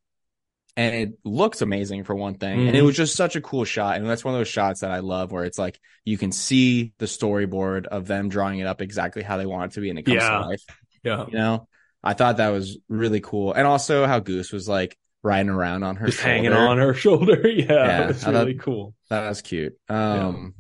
And 0.77 0.95
it 0.95 1.19
looks 1.25 1.61
amazing 1.61 2.03
for 2.05 2.15
one 2.15 2.35
thing. 2.35 2.67
And 2.67 2.75
it 2.77 2.81
Mhm. 2.83 2.85
was 2.85 2.95
just 2.95 3.15
such 3.15 3.35
a 3.35 3.41
cool 3.41 3.65
shot. 3.65 3.97
And 3.97 4.07
that's 4.07 4.23
one 4.23 4.33
of 4.33 4.39
those 4.39 4.47
shots 4.47 4.81
that 4.81 4.91
I 4.91 4.99
love 4.99 5.31
where 5.31 5.43
it's 5.43 5.57
like 5.59 5.79
you 6.05 6.17
can 6.17 6.31
see 6.31 6.93
the 6.99 7.05
storyboard 7.05 7.87
of 7.87 8.07
them 8.07 8.29
drawing 8.29 8.59
it 8.59 8.67
up 8.67 8.81
exactly 8.81 9.23
how 9.23 9.37
they 9.37 9.45
want 9.47 9.71
it 9.71 9.75
to 9.75 9.81
be 9.81 9.89
and 9.89 9.99
it 9.99 10.03
comes 10.03 10.15
Yeah. 10.21 10.29
to 10.29 10.39
life. 10.45 10.63
Yeah, 11.03 11.25
You 11.27 11.33
know? 11.37 11.67
I 12.03 12.13
thought 12.13 12.37
that 12.37 12.49
was 12.49 12.77
really 12.87 13.19
cool. 13.19 13.51
And 13.53 13.67
also 13.67 14.05
how 14.05 14.19
Goose 14.19 14.53
was 14.53 14.69
like 14.69 14.97
riding 15.21 15.49
around 15.49 15.83
on 15.83 15.97
her 15.97 16.05
just 16.05 16.19
shoulder. 16.19 16.31
hanging 16.33 16.53
on 16.53 16.77
her 16.77 16.93
shoulder. 16.93 17.41
Yeah, 17.49 17.65
Yeah, 17.69 18.09
it's 18.09 18.23
I 18.23 18.31
thought- 18.31 18.45
really 18.45 18.55
cool. 18.55 18.93
That 19.09 19.27
was 19.27 19.41
cute. 19.41 19.75
Um 19.89 20.53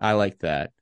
I 0.00 0.12
like 0.12 0.38
that. 0.40 0.72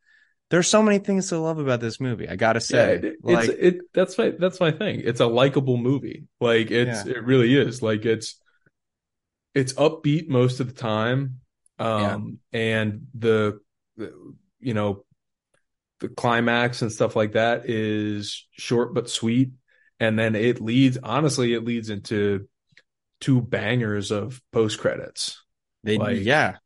There's 0.54 0.68
so 0.68 0.84
many 0.84 1.00
things 1.00 1.30
to 1.30 1.38
love 1.40 1.58
about 1.58 1.80
this 1.80 1.98
movie. 1.98 2.28
I 2.28 2.36
gotta 2.36 2.58
Yeah, 2.58 2.62
say, 2.62 2.94
it, 3.02 3.16
like, 3.24 3.50
it. 3.50 3.78
That's 3.92 4.16
my 4.16 4.30
that's 4.38 4.60
my 4.60 4.70
thing. 4.70 5.02
It's 5.02 5.18
a 5.18 5.26
likable 5.26 5.76
movie. 5.76 6.28
Like 6.40 6.70
it's 6.70 7.04
it 7.06 7.24
really 7.24 7.56
is. 7.56 7.82
Like 7.82 8.04
it's 8.04 8.40
it's 9.52 9.72
upbeat 9.72 10.28
most 10.28 10.60
of 10.60 10.68
the 10.68 10.80
time. 10.80 11.40
Um 11.80 12.38
and 12.52 13.08
the, 13.18 13.58
the 13.96 14.12
you 14.60 14.74
know 14.74 15.04
the 15.98 16.08
climax 16.08 16.82
and 16.82 16.92
stuff 16.92 17.16
like 17.16 17.32
that 17.32 17.68
is 17.68 18.46
short 18.52 18.94
but 18.94 19.10
sweet. 19.10 19.50
And 19.98 20.16
then 20.16 20.36
it 20.36 20.60
leads 20.60 20.98
honestly, 21.02 21.52
it 21.52 21.64
leads 21.64 21.90
into 21.90 22.48
two 23.20 23.40
bangers 23.40 24.12
of 24.12 24.40
post 24.52 24.78
credits. 24.78 25.42
they, 25.82 25.98
like- 25.98 26.20
yeah. 26.22 26.58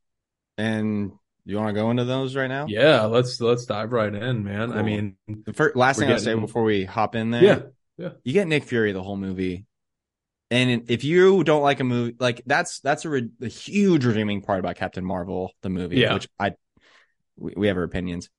And 0.58 1.12
you 1.52 1.58
want 1.58 1.74
to 1.74 1.80
go 1.80 1.90
into 1.90 2.04
those 2.04 2.36
right 2.36 2.46
now? 2.48 2.66
Yeah, 2.68 3.04
let's 3.04 3.40
let's 3.40 3.64
dive 3.66 3.92
right 3.92 4.14
in, 4.14 4.44
man. 4.44 4.72
I 4.72 4.82
mean, 4.82 5.16
The 5.44 5.52
first, 5.52 5.76
last 5.76 5.98
thing 5.98 6.10
I'll 6.10 6.18
say 6.18 6.34
before 6.34 6.62
we 6.64 6.84
hop 6.84 7.14
in 7.14 7.30
there. 7.30 7.42
yeah, 7.42 7.60
yeah. 7.96 8.08
You 8.24 8.32
get 8.32 8.48
Nick 8.48 8.64
Fury 8.64 8.92
the 8.92 9.02
whole 9.02 9.16
movie. 9.16 9.64
And 10.50 10.90
if 10.90 11.04
you 11.04 11.44
don't 11.44 11.60
like 11.62 11.80
a 11.80 11.84
movie, 11.84 12.16
like 12.18 12.42
that's 12.46 12.80
that's 12.80 13.04
a, 13.04 13.10
re- 13.10 13.28
a 13.42 13.48
huge 13.48 14.04
redeeming 14.06 14.40
part 14.40 14.60
about 14.60 14.76
Captain 14.76 15.04
Marvel, 15.04 15.52
the 15.62 15.68
movie, 15.68 15.96
Yeah. 15.96 16.14
which 16.14 16.28
I 16.38 16.52
we, 17.36 17.52
we 17.56 17.66
have 17.68 17.76
our 17.76 17.82
opinions, 17.82 18.30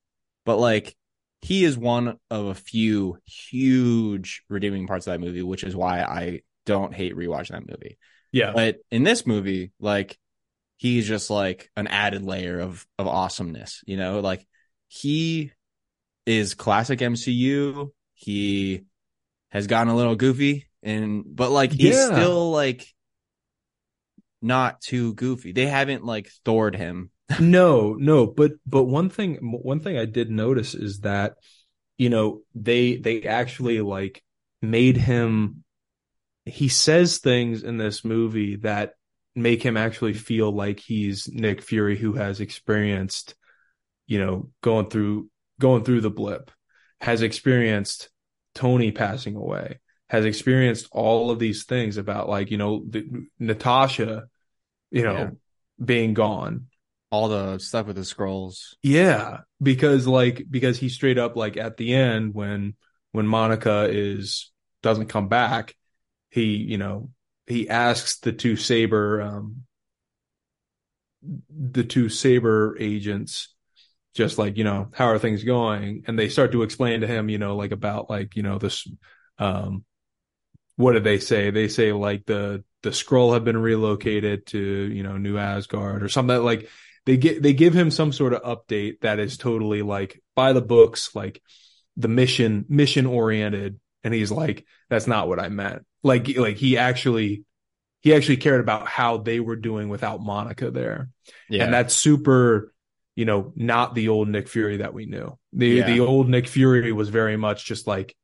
but 0.44 0.56
like 0.58 0.96
he 1.42 1.64
is 1.64 1.78
one 1.78 2.18
of 2.30 2.46
a 2.46 2.54
few 2.54 3.16
huge 3.26 4.42
redeeming 4.48 4.86
parts 4.86 5.06
of 5.06 5.12
that 5.12 5.20
movie, 5.20 5.42
which 5.42 5.62
is 5.64 5.74
why 5.74 6.02
I 6.02 6.40
don't 6.66 6.92
hate 6.94 7.14
rewatching 7.16 7.50
that 7.52 7.68
movie. 7.68 7.96
Yeah. 8.32 8.52
But 8.54 8.78
in 8.90 9.04
this 9.04 9.26
movie, 9.26 9.72
like 9.80 10.18
he's 10.80 11.06
just 11.06 11.28
like 11.28 11.70
an 11.76 11.86
added 11.88 12.22
layer 12.22 12.58
of 12.58 12.86
of 12.98 13.06
awesomeness, 13.06 13.82
you 13.86 13.98
know? 13.98 14.20
Like 14.20 14.46
he 14.88 15.52
is 16.24 16.54
classic 16.54 17.02
MCU. 17.02 17.92
He 18.14 18.84
has 19.50 19.66
gotten 19.66 19.92
a 19.92 19.96
little 19.96 20.16
goofy 20.16 20.68
and 20.82 21.24
but 21.26 21.50
like 21.50 21.72
he's 21.72 21.96
Yeah. 21.96 22.06
still 22.06 22.50
like 22.50 22.86
not 24.40 24.80
too 24.80 25.12
goofy. 25.14 25.52
They 25.52 25.66
haven't 25.66 26.04
like 26.04 26.30
Thored 26.44 26.74
him. 26.74 27.10
No, 27.38 27.92
no, 27.94 28.26
but 28.26 28.52
but 28.66 28.84
one 28.84 29.10
thing 29.10 29.36
one 29.36 29.80
thing 29.80 29.96
I 29.98 30.06
did 30.06 30.30
notice 30.30 30.74
is 30.74 31.00
that 31.00 31.34
you 31.98 32.08
know 32.08 32.40
they 32.54 32.96
they 32.96 33.22
actually 33.22 33.80
like 33.82 34.22
made 34.62 34.96
him 34.96 35.62
he 36.44 36.68
says 36.68 37.18
things 37.18 37.62
in 37.62 37.76
this 37.76 38.04
movie 38.04 38.56
that 38.56 38.94
make 39.42 39.62
him 39.62 39.76
actually 39.76 40.14
feel 40.14 40.50
like 40.52 40.80
he's 40.80 41.28
Nick 41.32 41.62
Fury 41.62 41.96
who 41.96 42.14
has 42.14 42.40
experienced 42.40 43.34
you 44.06 44.18
know 44.18 44.50
going 44.62 44.88
through 44.90 45.28
going 45.58 45.84
through 45.84 46.00
the 46.00 46.10
blip 46.10 46.50
has 47.00 47.22
experienced 47.22 48.10
Tony 48.54 48.90
passing 48.92 49.36
away 49.36 49.78
has 50.08 50.24
experienced 50.24 50.88
all 50.90 51.30
of 51.30 51.38
these 51.38 51.64
things 51.64 51.96
about 51.96 52.28
like 52.28 52.50
you 52.50 52.56
know 52.58 52.82
the, 52.88 53.04
Natasha 53.38 54.24
you 54.90 55.02
know 55.04 55.14
Yeah. 55.14 55.30
being 55.84 56.14
gone 56.14 56.66
All 57.12 57.28
the 57.28 57.58
stuff 57.58 57.86
with 57.86 57.96
the 57.96 58.04
scrolls. 58.04 58.76
yeah, 58.82 59.38
because 59.60 60.06
like 60.06 60.44
because 60.48 60.78
he 60.78 60.88
straight 60.88 61.18
up 61.18 61.36
like 61.36 61.56
at 61.56 61.76
the 61.76 61.94
end 61.94 62.34
when 62.34 62.74
when 63.12 63.26
Monica 63.26 63.88
is 63.90 64.52
doesn't 64.82 65.08
come 65.08 65.28
back, 65.28 65.74
he 66.30 66.44
you 66.56 66.78
know 66.78 67.10
he 67.50 67.68
asks 67.68 68.18
the 68.18 68.32
two 68.32 68.56
saber 68.56 69.20
um 69.20 69.62
the 71.50 71.84
two 71.84 72.08
saber 72.08 72.76
agents 72.80 73.54
just 74.14 74.38
like 74.38 74.56
you 74.56 74.64
know 74.64 74.88
how 74.92 75.06
are 75.06 75.18
things 75.18 75.44
going? 75.44 76.04
And 76.06 76.18
they 76.18 76.28
start 76.28 76.52
to 76.52 76.62
explain 76.62 77.00
to 77.00 77.06
him 77.06 77.28
you 77.28 77.38
know 77.38 77.56
like 77.56 77.72
about 77.72 78.10
like 78.10 78.36
you 78.36 78.42
know 78.42 78.58
this 78.58 78.86
um 79.38 79.84
what 80.76 80.92
did 80.92 81.04
they 81.04 81.18
say? 81.18 81.50
They 81.50 81.68
say 81.68 81.92
like 81.92 82.24
the 82.24 82.64
the 82.82 82.92
scroll 82.92 83.34
have 83.34 83.44
been 83.44 83.58
relocated 83.58 84.46
to 84.46 84.58
you 84.58 85.02
know 85.02 85.16
new 85.16 85.36
asgard 85.36 86.02
or 86.02 86.08
something 86.08 86.42
like 86.42 86.68
they 87.06 87.16
get 87.16 87.42
they 87.42 87.52
give 87.52 87.74
him 87.74 87.90
some 87.90 88.12
sort 88.12 88.32
of 88.32 88.42
update 88.42 89.00
that 89.00 89.18
is 89.18 89.36
totally 89.36 89.82
like 89.82 90.22
by 90.34 90.52
the 90.52 90.62
books 90.62 91.14
like 91.14 91.42
the 91.96 92.08
mission 92.08 92.64
mission 92.68 93.06
oriented 93.06 93.78
and 94.04 94.14
he's 94.14 94.30
like 94.30 94.64
that's 94.88 95.06
not 95.06 95.28
what 95.28 95.40
i 95.40 95.48
meant 95.48 95.84
like 96.02 96.36
like 96.36 96.56
he 96.56 96.76
actually 96.78 97.44
he 98.00 98.14
actually 98.14 98.38
cared 98.38 98.60
about 98.60 98.86
how 98.88 99.18
they 99.18 99.40
were 99.40 99.56
doing 99.56 99.88
without 99.88 100.20
monica 100.20 100.70
there 100.70 101.08
Yeah. 101.48 101.64
and 101.64 101.74
that's 101.74 101.94
super 101.94 102.72
you 103.16 103.24
know 103.24 103.52
not 103.56 103.94
the 103.94 104.08
old 104.08 104.28
nick 104.28 104.48
fury 104.48 104.78
that 104.78 104.94
we 104.94 105.06
knew 105.06 105.38
the 105.52 105.66
Yeah. 105.68 105.86
the 105.86 106.00
old 106.00 106.28
nick 106.28 106.46
fury 106.46 106.92
was 106.92 107.08
very 107.10 107.36
much 107.36 107.64
just 107.66 107.86
like 107.86 108.14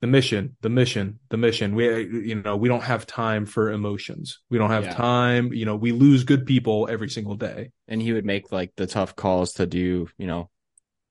the 0.00 0.06
mission 0.06 0.56
the 0.60 0.68
mission 0.68 1.18
the 1.28 1.36
mission 1.36 1.74
we 1.74 1.86
you 2.28 2.36
know 2.36 2.56
we 2.56 2.68
don't 2.68 2.84
have 2.84 3.04
time 3.04 3.46
for 3.46 3.72
emotions 3.72 4.38
we 4.48 4.56
don't 4.56 4.70
have 4.70 4.84
Yeah. 4.84 4.94
time 4.94 5.52
you 5.52 5.66
know 5.66 5.74
we 5.76 5.90
lose 5.92 6.22
good 6.24 6.46
people 6.46 6.86
every 6.88 7.08
single 7.10 7.34
day 7.34 7.72
and 7.88 8.00
he 8.00 8.12
would 8.12 8.24
make 8.24 8.52
like 8.52 8.72
the 8.76 8.86
tough 8.86 9.16
calls 9.16 9.54
to 9.54 9.66
do, 9.66 10.08
you 10.16 10.26
know, 10.28 10.50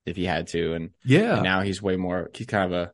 if 0.05 0.15
he 0.15 0.24
had 0.24 0.47
to. 0.47 0.74
And, 0.74 0.91
yeah 1.03 1.34
and 1.36 1.43
now 1.43 1.61
he's 1.61 1.82
way 1.82 1.97
more 1.97 2.30
he's 2.34 2.47
kind 2.47 2.72
of 2.72 2.80
a 2.80 2.91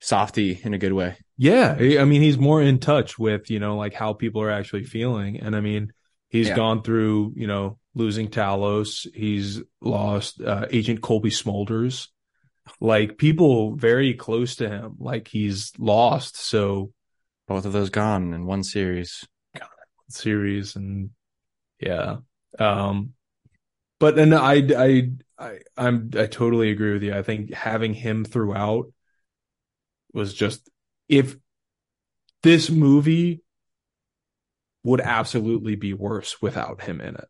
softy 0.00 0.60
in 0.62 0.74
a 0.74 0.78
good 0.78 0.92
way. 0.92 1.16
Yeah, 1.36 1.76
I 1.78 2.04
mean 2.04 2.20
he's 2.22 2.38
more 2.38 2.60
in 2.60 2.78
touch 2.80 3.18
with, 3.18 3.50
you 3.50 3.60
know, 3.60 3.76
like 3.76 3.94
how 3.94 4.12
people 4.12 4.42
are 4.42 4.50
actually 4.50 4.84
feeling. 4.84 5.40
And 5.40 5.54
I 5.54 5.60
mean, 5.60 5.92
he's 6.30 6.48
Yeah. 6.48 6.56
gone 6.56 6.82
through, 6.82 7.34
you 7.36 7.46
know, 7.46 7.78
losing 7.94 8.28
Talos, 8.28 9.06
he's 9.14 9.60
lost 9.80 10.40
uh, 10.40 10.66
Agent 10.70 11.00
Cobie 11.00 11.30
Smulders, 11.30 12.08
Like 12.80 13.18
people 13.18 13.76
very 13.76 14.14
close 14.14 14.56
to 14.56 14.68
him, 14.68 14.96
like 14.98 15.28
he's 15.28 15.72
lost 15.78 16.36
so 16.36 16.92
Both 17.46 17.64
of 17.66 17.72
those 17.72 17.90
gone 17.90 18.32
in 18.34 18.46
one 18.46 18.62
series. 18.64 19.24
series 20.08 20.76
and 20.76 21.10
yeah. 21.80 22.18
Um 22.58 23.14
but 24.00 24.16
then 24.16 24.32
I 24.34 24.54
I 24.76 25.10
I 25.38 25.58
I'm 25.76 26.10
I 26.16 26.26
totally 26.26 26.70
agree 26.70 26.92
with 26.94 27.02
you. 27.02 27.14
I 27.14 27.22
think 27.22 27.52
having 27.52 27.94
him 27.94 28.24
throughout 28.24 28.92
was 30.12 30.32
just 30.34 30.68
if 31.08 31.36
this 32.42 32.70
movie 32.70 33.42
would 34.84 35.00
absolutely 35.00 35.74
be 35.76 35.92
worse 35.92 36.40
without 36.40 36.82
him 36.82 37.00
in 37.00 37.14
it. 37.16 37.26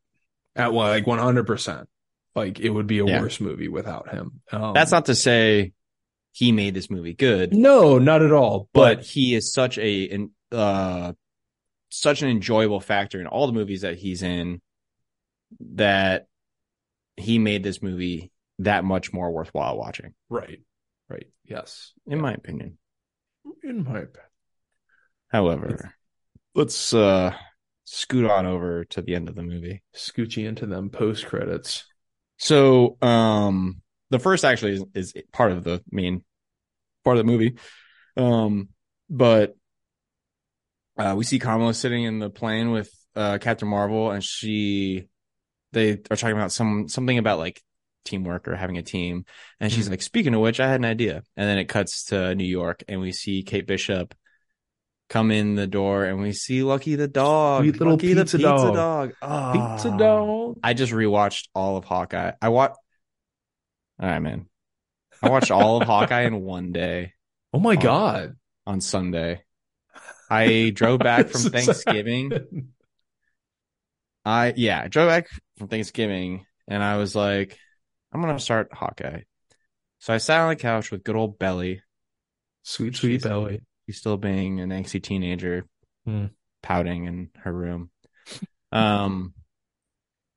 At 0.55 0.73
like 0.73 1.05
100%. 1.07 1.87
Like 2.35 2.61
it 2.61 2.71
would 2.71 2.87
be 2.87 2.99
a 2.99 3.07
Yeah. 3.07 3.21
worse 3.23 3.41
movie 3.41 3.69
without 3.69 4.11
him. 4.11 4.43
Um, 4.53 4.75
That's 4.75 4.93
not 4.93 5.07
to 5.07 5.15
say 5.15 5.73
he 6.33 6.53
made 6.53 6.75
this 6.75 6.91
movie 6.91 7.15
good, 7.15 7.53
No, 7.55 7.99
not 7.99 8.23
at 8.23 8.33
all. 8.33 8.69
but 8.73 8.97
But 8.99 9.05
he 9.07 9.35
is 9.35 9.53
such 9.53 9.79
a 9.79 10.03
in- 10.05 10.31
uh 10.53 11.15
such 11.91 12.23
an 12.23 12.29
enjoyable 12.29 12.81
factor 12.81 13.19
in 13.21 13.27
all 13.27 13.47
the 13.47 13.53
movies 13.55 13.81
that 13.81 13.97
he's 13.97 14.23
in 14.23 14.61
that 15.61 16.27
he 17.17 17.39
made 17.39 17.63
this 17.63 17.83
movie 17.83 18.31
that 18.59 18.85
much 18.85 19.13
more 19.13 19.31
worthwhile 19.33 19.77
watching, 19.79 20.13
right. 20.29 20.61
Right. 21.09 21.27
Yes. 21.45 21.93
in 22.07 22.21
my 22.21 22.35
opinion. 22.35 22.79
In 23.63 23.85
my 23.85 24.01
opinion. 24.01 24.13
However, 25.29 25.95
let's 26.55 26.93
uh 26.93 27.35
scoot 27.85 28.31
on 28.31 28.45
over 28.45 28.85
to 28.85 29.01
the 29.01 29.15
end 29.15 29.29
of 29.29 29.35
the 29.35 29.43
movie. 29.43 29.83
Scoochie 29.95 30.47
into 30.47 30.67
them 30.67 30.91
post 30.91 31.27
credits. 31.27 31.85
So, 32.37 32.99
um, 33.03 33.83
the 34.11 34.19
first 34.19 34.45
actually 34.45 34.75
is, 34.75 34.85
is 34.95 35.23
part 35.33 35.53
of 35.53 35.65
the 35.65 35.83
main 35.91 36.25
part 37.05 37.17
of 37.17 37.27
the 37.27 37.31
movie. 37.33 37.59
Um, 38.17 38.69
but 39.09 39.57
uh, 40.99 41.15
we 41.17 41.25
see 41.25 41.39
Kamala 41.39 41.75
sitting 41.75 42.05
in 42.05 42.19
the 42.19 42.31
plane 42.31 42.71
with 42.71 42.91
uh 43.17 43.39
Captain 43.39 43.69
Marvel, 43.69 44.11
and 44.11 44.23
she 44.23 45.09
they 45.73 45.93
are 46.11 46.17
talking 46.17 46.37
about 46.37 46.53
some 46.53 46.89
something 46.89 47.19
about 47.19 47.39
like 47.39 47.63
teamwork 48.05 48.49
or 48.49 48.57
having 48.57 48.79
a 48.79 48.83
team, 48.83 49.25
and 49.61 49.71
she's 49.73 49.89
like, 49.89 50.03
"Speaking 50.03 50.35
of 50.35 50.41
which, 50.41 50.61
I 50.61 50.69
had 50.69 50.81
an 50.81 50.85
idea." 50.85 51.23
And 51.37 51.49
then 51.49 51.59
it 51.59 51.67
cuts 51.67 52.05
to 52.07 52.35
New 52.35 52.45
York, 52.47 52.83
and 52.89 53.01
we 53.01 53.13
see 53.13 53.43
Kate 53.43 53.67
Bishop 53.67 54.15
come 55.09 55.31
in 55.31 55.55
the 55.55 55.67
door, 55.67 56.05
and 56.05 56.21
we 56.21 56.33
see 56.33 56.63
Lucky 56.63 56.95
the 56.95 57.09
dog, 57.09 57.63
Sweet 57.63 57.79
little 57.79 57.95
Lucky 57.95 58.15
the 58.15 58.23
pizza 58.23 58.37
pizza 58.39 58.49
dog. 58.51 58.75
dog, 58.75 59.13
Ah. 59.23 59.53
Pizza 59.75 59.97
dog. 59.97 60.59
I 60.63 60.75
just 60.75 60.93
rewatched 60.93 61.49
all 61.55 61.77
of 61.77 61.85
Hawkeye. 61.85 62.33
I 62.43 62.49
watched. 62.51 62.77
All 64.01 64.09
right, 64.09 64.21
man. 64.21 64.47
I 65.23 65.31
watched 65.31 65.51
all 65.51 65.81
of 65.81 65.87
Hawkeye 65.89 66.23
in 66.23 66.43
one 66.43 66.73
day 66.73 67.15
Oh 67.53 67.59
my 67.59 67.75
Oh. 67.75 67.81
god. 67.81 68.37
on 68.67 68.81
Sunday. 68.81 69.43
I 70.31 70.71
drove 70.75 71.01
back 71.01 71.29
from 71.31 71.41
Thanksgiving. 71.51 72.69
I 74.25 74.53
yeah, 74.57 74.83
I 74.85 74.89
drove 74.89 75.09
back 75.09 75.29
from 75.57 75.69
Thanksgiving, 75.69 76.45
and 76.69 76.83
I 76.83 76.99
was 76.99 77.17
like, 77.17 77.59
I'm 78.13 78.21
gonna 78.21 78.39
start 78.39 78.73
Hawkeye. 78.73 79.23
So 79.99 80.15
I 80.15 80.19
sat 80.19 80.41
on 80.41 80.49
the 80.51 80.57
couch 80.57 80.91
with 80.91 81.05
good 81.05 81.17
old 81.17 81.39
Belly. 81.39 81.83
Sweet, 82.63 82.97
sweet 82.97 83.11
She's- 83.11 83.23
belly. 83.23 83.61
She's 83.87 83.99
still 83.99 84.17
being 84.17 84.61
an 84.61 84.71
angsty 84.71 85.03
teenager, 85.03 85.65
Hmm. 86.05 86.27
pouting 86.63 87.07
in 87.07 87.31
her 87.37 87.53
room. 87.53 87.91
Um, 88.71 89.33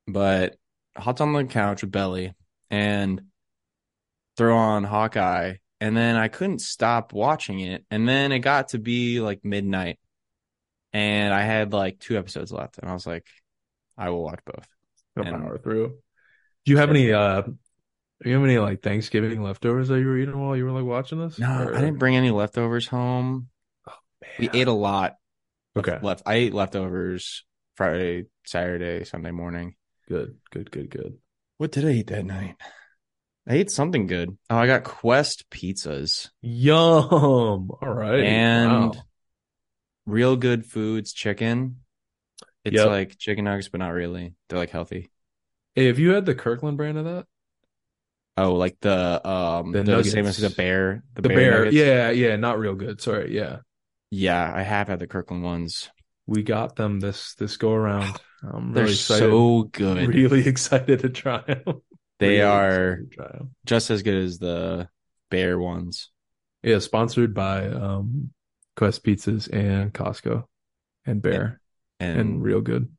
but 0.08 0.56
hopped 0.98 1.20
on 1.22 1.34
the 1.34 1.44
couch 1.46 1.82
with 1.82 1.92
Belly, 1.92 2.34
and 2.70 3.22
throw 4.38 4.56
on 4.58 4.84
Hawkeye. 4.86 5.56
And 5.82 5.98
then 5.98 6.16
I 6.16 6.28
couldn't 6.30 6.60
stop 6.62 7.12
watching 7.12 7.60
it. 7.60 7.86
And 7.92 8.08
then 8.08 8.32
it 8.32 8.40
got 8.40 8.70
to 8.70 8.80
be 8.80 9.20
like 9.20 9.44
midnight. 9.44 10.00
And 10.94 11.34
I 11.34 11.42
had 11.42 11.74
like 11.74 12.00
two 12.00 12.18
episodes 12.18 12.52
left. 12.52 12.78
And 12.78 12.90
I 12.90 12.94
was 12.94 13.06
like, 13.08 13.28
I 13.98 14.10
will 14.12 14.24
watch 14.24 14.40
both. 14.46 14.68
And- 15.18 15.26
power 15.44 15.58
through. 15.58 15.98
Do 16.66 16.72
you 16.72 16.78
have 16.78 16.90
any 16.90 17.12
uh 17.12 17.42
do 17.42 18.30
you 18.30 18.34
have 18.36 18.44
any 18.44 18.60
like 18.60 18.82
Thanksgiving 18.84 19.42
leftovers 19.42 19.88
that 19.88 20.00
you 20.00 20.06
were 20.06 20.18
eating 20.18 20.40
while 20.40 20.56
you 20.56 20.66
were 20.66 20.72
like 20.72 20.86
watching 20.86 21.20
this? 21.20 21.40
No, 21.40 21.64
Or- 21.64 21.76
I 21.76 21.80
didn't 21.82 21.98
bring 21.98 22.16
any 22.16 22.30
leftovers 22.32 22.88
home. 22.88 23.48
We 24.40 24.48
Man. 24.48 24.56
ate 24.56 24.68
a 24.68 24.72
lot. 24.74 25.16
Okay. 25.76 25.98
Left. 26.02 26.22
I 26.26 26.36
ate 26.36 26.54
leftovers 26.54 27.44
Friday, 27.76 28.26
Saturday, 28.46 29.04
Sunday 29.06 29.32
morning. 29.32 29.76
Good, 30.08 30.38
good, 30.52 30.70
good, 30.70 30.90
good. 30.90 31.18
What 31.58 31.72
did 31.72 31.86
I 31.86 31.92
eat 31.92 32.08
that 32.08 32.26
night? 32.26 32.56
I 33.48 33.56
ate 33.56 33.72
something 33.72 34.06
good. 34.08 34.38
Oh, 34.50 34.58
I 34.58 34.68
got 34.68 34.84
Quest 34.84 35.50
pizzas 35.50 36.30
Yum. 36.42 36.76
All 37.72 37.78
right. 37.82 38.24
and 38.24 38.72
Wow. 38.72 39.04
real 40.06 40.36
good 40.36 40.66
foods 40.66 41.12
chicken. 41.14 41.78
It's 42.64 42.76
Yep. 42.78 42.88
like 42.88 43.18
chicken 43.18 43.46
nuggets, 43.46 43.70
but 43.70 43.80
not 43.80 43.90
really. 43.94 44.36
They're 44.50 44.60
like 44.60 44.70
healthy. 44.70 45.10
Hey, 45.76 45.88
have 45.88 46.00
you 46.00 46.12
had 46.12 46.26
the 46.26 46.36
Kirkland 46.36 46.78
brand 46.78 46.98
of 46.98 47.06
that? 47.06 47.28
Oh, 48.38 48.54
like 48.56 48.80
the 48.82 49.26
um 49.28 49.84
The 49.84 49.84
the, 49.84 50.04
same 50.04 50.26
as 50.26 50.38
the 50.38 50.50
bear. 50.50 51.04
The, 51.16 51.22
bear. 51.22 51.66
nuggets? 51.66 51.76
Yeah, 51.76 52.10
yeah, 52.12 52.36
not 52.36 52.60
real 52.60 52.76
good. 52.76 53.02
Sorry. 53.02 53.36
Yeah. 53.36 53.60
Yeah, 54.12 54.52
I 54.54 54.62
have 54.64 54.88
had 54.88 55.00
the 55.00 55.08
Kirkland 55.08 55.44
ones. 55.44 55.90
We 56.28 56.44
got 56.44 56.76
them 56.76 57.00
this 57.00 57.36
this 57.36 57.58
go 57.58 57.74
around. 57.74 58.22
I'm 58.44 58.74
They're 58.74 58.84
really 58.84 58.94
excited. 58.94 59.22
so 59.30 59.64
good. 59.64 59.98
really 59.98 60.48
excited 60.48 61.00
to 61.02 61.10
try 61.10 61.42
them. 61.42 61.82
They 62.20 62.40
Really 62.40 62.42
are 62.42 63.04
excited 63.04 63.10
to 63.10 63.16
try 63.16 63.28
'em. 63.40 63.56
just 63.66 63.90
as 63.90 64.04
good 64.04 64.16
as 64.24 64.40
the 64.40 64.90
bear 65.30 65.60
ones. 65.60 66.12
Yeah, 66.64 66.80
sponsored 66.80 67.34
by 67.34 67.68
um 67.68 68.32
Quest 68.76 69.04
Pizzas 69.04 69.50
and 69.52 69.94
Costco 69.94 70.46
and 71.06 71.22
Bear 71.22 71.62
And 72.16 72.16
and 72.16 72.44
Real 72.44 72.62
Good 72.62 72.90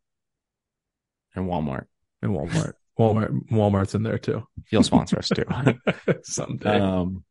and 1.35 1.47
Walmart 1.47 1.87
and 2.23 2.33
Walmart. 2.33 2.73
Walmart 2.99 3.51
Walmart's 3.51 3.95
in 3.95 4.03
there 4.03 4.19
too. 4.19 4.47
He'll 4.69 4.83
sponsor 4.83 5.19
us 5.19 5.29
too 5.29 5.45
someday. 6.23 6.79
Um, 6.79 7.25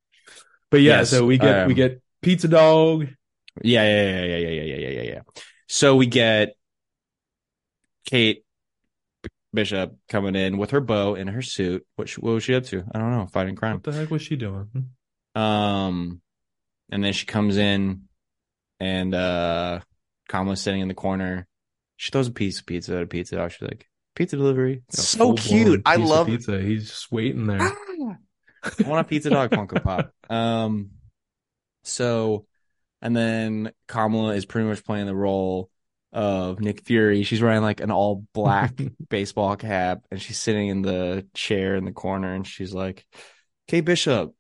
but 0.70 0.82
yeah, 0.82 1.00
yes, 1.00 1.12
so 1.12 1.26
we 1.26 1.38
get 1.38 1.62
um, 1.62 1.68
we 1.68 1.74
get 1.74 2.02
pizza 2.22 2.48
dog. 2.48 3.08
Yeah, 3.62 3.84
yeah, 3.84 4.24
yeah, 4.24 4.38
yeah, 4.38 4.50
yeah, 4.50 4.64
yeah, 4.64 4.90
yeah, 4.90 5.02
yeah. 5.02 5.22
So 5.68 5.96
we 5.96 6.06
get 6.06 6.56
Kate 8.06 8.44
Bishop 9.54 9.96
coming 10.10 10.36
in 10.36 10.58
with 10.58 10.72
her 10.72 10.82
bow 10.82 11.16
and 11.16 11.30
her 11.30 11.42
suit. 11.42 11.86
What, 11.96 12.10
she, 12.10 12.22
what 12.22 12.34
was 12.34 12.44
she 12.44 12.56
up 12.56 12.64
to? 12.66 12.84
I 12.94 13.00
don't 13.00 13.12
know. 13.12 13.28
Fighting 13.28 13.56
crime. 13.56 13.76
What 13.76 13.84
the 13.84 13.94
heck 13.94 14.10
was 14.10 14.22
she 14.22 14.36
doing? 14.36 14.92
Um, 15.36 16.22
and 16.90 17.04
then 17.04 17.14
she 17.14 17.26
comes 17.26 17.58
in, 17.58 18.04
and 18.80 19.14
uh, 19.14 19.82
Kamala's 20.30 20.62
sitting 20.62 20.82
in 20.82 20.88
the 20.88 20.94
corner. 20.94 21.48
She 21.98 22.12
throws 22.12 22.28
a 22.28 22.32
piece 22.32 22.60
of 22.60 22.66
pizza 22.66 22.96
at 22.96 23.04
a 23.04 23.08
pizza 23.08 23.36
dog. 23.36 23.52
She's 23.52 23.62
like, 23.62 23.88
"Pizza 24.16 24.38
delivery." 24.38 24.84
A 24.92 24.98
so 24.98 25.34
cute. 25.34 25.82
I 25.86 25.98
love 25.98 26.28
pizza. 26.28 26.60
He's 26.62 26.90
just 26.90 27.12
waiting 27.12 27.48
there. 27.48 27.62
I 27.62 28.84
want 28.84 29.06
a 29.06 29.10
pizza 29.10 29.30
dog 29.30 29.50
Funko 29.52 29.84
Pop. 29.84 30.14
Um, 30.30 30.92
so, 31.84 32.46
and 33.02 33.16
then 33.16 33.72
Kamala 33.88 34.36
is 34.36 34.46
pretty 34.46 34.68
much 34.68 34.86
playing 34.86 35.08
the 35.08 35.16
role 35.16 35.70
of 36.14 36.60
Nick 36.60 36.82
Fury. 36.82 37.24
She's 37.24 37.42
wearing 37.42 37.62
like 37.62 37.80
an 37.80 37.92
all 37.92 38.26
black 38.34 38.80
baseball 39.10 39.56
cap, 39.56 40.04
and 40.12 40.22
she's 40.22 40.40
sitting 40.40 40.68
in 40.68 40.82
the 40.82 41.26
chair 41.34 41.76
in 41.76 41.86
the 41.86 41.92
corner, 41.92 42.34
and 42.34 42.46
she's 42.46 42.74
like, 42.74 43.06
"Kate 43.68 43.82
Bishop." 43.86 44.34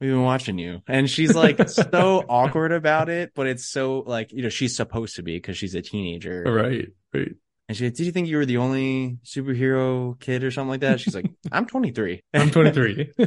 We've 0.00 0.10
been 0.10 0.22
watching 0.22 0.58
you. 0.58 0.82
And 0.86 1.08
she's 1.08 1.34
like 1.34 1.68
so 1.68 2.24
awkward 2.28 2.72
about 2.72 3.08
it, 3.08 3.32
but 3.34 3.46
it's 3.46 3.64
so 3.64 4.00
like, 4.00 4.32
you 4.32 4.42
know, 4.42 4.48
she's 4.48 4.76
supposed 4.76 5.16
to 5.16 5.22
be 5.22 5.36
because 5.36 5.56
she's 5.56 5.74
a 5.74 5.82
teenager. 5.82 6.42
right, 6.42 6.88
right. 7.14 7.34
And 7.68 7.76
she, 7.76 7.88
did 7.88 8.00
you 8.00 8.12
think 8.12 8.28
you 8.28 8.36
were 8.36 8.44
the 8.44 8.58
only 8.58 9.18
superhero 9.24 10.18
kid 10.20 10.44
or 10.44 10.50
something 10.50 10.68
like 10.68 10.80
that? 10.80 11.00
She's 11.00 11.14
like, 11.14 11.30
I'm 11.52 11.66
23. 11.66 12.20
I'm 12.34 12.50
23. 12.50 13.12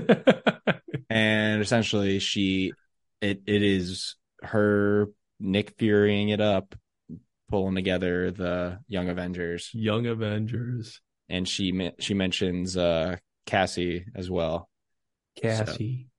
and 1.09 1.61
essentially 1.61 2.19
she 2.19 2.73
it 3.21 3.41
it 3.47 3.63
is 3.63 4.15
her 4.43 5.07
Nick 5.39 5.75
Furying 5.79 6.29
it 6.29 6.41
up, 6.41 6.75
pulling 7.49 7.75
together 7.75 8.31
the 8.31 8.79
Young 8.87 9.09
Avengers, 9.09 9.69
Young 9.73 10.05
Avengers. 10.05 11.01
and 11.29 11.47
she 11.47 11.91
she 11.99 12.13
mentions 12.13 12.77
uh 12.77 13.17
Cassie 13.45 14.05
as 14.15 14.29
well. 14.29 14.69
Cassie. 15.41 16.09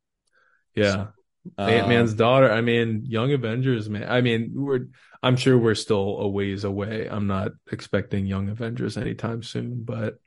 Yeah. 0.74 1.08
Um, 1.56 1.68
Ant 1.68 1.88
Man's 1.88 2.14
daughter. 2.14 2.50
I 2.50 2.60
mean, 2.60 3.04
Young 3.06 3.32
Avengers, 3.32 3.88
man. 3.88 4.08
I 4.08 4.20
mean, 4.20 4.52
we're 4.54 4.86
I'm 5.22 5.36
sure 5.36 5.58
we're 5.58 5.74
still 5.74 6.18
a 6.20 6.28
ways 6.28 6.64
away. 6.64 7.08
I'm 7.10 7.26
not 7.26 7.52
expecting 7.72 8.26
Young 8.26 8.48
Avengers 8.48 8.96
anytime 8.96 9.42
soon, 9.42 9.82
but 9.84 10.18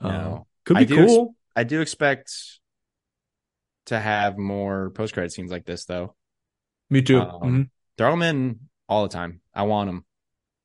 um, 0.00 0.12
No. 0.12 0.46
could 0.64 0.76
I 0.76 0.84
be 0.84 0.98
ex- 0.98 1.06
cool. 1.12 1.34
I 1.56 1.64
do 1.64 1.80
expect 1.80 2.32
to 3.86 3.98
have 3.98 4.36
more 4.38 4.90
post 4.90 5.14
credit 5.14 5.32
scenes 5.32 5.50
like 5.50 5.64
this 5.64 5.84
though. 5.84 6.14
Me 6.90 7.02
too. 7.02 7.20
um, 7.20 7.40
Mhm. 7.42 7.70
Throw 7.98 8.10
them 8.10 8.22
in 8.22 8.60
all 8.88 9.02
the 9.02 9.08
time. 9.12 9.40
I 9.54 9.62
want 9.64 9.88
them. 9.88 10.04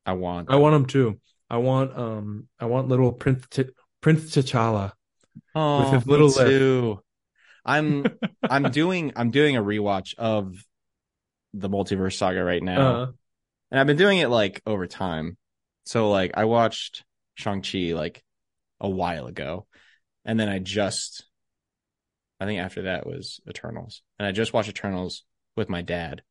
I 0.05 0.13
want. 0.13 0.49
I 0.51 0.55
want 0.57 0.73
them 0.73 0.85
too. 0.85 1.19
I 1.49 1.57
want 1.57 1.95
um 1.97 2.47
I 2.59 2.65
want 2.65 2.87
little 2.87 3.11
Prince 3.13 3.45
T- 3.49 3.65
Prince 4.01 4.35
T'Challa. 4.35 4.91
Oh, 5.53 5.91
his 5.91 6.05
little 6.07 6.29
too. 6.31 7.01
I'm 7.63 8.05
I'm 8.43 8.69
doing 8.71 9.13
I'm 9.15 9.31
doing 9.31 9.55
a 9.57 9.63
rewatch 9.63 10.15
of 10.17 10.55
the 11.53 11.69
multiverse 11.69 12.13
saga 12.17 12.43
right 12.43 12.61
now. 12.63 12.95
Uh, 12.95 13.11
And 13.75 13.81
I've 13.81 13.87
been 13.87 13.97
doing 13.97 14.19
it 14.19 14.29
like 14.29 14.61
over 14.65 14.87
time. 14.87 15.35
So 15.85 16.09
like 16.09 16.31
I 16.35 16.45
watched 16.45 17.03
Shang-Chi 17.33 17.91
like 17.91 18.23
a 18.79 18.89
while 18.89 19.27
ago. 19.27 19.67
And 20.23 20.39
then 20.39 20.47
I 20.47 20.59
just 20.59 21.25
I 22.39 22.45
think 22.45 22.61
after 22.61 22.83
that 22.83 23.05
was 23.05 23.41
Eternals. 23.49 24.01
And 24.17 24.25
I 24.25 24.31
just 24.31 24.53
watched 24.53 24.69
Eternals 24.69 25.23
with 25.57 25.67
my 25.67 25.81
dad 25.81 26.21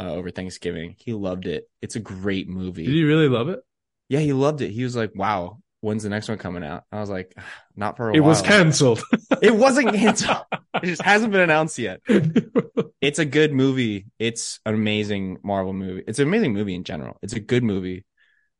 uh, 0.00 0.12
over 0.12 0.30
Thanksgiving. 0.30 0.94
He 0.96 1.12
loved 1.12 1.48
it. 1.48 1.64
It's 1.82 1.96
a 1.96 2.00
great 2.00 2.48
movie. 2.48 2.84
did 2.84 2.94
he 2.94 3.02
really 3.02 3.28
love 3.28 3.48
it? 3.48 3.58
yeah, 4.08 4.20
he 4.20 4.32
loved 4.32 4.60
it. 4.60 4.70
He 4.70 4.84
was 4.84 4.94
like, 4.94 5.10
"Wow, 5.12 5.58
when's 5.86 6.02
the 6.02 6.08
next 6.10 6.28
one 6.28 6.38
coming 6.38 6.64
out?" 6.64 6.84
I 6.92 7.00
was 7.00 7.10
like, 7.10 7.34
"Not 7.76 7.96
for 7.96 8.04
a 8.04 8.12
while. 8.12 8.16
It 8.16 8.20
while." 8.20 8.28
was 8.30 8.42
canceled. 8.42 9.02
It 9.42 9.54
wasn't 9.54 9.94
canceled. 9.94 10.44
it 10.82 10.86
just 10.86 11.02
hasn't 11.02 11.32
been 11.32 11.40
announced 11.42 11.78
yet. 11.78 12.00
It's 13.02 13.18
a 13.18 13.24
good 13.26 13.52
movie. 13.52 14.06
It's 14.18 14.58
an 14.64 14.74
amazing 14.74 15.38
Marvel 15.44 15.72
movie. 15.74 16.02
It's 16.08 16.18
an 16.18 16.26
amazing 16.26 16.54
movie 16.54 16.74
in 16.74 16.82
general. 16.82 17.18
It's 17.22 17.34
a 17.34 17.40
good 17.40 17.62
movie. 17.62 18.04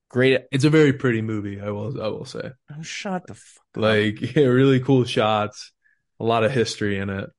Great. 0.09 0.43
it's 0.53 0.65
a 0.65 0.71
very 0.71 0.93
pretty 0.93 1.21
movie, 1.23 1.61
I 1.61 1.71
will 1.71 2.01
I 2.01 2.09
will 2.09 2.27
say. 2.27 2.51
Oh, 2.71 2.83
shut 2.83 3.27
the 3.27 3.35
fuck 3.35 3.63
up. 3.77 3.83
Like 3.83 4.37
yeah, 4.37 4.45
really 4.45 4.81
cool 4.81 5.05
shots, 5.05 5.73
a 6.21 6.25
lot 6.25 6.45
of 6.45 6.53
history 6.53 6.99
in 6.99 7.11
it. 7.11 7.31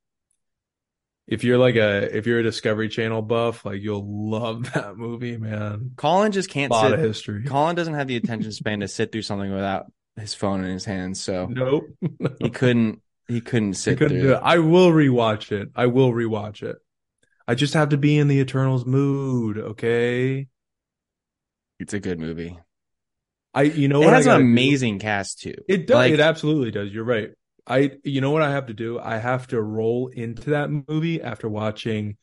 If 1.27 1.43
you're 1.43 1.57
like 1.57 1.75
a 1.75 2.15
if 2.15 2.25
you're 2.25 2.39
a 2.39 2.43
Discovery 2.43 2.87
Channel 2.89 3.21
buff, 3.21 3.65
like 3.65 3.81
you'll 3.81 4.29
love 4.29 4.71
that 4.73 4.95
movie, 4.97 5.37
man. 5.37 5.91
Colin 5.97 6.31
just 6.31 6.49
can't 6.49 6.71
A 6.71 6.75
lot 6.75 6.93
of 6.93 6.99
history. 6.99 7.43
Colin 7.43 7.75
doesn't 7.75 7.93
have 7.95 8.07
the 8.07 8.15
attention 8.15 8.51
span 8.51 8.79
to 8.79 8.87
sit 8.87 9.11
through 9.11 9.23
something 9.23 9.51
without 9.53 9.91
his 10.15 10.33
phone 10.33 10.63
in 10.63 10.71
his 10.71 10.85
hands. 10.85 11.21
So 11.21 11.47
Nope. 11.47 11.83
he 12.39 12.49
couldn't. 12.49 13.01
He 13.27 13.41
couldn't 13.41 13.73
sit 13.73 13.97
couldn't 13.97 14.19
through. 14.21 14.27
do 14.29 14.33
it. 14.35 14.41
I 14.41 14.59
will 14.59 14.89
rewatch 14.91 15.51
it. 15.51 15.69
I 15.75 15.87
will 15.87 16.11
rewatch 16.13 16.63
it. 16.63 16.77
I 17.45 17.55
just 17.55 17.73
have 17.73 17.89
to 17.89 17.97
be 17.97 18.17
in 18.17 18.29
the 18.29 18.39
Eternals 18.39 18.85
mood, 18.85 19.57
okay? 19.57 20.47
It's 21.79 21.93
a 21.93 21.99
good 21.99 22.19
movie. 22.19 22.57
I 23.53 23.63
you 23.63 23.89
know 23.89 24.01
It 24.01 24.05
what 24.05 24.13
has 24.13 24.25
an 24.27 24.31
gotta 24.31 24.43
do? 24.43 24.49
amazing 24.49 24.99
cast 24.99 25.39
too. 25.41 25.55
It 25.67 25.87
does. 25.87 25.95
Like- 25.95 26.13
it 26.13 26.19
absolutely 26.21 26.71
does. 26.71 26.93
You're 26.93 27.03
right. 27.03 27.31
I 27.67 27.91
you 28.03 28.21
know 28.21 28.31
what 28.31 28.41
I 28.43 28.51
have 28.51 28.67
to 28.67 28.73
do? 28.73 28.99
I 28.99 29.17
have 29.17 29.47
to 29.47 29.61
roll 29.61 30.07
into 30.07 30.51
that 30.51 30.69
movie 30.69 31.21
after 31.21 31.49
watching 31.49 32.17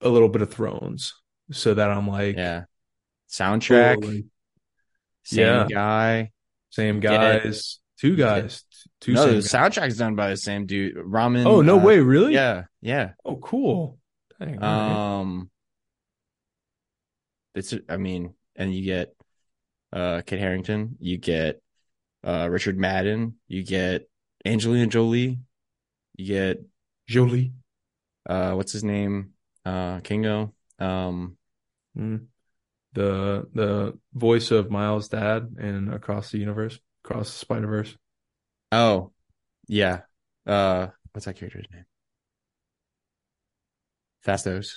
a 0.00 0.08
little 0.08 0.28
bit 0.28 0.42
of 0.42 0.50
Thrones, 0.52 1.14
so 1.50 1.74
that 1.74 1.90
I'm 1.90 2.08
like, 2.08 2.36
Yeah. 2.36 2.64
Soundtrack. 3.30 4.02
cool, 4.02 4.10
like, 4.10 4.24
Same 5.24 5.38
Yeah. 5.38 5.66
guy. 5.70 6.32
same 6.70 7.00
guys, 7.00 7.80
two 7.98 8.16
guys, 8.16 8.64
two 9.00 9.12
no, 9.14 9.24
same 9.26 9.40
the 9.40 9.42
guys. 9.42 9.48
soundtrack's 9.48 9.96
done 9.98 10.16
by 10.16 10.30
the 10.30 10.36
same 10.36 10.66
dude. 10.66 10.94
Ramin. 10.96 11.46
Oh 11.46 11.62
no 11.62 11.78
uh, 11.80 11.84
way, 11.84 12.00
really? 12.00 12.34
Yeah, 12.34 12.64
yeah. 12.80 13.12
Oh 13.24 13.36
cool. 13.36 13.98
Dang, 14.40 14.58
all 14.62 14.68
right. 14.68 15.20
Um, 15.20 15.50
it's. 17.54 17.74
I 17.88 17.96
mean, 17.96 18.34
and 18.56 18.74
you 18.74 18.84
get 18.84 19.14
uh 19.92 20.22
Kit 20.26 20.38
Harington. 20.40 20.96
You 21.00 21.18
get 21.18 21.62
uh 22.24 22.48
Richard 22.50 22.78
Madden. 22.78 23.36
You 23.48 23.62
get 23.64 24.08
Angelina 24.44 24.86
Jolie. 24.86 25.38
You 26.16 26.26
get 26.26 26.62
Jolie. 27.08 27.52
uh 28.28 28.52
what's 28.52 28.72
his 28.72 28.84
name? 28.84 29.30
Uh 29.64 30.00
Kingo. 30.00 30.54
Um, 30.78 31.36
Mm. 31.96 32.26
The 32.94 33.46
the 33.54 33.98
voice 34.14 34.50
of 34.50 34.70
Miles' 34.70 35.08
dad 35.08 35.56
in 35.60 35.92
Across 35.92 36.30
the 36.32 36.38
Universe, 36.38 36.78
Across 37.04 37.32
the 37.32 37.38
Spider 37.38 37.66
Verse. 37.66 37.96
oh, 38.72 39.12
Yeah. 39.68 40.00
Uh, 40.46 40.88
what's 41.12 41.26
that 41.26 41.36
character's 41.36 41.66
name? 41.72 41.84
Phastos. 44.26 44.76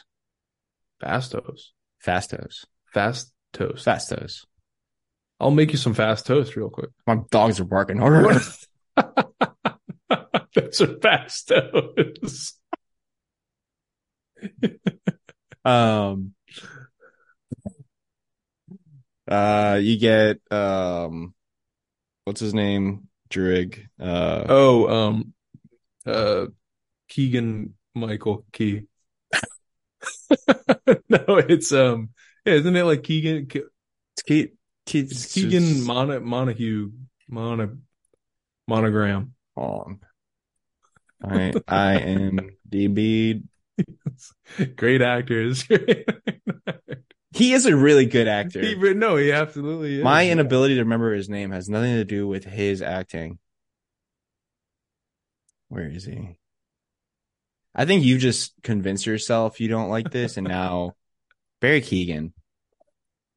Phastos. 1.02 1.72
Phastos. 2.06 2.66
Fast 2.94 3.34
toast. 3.54 3.86
Phastos. 3.86 4.46
I'll 5.40 5.52
make 5.52 5.72
you 5.72 5.78
some 5.78 5.94
fast 5.94 6.26
toast 6.26 6.56
real 6.56 6.70
quick. 6.70 6.90
My 7.06 7.18
dogs 7.32 7.60
are 7.60 7.66
barking. 7.66 8.00
That's 10.56 10.80
a 10.82 10.98
fast 11.00 11.50
toast. 11.50 12.60
um. 15.64 16.34
Uh, 19.28 19.80
you 19.82 19.98
get 19.98 20.38
um, 20.52 21.34
what's 22.26 22.40
his 22.40 22.54
name? 22.54 23.08
Druig. 23.30 23.88
Uh, 24.00 24.46
Oh, 24.48 24.88
um, 24.88 25.34
uh, 26.06 26.46
Keegan 27.10 27.74
Michael 27.96 28.46
Key. 28.54 28.84
no, 31.10 31.24
it's 31.28 31.72
um, 31.72 32.10
yeah, 32.46 32.54
isn't 32.54 32.76
it 32.76 32.84
like 32.84 33.02
Keegan? 33.02 33.48
Ke- 33.48 33.66
it's 34.16 34.22
Ke- 34.24 34.54
Ke- 34.86 34.96
It's 35.10 35.34
Keegan 35.34 35.84
Mon- 35.84 36.24
Montague, 36.24 36.92
Mon- 37.28 37.82
monogram. 38.68 39.34
On. 39.56 40.00
I 41.26 41.54
I 41.68 41.94
am 41.98 42.52
DB. 42.70 43.44
Great 44.76 45.02
actors. 45.02 45.66
He 47.36 47.52
is 47.52 47.66
a 47.66 47.76
really 47.76 48.06
good 48.06 48.30
actor. 48.30 48.62
he, 48.62 48.76
no, 48.94 49.18
he 49.18 49.34
absolutely 49.34 49.98
is. 49.98 50.04
My 50.06 50.30
inability 50.30 50.76
to 50.76 50.84
remember 50.84 51.14
his 51.14 51.28
name 51.28 51.52
has 51.52 51.68
nothing 51.68 51.96
to 51.96 52.06
do 52.06 52.30
with 52.30 52.46
his 52.46 52.82
acting. 52.82 53.40
Where 55.68 55.86
is 55.90 56.06
he? 56.06 56.38
I 57.76 57.84
think 57.84 58.06
you 58.06 58.18
just 58.20 58.54
convinced 58.64 59.06
yourself 59.06 59.60
you 59.60 59.68
don't 59.68 59.90
like 59.90 60.12
this, 60.12 60.38
and 60.38 60.48
now 60.48 60.94
Barry 61.62 61.82
Keoghan. 61.82 62.32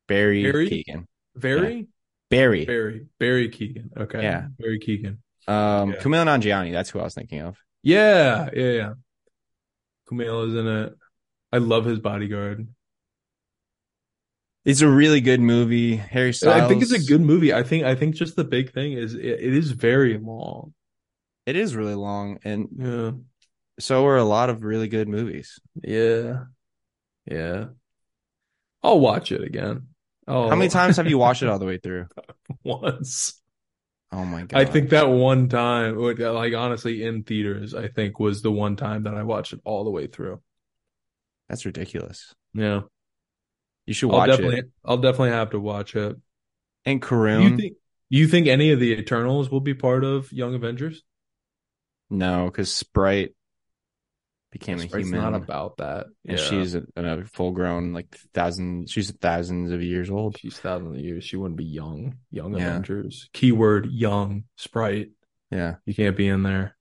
Barry, 0.06 0.44
Barry? 0.44 0.70
Keoghan. 0.70 1.06
very, 1.34 1.88
Barry. 2.30 2.64
Barry, 2.66 3.06
Barry 3.18 3.48
Keoghan. 3.50 3.96
Okay, 3.96 4.22
Yeah. 4.22 4.46
Barry 4.60 4.78
Keoghan. 4.78 5.18
Um, 5.48 5.90
Yeah. 5.90 5.96
Kumail 5.96 6.24
Nanjiani. 6.24 6.70
That's 6.70 6.90
who 6.90 7.00
I 7.00 7.04
was 7.04 7.14
thinking 7.14 7.40
of. 7.40 7.58
Yeah, 7.82 8.50
yeah, 8.52 8.70
yeah. 8.72 8.92
Kumail 10.10 10.48
is 10.48 10.54
in 10.54 10.66
it. 10.66 10.94
I 11.52 11.58
love 11.58 11.84
his 11.84 11.98
bodyguard. 11.98 12.66
It's 14.64 14.80
a 14.82 14.88
really 14.88 15.20
good 15.20 15.40
movie. 15.40 15.96
Harry 15.96 16.32
Styles. 16.32 16.62
I 16.62 16.68
think 16.68 16.82
it's 16.82 16.92
a 16.92 16.98
good 16.98 17.20
movie. 17.22 17.54
I 17.54 17.62
think 17.62 17.84
I 17.84 17.94
think 17.94 18.14
just 18.16 18.36
the 18.36 18.44
big 18.44 18.72
thing 18.72 18.92
is 18.92 19.14
it, 19.14 19.24
it 19.24 19.54
is 19.54 19.70
very 19.70 20.18
long. 20.18 20.74
It 21.46 21.56
is 21.56 21.74
really 21.74 21.94
long, 21.94 22.38
and 22.44 22.68
Yeah. 22.76 23.12
so 23.80 24.04
are 24.06 24.18
a 24.18 24.24
lot 24.24 24.50
of 24.50 24.64
really 24.64 24.88
good 24.88 25.08
movies. 25.08 25.58
Yeah. 25.82 26.44
Yeah. 27.24 27.66
I'll 28.82 29.00
watch 29.00 29.32
it 29.32 29.42
again. 29.42 29.88
Oh, 30.26 30.48
How 30.48 30.56
many 30.56 30.68
oh. 30.68 30.72
times 30.72 30.98
have 30.98 31.08
you 31.08 31.16
watched 31.18 31.42
it 31.42 31.48
all 31.48 31.58
the 31.58 31.64
way 31.66 31.78
through? 31.78 32.06
once? 32.62 33.37
Oh 34.10 34.24
my 34.24 34.42
god! 34.44 34.60
I 34.60 34.64
think 34.64 34.90
that 34.90 35.08
one 35.08 35.48
time, 35.48 35.96
like 35.98 36.54
honestly, 36.54 37.02
in 37.04 37.24
theaters, 37.24 37.74
I 37.74 37.88
think 37.88 38.18
was 38.18 38.42
the 38.42 38.50
one 38.52 38.76
time 38.76 39.04
that 39.04 39.14
I 39.14 39.22
watched 39.22 39.52
it 39.52 39.60
all 39.64 39.84
the 39.84 39.90
way 39.90 40.06
through. 40.06 40.40
that's 41.48 41.66
ridiculous. 41.66 42.34
Yeah, 42.54 42.82
You 43.86 43.94
should 43.94 44.10
I'll 44.10 44.18
watch 44.18 44.30
definitely, 44.30 44.58
it. 44.58 44.70
I'll 44.84 44.98
definitely 44.98 45.30
have 45.30 45.50
to 45.50 45.60
watch 45.60 45.94
it. 45.96 46.16
And 46.84 47.00
Karoon. 47.02 47.42
you 47.42 47.56
think, 47.56 47.76
you 48.08 48.28
think 48.28 48.46
any 48.46 48.72
of 48.72 48.80
the 48.80 48.92
Eternals 48.92 49.50
will 49.50 49.60
be 49.60 49.74
part 49.74 50.04
of 50.04 50.32
Young 50.32 50.54
Avengers? 50.54 51.04
No, 52.10 52.46
because 52.46 52.72
Sprite 52.72 53.34
became 54.50 54.78
a 54.78 54.84
human, 54.86 55.00
It's 55.00 55.10
not 55.10 55.34
about 55.34 55.76
that. 55.78 56.06
and 56.26 56.38
Yeah. 56.38 56.44
she's 56.44 56.74
a, 56.74 56.82
a 56.96 57.24
full-grown, 57.24 57.92
like 57.92 58.14
thousand. 58.34 58.88
She's 58.90 59.10
thousands 59.10 59.72
of 59.72 59.82
years 59.82 60.10
old. 60.10 60.38
she's 60.38 60.58
thousands 60.58 60.96
of 60.96 61.04
years. 61.04 61.24
She 61.24 61.36
wouldn't 61.36 61.58
be 61.58 61.64
young. 61.64 62.18
Young 62.30 62.56
Yeah. 62.56 62.68
Avengers. 62.68 63.28
Keyword 63.32 63.90
young 63.90 64.44
Sprite. 64.56 65.10
Yeah, 65.50 65.76
You 65.86 65.94
can't 65.94 66.16
be 66.16 66.28
in 66.28 66.42
there. 66.42 66.76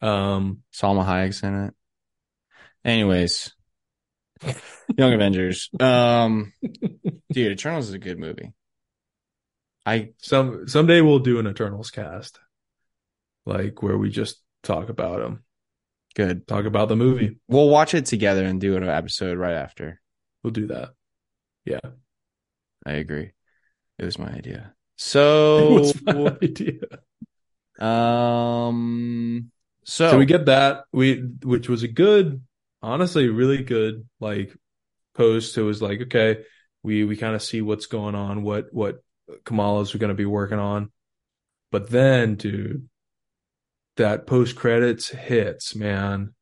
Um, 0.00 0.62
Salma 0.72 1.04
Hayek's 1.04 1.42
in 1.42 1.64
it. 1.66 1.74
Anyways, 2.84 3.52
Young 4.96 5.12
Avengers. 5.12 5.68
Um, 5.78 6.52
dude, 7.32 7.52
Eternals 7.52 7.88
is 7.88 7.94
a 7.94 7.98
good 7.98 8.18
movie. 8.18 8.52
I 9.86 10.10
some 10.18 10.66
someday 10.68 11.00
we'll 11.00 11.20
do 11.20 11.38
an 11.38 11.46
Eternals 11.46 11.90
cast, 11.90 12.38
like 13.46 13.82
where 13.82 13.96
we 13.98 14.10
just 14.10 14.40
talk 14.62 14.88
about 14.88 15.20
them, 15.20 15.44
good. 16.12 16.46
talk 16.46 16.64
about 16.64 16.88
the 16.88 16.96
movie. 16.96 17.38
We'll 17.48 17.68
watch 17.68 17.94
it 17.94 18.06
together 18.06 18.44
and 18.44 18.60
do 18.60 18.76
an 18.76 18.88
episode 18.88 19.38
right 19.38 19.54
after. 19.54 20.00
We'll 20.42 20.52
do 20.52 20.66
that. 20.68 20.90
Yeah, 21.64 21.80
I 22.84 22.92
agree. 22.92 23.32
It 23.98 24.04
was 24.04 24.18
my 24.18 24.28
idea. 24.28 24.74
So, 24.96 25.72
What's 25.80 26.02
my 26.02 26.36
idea? 26.42 26.80
um, 27.78 29.50
so, 29.84 30.10
So 30.10 30.18
we 30.18 30.26
get 30.26 30.46
that 30.46 30.84
we, 30.92 31.16
which 31.42 31.68
was 31.68 31.82
a 31.82 31.88
good, 31.88 32.42
honestly, 32.82 33.28
really 33.28 33.62
good 33.62 34.06
like 34.20 34.56
post. 35.14 35.56
It 35.56 35.62
was 35.62 35.80
like 35.80 36.00
okay, 36.02 36.44
we 36.82 37.04
we 37.04 37.16
kind 37.16 37.34
of 37.34 37.42
see 37.42 37.62
what's 37.62 37.86
going 37.86 38.14
on, 38.14 38.42
what 38.42 38.72
what 38.72 39.02
Kamala's 39.44 39.94
going 39.94 40.08
to 40.08 40.14
be 40.14 40.26
working 40.26 40.58
on, 40.58 40.90
but 41.70 41.88
then, 41.88 42.34
dude, 42.34 42.88
that 43.96 44.26
post 44.26 44.56
credits 44.56 45.08
hits, 45.08 45.74
man. 45.74 46.34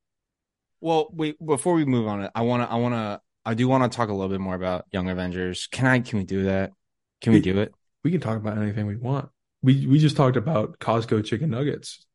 Well, 0.80 1.09
wait, 1.12 1.44
before 1.44 1.74
we 1.74 1.84
move 1.84 2.07
on, 2.07 2.28
I 2.34 2.42
want 2.42 2.62
to, 2.62 2.72
I 2.72 2.76
want 2.76 2.94
to, 2.94 3.20
I 3.44 3.55
do 3.55 3.68
want 3.68 3.90
to 3.90 3.94
talk 3.94 4.09
a 4.09 4.12
little 4.12 4.28
bit 4.28 4.40
more 4.40 4.55
about 4.55 4.86
Young 4.92 5.09
Avengers. 5.09 5.68
Can 5.70 5.86
I, 5.86 6.01
can 6.01 6.18
we 6.18 6.24
do 6.24 6.44
that? 6.44 6.72
Can 7.20 7.32
we 7.32 7.38
It- 7.40 7.42
do 7.42 7.59
it? 7.61 7.74
We 8.03 8.11
can 8.11 8.20
talk 8.20 8.38
about 8.38 8.57
anything 8.57 8.86
we 8.86 8.96
want. 8.96 9.28
We 9.62 9.86
we 9.86 9.98
just 9.98 10.16
talked 10.16 10.38
about 10.38 10.78
Costco 10.78 11.22
chicken 11.22 11.51
nuggets. 11.51 12.07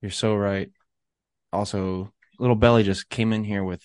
You're 0.00 0.10
so 0.10 0.34
right. 0.34 0.70
Also, 1.52 2.10
little 2.38 2.56
Belly 2.56 2.84
just 2.84 3.10
came 3.10 3.34
in 3.34 3.44
here 3.44 3.62
with, 3.62 3.82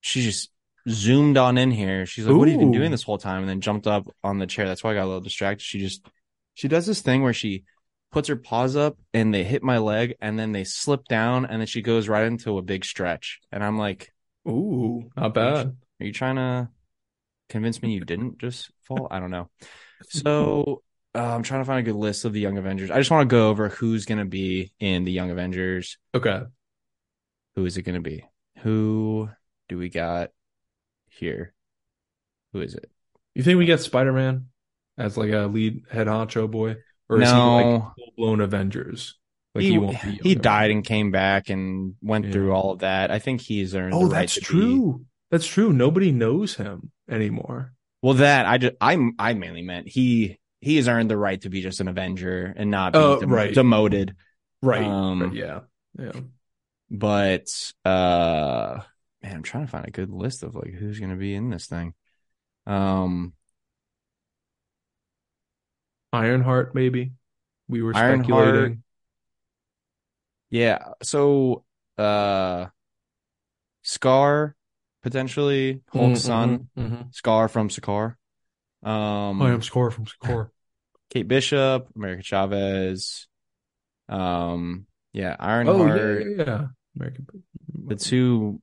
she 0.00 0.22
just 0.22 0.50
zoomed 0.88 1.36
on 1.36 1.58
in 1.58 1.70
here. 1.70 2.06
She's 2.06 2.24
like, 2.26 2.34
what 2.34 2.48
have 2.48 2.54
you 2.54 2.66
been 2.66 2.72
doing 2.72 2.90
this 2.90 3.02
whole 3.02 3.18
time? 3.18 3.40
And 3.40 3.48
then 3.48 3.60
jumped 3.60 3.86
up 3.86 4.06
on 4.24 4.38
the 4.38 4.46
chair. 4.46 4.66
That's 4.66 4.82
why 4.82 4.92
I 4.92 4.94
got 4.94 5.04
a 5.04 5.06
little 5.06 5.20
distracted. 5.20 5.62
She 5.62 5.80
just, 5.80 6.02
she 6.54 6.66
does 6.66 6.86
this 6.86 7.02
thing 7.02 7.22
where 7.22 7.34
she 7.34 7.64
puts 8.10 8.28
her 8.28 8.36
paws 8.36 8.76
up 8.76 8.96
and 9.14 9.32
they 9.32 9.44
hit 9.44 9.62
my 9.62 9.78
leg 9.78 10.14
and 10.20 10.38
then 10.38 10.52
they 10.52 10.64
slip 10.64 11.04
down 11.06 11.44
and 11.44 11.60
then 11.60 11.66
she 11.66 11.82
goes 11.82 12.08
right 12.08 12.26
into 12.26 12.58
a 12.58 12.62
big 12.62 12.84
stretch. 12.84 13.40
And 13.52 13.62
I'm 13.62 13.78
like, 13.78 14.12
Ooh, 14.48 15.10
not 15.16 15.34
bad. 15.34 15.76
Are 16.00 16.04
you 16.04 16.12
trying 16.12 16.36
to 16.36 16.68
convince 17.48 17.82
me 17.82 17.92
you 17.92 18.04
didn't 18.04 18.38
just 18.38 18.70
fall? 18.84 19.08
I 19.10 19.20
don't 19.20 19.30
know. 19.30 19.48
So 20.08 20.82
uh, 21.14 21.34
I'm 21.34 21.42
trying 21.42 21.60
to 21.60 21.66
find 21.66 21.80
a 21.80 21.82
good 21.82 21.94
list 21.94 22.24
of 22.24 22.32
the 22.32 22.40
Young 22.40 22.56
Avengers. 22.56 22.90
I 22.90 22.96
just 22.96 23.10
want 23.10 23.28
to 23.28 23.34
go 23.34 23.50
over 23.50 23.68
who's 23.68 24.06
going 24.06 24.18
to 24.18 24.24
be 24.24 24.72
in 24.80 25.04
the 25.04 25.12
Young 25.12 25.30
Avengers. 25.30 25.98
Okay. 26.14 26.40
Who 27.54 27.66
is 27.66 27.76
it 27.76 27.82
going 27.82 27.96
to 27.96 28.00
be? 28.00 28.24
Who 28.60 29.28
do 29.68 29.76
we 29.76 29.90
got 29.90 30.30
here? 31.10 31.52
Who 32.54 32.62
is 32.62 32.74
it? 32.74 32.90
You 33.34 33.42
think 33.42 33.58
we 33.58 33.66
get 33.66 33.80
Spider 33.80 34.14
Man 34.14 34.46
as 34.96 35.16
like 35.18 35.32
a 35.32 35.46
lead 35.46 35.82
head 35.90 36.06
honcho 36.06 36.50
boy, 36.50 36.76
or 37.10 37.20
is 37.20 37.28
he 37.28 37.34
No. 37.34 37.56
like 37.56 37.82
full 37.96 38.12
blown 38.16 38.40
Avengers? 38.40 39.18
Like 39.54 39.62
he 39.64 39.72
he, 39.72 39.78
won't 39.78 40.02
be. 40.02 40.20
he 40.22 40.34
died 40.36 40.70
and 40.70 40.84
came 40.84 41.10
back 41.10 41.50
and 41.50 41.94
went 42.00 42.26
Yeah. 42.26 42.32
through 42.32 42.52
all 42.52 42.70
of 42.72 42.78
that. 42.80 43.10
I 43.10 43.18
think 43.18 43.40
he's 43.40 43.74
earned. 43.74 43.92
Oh, 43.94 44.06
the 44.06 44.14
right 44.14 44.20
that's 44.20 44.34
to 44.34 44.40
be- 44.40 44.46
true. 44.46 45.06
That's 45.30 45.46
true. 45.46 45.72
Nobody 45.72 46.12
knows 46.12 46.54
him 46.54 46.90
anymore. 47.08 47.72
Well, 48.02 48.14
that 48.14 48.46
I 48.46 48.58
just 48.58 48.74
I 48.80 48.96
I 49.18 49.34
mainly 49.34 49.62
meant 49.62 49.88
he 49.88 50.38
he 50.60 50.76
has 50.76 50.88
earned 50.88 51.10
the 51.10 51.16
right 51.16 51.40
to 51.42 51.50
be 51.50 51.62
just 51.62 51.80
an 51.80 51.88
Avenger 51.88 52.52
and 52.56 52.70
not 52.70 52.92
be 52.92 52.98
Oh, 52.98 53.18
dem- 53.20 53.32
right. 53.32 53.52
demoted. 53.54 54.14
Right. 54.62 54.84
Um, 54.84 55.22
right. 55.22 55.32
Yeah. 55.34 55.60
Yeah. 55.98 56.12
but 56.90 57.46
uh 57.84 58.80
man 59.22 59.36
i'm 59.36 59.42
trying 59.42 59.64
to 59.66 59.70
find 59.70 59.86
a 59.86 59.90
good 59.90 60.10
list 60.10 60.42
of 60.44 60.54
like 60.54 60.72
who's 60.72 60.98
gonna 61.00 61.16
be 61.16 61.34
in 61.34 61.50
this 61.50 61.66
thing 61.66 61.94
um 62.66 63.32
Ironheart, 66.12 66.74
maybe. 66.74 67.12
We 67.68 67.82
were 67.82 67.94
Ironheart. 67.94 68.24
speculating. 68.26 68.82
yeah 70.50 70.78
so 71.02 71.64
uh 71.98 72.66
Skaar 73.84 74.54
potentially 75.02 75.80
hulk 75.92 76.12
Mm, 76.12 76.16
son 76.16 76.68
mhm, 76.76 76.90
mhm. 76.90 77.14
Skaar 77.14 77.48
from 77.48 77.68
Sakaar. 77.68 78.16
um 78.82 79.40
I 79.42 79.50
am 79.52 79.62
Scar 79.62 79.90
from 79.90 80.06
Score. 80.06 80.50
kate 81.10 81.28
bishop 81.28 81.88
america 81.96 82.22
chavez 82.22 83.26
um 84.08 84.86
yeah 85.12 85.36
oh 85.40 85.44
ironheart 85.44 85.98
yeah, 86.22 86.28
yeah, 86.36 86.44
yeah. 86.44 86.66
American. 86.96 87.26
the 87.86 87.96
two 87.96 88.60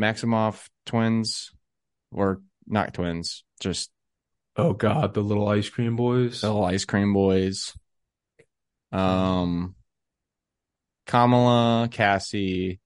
maximoff 0.00 0.68
twins 0.86 1.50
or 2.12 2.40
not 2.66 2.92
twins 2.94 3.44
just 3.60 3.90
Oh 4.60 4.72
God, 4.74 5.14
the 5.14 5.20
little 5.22 5.48
ice 5.48 5.68
cream 5.68 5.96
boys. 5.96 6.40
the 6.42 6.48
little 6.48 6.64
ice 6.64 6.84
cream 6.84 7.12
boys. 7.12 7.72
Um, 8.92 9.74
Kamala, 11.06 11.88
Cassie, 11.90 12.80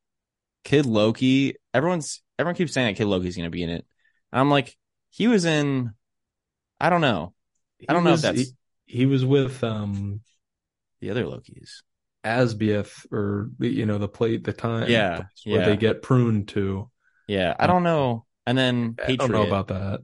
Kid 0.65 0.87
Loki. 0.87 1.57
Everyone's 1.73 2.23
everyone 2.39 2.55
keeps 2.57 2.73
saying 2.73 2.89
that 2.89 2.97
Kid 2.99 3.07
Loki's 3.07 3.37
going 3.37 3.47
to 3.47 3.51
be 3.51 3.63
in 3.63 3.71
it. 3.71 3.85
And 4.33 4.41
I'm 4.41 4.51
like, 4.51 4.77
he 5.11 5.29
was 5.29 5.45
in. 5.45 5.93
I 6.81 6.91
don't 6.91 7.01
know. 7.01 7.35
I 7.89 7.93
don't 7.93 8.03
He 8.03 8.05
know 8.07 8.11
was- 8.13 8.25
if 8.25 8.35
that's 8.35 8.49
he, 8.87 8.99
he 9.01 9.07
was 9.07 9.25
with 9.25 9.63
um 9.65 10.21
the 11.01 11.11
other 11.11 11.25
Lokis. 11.25 11.83
Asbieth 12.25 13.05
or 13.13 13.51
you 13.61 13.85
know 13.85 13.99
the 13.99 14.09
plate 14.09 14.45
the 14.45 14.55
time 14.55 14.89
Yeah, 14.89 15.25
where 15.45 15.61
yeah. 15.61 15.65
they 15.67 15.77
get 15.77 16.01
pruned 16.01 16.49
to. 16.49 16.91
Yeah, 17.29 17.55
I 17.59 17.67
don't 17.67 17.83
know. 17.83 18.25
And 18.47 18.57
then 18.57 18.97
I 19.07 19.17
don't 19.17 19.31
know 19.31 19.47
about 19.47 19.69
that. 19.69 20.01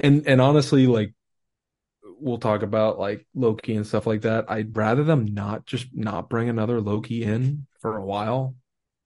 And 0.00 0.26
and 0.26 0.40
honestly, 0.40 0.86
like 0.86 1.14
we'll 2.18 2.38
talk 2.38 2.62
about 2.62 2.98
like 2.98 3.26
Loki 3.34 3.74
and 3.76 3.86
stuff 3.86 4.06
like 4.06 4.22
that. 4.22 4.46
I'd 4.50 4.76
rather 4.76 5.04
them 5.04 5.26
not 5.26 5.66
just 5.66 5.88
not 5.94 6.28
bring 6.28 6.48
another 6.48 6.80
Loki 6.80 7.22
in 7.22 7.66
for 7.80 7.96
a 7.96 8.04
while 8.04 8.54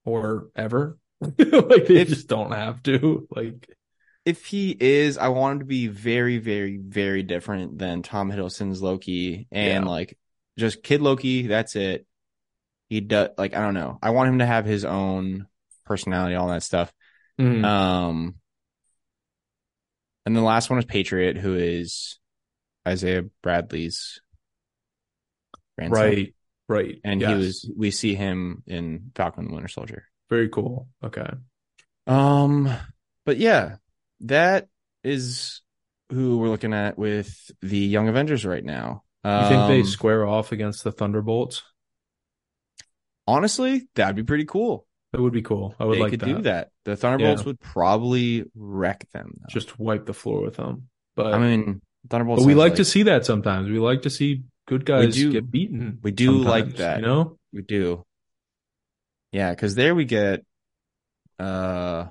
or 0.04 0.48
ever. 0.56 0.98
like 1.20 1.36
they 1.86 2.00
If- 2.02 2.08
just 2.08 2.28
don't 2.28 2.52
have 2.52 2.82
to. 2.84 3.26
Like 3.30 3.68
if 4.24 4.46
he 4.46 4.74
is, 4.78 5.18
I 5.18 5.28
want 5.28 5.52
him 5.54 5.58
to 5.60 5.64
be 5.66 5.86
very, 5.86 6.38
very, 6.38 6.78
very 6.78 7.22
different 7.22 7.78
than 7.78 8.02
Tom 8.02 8.30
Hiddleston's 8.32 8.80
Loki 8.82 9.46
and 9.52 9.84
Yeah. 9.84 9.90
like 9.90 10.16
just 10.58 10.82
Kid 10.82 11.02
Loki. 11.02 11.46
That's 11.46 11.76
it. 11.76 12.06
He 12.88 13.00
does 13.00 13.30
like 13.38 13.54
I 13.54 13.60
don't 13.60 13.74
know. 13.74 13.98
I 14.02 14.10
want 14.10 14.28
him 14.30 14.38
to 14.38 14.46
have 14.46 14.64
his 14.64 14.84
own 14.84 15.46
personality, 15.84 16.34
all 16.36 16.48
that 16.48 16.62
stuff. 16.62 16.92
mm, 17.38 17.64
Um, 17.64 18.36
and 20.26 20.34
the 20.36 20.40
last 20.42 20.70
one 20.70 20.78
is 20.78 20.84
Patriot, 20.84 21.36
who 21.36 21.54
is 21.54 22.18
Isaiah 22.86 23.24
Bradley's 23.42 24.20
grandson. 25.78 26.02
right, 26.02 26.34
right. 26.68 27.00
And 27.04 27.20
Yes. 27.20 27.30
he 27.30 27.36
was. 27.36 27.70
We 27.76 27.90
see 27.90 28.14
him 28.14 28.62
in 28.66 29.10
Falcon 29.14 29.44
and 29.44 29.50
the 29.50 29.54
Winter 29.54 29.68
Soldier. 29.68 30.04
very 30.30 30.48
cool. 30.48 30.88
Okay. 31.02 31.28
Um, 32.06 32.74
but 33.26 33.36
yeah, 33.38 33.76
that 34.20 34.68
is 35.02 35.60
who 36.10 36.38
we're 36.38 36.48
looking 36.48 36.72
at 36.74 36.98
with 36.98 37.50
the 37.62 37.78
Young 37.78 38.08
Avengers 38.08 38.44
right 38.44 38.64
now. 38.64 39.04
You 39.24 39.48
think 39.48 39.68
they 39.68 39.80
Um, 39.80 39.86
square 39.86 40.26
off 40.26 40.52
against 40.52 40.84
the 40.84 40.92
Thunderbolts? 40.92 41.62
honestly, 43.26 43.88
that'd 43.94 44.16
be 44.16 44.22
pretty 44.22 44.44
cool. 44.44 44.86
That 45.14 45.22
would 45.22 45.32
be 45.32 45.42
cool. 45.42 45.76
I 45.78 45.84
would 45.84 45.94
they 45.96 46.00
like 46.00 46.10
could 46.10 46.20
that. 46.20 46.26
do 46.26 46.42
that. 46.42 46.70
The 46.84 46.96
Thunderbolts 46.96 47.42
Yeah. 47.42 47.46
would 47.46 47.60
probably 47.60 48.44
wreck 48.56 49.08
them. 49.12 49.32
Though. 49.36 49.46
Just 49.48 49.78
wipe 49.78 50.06
the 50.06 50.12
floor 50.12 50.42
with 50.42 50.56
them. 50.56 50.88
But, 51.14 51.32
I 51.34 51.38
mean, 51.38 51.80
Thunderbolts. 52.10 52.42
but 52.42 52.46
we 52.46 52.52
has, 52.54 52.58
like 52.58 52.74
to 52.76 52.84
see 52.84 53.04
that 53.04 53.24
sometimes. 53.24 53.70
We 53.70 53.78
like 53.78 54.02
to 54.02 54.10
see 54.10 54.42
good 54.66 54.84
guys 54.84 55.14
do- 55.14 55.30
get 55.30 55.48
beaten. 55.48 56.00
we 56.02 56.10
do 56.10 56.32
like 56.32 56.76
that. 56.78 56.96
You 56.98 57.06
know? 57.06 57.38
We 57.52 57.62
do. 57.62 58.04
Yeah, 59.30 59.50
because 59.50 59.76
there 59.76 59.94
we 59.94 60.04
get 60.04 60.44
uh 61.38 62.06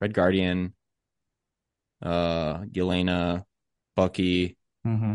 Red 0.00 0.14
Guardian, 0.14 0.74
uh 2.02 2.58
Yelena, 2.66 3.44
Bucky, 3.96 4.56
Mm-hmm. 4.86 5.14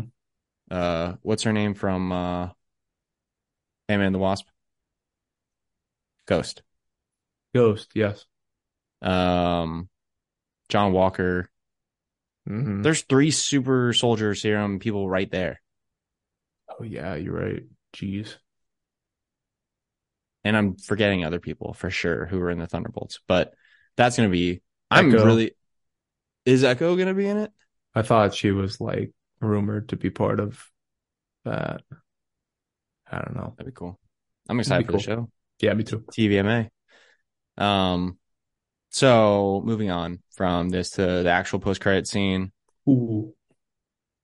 uh 0.70 1.14
what's 1.22 1.44
her 1.44 1.52
name 1.54 1.72
from 1.72 2.12
uh 2.12 2.48
Ant-Man 3.88 4.12
the 4.12 4.18
Wasp? 4.18 4.46
Ghost. 6.26 6.62
Ghost, 7.54 7.90
yes. 7.94 8.24
Um 9.02 9.88
John 10.68 10.92
Walker. 10.92 11.50
Mm-hmm. 12.48 12.82
There's 12.82 13.02
three 13.02 13.30
super 13.30 13.92
soldier 13.92 14.34
serum 14.34 14.78
people 14.78 15.08
right 15.08 15.30
there. 15.30 15.60
Oh 16.68 16.84
yeah, 16.84 17.14
you're 17.14 17.34
right. 17.34 17.62
Jeez. 17.94 18.36
And 20.42 20.56
I'm 20.56 20.76
forgetting 20.76 21.24
other 21.24 21.40
people 21.40 21.72
for 21.72 21.90
sure 21.90 22.26
who 22.26 22.40
are 22.40 22.50
in 22.50 22.58
the 22.58 22.66
Thunderbolts. 22.66 23.20
But 23.26 23.54
that's 23.96 24.16
gonna 24.16 24.28
be 24.28 24.62
I'm 24.90 25.14
Echo. 25.14 25.24
really 25.24 25.52
is 26.44 26.64
Echo 26.64 26.96
gonna 26.96 27.14
be 27.14 27.26
in 27.26 27.38
it? 27.38 27.52
I 27.94 28.02
thought 28.02 28.34
she 28.34 28.50
was 28.50 28.80
like 28.80 29.12
rumored 29.40 29.90
to 29.90 29.96
be 29.96 30.10
part 30.10 30.40
of 30.40 30.62
that. 31.44 31.82
I 33.10 33.18
don't 33.18 33.36
know. 33.36 33.54
That'd 33.56 33.72
be 33.72 33.76
cool. 33.76 33.98
I'm 34.48 34.58
excited 34.58 34.86
for 34.86 34.92
the 34.92 34.98
show. 34.98 35.30
Yeah, 35.60 35.74
me 35.74 35.84
too. 35.84 36.04
TVMA. 36.10 36.68
Um, 37.56 38.18
so 38.90 39.62
moving 39.64 39.90
on 39.90 40.20
from 40.36 40.68
this 40.68 40.90
to 40.90 41.22
the 41.22 41.30
actual 41.30 41.58
post 41.58 41.80
credit 41.80 42.06
scene. 42.06 42.52
Ooh. 42.88 43.34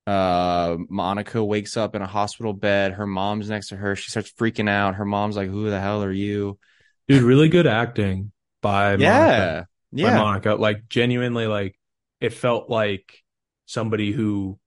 Uh, 0.06 0.76
Monica 0.88 1.44
wakes 1.44 1.76
up 1.76 1.94
in 1.94 2.02
a 2.02 2.06
hospital 2.06 2.52
bed. 2.52 2.92
Her 2.92 3.06
mom's 3.06 3.48
next 3.48 3.68
to 3.68 3.76
her. 3.76 3.94
She 3.94 4.10
starts 4.10 4.32
freaking 4.32 4.68
out. 4.68 4.96
Her 4.96 5.04
mom's 5.04 5.36
like, 5.36 5.48
"Who 5.48 5.70
the 5.70 5.80
hell 5.80 6.02
are 6.02 6.12
you?" 6.12 6.58
Dude, 7.06 7.22
really 7.22 7.48
good 7.48 7.66
acting 7.66 8.32
by 8.60 8.96
Monica. 8.96 9.68
yeah, 9.92 10.10
By 10.10 10.16
Monica. 10.18 10.54
Like 10.54 10.88
genuinely 10.88 11.46
like 11.46 11.78
it 12.20 12.32
felt 12.32 12.68
like 12.68 13.22
somebody 13.66 14.10
who 14.12 14.58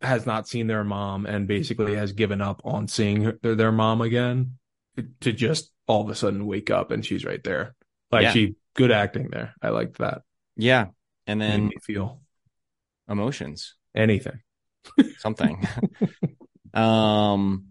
has 0.00 0.26
not 0.26 0.46
seen 0.46 0.66
their 0.66 0.84
mom 0.84 1.26
and 1.26 1.48
basically 1.48 1.96
has 1.96 2.12
given 2.12 2.40
up 2.40 2.62
on 2.64 2.86
seeing 2.86 3.22
her, 3.22 3.38
their, 3.42 3.54
their 3.54 3.72
mom 3.72 4.00
again 4.00 4.57
to 5.20 5.32
just 5.32 5.70
all 5.86 6.02
of 6.02 6.10
a 6.10 6.14
sudden 6.14 6.46
wake 6.46 6.70
up 6.70 6.90
and 6.90 7.04
she's 7.04 7.24
right 7.24 7.42
there. 7.42 7.74
Like 8.10 8.22
Yeah. 8.24 8.32
she 8.32 8.54
good 8.74 8.90
acting 8.90 9.28
there. 9.30 9.54
I 9.62 9.70
liked 9.70 9.98
that. 9.98 10.22
yeah. 10.56 10.86
And 11.26 11.40
then 11.40 11.70
feel 11.82 12.20
emotions, 13.08 13.74
anything. 13.94 14.40
something. 15.18 15.66
um, 16.74 17.66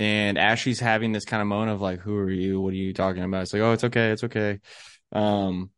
and 0.00 0.36
Ashley's 0.38 0.80
having 0.80 1.12
this 1.12 1.24
kind 1.24 1.42
of 1.42 1.46
moment 1.46 1.70
of 1.70 1.80
like, 1.80 2.00
"Who 2.00 2.16
are 2.16 2.30
you? 2.30 2.60
What 2.60 2.72
are 2.72 2.76
you 2.76 2.92
talking 2.92 3.22
about?" 3.22 3.42
It's 3.42 3.52
like, 3.52 3.62
"Oh, 3.62 3.72
it's 3.72 3.84
okay, 3.84 4.10
it's 4.10 4.24
okay." 4.24 4.58
Um, 5.12 5.70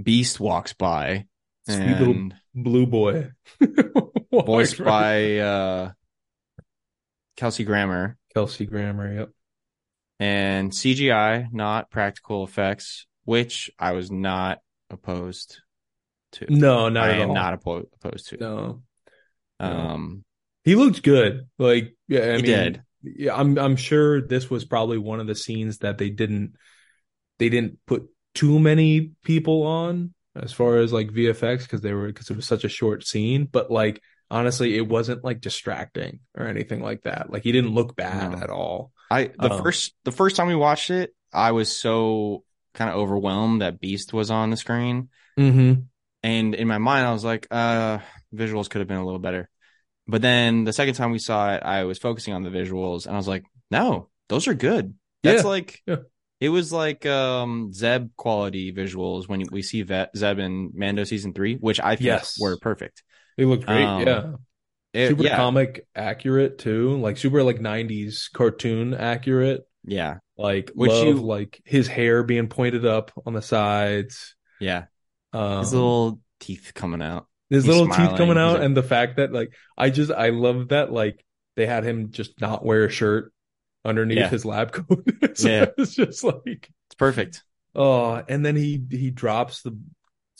Beast 0.00 0.38
walks 0.38 0.74
by 0.74 1.26
Sweet 1.66 1.76
and 1.78 1.98
little 1.98 2.28
blue 2.54 2.86
boy. 2.86 3.30
voiced 4.32 4.78
by 4.84 5.38
uh 5.38 5.92
Kelsey 7.36 7.64
Grammer 7.64 8.16
Kelsey 8.36 8.66
Grammer. 8.66 9.12
Yep. 9.14 9.30
and 10.20 10.70
CGI, 10.70 11.50
not 11.52 11.90
practical 11.90 12.44
effects, 12.44 13.06
which 13.24 13.70
I 13.78 13.92
was 13.92 14.10
not 14.10 14.58
opposed 14.90 15.60
to. 16.32 16.46
No, 16.50 16.90
not 16.90 17.08
I 17.08 17.14
am 17.14 17.30
all. 17.30 17.34
not 17.34 17.58
oppo- 17.58 17.86
opposed 17.94 18.28
to. 18.28 18.36
No. 18.36 18.82
Um, 19.58 20.22
He 20.64 20.74
looked 20.74 21.02
good. 21.02 21.48
Like, 21.58 21.96
yeah, 22.08 22.20
I 22.20 22.36
He 22.36 22.42
mean, 22.42 22.44
did. 22.44 22.82
Yeah, 23.02 23.34
I'm 23.34 23.56
I'm 23.56 23.76
sure 23.76 24.20
this 24.20 24.50
was 24.50 24.66
probably 24.66 24.98
one 24.98 25.20
of 25.20 25.26
the 25.26 25.34
scenes 25.34 25.78
that 25.78 25.96
they 25.96 26.10
didn't 26.10 26.56
they 27.38 27.48
didn't 27.48 27.78
put 27.86 28.04
too 28.34 28.58
many 28.58 29.12
people 29.24 29.62
on 29.62 30.12
as 30.34 30.52
far 30.52 30.76
as 30.78 30.92
like 30.92 31.08
VFX 31.08 31.62
because 31.62 31.80
they 31.80 31.94
were 31.94 32.08
because 32.08 32.28
it 32.28 32.36
was 32.36 32.46
such 32.46 32.64
a 32.64 32.68
short 32.68 33.06
scene. 33.06 33.48
But 33.50 33.70
like 33.70 34.02
honestly, 34.30 34.76
it 34.76 34.86
wasn't 34.86 35.24
like 35.24 35.40
distracting 35.40 36.20
or 36.36 36.46
anything 36.46 36.82
like 36.82 37.02
that. 37.02 37.30
Like 37.30 37.42
he 37.42 37.52
didn't 37.52 37.74
look 37.74 37.96
bad 37.96 38.32
No. 38.32 38.38
at 38.38 38.50
all. 38.50 38.92
I 39.10 39.30
the 39.38 39.50
Um, 39.50 39.62
first 39.62 39.94
the 40.04 40.12
first 40.12 40.36
time 40.36 40.48
we 40.48 40.56
watched 40.56 40.90
it, 40.90 41.14
I 41.32 41.52
was 41.52 41.74
so 41.76 42.44
kind 42.74 42.90
of 42.90 42.96
overwhelmed 42.96 43.62
that 43.62 43.80
Beast 43.80 44.12
was 44.12 44.30
on 44.30 44.50
the 44.50 44.56
screen, 44.56 45.08
Mm-hmm. 45.38 45.80
and 46.22 46.54
in 46.54 46.68
my 46.68 46.78
mind, 46.78 47.06
I 47.06 47.12
was 47.12 47.24
like, 47.24 47.46
uh, 47.50 47.98
visuals 48.34 48.68
could 48.68 48.80
have 48.80 48.88
been 48.88 48.96
a 48.98 49.04
little 49.04 49.20
better. 49.20 49.48
But 50.08 50.22
then 50.22 50.64
the 50.64 50.72
second 50.72 50.94
time 50.94 51.10
we 51.10 51.18
saw 51.18 51.54
it, 51.54 51.62
I 51.62 51.84
was 51.84 51.98
focusing 51.98 52.32
on 52.34 52.42
the 52.42 52.50
visuals, 52.50 53.06
and 53.06 53.14
I 53.14 53.18
was 53.18 53.28
like, 53.28 53.44
no, 53.70 54.08
those 54.28 54.46
are 54.48 54.54
good. 54.54 54.94
That's 55.22 55.42
Yeah, 55.42 55.48
like 55.50 55.82
yeah. 55.86 55.96
it 56.40 56.48
was 56.48 56.72
like 56.72 57.06
um 57.06 57.72
Zeb 57.72 58.10
quality 58.16 58.72
visuals 58.72 59.28
when 59.28 59.42
we 59.50 59.62
see 59.62 59.84
Zeb 59.84 60.38
in 60.38 60.70
Mando 60.74 61.04
season 61.04 61.32
three, 61.32 61.56
which 61.56 61.80
I 61.80 61.96
think 61.96 62.06
Yes. 62.06 62.38
were 62.40 62.56
perfect. 62.58 63.02
They 63.36 63.44
looked 63.44 63.66
great. 63.66 63.84
Um, 63.84 64.02
yeah. 64.06 64.32
It- 64.92 65.08
Super 65.08 65.24
yeah, 65.24 65.36
comic 65.36 65.86
accurate 65.94 66.58
too. 66.58 66.96
Like 66.98 67.18
super 67.18 67.42
like 67.42 67.58
90s 67.58 68.32
cartoon 68.32 68.94
accurate. 68.94 69.68
yeah, 69.84 70.18
Like 70.38 70.70
Which 70.74 70.90
love 70.90 71.06
you- 71.06 71.14
like 71.22 71.60
his 71.64 71.86
hair 71.86 72.22
being 72.22 72.48
pointed 72.48 72.86
up 72.86 73.10
on 73.26 73.34
the 73.34 73.42
sides. 73.42 74.34
yeah. 74.60 74.84
Um, 75.34 75.58
His 75.58 75.74
little 75.74 76.20
teeth 76.40 76.72
coming 76.74 77.02
out. 77.02 77.26
his 77.50 77.64
he's 77.64 77.68
little 77.74 77.94
teeth 77.94 78.16
coming 78.16 78.38
out 78.38 78.54
like- 78.54 78.62
and 78.62 78.76
the 78.76 78.82
fact 78.82 79.16
that 79.18 79.32
like 79.32 79.52
I 79.76 79.90
just 79.90 80.10
I 80.10 80.30
love 80.30 80.68
that 80.68 80.90
like 80.92 81.22
they 81.56 81.66
had 81.66 81.84
him 81.84 82.10
just 82.10 82.40
not 82.40 82.64
wear 82.64 82.84
a 82.86 82.90
shirt 82.90 83.32
underneath 83.84 84.18
Yeah. 84.18 84.28
his 84.28 84.44
lab 84.46 84.72
coat. 84.72 85.04
so 85.34 85.48
Yeah. 85.48 85.66
it's 85.76 85.94
just 85.94 86.24
like 86.24 86.70
It's 86.88 86.94
perfect. 86.96 87.44
oh 87.74 88.22
and 88.28 88.44
then 88.46 88.56
he 88.56 88.82
he 88.90 89.10
drops 89.10 89.60
the 89.62 89.78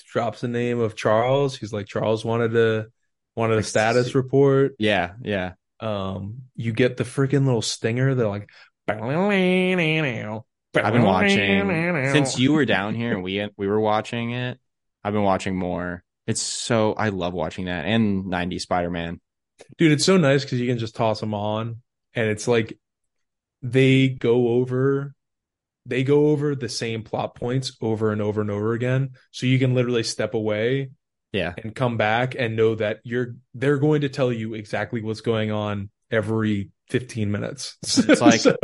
drops 0.07 0.41
the 0.41 0.49
name 0.49 0.81
of 0.81 0.97
Charles. 0.97 1.57
He's 1.57 1.73
like 1.73 1.87
Charles 1.87 2.25
wanted 2.25 2.57
a 2.57 2.87
wanted 3.35 3.59
a 3.59 3.63
status 3.63 4.15
report. 4.15 4.75
Yeah, 4.79 5.15
yeah. 5.23 5.53
Um 5.81 6.43
you 6.55 6.73
get 6.73 6.97
the 6.97 7.05
freaking 7.05 7.45
little 7.45 7.63
stinger 7.63 8.15
They're 8.15 8.29
like 8.29 8.49
I've 10.77 10.93
been 10.93 11.03
watching 11.03 12.13
since 12.13 12.39
you 12.39 12.53
were 12.53 12.65
down 12.65 12.95
here 12.95 13.13
and 13.13 13.23
we 13.23 13.49
we 13.57 13.67
were 13.67 13.81
watching 13.81 14.33
it. 14.33 14.59
I've 15.03 15.13
been 15.13 15.23
watching 15.23 15.57
more. 15.57 16.03
It's 16.27 16.43
so 16.43 16.93
I 16.95 17.11
love 17.11 17.33
watching 17.33 17.67
that 17.67 17.85
and 17.85 18.27
90 18.27 18.59
Spider 18.59 18.91
Man. 18.91 19.21
Dude, 19.79 19.93
it's 19.93 20.05
so 20.05 20.17
nice 20.17 20.45
because 20.45 20.61
you 20.61 20.67
can 20.67 20.79
just 20.79 20.97
toss 20.97 21.21
them 21.21 21.35
on 21.35 21.83
and 22.15 22.29
it's 22.29 22.47
like 22.47 22.79
they 23.63 24.09
go 24.09 24.49
over 24.49 25.15
they 25.87 26.05
go 26.05 26.29
over 26.29 26.55
the 26.55 26.69
same 26.69 27.03
plot 27.03 27.35
points 27.37 27.77
over 27.81 28.11
and 28.13 28.21
over 28.21 28.41
and 28.41 28.51
over 28.51 28.73
again. 28.73 29.11
So 29.31 29.47
you 29.47 29.59
can 29.59 29.75
literally 29.75 30.03
step 30.03 30.35
away 30.35 30.91
Yeah. 31.33 31.55
and 31.63 31.75
come 31.75 31.97
back 31.97 32.35
and 32.39 32.57
know 32.57 32.75
that 32.75 33.01
you're 33.05 33.37
they're 33.55 33.79
going 33.79 34.01
to 34.03 34.09
tell 34.09 34.33
you 34.33 34.55
exactly 34.55 35.01
what's 35.03 35.21
going 35.21 35.51
on 35.53 35.91
every 36.11 36.71
15 36.91 37.31
minutes. 37.31 37.77
It's 37.83 38.21
like- 38.21 38.41
So, 38.41 38.57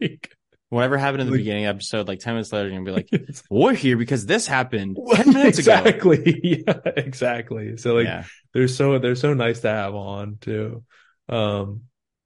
like, 0.00 0.34
Whatever 0.70 0.96
happened 0.98 1.20
in 1.20 1.26
the 1.28 1.32
Like- 1.32 1.40
beginning 1.40 1.66
episode, 1.66 2.08
like 2.08 2.18
10 2.18 2.34
minutes 2.34 2.52
later, 2.52 2.68
you're 2.68 2.82
gonna 2.82 2.84
be 2.84 2.90
like, 3.18 3.36
we're 3.50 3.74
here 3.74 3.96
because 3.96 4.26
this 4.26 4.46
happened 4.46 4.98
10 5.14 5.32
minutes 5.32 5.58
ago. 5.58 5.72
exactly. 5.74 6.40
Yeah, 6.66 6.80
exactly. 6.96 7.76
So 7.76 7.94
like 7.94 8.06
yeah. 8.06 8.24
they're 8.52 8.66
so 8.68 8.98
they're 8.98 9.14
so 9.14 9.34
nice 9.34 9.60
to 9.60 9.68
have 9.68 9.94
on 9.94 10.38
too. 10.40 10.82
Um 11.28 11.82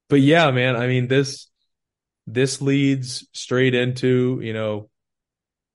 but 0.07 0.21
yeah, 0.21 0.49
man, 0.49 0.75
I 0.75 0.87
mean 0.87 1.07
this 1.07 1.48
this 2.33 2.61
leads 2.61 3.27
straight 3.33 3.73
into, 3.75 4.39
you 4.43 4.53
know, 4.53 4.89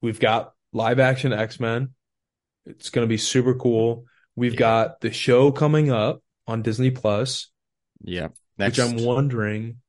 we've 0.01 0.21
got 0.21 0.53
live 0.73 0.99
action 0.99 1.33
X-Men. 1.33 1.91
It's 2.67 2.91
going 2.91 3.05
to 3.07 3.09
be 3.09 3.19
super 3.19 3.55
cool. 3.55 4.05
We've 4.37 4.55
Yeah. 4.55 4.59
got 4.59 5.01
the 5.01 5.13
show 5.13 5.53
coming 5.53 5.91
up 5.91 6.23
on 6.47 6.63
Disney 6.63 6.91
Plus, 6.91 7.51
Yeah. 8.03 8.29
Next, 8.59 8.79
which 8.79 8.87
I'm 8.87 9.05
wondering 9.05 9.81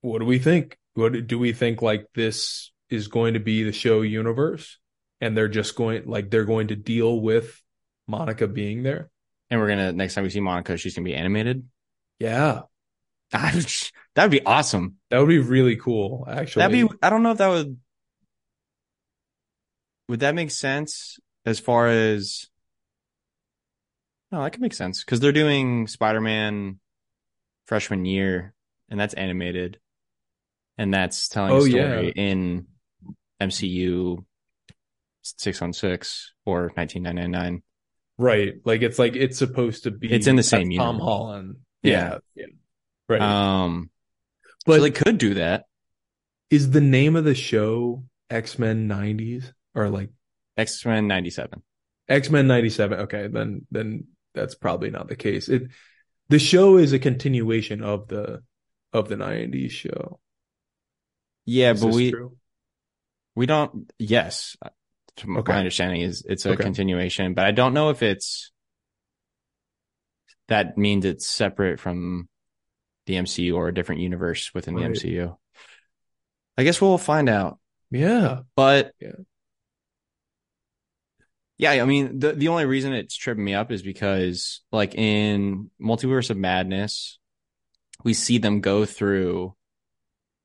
what 0.00 0.18
do 0.20 0.24
we 0.26 0.38
think? 0.38 0.76
What 0.94 1.26
do 1.26 1.38
we 1.38 1.52
think 1.52 1.82
like 1.82 2.06
this 2.14 2.72
is 2.90 3.08
going 3.08 3.34
to 3.34 3.40
be 3.40 3.62
the 3.64 3.72
show 3.72 4.02
universe 4.02 4.78
and 5.20 5.36
they're 5.36 5.48
just 5.48 5.74
going 5.76 6.06
like 6.06 6.30
they're 6.30 6.44
going 6.44 6.68
to 6.68 6.76
deal 6.76 7.20
with 7.20 7.60
Monica 8.06 8.46
being 8.46 8.82
there? 8.82 9.10
and 9.50 9.58
we're 9.58 9.68
gonna 9.68 9.92
next 9.92 10.14
time 10.14 10.24
we 10.24 10.30
see 10.30 10.40
Monica, 10.40 10.76
she's 10.76 10.94
gonna 10.94 11.06
be 11.06 11.14
animated. 11.14 11.66
Yeah. 12.18 12.62
That'd 14.14 14.30
be 14.30 14.44
awesome. 14.44 14.96
That 15.10 15.18
would 15.18 15.28
be 15.28 15.38
really 15.38 15.76
cool, 15.76 16.26
actually. 16.28 16.62
That'd 16.62 16.88
be. 16.90 16.96
I 17.02 17.10
don't 17.10 17.22
know 17.22 17.32
if 17.32 17.38
that 17.38 17.48
would. 17.48 17.76
Would 20.08 20.20
that 20.20 20.34
make 20.34 20.50
sense 20.50 21.18
as 21.44 21.60
far 21.60 21.88
as? 21.88 22.46
No, 24.32 24.42
that 24.42 24.50
could 24.52 24.60
make 24.62 24.74
sense 24.74 25.04
because 25.04 25.20
they're 25.20 25.32
doing 25.32 25.86
Spider-Man 25.86 26.80
freshman 27.66 28.04
year, 28.04 28.54
and 28.88 28.98
that's 28.98 29.14
animated, 29.14 29.78
and 30.76 30.92
that's 30.92 31.28
telling 31.28 31.52
Oh, 31.52 31.58
a 31.58 31.70
story 31.70 32.12
yeah. 32.16 32.22
in 32.22 32.66
MCU 33.40 34.24
six 35.22 35.60
on 35.62 35.72
six 35.74 36.32
or 36.46 36.70
1999. 36.74 37.62
right. 38.16 38.54
Like 38.64 38.80
it's 38.82 38.98
like 38.98 39.14
it's 39.14 39.36
supposed 39.38 39.84
to 39.84 39.90
be 39.90 40.10
It's 40.12 40.26
in 40.26 40.36
the 40.36 40.42
same 40.42 40.70
Tom. 40.72 40.98
Holland. 40.98 41.56
Yeah. 41.82 42.18
Yeah. 42.34 42.46
yeah. 42.46 42.46
Right. 43.08 43.20
Um, 43.22 43.90
but 44.66 44.76
so 44.76 44.82
they 44.82 44.90
could 44.90 45.18
do 45.18 45.34
that. 45.34 45.64
is 46.50 46.70
the 46.70 46.80
name 46.80 47.16
of 47.16 47.24
the 47.24 47.34
show 47.34 48.04
X-Men 48.30 48.88
90s 48.88 49.52
or 49.74 49.88
like 49.88 50.10
X 50.56 50.84
Men 50.84 51.06
ninety 51.06 51.30
seven. 51.30 51.62
X-Men 52.08 52.46
97? 52.46 53.00
Okay, 53.00 53.28
then 53.28 53.66
then 53.70 54.04
that's 54.34 54.54
probably 54.54 54.90
not 54.90 55.08
the 55.08 55.16
case. 55.16 55.48
It 55.48 55.68
the 56.28 56.38
show 56.38 56.76
is 56.76 56.92
a 56.92 56.98
continuation 56.98 57.82
of 57.82 58.08
the 58.08 58.42
of 58.92 59.08
the 59.08 59.16
90s 59.16 59.70
show. 59.70 60.18
Yeah, 61.46 61.72
Is 61.72 61.80
but 61.80 61.92
we 61.94 62.10
true? 62.10 62.36
We 63.34 63.46
don't. 63.46 63.90
Yes, 63.98 64.56
to 65.16 65.38
Okay. 65.38 65.52
my 65.52 65.58
understanding 65.58 66.00
is 66.02 66.24
it's 66.28 66.44
a 66.44 66.50
Okay. 66.52 66.62
continuation, 66.62 67.34
but 67.34 67.44
I 67.44 67.52
don't 67.52 67.72
know 67.72 67.90
if 67.90 68.02
it's 68.02 68.50
that 70.48 70.76
means 70.76 71.04
it's 71.04 71.26
separate 71.26 71.78
from 71.78 72.28
the 73.08 73.14
MCU 73.14 73.56
or 73.56 73.68
a 73.68 73.74
different 73.74 74.02
universe 74.02 74.52
within 74.54 74.74
the 74.74 74.82
MCU. 74.82 75.34
I 76.58 76.62
guess 76.62 76.80
we'll 76.80 76.98
find 76.98 77.28
out. 77.28 77.58
Yeah. 77.90 78.40
But 78.54 78.92
Yeah. 79.00 79.12
yeah, 81.56 81.82
I 81.82 81.86
mean 81.86 82.18
the 82.18 82.32
the 82.34 82.48
only 82.48 82.66
reason 82.66 82.92
it's 82.92 83.16
tripping 83.16 83.44
me 83.44 83.54
up 83.54 83.72
is 83.72 83.82
because 83.82 84.60
like 84.70 84.94
in 84.94 85.70
Multiverse 85.80 86.28
of 86.28 86.36
Madness, 86.36 87.18
we 88.04 88.12
see 88.12 88.36
them 88.36 88.60
go 88.60 88.84
through 88.84 89.54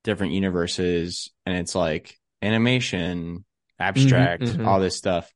different 0.05 0.31
universes 0.33 1.31
and 1.45 1.57
it's 1.57 1.75
like 1.75 2.17
animation, 2.41 3.43
abstract, 3.77 4.43
mhm. 4.43 4.65
all 4.65 4.79
this 4.79 4.95
stuff. 4.95 5.31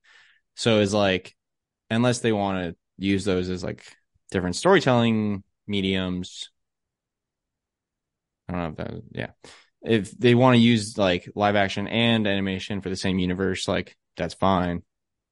So 0.56 0.80
it's 0.80 0.94
like 0.94 1.36
unless 1.90 2.20
they 2.20 2.32
want 2.32 2.70
to 2.70 2.76
use 2.98 3.26
those 3.26 3.50
as 3.50 3.66
like 3.66 3.84
different 4.32 4.56
storytelling 4.56 5.44
mediums. 5.68 6.52
I 8.48 8.54
don't 8.54 8.62
know 8.62 8.70
if 8.70 8.76
that 8.78 9.02
yeah. 9.12 9.32
If 9.84 10.12
they 10.18 10.36
want 10.36 10.56
to 10.56 10.62
use 10.62 10.98
like 10.98 11.30
live 11.36 11.56
action 11.56 11.88
and 11.88 12.28
animation 12.28 12.82
for 12.82 12.90
the 12.90 12.96
same 12.96 13.20
universe, 13.20 13.68
like 13.68 13.96
that's 14.16 14.34
fine. 14.34 14.84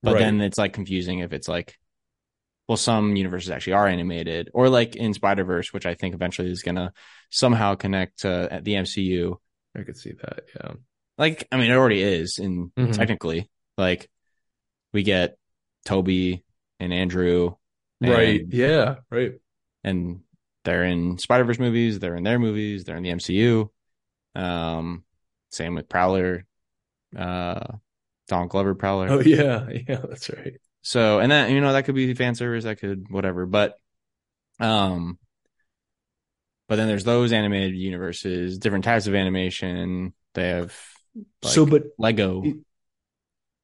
But 0.04 0.14
Right. 0.14 0.20
then 0.20 0.42
it's 0.42 0.58
like 0.58 0.74
confusing 0.74 1.20
if 1.20 1.34
it's 1.34 1.48
like 1.48 1.78
well, 2.68 2.78
some 2.78 3.16
universes 3.16 3.52
actually 3.52 3.74
are 3.74 3.88
animated, 3.88 4.50
or 4.54 4.70
like 4.70 4.96
in 4.96 5.14
Spider 5.14 5.44
Verse, 5.44 5.72
which 5.72 5.86
I 5.86 5.94
think 5.94 6.16
eventually 6.16 6.50
is 6.50 6.64
gonna 6.64 6.94
somehow 7.30 7.76
connect 7.76 8.22
to 8.22 8.60
the 8.64 8.74
MCU. 8.76 9.40
I 9.78 9.84
could 9.84 9.98
see 9.98 10.14
that. 10.14 10.46
Yeah. 10.56 10.72
Like, 11.18 11.48
I 11.52 11.58
mean, 11.58 11.70
it 11.70 11.76
already 11.76 12.02
is, 12.02 12.40
in 12.40 12.72
Mhm. 12.72 12.94
technically, 12.94 13.50
like 13.78 14.10
we 14.94 15.04
get 15.04 15.38
Tobey 15.86 16.44
and 16.80 16.92
Andrew, 16.92 17.56
Right. 18.02 18.42
Yeah. 18.50 18.96
Right. 19.12 19.34
and 19.84 20.22
they're 20.66 20.84
in 20.84 21.18
Spider 21.18 21.46
Verse 21.46 21.60
movies, 21.60 22.00
they're 22.00 22.16
in 22.16 22.24
their 22.24 22.40
movies, 22.40 22.84
they're 22.84 22.98
in 22.98 23.04
the 23.04 23.12
MCU. 23.12 23.70
Um, 24.36 25.04
same 25.52 25.76
with 25.76 25.88
Prowler, 25.88 26.46
uh, 27.16 27.78
Don 28.28 28.48
Glover 28.48 28.76
Prowler. 28.76 29.10
Oh 29.10 29.22
yeah. 29.22 29.68
Yeah. 29.88 30.02
That's 30.08 30.30
right. 30.30 30.60
So, 30.82 31.20
and 31.20 31.32
that, 31.32 31.50
you 31.50 31.62
know, 31.62 31.74
that 31.74 31.86
could 31.86 31.96
be 31.96 32.14
fan 32.14 32.36
service, 32.36 32.66
that 32.66 32.80
could 32.80 33.10
whatever, 33.10 33.46
but, 33.46 33.80
um, 34.60 35.18
but 36.68 36.76
then 36.76 36.88
there's 36.88 37.04
those 37.04 37.32
animated 37.32 37.76
universes, 37.76 38.58
different 38.58 38.86
types 38.86 39.08
of 39.08 39.16
animation. 39.16 40.14
They 40.34 40.50
have 40.50 40.76
like 41.42 41.54
so, 41.54 41.66
but 41.66 41.84
Lego. 41.98 42.44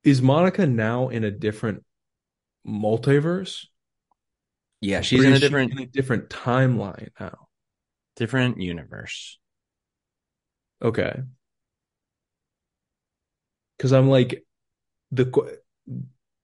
is 0.03 0.21
Monica 0.21 0.65
now 0.65 1.09
in 1.09 1.23
a 1.23 1.31
different 1.31 1.83
multiverse? 2.67 3.65
Yeah, 4.81 5.01
she's 5.01 5.23
in 5.23 5.33
a 5.33 5.39
different, 5.39 5.71
in 5.71 5.79
a 5.79 5.85
different 5.85 6.29
timeline 6.29 7.09
now. 7.19 7.47
different 8.15 8.59
universe. 8.59 9.39
Okay. 10.81 11.21
Because 13.77 13.93
I'm 13.93 14.09
like 14.09 14.43
the 15.11 15.59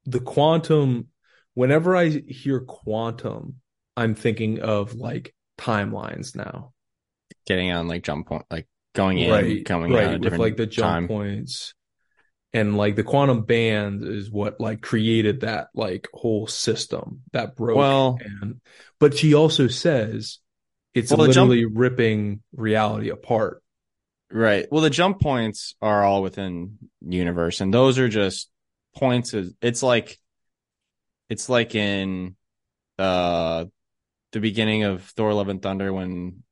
the 0.05 0.19
quantum. 0.19 1.07
Whenever 1.53 1.95
I 1.95 2.09
hear 2.09 2.59
quantum, 2.59 3.55
I'm 3.95 4.14
thinking 4.14 4.59
of 4.59 4.93
like 4.93 5.34
timelines 5.57 6.35
now. 6.35 6.73
Getting 7.47 7.72
on 7.72 7.88
like 7.88 8.03
jump 8.03 8.27
point, 8.27 8.45
like 8.51 8.68
going 8.93 9.18
in, 9.18 9.31
right, 9.31 9.65
coming 9.65 9.91
right, 9.91 10.05
out, 10.05 10.14
with 10.14 10.22
different 10.22 10.43
like 10.43 10.57
the 10.57 10.68
jump 10.68 10.85
time. 10.85 11.07
points, 11.07 11.73
and 12.53 12.77
like 12.77 12.95
the 12.95 13.03
quantum 13.03 13.43
band 13.43 14.03
is 14.03 14.31
what 14.31 14.59
like 14.59 14.81
created 14.81 15.41
that 15.41 15.67
like 15.73 16.07
whole 16.13 16.47
system 16.47 17.21
that 17.33 17.55
broke. 17.55 17.77
Well- 17.77 18.19
and 18.23 18.61
but 18.99 19.17
she 19.17 19.33
also 19.33 19.67
says 19.67 20.39
it's 20.93 21.11
Well, 21.11 21.27
the 21.27 21.33
jump- 21.33 21.49
literally 21.49 21.65
ripping 21.65 22.41
reality 22.55 23.09
apart. 23.09 23.61
Right. 24.31 24.65
Well, 24.71 24.81
the 24.81 24.89
jump 24.89 25.21
points 25.21 25.75
are 25.81 26.03
all 26.03 26.21
within 26.21 26.77
universe, 27.01 27.61
and 27.61 27.73
those 27.73 27.97
are 27.97 28.09
just 28.09 28.49
points. 28.95 29.33
Of, 29.33 29.53
it's 29.61 29.81
like, 29.81 30.17
it's 31.29 31.47
like 31.47 31.75
in, 31.75 32.35
uh, 32.99 33.65
the 34.33 34.39
beginning 34.41 34.83
of 34.83 35.03
Thor: 35.03 35.33
Love 35.33 35.47
and 35.47 35.61
Thunder 35.61 35.93
when 35.93 36.43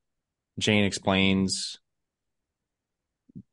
Jane 0.58 0.84
explains 0.84 1.78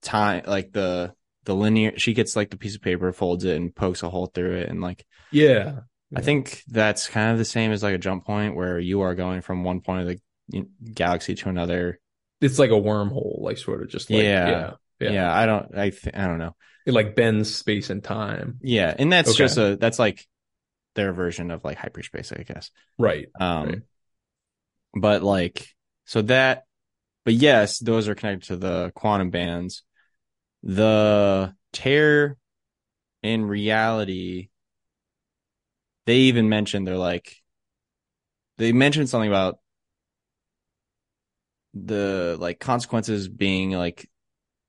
time, 0.01 0.43
like 0.47 0.71
the 0.71 1.13
the 1.45 1.55
linear. 1.55 1.97
She 1.97 2.13
gets 2.13 2.35
like 2.35 2.49
the 2.49 2.57
piece 2.57 2.75
of 2.75 2.81
paper, 2.81 3.11
folds 3.13 3.43
it, 3.45 3.55
and 3.55 3.75
pokes 3.75 4.03
a 4.03 4.09
hole 4.09 4.27
through 4.27 4.57
it, 4.57 4.69
and 4.69 4.81
like 4.81 5.05
Yeah, 5.31 5.81
I 6.15 6.21
think 6.21 6.63
that's 6.67 7.07
kind 7.07 7.31
of 7.31 7.37
the 7.37 7.45
same 7.45 7.71
as 7.71 7.83
like 7.83 7.95
a 7.95 7.99
jump 7.99 8.25
point 8.25 8.55
where 8.55 8.79
you 8.79 9.01
are 9.01 9.15
going 9.15 9.41
from 9.41 9.63
one 9.63 9.81
point 9.81 10.01
of 10.01 10.07
the 10.07 10.65
galaxy 10.93 11.35
to 11.35 11.49
another. 11.49 11.99
it's 12.41 12.59
like 12.59 12.71
a 12.71 12.73
wormhole, 12.73 13.41
like 13.41 13.57
sort 13.57 13.81
of 13.81 13.89
just 13.89 14.09
like 14.09 14.23
Yeah. 14.23 14.49
yeah, 14.49 14.71
Yeah, 14.99 15.11
yeah. 15.11 15.33
I 15.35 15.45
don't. 15.45 15.77
I 15.77 15.89
th- 15.89 16.15
I 16.15 16.27
don't 16.27 16.39
know. 16.39 16.55
It 16.85 16.93
like 16.93 17.15
bends 17.15 17.53
space 17.55 17.89
and 17.89 18.03
time. 18.03 18.59
Yeah, 18.61 18.93
and 18.97 19.11
that's 19.11 19.31
Okay. 19.31 19.37
just 19.37 19.57
a 19.57 19.75
that's 19.77 19.99
like 19.99 20.25
their 20.95 21.13
version 21.13 21.49
of 21.51 21.63
like 21.63 21.77
hyperspace, 21.77 22.31
I 22.31 22.43
guess. 22.43 22.71
Right. 22.97 23.27
Um 23.39 23.67
Right. 23.67 23.81
but 24.93 25.23
like 25.23 25.67
so 26.05 26.21
that 26.23 26.65
but 27.25 27.33
yes, 27.33 27.79
those 27.79 28.07
are 28.09 28.15
connected 28.15 28.47
to 28.47 28.57
the 28.57 28.91
quantum 28.95 29.29
bands. 29.29 29.83
The 30.64 31.56
tear 31.73 32.38
in 33.22 33.45
reality 33.45 34.49
they 36.06 36.18
even 36.18 36.49
mentioned 36.49 36.88
they're 36.88 36.98
like 36.98 37.38
they 38.57 38.72
mentioned 38.72 39.10
something 39.10 39.30
about 39.30 39.60
the 41.73 42.38
like 42.40 42.60
consequences 42.60 43.27
being 43.27 43.72
like 43.72 44.10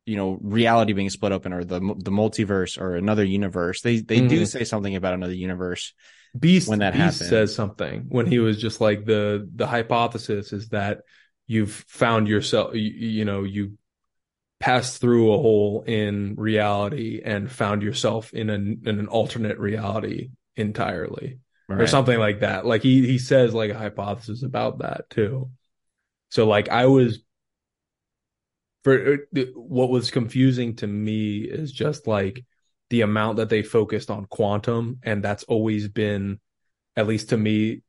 you 0.07 0.17
know 0.17 0.39
reality 0.41 0.93
being 0.93 1.11
split 1.11 1.33
open 1.33 1.53
or 1.53 1.65
the 1.65 1.81
the 1.81 2.11
multiverse 2.11 2.81
or 2.81 2.97
another 2.97 3.25
universe. 3.25 3.83
They 3.83 4.01
they 4.01 4.21
do 4.21 4.43
Mhm. 4.43 4.47
say 4.47 4.65
something 4.65 4.97
about 4.97 5.15
another 5.15 5.35
universe. 5.35 5.93
Beast 6.39 6.69
when 6.69 6.79
that 6.81 6.93
Beast 6.93 7.21
happened. 7.21 7.29
says 7.29 7.55
something 7.55 8.07
when 8.09 8.27
he 8.27 8.39
was 8.39 8.61
just 8.61 8.81
like 8.81 9.05
the 9.05 9.49
the 9.55 9.67
hypothesis 9.67 10.53
is 10.53 10.69
that 10.71 11.03
you've 11.47 11.73
found 11.73 12.27
yourself 12.27 12.75
you, 12.75 12.81
you 12.81 13.25
know 13.25 13.45
you 13.45 13.77
passed 14.65 14.99
through 14.99 15.31
a 15.31 15.37
hole 15.37 15.85
in 15.87 16.37
reality 16.37 17.21
and 17.23 17.53
found 17.53 17.83
yourself 17.83 18.33
in 18.33 18.49
an 18.49 18.81
in 18.87 18.99
an 18.99 19.09
alternate 19.09 19.59
reality 19.59 20.31
entirely 20.57 21.39
or 21.69 21.87
something 21.87 22.19
like 22.19 22.41
that. 22.41 22.65
Like 22.65 22.83
he 22.83 23.07
he 23.07 23.19
says 23.19 23.53
like 23.53 23.71
a 23.71 23.79
hypothesis 23.79 24.43
about 24.43 24.79
that 24.79 25.11
too. 25.11 25.51
So 26.31 26.47
like 26.47 26.71
I 26.71 26.87
was 26.87 27.19
for 28.85 29.19
uh, 29.37 29.41
what 29.55 29.91
was 29.91 30.11
confusing 30.11 30.77
to 30.77 30.87
me 30.87 31.41
is 31.41 31.71
just 31.71 32.07
like 32.07 32.43
the 32.89 33.03
amount 33.03 33.37
that 33.37 33.51
they 33.51 33.63
focused 33.63 34.11
on 34.11 34.25
quantum 34.25 34.99
and 35.03 35.23
that's 35.23 35.45
always 35.45 35.89
been 35.89 36.41
at 36.97 37.07
least 37.07 37.29
to 37.31 37.37
me 37.37 37.83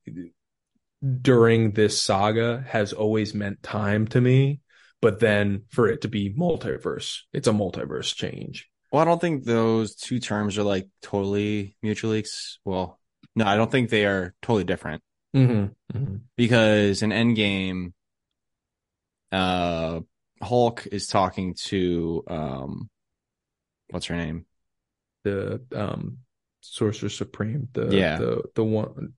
during 1.22 1.72
this 1.72 2.02
saga 2.02 2.66
has 2.68 2.92
always 2.92 3.34
meant 3.34 3.64
time 3.64 4.08
to 4.08 4.20
me 4.20 4.60
but 5.02 5.20
then 5.20 5.64
for 5.70 5.88
it 5.88 6.02
to 6.02 6.08
be 6.08 6.34
multiverse 6.34 7.20
it's 7.34 7.48
a 7.48 7.52
multiverse 7.52 8.16
change 8.16 8.70
Well, 8.92 9.02
I 9.02 9.06
don't 9.06 9.20
think 9.22 9.44
those 9.44 9.96
two 9.96 10.20
terms 10.20 10.58
are 10.58 10.64
like 10.64 10.88
totally 11.02 11.76
mutually 11.82 12.20
ex- 12.20 12.60
well. 12.64 13.00
No, 13.36 13.46
I 13.46 13.58
don't 13.58 13.70
think 13.70 13.90
they 13.90 14.06
are 14.06 14.34
totally 14.42 14.64
different 14.64 15.04
mm-hmm. 15.36 16.16
because 16.38 17.02
in 17.02 17.10
Endgame, 17.10 17.92
uh, 19.34 20.00
Hulk 20.42 20.88
is 20.90 21.08
talking 21.08 21.56
to 21.66 22.24
um, 22.28 22.90
what's 23.90 24.06
her 24.06 24.16
name? 24.16 24.46
the 25.24 25.60
um 25.76 26.20
sorcerer 26.62 27.10
supreme 27.10 27.68
the 27.74 27.88
Yeah. 27.88 28.18
the 28.18 28.44
the 28.54 28.64
one 28.64 29.14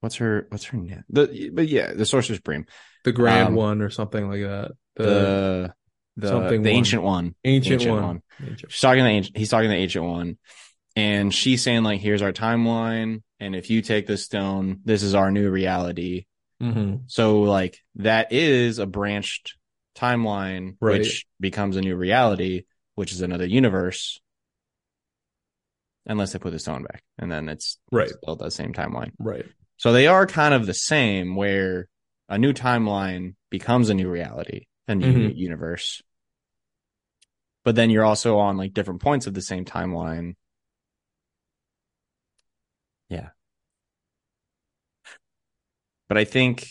What's 0.00 0.16
her 0.16 0.46
what's 0.50 0.64
her 0.66 0.78
name? 0.78 1.04
The 1.10 1.50
but 1.52 1.66
yeah, 1.68 1.92
the 1.92 2.06
Sorcerer 2.06 2.36
Supreme, 2.36 2.66
the 3.04 3.10
grand 3.12 3.48
Um, 3.48 3.54
one 3.54 3.82
or 3.82 3.90
something 3.90 4.28
like 4.30 4.42
that 4.42 4.72
the, 4.98 5.04
the 5.04 5.74
the 6.16 6.28
something 6.28 6.62
the 6.62 6.70
one. 6.70 6.76
ancient 6.76 7.02
one. 7.02 7.34
ancient, 7.44 7.72
ancient 7.74 7.90
one, 7.94 8.02
one. 8.02 8.22
Ancient- 8.42 8.70
She's 8.72 8.80
talking 8.80 8.98
to 8.98 9.04
the 9.04 9.10
ancient. 9.10 9.36
He's 9.36 9.48
talking 9.50 9.68
to 9.70 9.74
the 9.76 9.80
ancient 9.82 10.04
one, 10.04 10.38
and 10.96 11.34
she's 11.34 11.62
saying 11.62 11.82
like, 11.84 12.00
"Here's 12.00 12.22
our 12.22 12.32
timeline, 12.32 13.22
and 13.40 13.54
if 13.56 13.70
you 13.70 13.82
take 13.82 14.06
this 14.06 14.24
stone, 14.24 14.80
this 14.84 15.02
is 15.02 15.14
our 15.14 15.30
new 15.30 15.50
reality." 15.50 16.26
Mhm. 16.62 17.02
So 17.06 17.42
like 17.42 17.78
that 17.96 18.32
is 18.32 18.78
a 18.80 18.86
branched 18.86 19.56
timeline, 19.96 20.76
Right. 20.80 20.98
which 21.00 21.26
becomes 21.40 21.76
a 21.76 21.80
new 21.80 21.94
reality, 21.96 22.64
which 22.96 23.12
is 23.12 23.20
another 23.22 23.46
universe. 23.46 24.20
Unless 26.06 26.32
they 26.32 26.38
put 26.38 26.52
the 26.52 26.58
stone 26.58 26.82
back, 26.84 27.02
and 27.18 27.30
then 27.30 27.48
it's 27.48 27.78
Right. 27.92 28.08
still 28.08 28.36
that 28.36 28.52
same 28.52 28.72
timeline. 28.72 29.12
right 29.18 29.44
So 29.76 29.92
they 29.92 30.06
are 30.06 30.26
kind 30.26 30.54
of 30.54 30.66
the 30.66 30.74
same, 30.74 31.36
where 31.36 31.88
a 32.28 32.38
new 32.38 32.52
timeline 32.52 33.34
becomes 33.50 33.90
a 33.90 33.94
new 33.94 34.08
reality, 34.10 34.66
a 34.88 34.94
new 34.94 35.28
Mhm. 35.28 35.36
universe. 35.36 36.02
But 37.64 37.74
then 37.76 37.90
you're 37.90 38.04
also 38.04 38.38
on 38.38 38.56
like 38.56 38.72
different 38.72 39.02
points 39.02 39.26
of 39.26 39.34
the 39.34 39.42
same 39.42 39.64
timeline. 39.64 40.34
Yeah. 43.08 43.30
But 46.08 46.18
I 46.18 46.24
think 46.24 46.68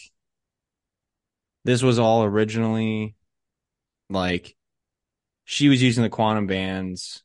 this 1.64 1.84
was 1.84 2.00
all 2.00 2.24
originally 2.24 3.16
like 4.10 4.56
she 5.46 5.70
was 5.70 5.82
using 5.82 6.04
the 6.04 6.10
quantum 6.10 6.48
bands 6.48 7.24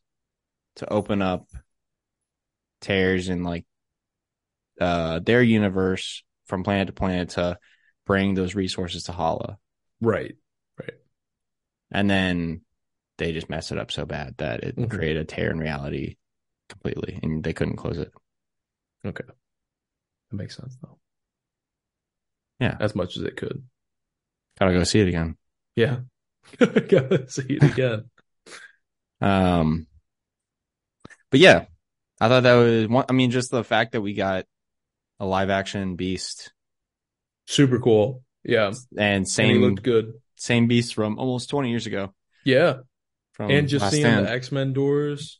to 0.77 0.91
open 0.91 1.21
up 1.21 1.47
tears 2.81 3.29
in 3.29 3.43
like 3.43 3.65
uh 4.81 5.19
their 5.19 5.41
universe 5.41 6.23
from 6.45 6.63
planet 6.63 6.87
to 6.87 6.93
planet 6.93 7.29
to 7.29 7.57
bring 8.05 8.33
those 8.33 8.55
resources 8.55 9.03
to 9.03 9.11
Hala. 9.11 9.57
right 10.01 10.35
And 11.93 12.09
then 12.09 12.61
they 13.17 13.31
just 13.31 13.49
messed 13.49 13.71
it 13.71 13.77
up 13.77 13.91
so 13.91 14.05
bad 14.05 14.35
that 14.37 14.63
it 14.63 14.75
Mhm. 14.75 14.89
created 14.89 15.21
a 15.21 15.25
tear 15.25 15.51
in 15.51 15.59
reality 15.59 16.17
completely 16.69 17.19
and 17.21 17.43
they 17.43 17.53
couldn't 17.53 17.75
close 17.77 17.97
it. 17.97 18.11
Okay. 19.05 19.23
That 20.31 20.35
makes 20.37 20.55
sense 20.57 20.75
though 20.81 20.97
Yeah. 22.59 22.77
as 22.79 22.95
much 22.95 23.17
as 23.17 23.23
it 23.23 23.37
could 23.37 23.63
Gotta 24.59 24.73
go 24.73 24.83
see 24.83 25.01
it 25.01 25.07
again. 25.07 25.37
yeah 25.75 25.99
gotta 26.59 27.27
see 27.29 27.45
it 27.49 27.63
again 27.63 28.09
Um 29.21 29.87
but 31.31 31.39
yeah, 31.39 31.65
I 32.21 32.27
thought 32.29 32.43
that 32.43 32.53
was 32.53 32.87
one 32.87 33.05
I 33.09 33.13
mean 33.13 33.31
just 33.31 33.51
the 33.51 33.63
fact 33.63 33.93
that 33.93 34.01
we 34.01 34.13
got 34.13 34.45
a 35.19 35.25
live 35.25 35.49
action 35.49 35.95
beast 35.95 36.53
super 37.45 37.79
cool 37.79 38.23
yeah 38.43 38.67
and 38.67 38.81
and 38.97 39.27
same 39.27 39.61
looked 39.61 39.83
good 39.83 40.13
same 40.43 40.67
beast 40.67 40.93
from 40.93 41.17
almost 41.17 41.49
20 41.49 41.69
years 41.69 41.87
ago 41.87 42.13
yeah 42.43 42.77
from 43.31 43.49
and 43.51 43.67
just 43.67 43.89
seeing 43.89 44.03
Stand. 44.03 44.25
the 44.25 44.31
x-men 44.31 44.73
doors 44.73 45.39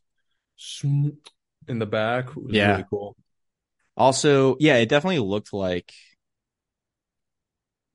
in 1.68 1.80
the 1.80 1.86
back 1.86 2.36
was 2.36 2.54
Yeah. 2.54 2.72
really 2.72 2.86
cool 2.90 3.16
Also, 3.96 4.56
yeah, 4.60 4.78
it 4.78 4.90
definitely 4.90 5.20
looked 5.20 5.54
like, 5.54 5.94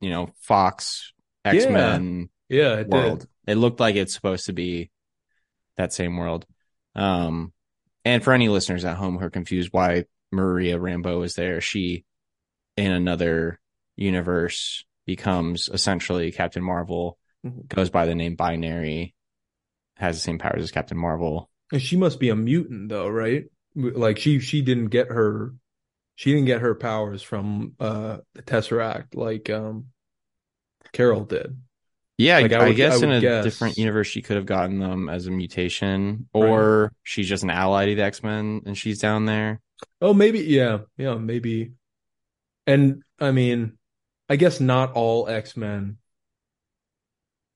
you 0.01 0.11
know, 0.11 0.31
Fox 0.43 1.13
X 1.45 1.65
Men 1.67 2.29
yeah 2.49 2.75
it 2.77 2.89
world. 2.89 3.21
did 3.21 3.29
It 3.47 3.57
looked 3.57 3.81
like 3.81 3.97
it's 3.97 4.15
supposed 4.15 4.47
to 4.47 4.53
be 4.53 4.91
that 5.77 5.93
same 5.93 6.17
world. 6.17 6.47
Um, 6.95 7.53
and 8.05 8.23
for 8.23 8.33
any 8.33 8.49
listeners 8.49 8.85
at 8.85 8.97
home 8.97 9.19
who 9.19 9.25
are 9.25 9.31
confused 9.31 9.71
why 9.73 10.05
Maria 10.31 10.79
Rambeau 10.79 11.25
is 11.25 11.35
there, 11.35 11.61
she 11.61 12.05
in 12.77 12.93
another 12.93 13.59
universe 13.97 14.85
becomes 15.09 15.69
essentially 15.73 16.31
Captain 16.31 16.63
Marvel, 16.63 17.19
Mhm. 17.45 17.67
goes 17.69 17.89
by 17.91 18.05
the 18.07 18.15
name 18.15 18.37
Binary, 18.37 19.15
has 19.97 20.15
the 20.17 20.21
same 20.21 20.39
powers 20.39 20.63
as 20.63 20.71
Captain 20.71 20.99
Marvel. 20.99 21.51
and 21.73 21.83
she 21.83 21.97
must 21.97 22.19
be 22.21 22.29
a 22.31 22.37
mutant 22.37 22.89
though 22.89 23.09
right 23.09 23.45
like 23.75 24.19
she 24.19 24.39
she 24.41 24.63
didn't 24.63 24.87
get 24.89 25.09
her 25.09 25.53
she 26.15 26.33
didn't 26.33 26.47
get 26.47 26.63
her 26.63 26.75
powers 26.75 27.23
from 27.23 27.75
uh 27.79 28.17
the 28.35 28.43
tesseract 28.43 29.15
like 29.15 29.51
um 29.51 29.87
carol 30.93 31.25
did 31.25 31.57
Yeah, 32.17 32.39
Like, 32.41 32.53
I 32.53 32.57
I, 32.65 32.67
would- 32.69 32.77
guess 32.77 33.03
I 33.03 33.07
in 33.07 33.13
a 33.13 33.21
guess- 33.21 33.45
different 33.45 33.77
universe 33.79 34.07
she 34.09 34.23
could 34.23 34.37
have 34.37 34.47
gotten 34.47 34.79
them 34.81 35.09
as 35.09 35.27
a 35.27 35.31
mutation, 35.31 36.29
or 36.33 36.91
she's 37.05 37.29
just 37.29 37.45
an 37.45 37.51
ally 37.51 37.87
to 37.87 37.95
the 37.95 38.03
X 38.03 38.23
Men 38.25 38.63
and 38.67 38.77
she's 38.77 38.99
down 38.99 39.27
there. 39.27 39.61
Oh, 40.01 40.13
maybe, 40.15 40.41
yeah, 40.41 40.79
yeah, 40.97 41.15
maybe. 41.15 41.75
And 42.67 43.03
I 43.21 43.31
mean, 43.31 43.78
I 44.29 44.37
guess 44.37 44.61
not 44.61 44.93
all 44.93 45.29
X-Men 45.29 45.99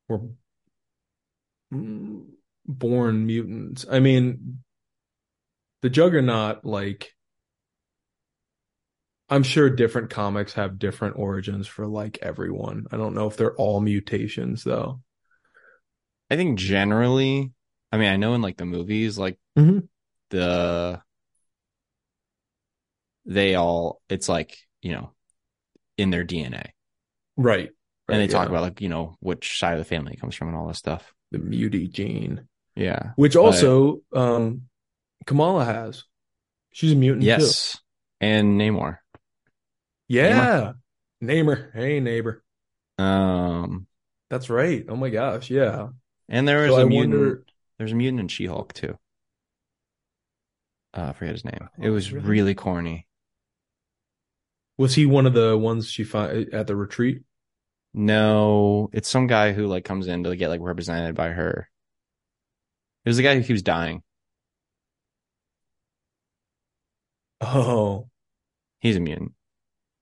were 0.09 0.21
mm, 1.73 2.25
born 2.67 3.27
mutants. 3.27 3.85
I 3.91 4.01
mean, 4.01 4.63
the 5.83 5.91
Juggernaut, 5.91 6.65
like, 6.65 7.15
I'm 9.29 9.43
sure 9.43 9.71
different 9.71 10.11
comics 10.11 10.55
have 10.55 10.79
different 10.79 11.17
origins 11.19 11.67
for 11.67 11.87
like 11.87 12.19
everyone. 12.21 12.87
I 12.93 12.99
don't 12.99 13.15
know 13.15 13.27
if 13.29 13.37
they're 13.37 13.57
all 13.57 13.81
mutations 13.81 14.63
though. 14.63 15.01
I 16.31 16.37
think 16.37 16.59
generally, 16.59 17.53
I 17.91 17.97
mean, 17.97 18.11
I 18.11 18.17
know 18.17 18.35
in 18.35 18.43
like 18.43 18.59
the 18.59 18.67
movies, 18.67 19.19
like 19.19 19.39
Mhm. 19.57 19.89
the 20.31 21.03
they 23.25 23.55
all, 23.55 24.03
it's 24.09 24.29
like 24.29 24.59
you 24.83 24.93
know, 24.93 25.15
in 25.99 26.11
their 26.11 26.25
DNA, 26.25 26.71
Right. 27.37 27.71
and 28.09 28.21
they 28.21 28.27
talk 28.27 28.47
yeah. 28.49 28.51
about 28.51 28.63
like 28.63 28.81
you 28.81 28.89
know 28.89 29.17
which 29.21 29.59
side 29.59 29.75
of 29.75 29.79
the 29.79 29.85
family 29.85 30.13
it 30.15 30.21
comes 30.21 30.35
from 30.35 30.49
and 30.49 30.57
all 30.57 30.69
this 30.69 30.79
stuff. 30.79 31.13
the 31.31 31.39
mutie 31.39 31.89
gene, 31.89 32.47
Yeah. 32.77 33.13
which 33.17 33.35
But- 33.35 33.41
also 33.43 34.01
um 34.13 34.63
Kamala 35.27 35.65
has. 35.65 36.05
She's 36.73 36.93
a 36.93 36.97
mutant 36.97 37.23
too. 37.23 37.29
Yes. 37.29 37.79
And 38.21 38.61
Namor. 38.61 38.99
Yeah. 40.09 40.73
Neighbor. 41.21 41.71
Hey, 41.75 42.01
neighbor. 42.01 42.43
Um, 42.99 43.87
That's 44.31 44.51
right. 44.51 44.85
Oh 44.89 44.97
my 44.97 45.11
gosh. 45.11 45.51
Yeah. 45.51 45.89
and 46.29 46.47
there 46.49 46.63
was 46.63 46.71
So 46.71 46.77
a 46.79 46.81
I 46.83 46.85
mutant. 46.85 47.15
wonder. 47.15 47.45
There's 47.79 47.93
a 47.93 47.95
mutant 47.95 48.21
in 48.21 48.29
She 48.29 48.47
Hulk 48.47 48.73
too. 48.73 48.99
Uh, 50.95 51.07
I 51.09 51.13
forget 51.13 51.35
his 51.35 51.45
name. 51.45 51.69
It 51.81 51.89
Oh, 51.89 51.93
was 51.93 52.13
really? 52.13 52.27
really 52.29 52.55
corny. 52.55 53.07
Was 54.79 54.95
he 54.95 55.07
one 55.07 55.27
of 55.27 55.35
the 55.35 55.57
ones 55.57 55.91
she 55.91 56.05
found 56.05 56.53
at 56.53 56.67
the 56.67 56.77
retreat? 56.77 57.23
No, 57.95 58.89
it's 58.93 59.09
some 59.09 59.27
guy 59.27 59.53
who 59.53 59.67
like 59.67 59.85
comes 59.85 60.07
in 60.07 60.25
to 60.25 60.35
get 60.35 60.49
like 60.49 60.61
represented 60.63 61.15
by 61.15 61.29
her. 61.29 61.69
It 63.05 63.09
was 63.11 63.17
the 63.17 63.23
guy 63.23 63.35
who 63.35 63.45
keeps 63.45 63.63
dying. 63.63 64.03
Oh. 67.41 68.09
He's 68.81 68.97
a 68.97 69.01
mutant. 69.01 69.33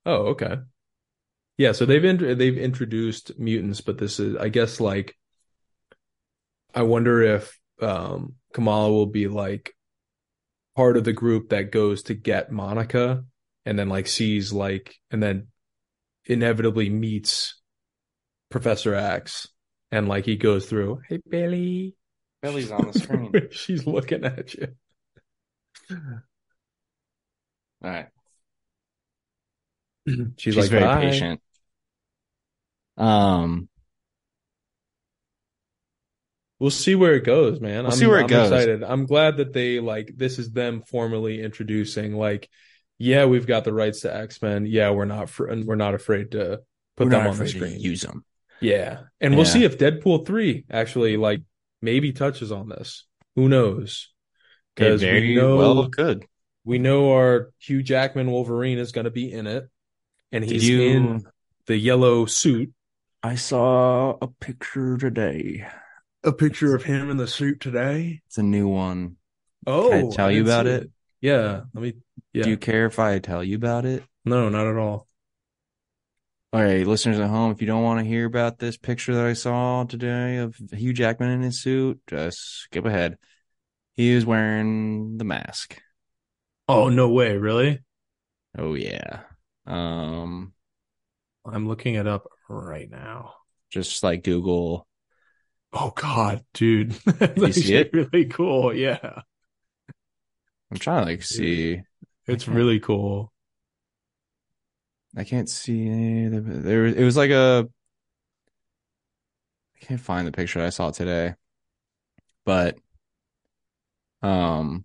Oh, 0.06 0.28
okay. 0.28 0.58
Yeah, 1.58 1.72
so 1.72 1.84
they've 1.84 2.04
int- 2.04 2.38
they've 2.38 2.56
introduced 2.56 3.38
mutants, 3.38 3.80
but 3.82 3.98
this 3.98 4.18
is 4.18 4.36
I 4.36 4.48
guess 4.48 4.80
like 4.80 5.16
I 6.74 6.82
wonder 6.82 7.22
if 7.22 7.58
um 7.82 8.36
Kamala 8.54 8.90
will 8.90 9.06
be 9.06 9.28
like 9.28 9.74
part 10.76 10.96
of 10.96 11.04
the 11.04 11.12
group 11.12 11.50
that 11.50 11.72
goes 11.72 12.04
to 12.04 12.14
get 12.14 12.52
Monica 12.52 13.24
and 13.66 13.78
then 13.78 13.88
like 13.88 14.06
sees 14.06 14.52
like 14.52 14.94
and 15.10 15.22
then 15.22 15.48
inevitably 16.26 16.88
meets 16.90 17.60
Professor 18.50 18.94
X 18.94 19.48
and 19.90 20.08
like 20.08 20.24
he 20.26 20.36
goes 20.36 20.66
through, 20.66 21.00
"Hey 21.08 21.20
Billy." 21.28 21.94
Billy's 22.42 22.70
on 22.70 22.90
the 22.90 22.98
screen. 22.98 23.32
She's 23.50 23.86
looking 23.86 24.24
at 24.24 24.54
you. 24.54 24.68
All 25.90 25.98
right. 27.82 28.08
She's, 30.06 30.26
She's 30.38 30.56
like 30.56 30.70
very 30.70 30.84
"Bye." 30.84 31.00
patient. 31.02 31.40
Um, 32.96 33.68
We'll 36.60 36.70
see 36.70 36.94
where 36.94 37.14
it 37.14 37.24
goes, 37.24 37.58
man. 37.58 37.84
We'll 37.84 37.92
I'm, 37.92 37.98
see 37.98 38.06
where 38.06 38.18
it 38.18 38.24
I'm 38.24 38.28
goes. 38.28 38.50
excited. 38.52 38.84
I'm 38.84 39.06
glad 39.06 39.38
that 39.38 39.54
they 39.54 39.80
like 39.80 40.12
this 40.14 40.38
is 40.38 40.52
them 40.52 40.82
formally 40.86 41.42
introducing 41.42 42.14
like, 42.14 42.50
yeah, 43.00 43.24
we've 43.24 43.46
got 43.46 43.64
the 43.64 43.72
rights 43.72 44.00
to 44.02 44.14
X 44.14 44.42
Men. 44.42 44.66
Yeah, 44.66 44.90
we're 44.90 45.06
not 45.06 45.30
fr- 45.30 45.46
and 45.46 45.64
we're 45.64 45.74
not 45.74 45.94
afraid 45.94 46.32
to 46.32 46.60
put 46.96 47.06
we're 47.06 47.10
them 47.10 47.24
not 47.24 47.26
on 47.26 47.38
the 47.38 47.46
afraid 47.46 47.54
to 47.54 47.58
screen. 47.58 47.80
use 47.80 48.02
them. 48.02 48.24
Yeah, 48.60 49.00
and 49.20 49.36
we'll 49.36 49.46
see 49.46 49.64
if 49.64 49.78
Deadpool 49.78 50.26
three 50.26 50.66
actually 50.70 51.16
like 51.16 51.42
maybe 51.80 52.12
touches 52.12 52.52
on 52.52 52.68
this. 52.68 53.06
Who 53.36 53.48
knows? 53.48 54.12
Because 54.76 55.08
we 55.08 55.34
know 55.34 55.56
well 55.56 55.88
could. 55.88 56.26
we 56.64 56.78
know 56.78 57.12
our 57.12 57.52
Hugh 57.58 57.82
Jackman 57.82 58.30
Wolverine 58.30 58.78
is 58.78 58.92
going 58.92 59.06
to 59.06 59.10
be 59.10 59.32
in 59.32 59.46
it, 59.46 59.68
and 60.30 60.44
he's 60.44 60.68
you? 60.68 60.82
in 60.82 61.22
the 61.66 61.76
yellow 61.78 62.26
suit. 62.26 62.72
I 63.22 63.34
saw 63.36 64.16
a 64.20 64.28
picture 64.28 64.98
today. 64.98 65.66
A 66.22 66.32
picture 66.32 66.74
of 66.74 66.84
him 66.84 67.10
in 67.10 67.16
the 67.16 67.26
suit 67.26 67.60
today. 67.60 68.20
It's 68.26 68.38
a 68.38 68.42
new 68.42 68.68
one. 68.68 69.16
Oh, 69.66 69.88
Can 69.90 69.98
I 69.98 70.02
oh, 70.02 70.10
tell 70.10 70.30
you 70.30 70.42
about 70.42 70.66
see 70.66 70.72
it? 70.72 70.90
Yeah, 71.20 71.62
let 71.74 71.82
me. 71.82 71.94
Yeah, 72.32 72.44
Do 72.44 72.50
you 72.50 72.56
care 72.56 72.86
if 72.86 72.98
I 72.98 73.18
tell 73.18 73.42
you 73.44 73.56
about 73.56 73.84
it? 73.84 74.02
no, 74.24 74.48
not 74.48 74.66
at 74.66 74.76
all. 74.76 75.06
All 76.52 76.60
right, 76.62 76.84
listeners 76.86 77.18
at 77.20 77.28
home, 77.30 77.52
if 77.52 77.60
you 77.60 77.66
don't 77.68 77.84
want 77.84 78.00
to 78.00 78.04
hear 78.06 78.24
about 78.24 78.58
this 78.58 78.76
picture 78.76 79.14
that 79.14 79.24
I 79.24 79.34
saw 79.34 79.84
today 79.84 80.38
of 80.38 80.56
Hugh 80.72 80.92
Jackman 80.92 81.30
in 81.30 81.42
his 81.42 81.62
suit, 81.62 82.00
just 82.08 82.38
skip 82.62 82.84
ahead. 82.84 83.18
He 83.94 84.10
is 84.10 84.26
wearing 84.26 85.16
the 85.18 85.24
mask. 85.24 85.80
Oh 86.68 86.88
no 86.88 87.10
way, 87.10 87.36
really? 87.36 87.80
Oh 88.56 88.74
yeah. 88.74 89.20
Um, 89.66 90.52
I'm 91.44 91.68
looking 91.68 91.94
it 91.94 92.06
up 92.06 92.26
right 92.48 92.90
now. 92.90 93.34
just 93.70 94.02
like 94.02 94.24
Google. 94.24 94.86
Oh 95.72 95.92
God, 95.94 96.44
dude, 96.54 96.90
that's 97.06 97.36
you 97.46 97.52
see 97.52 97.74
it? 97.74 97.90
really 97.92 98.26
cool. 98.26 98.74
Yeah, 98.74 99.22
I'm 100.70 100.78
trying 100.78 101.04
to 101.04 101.10
like 101.10 101.22
see. 101.22 101.82
it's 102.26 102.46
really 102.46 102.80
cool. 102.80 103.32
I 105.16 105.24
can't 105.24 105.48
see 105.48 105.88
any 105.88 106.26
of 106.26 106.32
the, 106.32 106.40
there. 106.40 106.86
It 106.86 107.04
was 107.04 107.16
like 107.16 107.30
a. 107.30 107.68
I 109.76 109.84
can't 109.84 110.00
find 110.00 110.26
the 110.26 110.32
picture 110.32 110.60
I 110.60 110.68
saw 110.68 110.90
today, 110.90 111.34
but 112.44 112.76
um, 114.22 114.84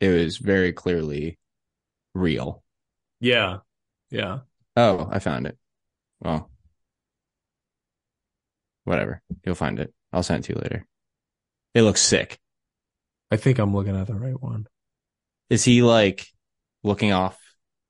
it 0.00 0.08
was 0.08 0.38
very 0.38 0.72
clearly 0.72 1.38
real. 2.14 2.64
Yeah, 3.20 3.58
yeah. 4.10 4.40
Oh, 4.76 5.08
I 5.12 5.18
found 5.18 5.46
it. 5.46 5.58
Well, 6.20 6.50
whatever. 8.84 9.22
You'll 9.44 9.54
find 9.54 9.78
it. 9.78 9.92
I'll 10.12 10.22
send 10.22 10.44
it 10.44 10.46
to 10.48 10.54
you 10.54 10.62
later. 10.62 10.86
It 11.74 11.82
looks 11.82 12.02
sick. 12.02 12.40
I 13.30 13.36
think 13.36 13.58
I'm 13.58 13.74
looking 13.74 13.96
at 13.96 14.06
the 14.06 14.14
right 14.14 14.40
one. 14.40 14.66
Is 15.48 15.64
he 15.64 15.82
like 15.82 16.26
looking 16.82 17.12
off, 17.12 17.38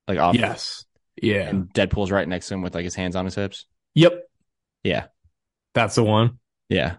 like 0.06 0.18
off? 0.18 0.34
Yes. 0.34 0.84
Yeah. 1.20 1.48
And 1.48 1.72
Deadpool's 1.72 2.10
right 2.10 2.28
next 2.28 2.48
to 2.48 2.54
him 2.54 2.62
with 2.62 2.74
like 2.74 2.84
his 2.84 2.94
hands 2.94 3.16
on 3.16 3.24
his 3.24 3.34
hips. 3.34 3.66
Yep. 3.94 4.22
Yeah. 4.84 5.06
That's 5.74 5.94
the 5.94 6.04
one. 6.04 6.38
Yeah. 6.68 6.96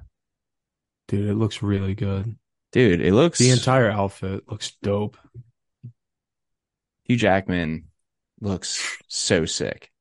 Dude, 1.07 1.29
it 1.29 1.35
looks 1.35 1.61
really 1.61 1.93
good. 1.93 2.37
Dude, 2.71 3.01
it 3.01 3.13
looks 3.13 3.37
The 3.37 3.49
entire 3.49 3.89
outfit 3.89 4.43
looks 4.47 4.71
dope. 4.81 5.17
Hugh 7.03 7.17
Jackman 7.17 7.85
looks 8.39 8.97
so 9.07 9.45
sick. 9.45 9.91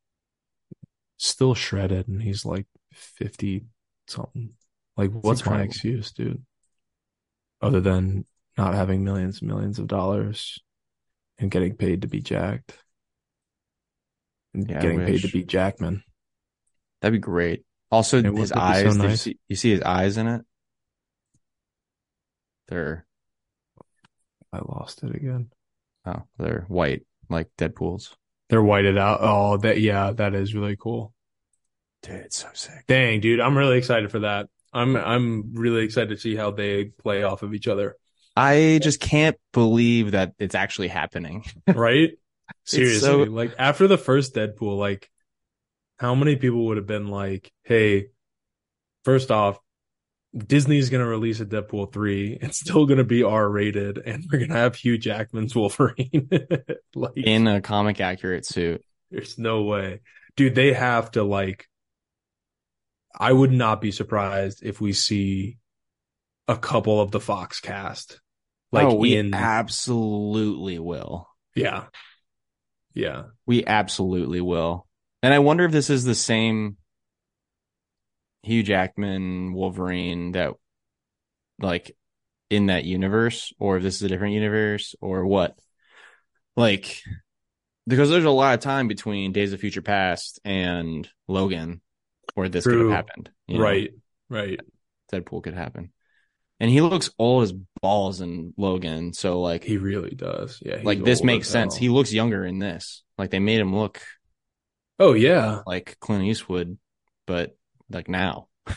Still 1.16 1.54
shredded, 1.54 2.06
and 2.08 2.22
he's 2.22 2.44
like 2.44 2.66
50 2.92 3.64
something. 4.06 4.50
Like, 4.96 5.10
what's 5.10 5.44
my 5.44 5.62
excuse, 5.62 6.12
dude? 6.12 6.44
Other 7.60 7.80
than 7.80 8.24
not 8.60 8.74
having 8.74 9.04
millions 9.04 9.40
and 9.40 9.48
millions 9.48 9.78
of 9.78 9.86
dollars 9.86 10.60
and 11.38 11.50
getting 11.50 11.76
paid 11.76 12.02
to 12.02 12.08
be 12.08 12.20
jacked. 12.20 12.76
And 14.54 14.68
Yeah, 14.68 14.80
getting 14.80 15.00
paid 15.00 15.22
to 15.22 15.28
be 15.28 15.44
Jackman. 15.44 16.02
That'd 17.00 17.12
be 17.14 17.18
great. 17.18 17.64
Also, 17.90 18.18
It 18.18 18.26
his 18.26 18.34
be 18.34 18.44
so 18.44 18.60
eyes—you 18.60 19.16
see, 19.16 19.38
you 19.48 19.56
see 19.56 19.70
his 19.70 19.82
eyes 19.82 20.16
in 20.16 20.26
it? 20.26 20.42
They're 22.68 23.06
I 24.52 24.58
lost 24.58 25.02
it 25.02 25.14
again. 25.14 25.50
oh, 26.06 26.22
they're 26.38 26.64
white 26.68 27.02
like 27.28 27.48
Deadpool's. 27.56 28.16
They're 28.48 28.62
whited 28.62 28.98
out. 28.98 29.20
Oh, 29.22 29.56
that 29.58 29.80
yeah, 29.80 30.12
that 30.12 30.34
is 30.34 30.54
really 30.54 30.76
cool. 30.76 31.14
Dude, 32.02 32.16
it's 32.16 32.36
so 32.36 32.48
sick. 32.54 32.84
Dang, 32.88 33.20
dude, 33.20 33.40
I'm 33.40 33.56
really 33.56 33.78
excited 33.78 34.10
for 34.10 34.20
that. 34.20 34.48
I'm 34.72 34.96
I'm 34.96 35.52
really 35.54 35.84
excited 35.84 36.10
to 36.10 36.16
see 36.16 36.36
how 36.36 36.50
they 36.50 36.84
play 36.84 37.22
off 37.22 37.42
of 37.42 37.54
each 37.54 37.68
other. 37.68 37.96
I 38.40 38.78
just 38.82 39.00
can't 39.00 39.36
believe 39.52 40.12
that 40.12 40.32
it's 40.38 40.54
actually 40.54 40.88
happening. 40.88 41.44
Right? 41.66 42.12
Seriously, 42.64 43.00
so- 43.00 43.22
like 43.24 43.54
after 43.58 43.86
the 43.86 43.98
first 43.98 44.34
Deadpool, 44.34 44.78
like 44.78 45.10
how 45.98 46.14
many 46.14 46.36
people 46.36 46.66
would 46.66 46.78
have 46.78 46.86
been 46.86 47.08
like, 47.08 47.52
"Hey, 47.62 48.06
first 49.04 49.30
off, 49.30 49.58
Disney's 50.36 50.90
going 50.90 51.02
to 51.02 51.08
release 51.08 51.40
a 51.40 51.46
Deadpool 51.46 51.92
3. 51.92 52.38
It's 52.42 52.58
still 52.58 52.86
going 52.86 52.98
to 52.98 53.04
be 53.04 53.22
R-rated 53.22 53.98
and 53.98 54.24
we're 54.30 54.38
going 54.38 54.50
to 54.50 54.56
have 54.56 54.74
Hugh 54.74 54.98
Jackman's 54.98 55.54
Wolverine." 55.54 56.28
like 56.94 57.16
In 57.16 57.46
a 57.46 57.60
comic 57.60 58.00
accurate 58.00 58.46
suit. 58.46 58.82
There's 59.10 59.38
no 59.38 59.62
way. 59.62 60.00
Dude, 60.36 60.54
they 60.54 60.72
have 60.72 61.10
to 61.12 61.24
like 61.24 61.68
I 63.14 63.32
would 63.32 63.52
not 63.52 63.80
be 63.80 63.92
surprised 63.92 64.62
if 64.62 64.80
we 64.80 64.92
see 64.92 65.58
a 66.48 66.56
couple 66.56 67.00
of 67.00 67.10
the 67.10 67.20
Fox 67.20 67.60
cast. 67.60 68.20
Like 68.72 68.86
oh, 68.86 68.94
we 68.94 69.16
in 69.16 69.34
absolutely 69.34 70.78
will. 70.78 71.28
yeah. 71.55 71.86
Yeah. 72.94 73.24
We 73.47 73.64
absolutely 73.64 74.40
will. 74.40 74.86
And 75.22 75.32
I 75.32 75.38
wonder 75.38 75.64
if 75.64 75.72
this 75.72 75.90
is 75.90 76.05
the 76.05 76.14
same 76.14 76.76
Hugh 78.42 78.62
Jackman 78.62 79.52
Wolverine 79.52 80.32
that 80.32 80.55
like 81.60 81.97
in 82.48 82.66
that 82.66 82.84
universe 82.84 83.52
or 83.59 83.76
if 83.76 83.82
this 83.82 83.97
is 83.97 84.02
a 84.02 84.09
different 84.09 84.34
universe 84.34 84.94
or 85.01 85.26
what. 85.26 85.56
Like 86.56 87.01
because 87.86 88.10
there's 88.10 88.24
a 88.24 88.30
lot 88.30 88.55
of 88.55 88.60
time 88.60 88.88
between 88.88 89.32
Days 89.32 89.52
of 89.52 89.60
Future 89.60 89.82
Past 89.82 90.40
and 90.44 91.09
Logan 91.28 91.80
where 92.34 92.48
this 92.48 92.64
could 92.64 92.78
have 92.78 92.90
happened. 92.90 93.30
you 93.47 93.59
know? 93.59 93.64
Right. 93.64 93.90
Right. 94.28 94.60
Deadpool 95.12 95.42
could 95.42 95.55
happen. 95.55 95.92
And 96.62 96.70
he 96.70 96.82
looks 96.82 97.10
old 97.18 97.44
as 97.44 97.52
balls 97.80 98.20
in 98.20 98.52
Logan, 98.58 99.14
so 99.14 99.40
like 99.40 99.64
He 99.64 99.78
really 99.78 100.10
does. 100.14 100.62
Yeah. 100.64 100.80
like 100.82 101.02
this 101.02 101.22
makes 101.24 101.48
sense. 101.48 101.74
hell. 101.74 101.80
He 101.80 101.88
looks 101.88 102.12
younger 102.12 102.44
in 102.44 102.58
this. 102.58 103.02
Like 103.16 103.30
they 103.30 103.38
made 103.38 103.60
him 103.60 103.74
look 103.74 104.00
Oh 104.98 105.14
yeah. 105.14 105.62
like 105.66 105.96
Clint 106.00 106.24
Eastwood, 106.24 106.76
but 107.26 107.56
like 107.88 108.08
now. 108.08 108.48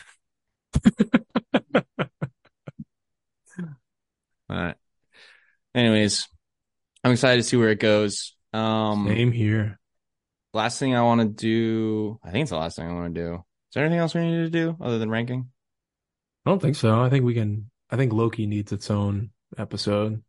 Alright. 4.50 4.76
Anyways, 5.74 6.28
I'm 7.02 7.12
excited 7.12 7.42
to 7.42 7.48
see 7.48 7.56
where 7.56 7.70
it 7.70 7.80
goes. 7.80 8.34
Um 8.52 9.06
Same 9.08 9.32
here. 9.32 9.78
last 10.52 10.78
thing 10.78 10.94
I 10.94 11.02
want 11.02 11.20
to 11.20 11.26
do, 11.28 12.18
I 12.24 12.30
think 12.30 12.42
it's 12.42 12.50
the 12.50 12.56
last 12.56 12.76
thing 12.76 12.88
I 12.88 12.94
want 12.94 13.14
to 13.14 13.20
do. 13.20 13.34
Is 13.34 13.74
there 13.74 13.84
anything 13.84 13.98
else 14.00 14.14
we 14.14 14.20
need 14.22 14.44
to 14.44 14.50
do 14.50 14.76
other 14.80 14.98
than 14.98 15.10
ranking? 15.10 15.50
I 16.46 16.50
don't 16.50 16.62
think 16.62 16.76
so. 16.76 17.00
I 17.02 17.10
think 17.10 17.24
we 17.24 17.34
can 17.34 17.70
I 17.90 17.96
think 17.96 18.12
Loki 18.12 18.46
needs 18.46 18.72
its 18.72 18.90
own 18.90 19.30
episode. 19.56 20.22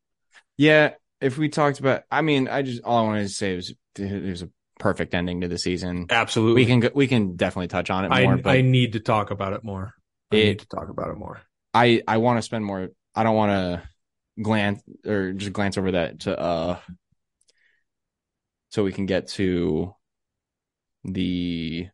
Yeah, 0.58 0.94
if 1.22 1.38
we 1.38 1.50
talked 1.50 1.80
about 1.80 2.04
I 2.12 2.22
mean, 2.22 2.48
I 2.48 2.62
just 2.62 2.84
all 2.84 3.00
I 3.00 3.08
wanted 3.08 3.24
to 3.24 3.30
say 3.30 3.56
was 3.56 3.74
it 3.98 4.24
was 4.24 4.42
a 4.42 4.50
perfect 4.80 5.14
ending 5.14 5.42
to 5.42 5.48
the 5.48 5.58
season. 5.58 6.08
Absolutely. 6.10 6.62
We 6.62 6.66
can 6.66 6.80
go, 6.82 6.90
we 6.94 7.08
can 7.08 7.36
definitely 7.36 7.68
touch 7.70 7.90
on 7.90 8.06
it 8.06 8.12
I 8.12 8.24
more, 8.24 8.38
but 8.38 8.50
I 8.52 8.62
need 8.62 8.94
to 8.94 9.00
talk 9.00 9.32
about 9.32 9.54
it 9.54 9.64
more. 9.64 9.94
I 10.32 10.36
It- 10.36 10.46
need 10.46 10.60
to 10.60 10.68
talk 10.68 10.90
about 10.90 11.10
it 11.10 11.18
more. 11.18 11.42
I 11.74 12.02
I 12.08 12.18
want 12.18 12.38
to 12.38 12.42
spend 12.42 12.66
more. 12.66 12.90
I 13.14 13.24
don't 13.24 13.36
want 13.36 13.52
to 13.52 13.90
glance 14.42 14.82
or 15.06 15.32
just 15.34 15.54
glance 15.54 15.78
over 15.78 15.92
that 15.92 16.22
to 16.22 16.38
uh, 16.40 16.80
so 18.70 18.84
we 18.84 18.92
can 18.92 19.06
get 19.06 19.28
to 19.30 19.94
the 21.04 21.88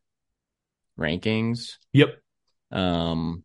rankings. 0.99 1.77
Yep. 1.93 2.15
Um, 2.71 3.43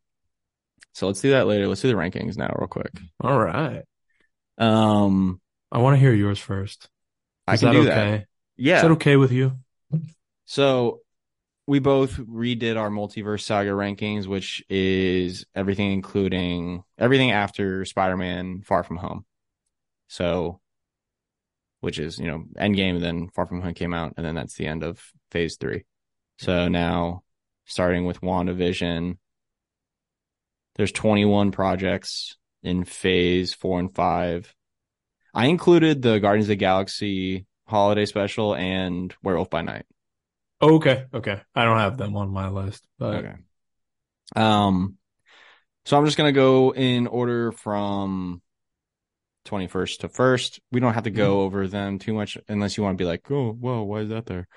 so 0.97 1.09
let's 1.09 1.21
do 1.21 1.33
that 1.33 1.47
later. 1.47 1.69
Let's 1.69 1.83
do 1.83 1.89
the 1.89 1.95
rankings 1.95 2.39
now, 2.39 2.51
real 2.59 2.69
quick. 2.69 2.91
All 3.21 3.39
right. 3.39 3.83
Um, 4.57 5.43
I 5.71 5.77
want 5.77 5.95
to 5.95 6.01
hear 6.01 6.15
yours 6.15 6.39
first. 6.39 6.89
I 7.47 7.59
can 7.59 7.67
that 7.67 7.73
do 7.73 7.81
okay? 7.81 7.89
that. 7.91 8.27
Yeah. 8.57 8.77
Is 8.77 8.83
that 8.83 8.91
okay 8.93 9.17
with 9.17 9.31
you? 9.31 9.59
So 10.47 11.01
we 11.67 11.81
both 11.81 12.17
redid 12.17 12.79
our 12.79 12.89
multiverse 12.89 13.43
saga 13.43 13.73
rankings, 13.73 14.27
which 14.27 14.65
is 14.71 15.45
everything 15.55 15.93
including 15.93 16.83
everything 16.99 17.31
after 17.31 17.85
Spider-Man 17.85 18.63
Far 18.63 18.83
From 18.83 18.97
Home. 18.97 19.27
So 20.09 20.63
which 21.81 21.99
is, 21.99 22.19
you 22.19 22.27
know, 22.27 22.45
Endgame 22.59 22.95
and 22.95 23.03
then 23.03 23.29
Far 23.35 23.45
From 23.45 23.61
Home 23.61 23.75
came 23.75 23.93
out 23.93 24.15
and 24.17 24.25
then 24.25 24.35
that's 24.35 24.55
the 24.55 24.67
end 24.67 24.83
of 24.83 24.99
phase 25.31 25.57
3. 25.57 25.85
So 26.39 26.69
now 26.69 27.23
starting 27.67 28.07
with 28.07 28.23
WandaVision 28.23 29.19
there's 30.77 30.93
21 30.93 31.53
projects 31.53 32.37
in 32.63 32.85
phase 32.85 33.55
4 33.55 33.81
and 33.81 33.95
5. 33.95 34.55
I 35.35 35.47
included 35.47 36.03
the 36.03 36.19
Guardians 36.19 36.47
of 36.47 36.51
the 36.51 36.57
Galaxy 36.57 37.47
holiday 37.67 38.07
special 38.07 38.55
and 38.55 39.15
Werewolf 39.23 39.51
by 39.51 39.63
Night. 39.63 39.87
Oh, 40.61 40.77
okay. 40.77 41.05
Okay. 41.13 41.41
I 41.55 41.65
don't 41.65 41.79
have 41.79 41.99
them 41.99 42.17
on 42.17 42.31
my 42.31 42.49
list, 42.49 42.87
but 42.99 43.17
Okay. 43.17 43.35
Um, 44.35 44.97
so 45.85 45.97
I'm 45.97 46.05
just 46.05 46.17
gonna 46.17 46.33
go 46.33 46.73
in 46.75 47.07
order 47.07 47.53
from 47.53 48.43
21st 49.47 50.01
to 50.01 50.09
first. 50.09 50.61
We 50.73 50.81
don't 50.81 50.95
have 50.95 51.05
to 51.05 51.11
go 51.11 51.43
over 51.43 51.69
them 51.69 51.99
too 51.99 52.13
much 52.13 52.37
unless 52.49 52.77
you 52.77 52.83
want 52.83 52.99
to 52.99 53.03
be 53.03 53.07
like, 53.07 53.31
oh, 53.31 53.53
whoa, 53.53 53.83
why 53.83 54.01
is 54.01 54.09
that 54.09 54.27
there? 54.27 54.49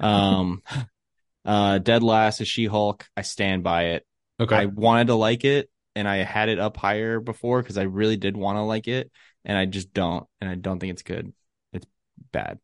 Um, 0.00 0.62
uh, 1.44 1.78
Dead 1.78 2.02
Last 2.02 2.40
is 2.40 2.48
She-Hulk. 2.48 3.06
I 3.16 3.22
stand 3.22 3.62
by 3.62 3.86
it. 3.90 4.06
Okay. 4.40 4.56
I 4.56 4.64
wanted 4.66 5.08
to 5.08 5.14
like 5.14 5.44
it 5.44 5.70
and 5.94 6.08
I 6.08 6.18
had 6.18 6.48
it 6.48 6.58
up 6.58 6.76
higher 6.76 7.20
before 7.20 7.62
because 7.62 7.78
I 7.78 7.82
really 7.82 8.16
did 8.16 8.36
want 8.36 8.56
to 8.56 8.62
like 8.62 8.88
it 8.88 9.10
and 9.44 9.56
I 9.56 9.66
just 9.66 9.92
don't. 9.92 10.26
And 10.40 10.48
I 10.50 10.54
don't 10.54 10.78
think 10.78 10.92
it's 10.92 11.02
good. 11.02 11.32
It's 11.72 11.86
bad. 12.32 12.58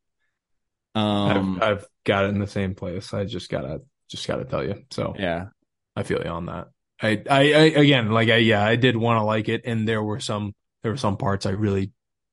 Um, 0.95 1.59
I've, 1.61 1.79
I've 1.79 1.87
got 2.05 2.25
it 2.27 2.29
in 2.29 2.39
the 2.39 2.47
same 2.47 2.75
place. 2.75 3.13
I 3.13 3.25
just 3.25 3.51
gotta 3.51 3.83
just 4.09 4.27
gotta 4.29 4.45
tell 4.45 4.65
you. 4.65 4.85
So 4.91 5.15
yeah. 5.19 5.47
I 5.97 6.03
feel 6.03 6.23
you 6.23 6.31
on 6.31 6.47
that. 6.47 6.69
I, 7.01 7.23
I, 7.29 7.41
I 7.53 7.63
again, 7.77 8.11
like 8.11 8.29
I, 8.29 8.37
yeah, 8.37 8.65
I 8.65 8.77
did 8.77 8.97
want 8.97 9.19
to 9.19 9.25
like 9.25 9.49
it, 9.49 9.63
and 9.65 9.87
there 9.87 10.03
were 10.03 10.21
some, 10.21 10.55
there 10.83 10.93
were 10.93 10.99
some 10.99 11.17
parts 11.17 11.47
I 11.47 11.51
really, 11.51 11.93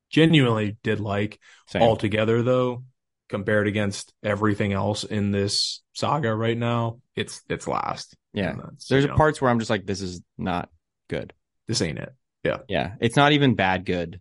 genuinely 0.10 0.78
did 0.84 1.00
like. 1.00 1.40
Same. 1.68 1.82
Altogether, 1.82 2.42
though, 2.42 2.84
compared 3.30 3.68
against 3.68 4.14
everything 4.24 4.74
else 4.74 5.04
in 5.04 5.32
this 5.32 5.82
saga 5.94 6.34
right 6.34 6.58
now, 6.58 7.00
it's 7.16 7.42
it's 7.50 7.68
last. 7.68 8.16
Yeah. 8.34 8.56
There's 8.90 9.06
know, 9.06 9.16
parts 9.16 9.41
where 9.41 9.52
I'm 9.52 9.60
just 9.60 9.70
like, 9.70 9.86
this 9.86 10.02
is 10.02 10.22
not 10.38 10.70
good. 11.10 11.34
This 11.68 11.82
ain't 11.82 11.99
it. 11.99 12.14
Yeah. 12.44 12.58
Yeah. 12.68 12.94
It's 12.99 13.16
not 13.16 13.32
even 13.34 13.56
bad 13.56 13.86
good. 13.86 14.20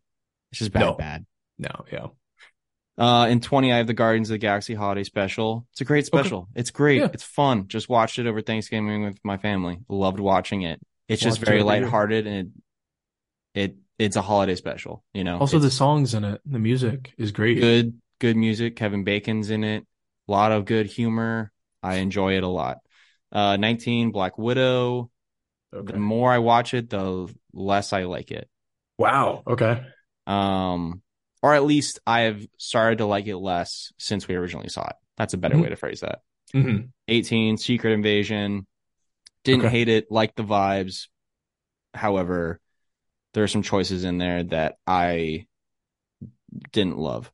It's 0.53 0.59
just 0.59 0.73
bad 0.73 0.81
No. 0.81 0.95
bad. 0.95 1.27
No, 1.59 1.85
yeah, 1.93 2.07
Uh, 2.99 3.27
in 3.29 3.41
20, 3.41 3.73
I 3.73 3.77
have 3.79 3.87
the 3.87 3.95
Guardians 3.95 4.31
of 4.31 4.35
the 4.35 4.39
Galaxy 4.39 4.75
Holiday 4.75 5.05
Special. 5.05 5.67
It's 5.73 5.81
a 5.81 5.85
great 5.85 6.07
special. 6.07 6.49
It's 6.55 6.71
great. 6.71 6.99
Yeah. 7.01 7.09
It's 7.13 7.23
fun. 7.23 7.69
Just 7.69 7.89
watched 7.89 8.19
it 8.19 8.27
over 8.27 8.41
Thanksgiving 8.41 9.05
with 9.05 9.19
my 9.25 9.37
family. 9.37 9.79
Loved 9.89 10.21
watching 10.21 10.63
it. 10.63 10.81
It's 11.09 11.21
just 11.23 11.39
Watch 11.39 11.43
it 11.43 11.47
very 11.47 11.59
year. 11.59 11.65
lighthearted 11.67 12.27
and 12.27 12.53
it, 13.55 13.61
it 13.73 13.77
it's 13.99 14.17
a 14.17 14.23
holiday 14.23 14.55
special. 14.55 15.05
You 15.13 15.25
know. 15.25 15.39
Also, 15.39 15.57
It's 15.59 15.65
the 15.67 15.71
songs 15.71 16.15
in 16.15 16.25
it, 16.25 16.41
the 16.47 16.59
music 16.59 17.13
is 17.19 17.33
great. 17.33 17.61
good 17.61 18.01
good 18.21 18.37
music. 18.37 18.77
Kevin 18.77 19.05
Bacon's 19.05 19.51
in 19.51 19.65
it. 19.65 19.87
A 20.29 20.33
lot 20.33 20.53
of 20.53 20.65
good 20.65 20.87
humor. 20.87 21.53
I 21.83 21.97
enjoy 21.97 22.37
it 22.37 22.43
a 22.43 22.49
lot. 22.49 22.79
Uh, 23.33 23.57
19 23.57 24.11
Black 24.11 24.39
Widow. 24.39 25.11
Okay. 25.73 25.93
The 25.95 26.01
more 26.01 26.33
I 26.33 26.39
watch 26.39 26.75
it, 26.75 26.91
the 26.91 27.33
less 27.53 27.93
I 27.93 28.05
like 28.05 28.31
it. 28.31 28.49
Wow. 28.99 29.43
Okay. 29.47 29.83
um 30.27 31.03
or 31.43 31.55
at 31.55 31.65
least 31.65 31.99
i 32.07 32.21
have 32.21 32.47
started 32.59 32.99
to 32.99 33.07
like 33.07 33.27
it 33.27 33.37
less 33.37 33.93
since 33.99 34.29
we 34.29 34.35
originally 34.35 34.69
saw 34.69 34.87
it 34.87 34.97
that's 35.17 35.35
a 35.35 35.39
better 35.39 35.57
Mhm. 35.57 35.63
way 35.63 35.69
to 35.71 35.77
phrase 35.77 36.01
that 36.01 36.21
hmm 36.53 36.77
18 37.09 37.57
secret 37.57 37.93
invasion 37.93 38.67
didn't 39.45 39.65
Okay. 39.65 39.71
hate 39.71 39.89
it 39.89 40.11
liked 40.11 40.37
the 40.37 40.45
vibes 40.45 41.09
however 41.95 42.61
there 43.35 43.45
are 43.45 43.49
some 43.49 43.63
choices 43.63 44.05
in 44.05 44.19
there 44.19 44.43
that 44.45 44.77
i 44.87 45.47
didn't 46.73 46.99
love 46.99 47.31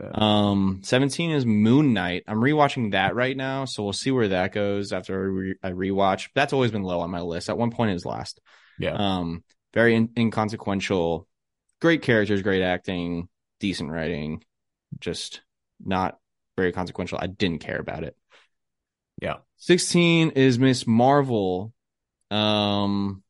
Yeah. 0.00 0.10
um 0.12 0.80
17 0.82 1.30
is 1.30 1.46
moon 1.46 1.92
knight 1.92 2.24
i'm 2.26 2.40
rewatching 2.40 2.90
that 2.92 3.14
right 3.14 3.36
now 3.36 3.64
so 3.64 3.84
we'll 3.84 3.92
see 3.92 4.10
where 4.10 4.26
that 4.28 4.52
goes 4.52 4.92
after 4.92 5.14
I, 5.14 5.24
re- 5.26 5.54
I 5.62 5.70
rewatch 5.70 6.30
that's 6.34 6.52
always 6.52 6.72
been 6.72 6.82
low 6.82 6.98
on 6.98 7.12
my 7.12 7.20
list 7.20 7.48
at 7.48 7.56
one 7.56 7.70
point 7.70 7.90
it 7.90 7.94
was 7.94 8.04
last 8.04 8.40
Yeah. 8.78 8.94
um, 8.96 9.44
very 9.72 9.94
in- 9.94 10.10
inconsequential. 10.16 11.28
Great 11.80 12.02
characters, 12.02 12.42
great 12.42 12.62
acting, 12.62 13.28
decent 13.60 13.90
writing. 13.90 14.42
Just 15.00 15.42
not 15.84 16.18
very 16.56 16.72
consequential. 16.72 17.18
I 17.20 17.26
didn't 17.26 17.58
care 17.60 17.78
about 17.78 18.04
it. 18.04 18.16
Yeah. 19.20 19.38
16 19.58 20.30
is 20.30 20.58
Miss 20.58 20.86
Marvel. 20.86 21.72
Um, 22.30 23.22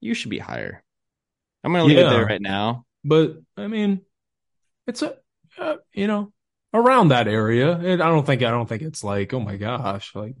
you 0.00 0.14
should 0.14 0.30
be 0.30 0.38
higher. 0.38 0.82
I'm 1.64 1.72
gonna 1.72 1.84
leave 1.84 1.98
it 1.98 2.08
there 2.08 2.24
right 2.24 2.40
now. 2.40 2.84
But 3.04 3.36
I 3.56 3.66
mean, 3.66 4.00
it's 4.86 5.02
a, 5.02 5.16
uh, 5.58 5.76
you 5.92 6.06
know, 6.06 6.32
around 6.74 7.08
that 7.08 7.28
area. 7.28 7.72
And 7.72 8.02
I 8.02 8.08
don't 8.08 8.24
think 8.26 8.42
I 8.42 8.50
don't 8.50 8.68
think 8.68 8.82
it's 8.82 9.04
like, 9.04 9.32
oh 9.34 9.40
my 9.40 9.56
gosh, 9.56 10.14
like 10.14 10.36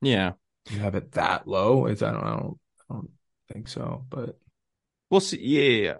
Yeah, 0.00 0.32
you 0.70 0.78
have 0.78 0.94
it 0.94 1.12
that 1.12 1.46
low. 1.48 1.86
It's 1.86 2.02
I 2.02 2.12
don't 2.12 2.24
I 2.24 2.30
don't, 2.36 2.58
I 2.90 2.94
don't 2.94 3.10
think 3.52 3.68
so. 3.68 4.04
But 4.08 4.38
we'll 5.10 5.20
see. 5.20 5.40
Yeah, 5.40 5.88
yeah. 5.90 5.94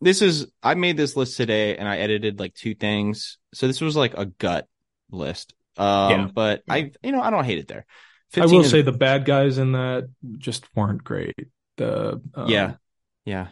This 0.00 0.20
is 0.22 0.46
I 0.62 0.74
made 0.74 0.96
this 0.96 1.16
list 1.16 1.36
today 1.36 1.76
and 1.76 1.88
I 1.88 1.98
edited 1.98 2.38
like 2.38 2.54
two 2.54 2.74
things. 2.74 3.38
So 3.54 3.66
this 3.66 3.80
was 3.80 3.96
like 3.96 4.14
a 4.16 4.26
gut 4.26 4.68
list. 5.10 5.54
Um, 5.78 6.10
Yeah. 6.10 6.28
but 6.34 6.62
I, 6.68 6.92
you 7.02 7.12
know, 7.12 7.20
I 7.20 7.30
don't 7.30 7.44
hate 7.44 7.58
it 7.58 7.68
there. 7.68 7.86
I 8.36 8.44
will 8.46 8.60
is- 8.60 8.70
say 8.70 8.82
the 8.82 8.92
bad 8.92 9.24
guys 9.24 9.56
in 9.58 9.72
that 9.72 10.08
just 10.38 10.66
weren't 10.74 11.02
great. 11.04 11.34
The 11.76 12.20
um, 12.34 12.48
Yeah. 12.48 12.74
Yeah. 13.24 13.48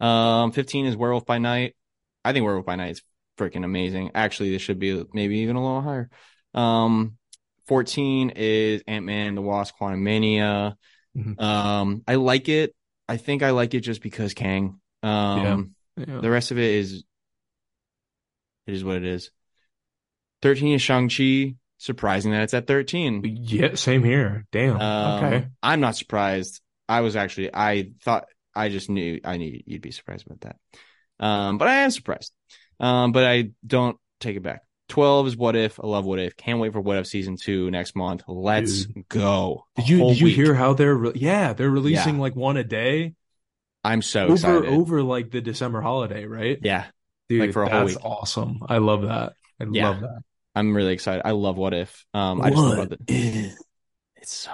Um, 0.00 0.52
15 0.52 0.86
is 0.86 0.96
Werewolf 0.96 1.26
by 1.26 1.38
Night. 1.38 1.74
I 2.24 2.32
think 2.32 2.44
Werewolf 2.44 2.66
by 2.66 2.76
Night 2.76 2.92
is 2.92 3.02
freaking 3.38 3.64
amazing. 3.64 4.10
Actually, 4.14 4.50
this 4.50 4.62
should 4.62 4.78
be 4.78 5.04
maybe 5.12 5.38
even 5.38 5.56
a 5.56 5.62
little 5.62 5.80
higher. 5.80 6.10
Um, 6.54 7.16
14 7.66 8.30
is 8.30 8.82
Ant-Man 8.86 9.28
and 9.28 9.36
the 9.36 9.42
Wasp 9.42 9.74
Quantumania. 9.80 10.74
Mhm. 11.16 11.40
Um, 11.40 12.02
I 12.06 12.16
like 12.16 12.48
it. 12.48 12.74
I 13.08 13.16
think 13.16 13.42
I 13.42 13.50
like 13.50 13.74
it 13.74 13.80
just 13.80 14.02
because 14.02 14.34
Kang. 14.34 14.80
Um, 15.02 15.74
yeah. 15.96 16.20
the 16.20 16.30
rest 16.30 16.50
of 16.50 16.58
it 16.58 16.74
is 16.74 17.04
it 18.66 18.74
is 18.74 18.84
what 18.84 18.96
it 18.96 19.04
is. 19.04 19.30
13 20.42 20.74
is 20.74 20.82
Shang-Chi. 20.82 21.56
Surprising 21.80 22.32
that 22.32 22.42
it's 22.42 22.54
at 22.54 22.66
13. 22.66 23.22
Yeah, 23.24 23.76
same 23.76 24.02
here. 24.02 24.44
Damn. 24.50 24.80
Um, 24.80 25.24
okay. 25.24 25.48
I'm 25.62 25.80
not 25.80 25.96
surprised. 25.96 26.60
I 26.88 27.02
was 27.02 27.14
actually, 27.14 27.50
I 27.54 27.92
thought, 28.02 28.26
I 28.54 28.68
just 28.68 28.90
knew, 28.90 29.20
I 29.24 29.36
knew 29.36 29.60
you'd 29.64 29.82
be 29.82 29.92
surprised 29.92 30.26
about 30.26 30.40
that. 30.40 30.56
Um, 31.24 31.56
but 31.56 31.68
I 31.68 31.74
am 31.82 31.90
surprised. 31.92 32.32
Um, 32.80 33.12
but 33.12 33.24
I 33.24 33.50
don't 33.66 33.96
take 34.20 34.36
it 34.36 34.42
back. 34.42 34.62
12 34.88 35.26
is 35.28 35.36
What 35.36 35.54
If. 35.56 35.78
I 35.78 35.86
love 35.86 36.04
What 36.06 36.18
If. 36.18 36.36
Can't 36.36 36.60
wait 36.60 36.72
for 36.72 36.80
What 36.80 36.96
If 36.96 37.06
season 37.06 37.36
two 37.36 37.70
next 37.70 37.94
month. 37.94 38.22
Let's 38.26 38.86
go. 39.08 39.66
Did 39.76 39.88
you 39.88 39.98
did 39.98 40.20
you 40.20 40.24
week. 40.26 40.36
hear 40.36 40.54
how 40.54 40.72
they're 40.74 40.94
re- 40.94 41.12
yeah 41.14 41.52
they're 41.52 41.68
releasing 41.70 42.14
Yeah. 42.16 42.20
like 42.22 42.34
one 42.36 42.56
a 42.56 42.64
day 42.64 43.14
I'm 43.84 44.02
so 44.02 44.24
over 44.24 44.32
excited. 44.32 44.66
over 44.70 45.02
like 45.02 45.30
the 45.30 45.40
December 45.40 45.80
holiday, 45.80 46.24
right? 46.24 46.58
Yeah, 46.62 46.86
Dude, 47.28 47.40
like 47.40 47.52
for 47.52 47.62
a 47.64 47.68
whole 47.70 47.80
that's 47.86 47.96
week. 47.96 48.04
awesome. 48.04 48.60
I 48.68 48.78
love 48.78 49.02
that. 49.02 49.34
I 49.60 49.66
Yeah. 49.70 49.90
love 49.90 50.00
that. 50.00 50.20
I'm 50.54 50.74
really 50.74 50.94
excited. 50.94 51.22
I 51.24 51.30
love 51.32 51.56
What 51.58 51.74
If. 51.74 52.04
Um, 52.14 52.40
I 52.40 52.50
just 52.50 52.62
love 52.62 52.92
if? 53.08 53.54
It's 54.16 54.32
so 54.32 54.50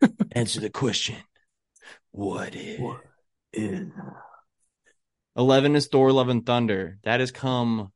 good. 0.00 0.12
Answer 0.32 0.60
the 0.60 0.70
question. 0.70 1.16
What 2.12 2.54
if? 2.54 2.78
What 2.80 3.00
if? 3.52 3.88
11 5.38 5.76
is 5.76 5.86
Thor 5.86 6.12
Love 6.12 6.28
and 6.28 6.44
Thunder. 6.44 6.98
That 7.04 7.20
has 7.20 7.30
come 7.30 7.92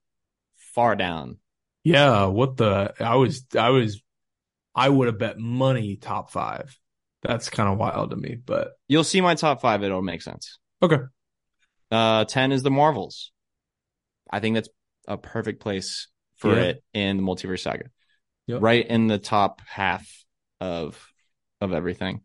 far 0.75 0.97
down. 0.97 1.39
Yeah, 1.85 2.27
what 2.27 2.57
the? 2.57 2.95
I 3.01 3.17
was, 3.17 3.45
I 3.59 3.71
was, 3.71 4.01
I 4.75 4.89
would 4.89 5.09
have 5.09 5.19
bet 5.19 5.39
money 5.39 5.97
top 5.97 6.31
five. 6.31 6.79
That's 7.23 7.51
kind 7.51 7.69
of 7.69 7.79
wild 7.79 8.11
to 8.11 8.17
me, 8.17 8.37
but 8.37 8.73
You'll 8.89 9.05
see 9.05 9.21
my 9.21 9.35
top 9.35 9.61
five. 9.61 9.83
It'll 9.83 10.03
make 10.03 10.23
sense. 10.23 10.59
okay. 10.83 10.99
Uh, 11.91 12.25
10 12.25 12.53
is 12.53 12.63
the 12.63 12.71
Marvels. 12.71 13.33
I 14.31 14.41
think 14.41 14.55
that's 14.55 14.71
a 15.07 15.19
perfect 15.19 15.61
place 15.61 16.09
for 16.37 16.55
Yeah. 16.55 16.63
it 16.63 16.85
in 16.95 17.19
the 17.19 17.23
multiverse 17.23 17.61
saga. 17.61 17.91
Yep. 18.47 18.63
Right 18.63 18.87
in 18.87 19.09
the 19.09 19.19
top 19.19 19.61
half 19.67 20.09
of 20.61 20.99
of 21.61 21.73
everything. 21.73 22.23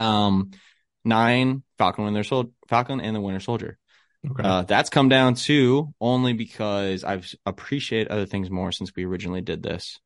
Um, 0.00 0.52
nine 1.04 1.62
Falcon 1.78 2.06
and 2.06 2.16
their 2.16 2.24
Sol- 2.24 2.52
Falcon 2.68 3.00
and 3.00 3.14
the 3.14 3.20
Winter 3.20 3.40
Soldier. 3.40 3.78
Okay. 4.28 4.42
Uh, 4.44 4.62
that's 4.62 4.90
come 4.90 5.08
down 5.08 5.34
too, 5.34 5.94
only 6.00 6.32
because 6.34 7.04
I've 7.04 7.32
appreciated 7.46 8.08
other 8.08 8.26
things 8.26 8.50
more 8.50 8.70
since 8.72 8.92
we 8.94 9.04
originally 9.04 9.40
did 9.40 9.62
this. 9.62 9.98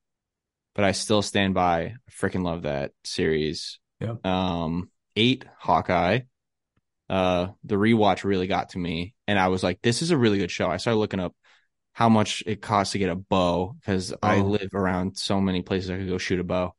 but 0.74 0.84
I 0.84 0.92
still 0.92 1.22
stand 1.22 1.54
by. 1.54 1.80
I 1.82 1.96
freaking 2.10 2.44
love 2.44 2.62
that 2.62 2.92
series. 3.04 3.78
Yeah. 4.00 4.16
Um, 4.24 4.90
eight 5.16 5.44
Hawkeye. 5.58 6.20
Uh, 7.08 7.48
the 7.64 7.76
rewatch 7.76 8.24
really 8.24 8.46
got 8.46 8.70
to 8.70 8.78
me, 8.78 9.14
and 9.28 9.38
I 9.38 9.48
was 9.48 9.62
like, 9.62 9.80
"This 9.82 10.02
is 10.02 10.10
a 10.10 10.16
really 10.18 10.38
good 10.38 10.50
show." 10.50 10.70
I 10.70 10.78
started 10.78 10.98
looking 10.98 11.20
up 11.20 11.34
how 11.92 12.08
much 12.08 12.42
it 12.46 12.62
costs 12.62 12.92
to 12.92 12.98
get 12.98 13.10
a 13.10 13.16
bow 13.16 13.76
because 13.80 14.14
I 14.22 14.38
Oh. 14.38 14.42
live 14.42 14.70
around 14.74 15.18
so 15.18 15.40
many 15.40 15.62
places 15.62 15.90
I 15.90 15.98
could 15.98 16.08
go 16.08 16.18
shoot 16.18 16.40
a 16.40 16.44
bow. 16.44 16.74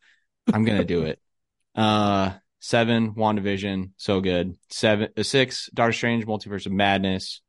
I'm 0.48 0.66
gonna 0.66 0.86
do 0.86 1.04
it. 1.06 1.20
Uh, 1.76 2.34
seven 2.66 3.14
WandaVision, 3.14 3.92
so 3.96 4.22
good. 4.22 4.58
Seven, 4.72 5.10
uh, 5.16 5.22
six 5.22 5.70
Doctor 5.72 5.94
Strange, 5.94 6.26
Multiverse 6.26 6.66
of 6.66 6.72
Madness. 6.72 7.42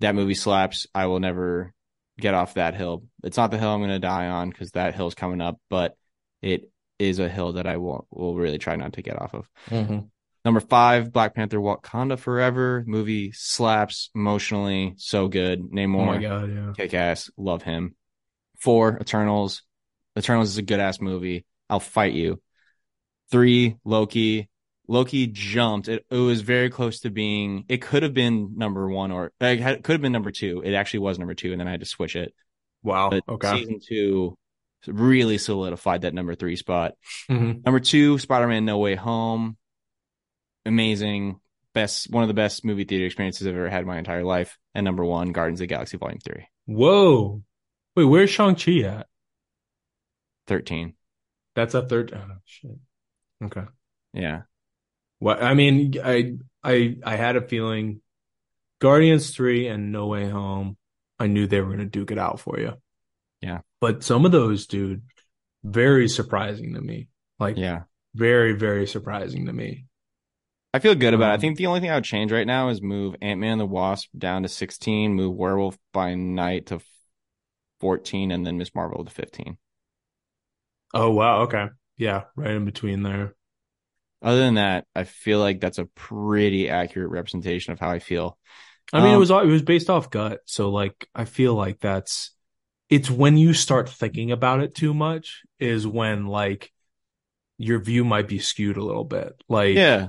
That 0.00 0.16
movie 0.16 0.34
slaps. 0.34 0.88
I 0.92 1.06
will 1.06 1.20
never 1.20 1.72
get 2.18 2.34
off 2.34 2.54
that 2.54 2.74
hill. 2.74 3.04
It's 3.22 3.36
not 3.36 3.52
the 3.52 3.58
hill 3.58 3.70
I'm 3.70 3.80
gonna 3.80 4.00
die 4.00 4.26
on 4.26 4.50
because 4.50 4.72
that 4.72 4.96
hill's 4.96 5.14
coming 5.14 5.40
up, 5.40 5.60
but 5.70 5.96
it 6.42 6.68
is 6.98 7.20
a 7.20 7.28
hill 7.28 7.52
that 7.52 7.68
I 7.68 7.76
will 7.76 8.08
will 8.10 8.34
really 8.34 8.58
try 8.58 8.74
not 8.74 8.94
to 8.94 9.02
get 9.02 9.20
off 9.20 9.34
of. 9.34 9.48
Number 10.44 10.60
five, 10.60 11.12
Black 11.12 11.36
Panther 11.36 11.58
Wakanda 11.58 12.18
Forever. 12.18 12.82
Movie 12.88 13.30
slaps 13.32 14.10
emotionally. 14.16 14.94
So 14.96 15.28
good. 15.28 15.60
Oh 15.60 15.74
Namor, 15.76 16.06
my 16.06 16.18
god, 16.18 16.52
yeah. 16.52 16.72
kick 16.76 16.92
ass. 16.92 17.30
Love 17.36 17.62
him. 17.62 17.94
Four, 18.58 18.98
Eternals. 19.00 19.62
Eternals 20.18 20.50
is 20.50 20.58
a 20.58 20.62
good 20.62 20.80
ass 20.80 21.00
movie. 21.00 21.46
I'll 21.70 21.80
fight 21.80 22.14
you. 22.14 22.40
Three, 23.30 23.76
Loki. 23.84 24.48
Loki 24.86 25.26
jumped. 25.26 25.88
It, 25.88 26.04
it 26.10 26.16
was 26.16 26.42
very 26.42 26.68
close 26.68 27.00
to 27.00 27.10
being, 27.10 27.64
it 27.68 27.78
could 27.80 28.02
have 28.02 28.12
been 28.14 28.52
number 28.56 28.88
one 28.88 29.10
or 29.12 29.32
it 29.40 29.60
had- 29.60 29.82
could 29.82 29.92
have 29.94 30.02
been 30.02 30.12
number 30.12 30.30
two. 30.30 30.60
It 30.64 30.74
actually 30.74 31.00
was 31.00 31.18
number 31.18 31.34
two, 31.34 31.52
and 31.52 31.60
then 31.60 31.66
I 31.68 31.70
had 31.70 31.80
to 31.80 31.86
switch 31.86 32.16
it. 32.16 32.34
Wow. 32.82 33.08
But 33.10 33.22
okay. 33.28 33.58
season 33.58 33.80
two 33.80 34.36
really 34.86 35.38
solidified 35.38 36.02
that 36.02 36.12
number 36.12 36.34
three 36.34 36.56
spot. 36.56 36.92
Mhm. 37.30 37.64
Number 37.64 37.80
two, 37.80 38.18
Spider 38.18 38.46
Man 38.46 38.66
No 38.66 38.76
Way 38.76 38.94
Home. 38.94 39.56
Amazing. 40.66 41.40
Best 41.72 42.10
one 42.10 42.22
of 42.22 42.28
the 42.28 42.34
best 42.34 42.64
movie 42.64 42.84
theater 42.84 43.06
experiences 43.06 43.46
I've 43.46 43.54
ever 43.54 43.70
had 43.70 43.80
in 43.80 43.86
my 43.86 43.98
entire 43.98 44.22
life. 44.24 44.58
And 44.74 44.84
number 44.84 45.04
one, 45.04 45.32
Guardians 45.32 45.60
of 45.60 45.64
the 45.64 45.68
Galaxy 45.74 45.96
Volume 45.96 46.18
3. 46.20 46.46
Whoa. 46.66 47.42
Wait, 47.96 48.04
where's 48.04 48.28
Shang-Chi 48.30 48.80
at? 48.80 49.06
13. 50.46 50.94
That's 51.54 51.74
a 51.74 51.86
third. 51.86 52.12
Oh, 52.14 52.36
shit. 52.44 52.72
Okay. 53.44 53.64
Yeah. 54.12 54.42
What 55.18 55.42
I 55.42 55.54
mean, 55.54 55.94
I 56.02 56.36
I 56.62 56.96
I 57.04 57.16
had 57.16 57.36
a 57.36 57.46
feeling 57.46 58.00
Guardians 58.80 59.34
3 59.34 59.68
and 59.68 59.92
No 59.92 60.08
Way 60.08 60.28
Home, 60.30 60.76
I 61.18 61.28
knew 61.28 61.46
they 61.46 61.60
were 61.60 61.70
gonna 61.70 61.86
duke 61.86 62.10
it 62.12 62.18
out 62.18 62.40
for 62.40 62.60
you. 62.60 62.74
Yeah. 63.40 63.60
But 63.80 64.02
some 64.02 64.24
of 64.24 64.32
those, 64.32 64.66
dude, 64.66 65.02
very 65.64 66.08
surprising 66.08 66.74
to 66.74 66.80
me. 66.80 67.08
Like 67.38 67.56
Yeah. 67.56 67.84
very, 68.14 68.52
very 68.54 68.86
surprising 68.86 69.46
to 69.46 69.52
me. 69.52 69.86
I 70.74 70.78
feel 70.80 70.94
good 70.94 71.14
about 71.14 71.30
it. 71.30 71.34
I 71.34 71.34
Um, 71.34 71.40
think 71.40 71.56
the 71.56 71.66
only 71.66 71.80
thing 71.80 71.90
I 71.90 71.94
would 71.94 72.04
change 72.04 72.32
right 72.32 72.46
now 72.46 72.68
is 72.68 72.82
move 72.82 73.14
Ant 73.22 73.40
Man 73.40 73.52
and 73.52 73.60
the 73.60 73.66
Wasp 73.66 74.10
down 74.16 74.42
to 74.42 74.48
16, 74.48 75.14
move 75.14 75.34
Werewolf 75.36 75.78
by 75.92 76.14
Night 76.14 76.66
to 76.66 76.80
14, 77.80 78.30
and 78.32 78.46
then 78.46 78.58
Miss 78.58 78.74
Marvel 78.74 79.04
to 79.04 79.10
15. 79.10 79.58
Oh 80.94 81.10
wow, 81.10 81.42
okay. 81.42 81.68
Yeah, 81.96 82.24
right 82.36 82.50
in 82.52 82.64
between 82.64 83.02
there. 83.02 83.34
Other 84.22 84.40
than 84.40 84.54
that, 84.54 84.86
I 84.94 85.04
feel 85.04 85.38
like 85.38 85.60
that's 85.60 85.78
a 85.78 85.84
pretty 85.84 86.68
accurate 86.70 87.10
representation 87.10 87.72
of 87.72 87.80
how 87.80 87.90
I 87.90 87.98
feel. 87.98 88.38
I 88.92 89.00
mean, 89.00 89.10
it 89.10 89.14
Um, 89.14 89.20
was 89.20 89.30
all 89.30 89.40
it 89.40 89.46
was 89.46 89.62
based 89.62 89.90
off 89.90 90.10
gut, 90.10 90.40
so 90.46 90.70
like 90.70 91.08
I 91.14 91.24
feel 91.24 91.54
like 91.54 91.80
that's 91.80 92.30
it's 92.88 93.10
when 93.10 93.36
you 93.36 93.52
start 93.54 93.88
thinking 93.88 94.30
about 94.30 94.60
it 94.60 94.74
too 94.74 94.94
much 94.94 95.42
is 95.58 95.86
when 95.86 96.26
like 96.26 96.72
your 97.58 97.78
view 97.80 98.04
might 98.04 98.28
be 98.28 98.38
skewed 98.38 98.76
a 98.76 98.84
little 98.84 99.04
bit. 99.04 99.42
Like 99.48 99.74
Yeah. 99.74 100.08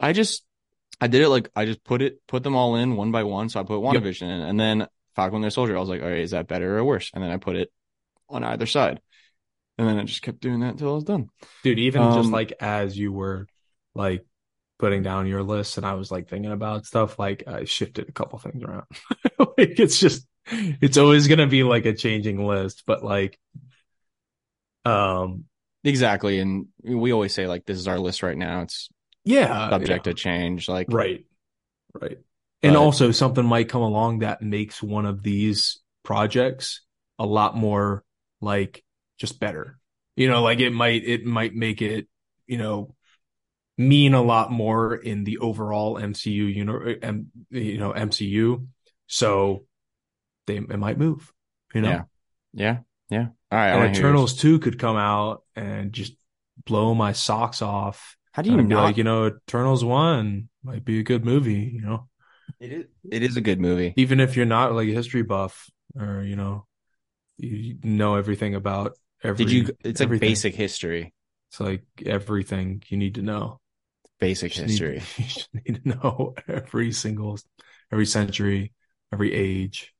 I 0.00 0.12
just 0.12 0.44
I 1.00 1.08
did 1.08 1.22
it 1.22 1.28
like 1.28 1.50
I 1.56 1.64
just 1.66 1.84
put 1.84 2.02
it 2.02 2.26
put 2.26 2.42
them 2.42 2.56
all 2.56 2.76
in 2.76 2.96
one 2.96 3.12
by 3.12 3.24
one. 3.24 3.48
So 3.48 3.60
I 3.60 3.64
put 3.64 3.80
WandaVision 3.80 4.22
in 4.22 4.40
and 4.42 4.58
then 4.58 4.86
Falcon 5.14 5.36
and 5.36 5.44
the 5.44 5.50
Soldier. 5.50 5.76
I 5.76 5.80
was 5.80 5.88
like, 5.88 6.02
all 6.02 6.08
right, 6.08 6.18
is 6.20 6.32
that 6.32 6.48
better 6.48 6.78
or 6.78 6.84
worse? 6.84 7.10
And 7.14 7.22
then 7.22 7.30
I 7.30 7.36
put 7.38 7.56
it 7.56 7.72
on 8.28 8.44
either 8.44 8.66
side. 8.66 9.00
And 9.78 9.86
then 9.86 9.98
I 9.98 10.04
just 10.04 10.22
kept 10.22 10.40
doing 10.40 10.60
that 10.60 10.70
until 10.72 10.90
I 10.92 10.94
was 10.94 11.04
done. 11.04 11.28
dude, 11.62 11.78
even 11.78 12.02
just 12.02 12.26
Um, 12.26 12.30
like 12.30 12.52
as 12.60 12.96
you 12.98 13.12
were 13.12 13.46
like 13.94 14.24
putting 14.78 15.02
down 15.02 15.26
your 15.26 15.42
list 15.42 15.76
and 15.76 15.86
I 15.86 15.94
was 15.94 16.10
like 16.10 16.28
thinking 16.28 16.52
about 16.52 16.86
stuff, 16.86 17.18
like 17.18 17.44
I 17.46 17.64
shifted 17.64 18.08
a 18.08 18.12
couple 18.12 18.38
things 18.38 18.62
around. 18.62 18.84
like 19.38 19.78
it's 19.80 19.98
just 19.98 20.26
it's 20.52 20.96
always 20.96 21.28
gonna 21.28 21.46
be 21.46 21.62
like 21.62 21.84
a 21.86 21.92
changing 21.92 22.44
list, 22.46 22.84
but 22.86 23.04
like 23.04 23.38
um 24.84 25.44
Exactly. 25.84 26.40
And 26.40 26.66
we 26.82 27.12
always 27.12 27.32
say 27.32 27.46
like 27.46 27.64
this 27.64 27.78
is 27.78 27.86
our 27.86 27.98
list 27.98 28.22
right 28.24 28.36
now. 28.36 28.62
It's 28.62 28.88
yeah, 29.24 29.70
subject 29.70 30.06
yeah. 30.06 30.12
to 30.12 30.14
change. 30.14 30.68
Like 30.68 30.88
Right. 30.90 31.26
Right. 31.94 32.18
And 32.62 32.74
But- 32.74 32.80
also 32.80 33.10
something 33.12 33.44
might 33.44 33.68
come 33.68 33.82
along 33.82 34.20
that 34.20 34.42
makes 34.42 34.82
one 34.82 35.06
of 35.06 35.22
these 35.22 35.80
projects 36.02 36.80
a 37.18 37.26
lot 37.26 37.56
more 37.56 38.04
like 38.40 38.82
just 39.18 39.40
better. 39.40 39.78
You 40.16 40.28
know, 40.28 40.42
like 40.42 40.60
it 40.60 40.70
might 40.70 41.04
it 41.04 41.24
might 41.24 41.54
make 41.54 41.82
it, 41.82 42.08
you 42.46 42.58
know, 42.58 42.94
mean 43.78 44.14
a 44.14 44.22
lot 44.22 44.50
more 44.52 44.94
in 44.94 45.24
the 45.24 45.38
overall 45.38 45.98
MCU 45.98 46.46
you 46.46 46.64
know, 46.64 46.80
M, 47.02 47.30
you 47.50 47.78
know 47.78 47.92
MCU. 47.92 48.68
So 49.06 49.66
they 50.46 50.56
it 50.56 50.78
might 50.78 50.98
move, 50.98 51.32
you 51.74 51.82
know. 51.82 51.90
Yeah. 51.90 52.04
Yeah. 52.52 52.78
Yeah. 53.10 53.28
All 53.50 53.58
right. 53.58 53.70
I 53.70 53.74
And 53.74 53.76
wanna 53.76 53.90
hear 53.90 54.02
yours. 54.04 54.20
Eternals 54.20 54.34
2 54.34 54.58
could 54.58 54.78
come 54.78 54.96
out 54.96 55.42
and 55.54 55.92
just 55.92 56.14
blow 56.64 56.94
my 56.94 57.12
socks 57.12 57.62
off. 57.62 58.16
How 58.32 58.42
do 58.42 58.50
you 58.50 58.58
And 58.58 58.68
be 58.68 58.74
not? 58.74 58.82
like, 58.82 58.96
you 58.96 59.04
know, 59.04 59.26
Eternals 59.26 59.84
1 59.84 60.48
might 60.62 60.84
be 60.84 61.00
a 61.00 61.02
good 61.04 61.24
movie, 61.24 61.70
you 61.74 61.80
know. 61.80 62.08
it 62.60 62.72
is. 62.72 62.84
It 63.10 63.22
is 63.22 63.36
a 63.36 63.40
good 63.40 63.60
movie. 63.60 63.96
even 63.96 64.20
if 64.20 64.36
you're 64.36 64.46
not 64.46 64.72
like 64.74 64.88
a 64.88 64.92
history 64.92 65.22
buff 65.22 65.70
or 65.98 66.22
you 66.22 66.36
know 66.36 66.66
you 67.38 67.78
know 67.82 68.16
everything 68.16 68.54
about 68.54 68.96
every 69.22 69.46
Did 69.46 69.50
you? 69.52 69.76
It's 69.84 70.00
like 70.00 70.20
basic 70.20 70.54
history. 70.54 71.12
it's 71.50 71.60
like 71.60 71.84
everything 72.04 72.82
you 72.88 72.96
need 72.96 73.14
to 73.16 73.22
know 73.22 73.60
Basic 74.18 74.52
You 74.54 74.62
history. 74.62 75.00
need, 75.00 75.02
you 75.18 75.24
just 75.24 75.48
need 75.54 75.84
to 75.84 75.88
know 75.90 76.34
every 76.48 76.92
single 76.92 77.38
every 77.92 78.06
century 78.06 78.72
every 79.12 79.32
age 79.34 79.94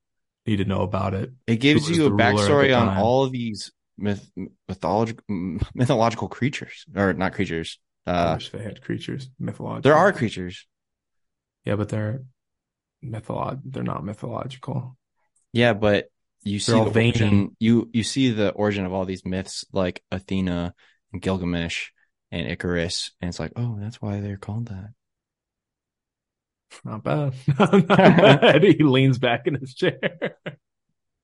need 0.46 0.56
to 0.56 0.64
know 0.64 0.82
about 0.82 1.14
it 1.14 1.32
It 1.46 1.56
gives 1.56 1.88
you 1.90 2.06
a 2.06 2.10
the 2.10 2.10
ruler 2.10 2.50
at 2.50 2.60
the 2.60 2.66
backstory 2.66 2.76
on 2.76 2.88
all 2.88 3.24
of 3.24 3.32
these 3.32 3.72
myth 3.98 4.30
mythological 4.68 5.24
mythological 5.74 6.28
creatures, 6.28 6.84
or 6.94 7.12
not 7.12 7.32
creatures. 7.34 7.78
I 8.20 8.26
Uh, 8.26 8.34
wish 8.34 8.50
they 8.50 8.62
had 8.62 8.82
creatures 8.82 9.30
mythological 9.38 9.82
there 9.82 9.94
are 9.94 10.12
creatures. 10.12 10.66
yeah 11.64 11.76
but 11.76 11.88
they're 11.90 12.22
mytholog 13.04 13.60
they're 13.64 13.82
not 13.84 14.04
mythological 14.04 14.96
Yeah, 15.52 15.72
but 15.72 16.10
you 16.46 16.58
see 16.60 16.72
the 16.72 16.78
origin, 16.78 17.56
you 17.58 17.90
you 17.92 18.02
see 18.02 18.30
the 18.30 18.50
origin 18.50 18.86
of 18.86 18.92
all 18.92 19.04
these 19.04 19.24
myths, 19.24 19.64
like 19.72 20.02
Athena 20.10 20.74
and 21.12 21.22
Gilgamesh 21.22 21.90
and 22.30 22.48
Icarus, 22.48 23.12
and 23.20 23.28
it's 23.28 23.40
like, 23.40 23.52
oh, 23.56 23.76
that's 23.80 24.00
why 24.00 24.20
they're 24.20 24.36
called 24.36 24.68
that. 24.68 24.90
not 26.84 27.02
bad 27.04 27.32
not 27.58 27.86
bad 27.86 28.62
he 28.62 28.82
leans 28.82 29.18
back 29.18 29.46
in 29.46 29.54
his 29.54 29.74
chair 29.74 29.98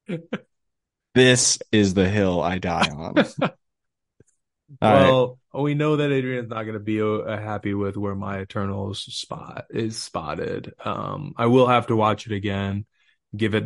This 1.14 1.58
is 1.70 1.94
the 1.94 2.08
hill 2.08 2.40
I 2.40 2.58
die 2.58 2.88
on. 2.88 3.14
All 4.80 4.92
right. 4.92 5.02
well, 5.02 5.38
we 5.52 5.74
know 5.74 5.96
that 5.96 6.10
Adrian's 6.10 6.48
not 6.48 6.62
going 6.62 6.74
to 6.74 6.80
be 6.80 7.02
uh, 7.02 7.36
happy 7.36 7.74
with 7.74 7.98
where 7.98 8.14
my 8.14 8.40
Eternals 8.40 9.02
spot 9.14 9.66
is 9.68 9.98
spotted. 9.98 10.72
Um, 10.82 11.34
I 11.36 11.46
will 11.46 11.66
have 11.66 11.88
to 11.88 11.96
watch 11.96 12.26
it 12.26 12.32
again. 12.32 12.86
Give 13.36 13.54
it, 13.54 13.64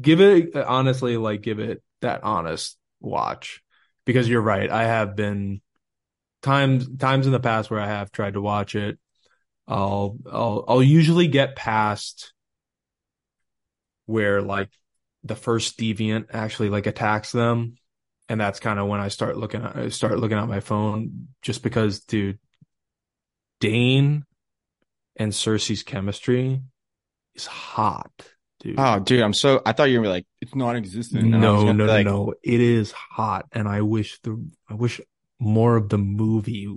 give 0.00 0.20
it 0.20 0.56
honestly, 0.56 1.16
like 1.16 1.42
give 1.42 1.58
it 1.58 1.82
that 2.00 2.24
honest 2.24 2.76
watch 3.00 3.62
because 4.04 4.28
you're 4.28 4.40
right. 4.40 4.70
I 4.70 4.84
have 4.84 5.16
been 5.16 5.60
times 6.42 6.88
times 6.98 7.26
in 7.26 7.32
the 7.32 7.40
past 7.40 7.70
where 7.70 7.80
I 7.80 7.86
have 7.86 8.12
tried 8.12 8.34
to 8.34 8.40
watch 8.40 8.74
it. 8.74 8.98
I'll 9.66 10.16
I'll 10.30 10.64
I'll 10.66 10.82
usually 10.82 11.28
get 11.28 11.56
past 11.56 12.32
where 14.06 14.42
like 14.42 14.70
the 15.22 15.36
first 15.36 15.78
deviant 15.78 16.26
actually 16.32 16.70
like 16.70 16.86
attacks 16.86 17.30
them 17.30 17.76
and 18.28 18.40
that's 18.40 18.60
kind 18.60 18.78
of 18.78 18.88
when 18.88 19.00
I 19.00 19.08
start 19.08 19.36
looking 19.36 19.62
at 19.62 19.76
I 19.76 19.88
start 19.90 20.18
looking 20.18 20.38
at 20.38 20.48
my 20.48 20.60
phone 20.60 21.28
just 21.42 21.62
because 21.62 22.00
dude 22.00 22.38
Dane 23.60 24.24
and 25.16 25.32
Sersi's 25.32 25.82
chemistry 25.82 26.62
is 27.34 27.46
hot 27.46 28.10
dude 28.60 28.76
Oh, 28.78 28.98
dude, 29.00 29.22
I'm 29.22 29.34
so. 29.34 29.60
I 29.66 29.72
thought 29.72 29.90
you 29.90 30.00
were 30.00 30.08
like, 30.08 30.26
it's 30.40 30.54
non-existent. 30.54 31.22
And 31.22 31.30
no 31.32 31.62
no 31.64 31.72
be 31.72 31.72
no 31.72 31.84
like, 31.86 32.06
no 32.06 32.34
it 32.42 32.60
is 32.60 32.92
hot 32.92 33.46
and 33.52 33.68
I 33.68 33.80
wish 33.82 34.20
the 34.22 34.42
I 34.68 34.74
wish 34.74 35.00
more 35.38 35.76
of 35.76 35.88
the 35.88 35.98
movie 35.98 36.68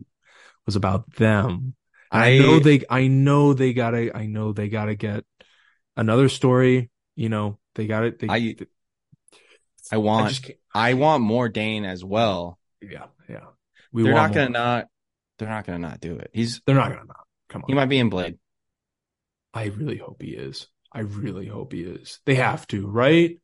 was 0.65 0.75
about 0.75 1.13
them 1.15 1.75
I, 2.11 2.35
I 2.35 2.37
know 2.39 2.59
they 2.59 2.81
I 2.89 3.07
know 3.07 3.53
they 3.53 3.73
gotta 3.73 4.15
I 4.15 4.25
know 4.27 4.53
they 4.53 4.69
gotta 4.69 4.95
get 4.95 5.25
another 5.97 6.29
story 6.29 6.89
you 7.15 7.29
know 7.29 7.59
they 7.75 7.87
got 7.87 8.05
it 8.05 8.19
they 8.19 8.27
I- 8.29 8.55
I 9.91 9.95
I 9.95 9.97
want 9.97 10.41
can't 10.41 10.57
I 10.73 10.93
want 10.93 11.21
more 11.23 11.49
Dane 11.49 11.85
as 11.85 12.03
well. 12.03 12.57
Yeah, 12.81 13.05
yeah. 13.29 13.45
We 13.91 14.03
they're 14.03 14.13
not 14.13 14.33
gonna 14.33 14.49
not. 14.49 14.87
They're 15.37 15.49
not 15.49 15.65
gonna 15.65 15.79
not 15.79 15.99
do 15.99 16.17
it. 16.17 16.31
He's 16.33 16.61
They're 16.65 16.75
not 16.75 16.89
gonna 16.89 17.05
not. 17.05 17.27
Come 17.49 17.63
on. 17.63 17.67
he 17.67 17.75
might 17.75 17.87
be 17.89 17.99
in 17.99 18.09
Blade. 18.09 18.37
I 19.53 19.65
really 19.65 19.97
hope 19.97 20.21
he 20.21 20.31
is. 20.31 20.67
I 20.93 20.99
really 20.99 21.47
hope 21.47 21.73
he 21.73 21.81
is. 21.81 22.19
They 22.25 22.35
have 22.35 22.67
to, 22.67 22.87
right? 22.87 23.39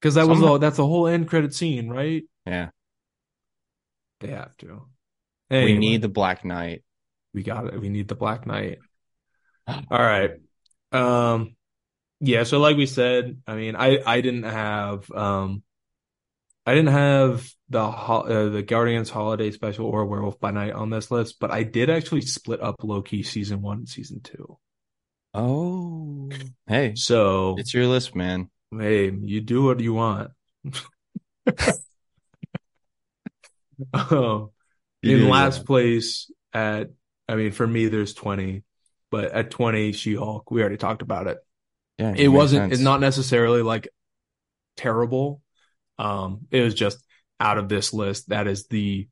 Because 0.00 0.14
that 0.14 0.28
was 0.28 0.42
all. 0.42 0.58
That's 0.58 0.76
the 0.76 0.86
whole 0.86 1.06
end 1.06 1.26
credit 1.28 1.54
scene, 1.54 1.88
right? 1.88 2.24
Yeah, 2.46 2.68
They 4.20 4.28
have 4.28 4.56
to. 4.58 4.82
we 5.50 5.78
need 5.78 6.02
the 6.02 6.08
Black 6.08 6.44
Knight. 6.44 6.84
We 7.32 7.42
got 7.42 7.66
it. 7.66 7.80
We 7.80 7.88
need 7.88 8.08
the 8.08 8.14
Black 8.14 8.46
Knight. 8.46 8.78
All 9.68 9.82
right. 9.90 10.32
Um. 10.92 11.56
Yeah. 12.20 12.44
So, 12.44 12.58
like 12.58 12.76
we 12.76 12.86
said, 12.86 13.42
I 13.46 13.54
mean, 13.56 13.74
I 13.74 13.98
I 14.04 14.20
didn't 14.20 14.44
have 14.44 15.10
um, 15.10 15.62
I 16.66 16.74
didn't 16.74 16.92
have 16.92 17.48
the 17.68 17.80
uh, 17.80 18.48
the 18.50 18.62
Guardians 18.62 19.10
Holiday 19.10 19.50
Special 19.50 19.86
or 19.86 20.04
Werewolf 20.06 20.38
by 20.38 20.50
Night 20.50 20.72
on 20.72 20.90
this 20.90 21.10
list, 21.10 21.40
but 21.40 21.50
I 21.50 21.62
did 21.62 21.90
actually 21.90 22.22
split 22.22 22.60
up 22.60 22.76
Loki 22.82 23.22
season 23.22 23.62
one 23.62 23.78
and 23.78 23.88
season 23.88 24.20
two. 24.20 24.58
Oh, 25.38 26.48
hey, 26.66 26.94
So 26.94 27.56
it's 27.58 27.74
your 27.74 27.86
list, 27.86 28.14
man. 28.14 28.50
Hey, 28.70 29.10
you 29.10 29.40
do 29.40 29.62
what 29.64 29.80
you 29.80 29.94
want. 29.94 30.30
Oh, 33.94 34.52
You 35.02 35.18
in 35.18 35.28
last 35.28 35.58
that. 35.60 35.66
place 35.66 36.30
at, 36.52 36.90
I 37.28 37.34
mean, 37.36 37.52
for 37.52 37.66
me, 37.66 37.88
there's 37.88 38.14
20, 38.14 38.64
but 39.10 39.32
at 39.32 39.50
20, 39.50 39.92
She-Hulk, 39.92 40.50
we 40.50 40.60
already 40.60 40.76
talked 40.76 41.02
about 41.02 41.26
it. 41.26 41.38
Yeah, 41.98 42.10
It 42.10 42.16
makes 42.16 42.32
wasn't, 42.32 42.62
sense. 42.62 42.74
it's 42.74 42.82
not 42.82 43.00
necessarily 43.00 43.62
like 43.62 43.88
terrible. 44.76 45.42
Um, 45.98 46.46
it 46.50 46.62
was 46.62 46.74
just 46.74 46.98
out 47.40 47.58
of 47.58 47.68
this 47.68 47.92
list. 47.92 48.30
That 48.30 48.46
is 48.46 48.66
the, 48.68 49.08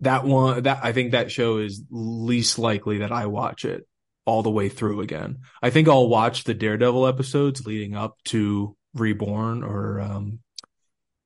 that 0.00 0.24
one, 0.24 0.62
that 0.64 0.80
I 0.82 0.92
think 0.92 1.12
that 1.12 1.30
show 1.30 1.58
is 1.58 1.82
least 1.90 2.58
likely 2.58 2.98
that 2.98 3.12
I 3.12 3.26
watch 3.26 3.64
it 3.64 3.86
all 4.26 4.42
the 4.42 4.50
way 4.50 4.68
through 4.68 5.00
again. 5.00 5.38
I 5.62 5.70
think 5.70 5.88
I'll 5.88 6.08
watch 6.08 6.44
the 6.44 6.54
Daredevil 6.54 7.06
episodes 7.06 7.66
leading 7.66 7.94
up 7.94 8.16
to 8.26 8.76
Reborn 8.94 9.62
or, 9.62 10.00
um, 10.00 10.38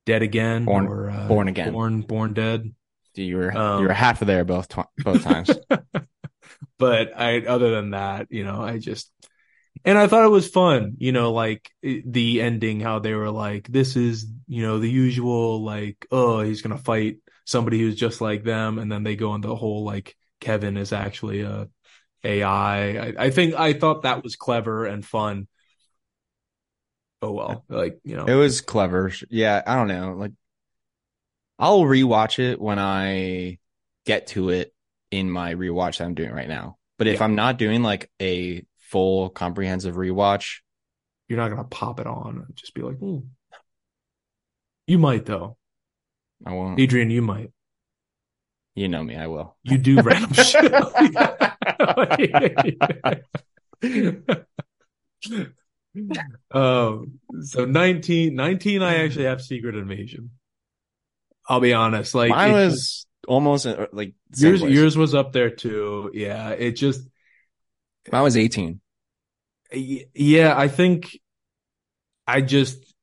Dead 0.05 0.21
Again 0.21 0.65
Born- 0.65 0.87
or, 0.87 1.09
uh, 1.09 1.27
Born 1.27 1.47
Again. 1.47 1.71
Born, 1.71 2.01
Born 2.01 2.33
Dead. 2.33 2.73
You 3.15 3.37
were 3.37 3.55
Um, 3.55 3.81
you 3.81 3.87
were 3.87 3.93
half 3.93 4.21
of 4.21 4.27
there 4.27 4.45
both 4.45 4.69
both 5.03 5.23
times. 5.23 5.49
but 6.77 7.11
I, 7.19 7.39
other 7.45 7.71
than 7.71 7.91
that, 7.91 8.27
you 8.29 8.43
know, 8.43 8.61
I 8.61 8.77
just, 8.77 9.11
and 9.85 9.97
I 9.97 10.07
thought 10.07 10.25
it 10.25 10.29
was 10.29 10.49
fun, 10.49 10.95
you 10.97 11.11
know, 11.11 11.31
like 11.31 11.69
the 11.81 12.41
ending, 12.41 12.79
how 12.79 12.99
they 12.99 13.13
were 13.13 13.31
like, 13.31 13.67
this 13.67 13.95
is, 13.95 14.25
you 14.47 14.61
know, 14.63 14.79
the 14.79 14.89
usual, 14.89 15.63
like, 15.63 16.05
oh, 16.11 16.41
he's 16.41 16.61
going 16.61 16.75
to 16.77 16.83
fight 16.83 17.17
somebody 17.45 17.79
who's 17.79 17.95
just 17.95 18.19
like 18.21 18.43
them. 18.43 18.79
And 18.79 18.91
then 18.91 19.03
they 19.03 19.15
go 19.15 19.35
into 19.35 19.47
the 19.47 19.55
whole, 19.55 19.83
like, 19.83 20.15
Kevin 20.41 20.77
is 20.77 20.93
actually 20.93 21.41
a 21.41 21.67
AI. 22.23 22.97
I, 22.97 23.13
I 23.17 23.29
think 23.29 23.55
I 23.55 23.73
thought 23.73 24.03
that 24.03 24.23
was 24.23 24.35
clever 24.35 24.85
and 24.85 25.05
fun. 25.05 25.47
Oh, 27.21 27.31
well, 27.31 27.65
like, 27.67 27.99
you 28.03 28.15
know, 28.15 28.25
It 28.25 28.35
was 28.35 28.61
clever. 28.61 29.11
Yeah, 29.29 29.61
I 29.65 29.75
don't 29.75 29.89
know. 29.89 30.13
Like, 30.13 30.31
I'll 31.57 31.81
rewatch 31.81 32.39
it 32.39 32.61
when 32.61 32.79
I 32.79 33.59
get 34.05 34.27
to 34.27 34.49
it 34.49 34.73
in 35.11 35.29
my 35.29 35.53
rewatch 35.53 35.97
that 35.97 36.05
I'm 36.05 36.13
doing 36.13 36.31
right 36.31 36.47
now. 36.47 36.77
But 36.97 37.07
if 37.07 37.19
Yeah. 37.19 37.25
I'm 37.25 37.35
not 37.35 37.57
doing 37.57 37.83
like 37.83 38.09
a 38.21 38.63
full 38.77 39.29
comprehensive 39.29 39.95
rewatch, 39.95 40.59
you're 41.27 41.37
not 41.37 41.49
going 41.49 41.61
to 41.61 41.67
pop 41.67 41.99
it 41.99 42.07
on 42.07 42.45
and 42.47 42.55
just 42.55 42.73
be 42.73 42.81
like, 42.81 42.97
hmm. 42.97 43.19
You 44.87 44.97
might 44.97 45.25
though. 45.25 45.57
I 46.45 46.53
won't. 46.53 46.79
Adrian, 46.79 47.09
you 47.11 47.21
might. 47.21 47.51
You 48.79 48.87
know 48.87 49.03
me, 49.03 49.17
I 49.17 49.27
will. 49.27 49.57
You 49.63 49.77
do 49.77 50.01
random 50.01 50.31
shit. 50.31 50.73
um, 56.53 57.19
so 57.41 57.65
19, 57.65 58.33
19, 58.33 58.81
I 58.81 59.03
actually 59.03 59.25
have 59.25 59.41
Secret 59.41 59.75
Invasion. 59.75 60.29
I'll 61.49 61.59
be 61.59 61.73
honest. 61.73 62.15
Like 62.15 62.31
I 62.31 62.53
was 62.53 63.05
almost 63.27 63.65
uh, 63.65 63.87
like 63.91 64.13
yours, 64.33 64.61
place. 64.61 64.73
yours 64.73 64.95
was 64.95 65.13
up 65.13 65.33
there 65.33 65.49
too. 65.49 66.11
Yeah. 66.13 66.51
It 66.51 66.77
just, 66.77 67.01
I 68.13 68.21
was 68.21 68.37
18. 68.37 68.79
yeah, 69.73 70.57
I 70.57 70.69
think 70.69 71.19
I 72.25 72.39
just, 72.39 72.95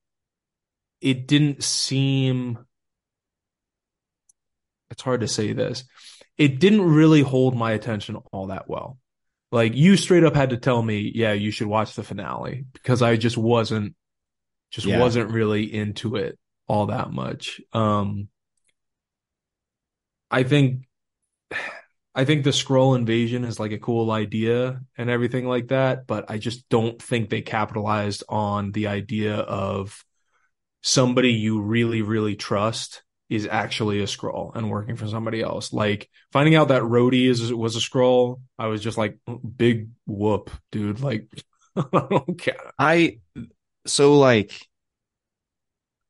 it 1.02 1.28
didn't 1.28 1.62
seem, 1.62 2.65
it's 4.96 5.02
hard 5.02 5.20
to 5.20 5.28
say 5.28 5.52
this. 5.52 5.84
It 6.38 6.58
didn't 6.58 6.82
really 6.82 7.20
hold 7.20 7.54
my 7.54 7.72
attention 7.72 8.16
all 8.32 8.46
that 8.46 8.66
well. 8.66 8.98
Like 9.52 9.74
you 9.74 9.98
straight 9.98 10.24
up 10.24 10.34
had 10.34 10.50
to 10.50 10.56
tell 10.56 10.82
me, 10.82 11.12
yeah, 11.14 11.34
you 11.34 11.50
should 11.50 11.66
watch 11.66 11.94
the 11.94 12.02
finale 12.02 12.64
because 12.72 13.02
I 13.02 13.16
just 13.16 13.36
wasn't, 13.36 13.94
just 14.70 14.86
Yeah. 14.86 14.98
wasn't 14.98 15.30
really 15.30 15.64
into 15.72 16.16
it 16.16 16.38
all 16.66 16.86
that 16.86 17.12
much. 17.12 17.60
Um, 17.74 18.28
I 20.30 20.42
think, 20.42 20.88
I 22.14 22.24
think 22.24 22.44
the 22.44 22.50
Skrull 22.50 22.96
invasion 22.96 23.44
is 23.44 23.60
like 23.60 23.72
a 23.72 23.78
cool 23.78 24.10
idea 24.10 24.80
and 24.96 25.10
everything 25.10 25.46
like 25.46 25.68
that, 25.68 26.06
but 26.06 26.30
I 26.30 26.38
just 26.38 26.66
don't 26.70 27.00
think 27.00 27.28
they 27.28 27.42
capitalized 27.42 28.24
on 28.30 28.72
the 28.72 28.86
idea 28.86 29.36
of 29.36 30.02
somebody 30.82 31.32
you 31.32 31.60
really, 31.60 32.00
really 32.00 32.34
trust 32.34 33.02
is 33.28 33.46
actually 33.50 34.00
a 34.00 34.04
Skrull 34.04 34.54
and 34.54 34.70
working 34.70 34.96
for 34.96 35.08
somebody 35.08 35.42
else. 35.42 35.72
Like 35.72 36.08
finding 36.32 36.54
out 36.54 36.68
that 36.68 36.82
Rhodey 36.82 37.28
is 37.28 37.52
was 37.52 37.76
a 37.76 37.80
Skrull, 37.80 38.40
I 38.58 38.66
was 38.68 38.82
just 38.82 38.98
like, 38.98 39.18
big 39.56 39.88
whoop, 40.06 40.50
dude. 40.70 41.00
Like, 41.00 41.28
I 41.76 41.84
don't 41.92 42.38
care. 42.38 42.72
I 42.78 43.18
so 43.86 44.18
like 44.18 44.66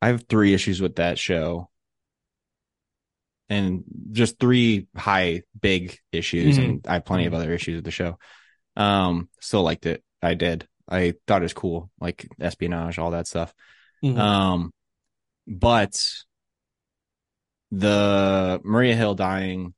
I 0.02 0.08
have 0.08 0.24
three 0.28 0.54
issues 0.54 0.80
with 0.80 0.96
that 0.96 1.18
show. 1.18 1.70
And 3.48 3.84
just 4.10 4.40
three 4.40 4.88
high 4.96 5.42
big 5.60 5.96
issues 6.10 6.58
and 6.58 6.84
I 6.88 6.94
have 6.94 7.04
plenty 7.04 7.26
of 7.26 7.34
other 7.34 7.52
issues 7.52 7.76
with 7.76 7.84
the 7.84 7.92
show. 7.92 8.18
Um 8.74 9.28
still 9.40 9.62
liked 9.62 9.86
it. 9.86 10.02
I 10.20 10.34
did. 10.34 10.66
I 10.88 11.14
thought 11.26 11.42
it 11.42 11.44
was 11.44 11.52
cool, 11.54 11.90
like 12.00 12.26
espionage, 12.40 12.98
all 12.98 13.12
that 13.12 13.28
stuff. 13.28 13.54
Mhm. 14.02 14.18
Um 14.18 14.72
but 15.46 15.96
the 17.72 18.60
Maria 18.64 18.94
Hill 18.96 19.14
dying 19.14 19.74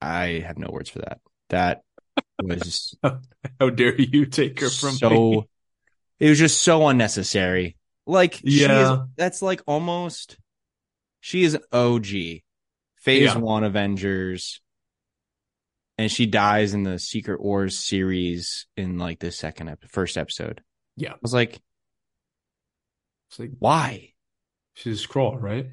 I 0.00 0.44
have 0.46 0.58
no 0.58 0.68
words 0.70 0.90
for 0.90 1.00
that. 1.00 1.20
That 1.48 1.82
was 2.40 2.94
How 3.60 3.70
dare 3.70 4.00
you 4.00 4.26
take 4.26 4.60
her 4.60 4.70
from 4.70 4.94
so 4.94 5.10
me? 5.10 5.44
it 6.20 6.28
was 6.30 6.38
just 6.38 6.62
so 6.62 6.86
unnecessary. 6.86 7.76
Like 8.06 8.34
she 8.34 8.62
is 8.62 8.68
Yeah. 8.68 9.04
that's 9.16 9.42
like 9.42 9.60
almost 9.66 10.38
she 11.20 11.42
is 11.42 11.54
an 11.54 11.62
OG. 11.72 12.06
Phase 12.06 12.42
Yeah. 13.06 13.38
one 13.38 13.64
Avengers. 13.64 14.60
And 15.96 16.12
she 16.12 16.26
dies 16.26 16.74
in 16.74 16.84
the 16.84 16.98
Secret 17.00 17.42
Wars 17.42 17.76
series 17.76 18.66
in 18.76 18.98
like 18.98 19.18
the 19.18 19.32
second 19.32 19.68
ep- 19.70 19.90
first 19.90 20.16
episode. 20.16 20.62
Yeah. 20.96 21.12
I 21.14 21.16
was 21.22 21.34
like, 21.34 21.60
It's 23.30 23.38
like, 23.40 23.50
why? 23.58 24.12
She's 24.78 25.04
a 25.04 25.08
Skrull, 25.08 25.40
right? 25.40 25.66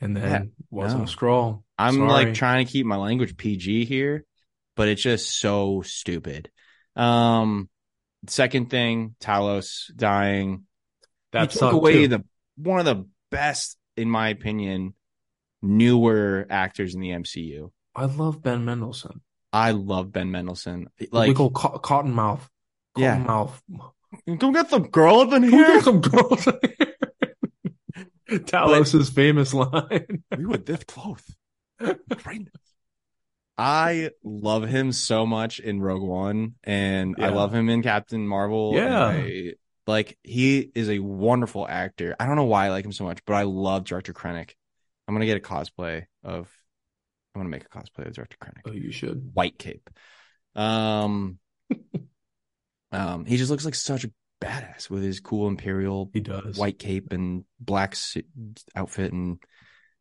And 0.00 0.16
then 0.16 0.30
Yeah, 0.30 0.42
wasn't 0.70 1.02
no. 1.02 1.04
a 1.04 1.08
Skrull. 1.08 1.62
I'm 1.76 1.94
Sorry. 1.94 2.08
like 2.08 2.34
trying 2.34 2.64
to 2.64 2.70
keep 2.72 2.86
my 2.86 2.96
language 2.96 3.36
PG 3.36 3.84
here, 3.84 4.24
but 4.76 4.88
it's 4.88 5.02
just 5.02 5.38
so 5.38 5.82
stupid. 5.82 6.50
Um 6.96 7.68
second 8.26 8.70
thing, 8.70 9.14
Talos 9.20 9.94
dying. 9.94 10.64
that 11.32 11.50
took 11.50 11.72
away 11.72 11.92
too. 11.92 12.08
the 12.08 12.24
one 12.56 12.80
of 12.80 12.86
the 12.86 13.06
best, 13.30 13.76
in 13.96 14.08
my 14.10 14.28
opinion, 14.28 14.94
newer 15.62 16.46
actors 16.50 16.94
in 16.94 17.00
the 17.00 17.10
MCU. 17.10 17.70
I 17.94 18.04
love 18.06 18.42
Ben 18.42 18.64
Mendelsohn. 18.64 19.20
I 19.52 19.72
love 19.72 20.12
Ben 20.12 20.30
Mendelsohn. 20.30 20.88
Like 21.10 21.28
Wiggle 21.28 21.50
co- 21.50 21.78
Cottonmouth. 21.80 22.40
Yeah. 22.96 23.18
Cottonmouth. 23.24 23.52
come 24.38 24.52
get 24.52 24.70
some 24.70 24.88
girls 24.88 25.32
in 25.32 25.42
here. 25.44 25.66
get 25.66 25.84
some 25.84 26.00
girls 26.00 26.46
in 26.46 26.58
here? 26.78 26.87
Talos's 28.46 29.10
famous 29.10 29.54
line. 29.54 30.22
we 30.36 30.46
were 30.46 30.58
this 30.58 30.84
close. 30.84 31.22
Right. 31.80 32.48
I 33.56 34.10
love 34.22 34.64
him 34.68 34.92
so 34.92 35.26
much 35.26 35.58
in 35.58 35.80
Rogue 35.80 36.02
One, 36.02 36.54
and 36.62 37.16
I 37.18 37.30
love 37.30 37.52
him 37.52 37.68
in 37.68 37.82
Captain 37.82 38.26
Marvel. 38.26 38.72
Yeah. 38.74 39.06
I- 39.06 39.52
like 39.88 40.18
he 40.22 40.70
is 40.74 40.90
a 40.90 40.98
wonderful 40.98 41.66
actor. 41.66 42.14
I 42.20 42.26
don't 42.26 42.36
know 42.36 42.44
why 42.44 42.66
I 42.66 42.68
like 42.68 42.84
him 42.84 42.92
so 42.92 43.04
much, 43.04 43.24
but 43.24 43.32
I 43.32 43.44
love 43.44 43.84
Director 43.84 44.12
Krennic. 44.12 44.50
I'm 45.08 45.14
gonna 45.14 45.24
get 45.24 45.38
a 45.38 45.40
cosplay 45.40 46.04
of. 46.22 46.54
I'm 47.34 47.40
gonna 47.40 47.48
make 47.48 47.64
a 47.64 47.68
cosplay 47.68 48.06
of 48.06 48.12
Director 48.12 48.36
Krennic. 48.38 48.60
Oh, 48.66 48.72
you 48.72 48.92
should. 48.92 49.30
white 49.32 49.58
cape. 49.58 49.88
Um, 50.54 51.38
um, 52.92 53.24
he 53.24 53.38
just 53.38 53.50
looks 53.50 53.64
like 53.64 53.74
such 53.74 54.04
a 54.04 54.10
badass 54.40 54.88
with 54.88 55.02
his 55.02 55.20
cool 55.20 55.48
imperial 55.48 56.10
He 56.12 56.20
does. 56.20 56.56
white 56.58 56.78
cape 56.78 57.12
and 57.12 57.44
black 57.60 57.96
suit 57.96 58.26
outfit 58.76 59.12
and 59.12 59.38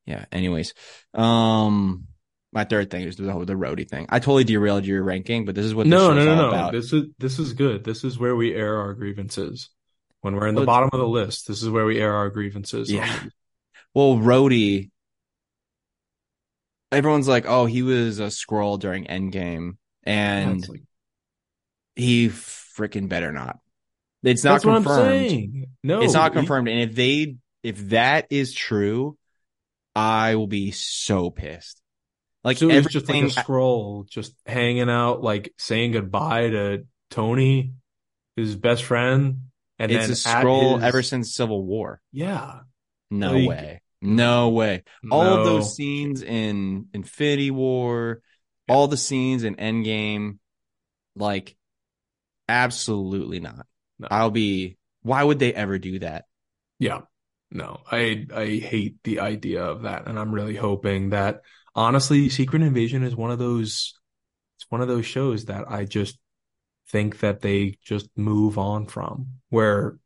yeah. 0.06 0.26
Anyways, 0.32 0.74
um, 1.14 2.06
my 2.54 2.64
third 2.64 2.90
thing 2.90 3.04
is 3.04 3.16
the 3.18 3.32
whole 3.32 3.44
the 3.46 3.54
Rhodey 3.56 3.90
thing. 3.90 4.06
I 4.10 4.20
totally 4.20 4.44
derailed 4.46 4.86
your 4.86 5.04
ranking, 5.04 5.44
but 5.46 5.54
this 5.56 5.66
is 5.66 5.76
what 5.76 5.86
No, 5.88 6.14
no, 6.14 6.24
no, 6.24 6.36
no. 6.36 6.48
about. 6.50 6.72
This 6.72 6.94
is 6.94 7.08
this 7.20 7.40
is 7.40 7.54
good. 7.54 7.84
This 7.84 8.04
is 8.04 8.18
where 8.18 8.36
we 8.36 8.54
air 8.54 8.78
our 8.78 8.94
grievances. 8.94 9.70
When 10.22 10.36
we're 10.36 10.48
in 10.48 10.56
the 10.56 10.62
Well, 10.62 10.66
bottom 10.68 10.90
of 10.94 11.00
the 11.00 11.08
list, 11.08 11.48
this 11.48 11.62
is 11.62 11.70
where 11.70 11.86
we 11.86 12.00
air 12.00 12.14
our 12.14 12.30
grievances. 12.30 12.92
Yeah. 12.92 13.12
Well, 13.94 14.16
Rhodey, 14.18 14.90
everyone's 16.92 17.28
like, 17.28 17.46
oh, 17.48 17.66
he 17.66 17.82
was 17.84 18.20
a 18.20 18.28
Skrull 18.28 18.80
during 18.80 19.06
Endgame, 19.06 19.78
and 20.04 20.68
like- 20.68 20.84
he 21.96 22.30
freaking 22.30 23.10
better 23.10 23.32
not. 23.32 23.60
It's 24.24 24.44
not 24.44 24.62
that's 24.62 24.64
confirmed. 24.64 25.68
No, 25.84 26.02
it's 26.02 26.14
not 26.14 26.34
confirmed. 26.34 26.68
And 26.68 26.90
if 26.90 26.96
they, 26.96 27.36
if 27.64 27.90
that 27.90 28.28
is 28.30 28.54
true, 28.54 29.18
I 29.96 30.36
will 30.36 30.48
be 30.48 30.72
so 30.72 31.30
pissed. 31.30 31.82
Like 32.44 32.58
so 32.58 32.70
it's 32.70 32.88
just 32.88 33.08
like 33.08 33.18
everything, 33.18 33.38
a 33.38 33.44
Skrull, 33.44 34.08
just 34.10 34.34
hanging 34.46 34.90
out, 34.90 35.22
like 35.22 35.54
saying 35.58 35.92
goodbye 35.92 36.50
to 36.50 36.86
Tony, 37.10 37.74
his 38.36 38.56
best 38.56 38.84
friend, 38.84 39.50
and 39.80 39.92
it's 39.92 40.24
then 40.24 40.42
a 40.42 40.44
Skrull 40.46 40.76
his- 40.76 40.84
ever 40.84 41.04
since 41.04 41.34
Civil 41.36 41.64
War. 41.64 42.00
Yeah, 42.12 42.60
No 43.12 43.34
Like- 43.34 43.50
way. 43.50 43.82
No 44.00 44.50
way. 44.50 44.84
All 45.10 45.40
of 45.40 45.46
those 45.46 45.76
scenes 45.76 46.22
in 46.22 46.88
Infinity 46.94 47.50
War, 47.50 48.22
all 48.70 48.88
the 48.88 48.96
scenes 48.98 49.44
in 49.44 49.56
Endgame, 49.56 50.38
like, 51.16 51.58
absolutely 52.48 53.40
not. 53.40 53.66
No. 54.00 54.08
I'll 54.12 54.32
be. 54.32 54.78
Why 55.02 55.24
would 55.24 55.40
they 55.40 55.54
ever 55.54 55.78
do 55.80 56.00
that? 56.00 56.26
Yeah. 56.80 57.02
No, 57.50 57.80
I 57.90 58.26
I 58.36 58.46
hate 58.46 58.98
the 59.04 59.22
idea 59.22 59.64
of 59.64 59.84
that, 59.84 60.08
and 60.08 60.20
I'm 60.20 60.34
really 60.34 60.56
hoping 60.56 61.12
that 61.12 61.42
honestly, 61.76 62.28
Secret 62.30 62.62
Invasion 62.62 63.04
is 63.04 63.16
one 63.16 63.32
of 63.32 63.40
those 63.40 63.94
it's 64.58 64.66
one 64.70 64.82
of 64.82 64.88
those 64.88 65.06
shows 65.06 65.46
that 65.46 65.70
I 65.70 65.86
just 65.86 66.18
think 66.90 67.20
that 67.20 67.42
they 67.42 67.78
just 67.84 68.10
move 68.18 68.58
on 68.58 68.88
from, 68.88 69.28
where 69.50 69.98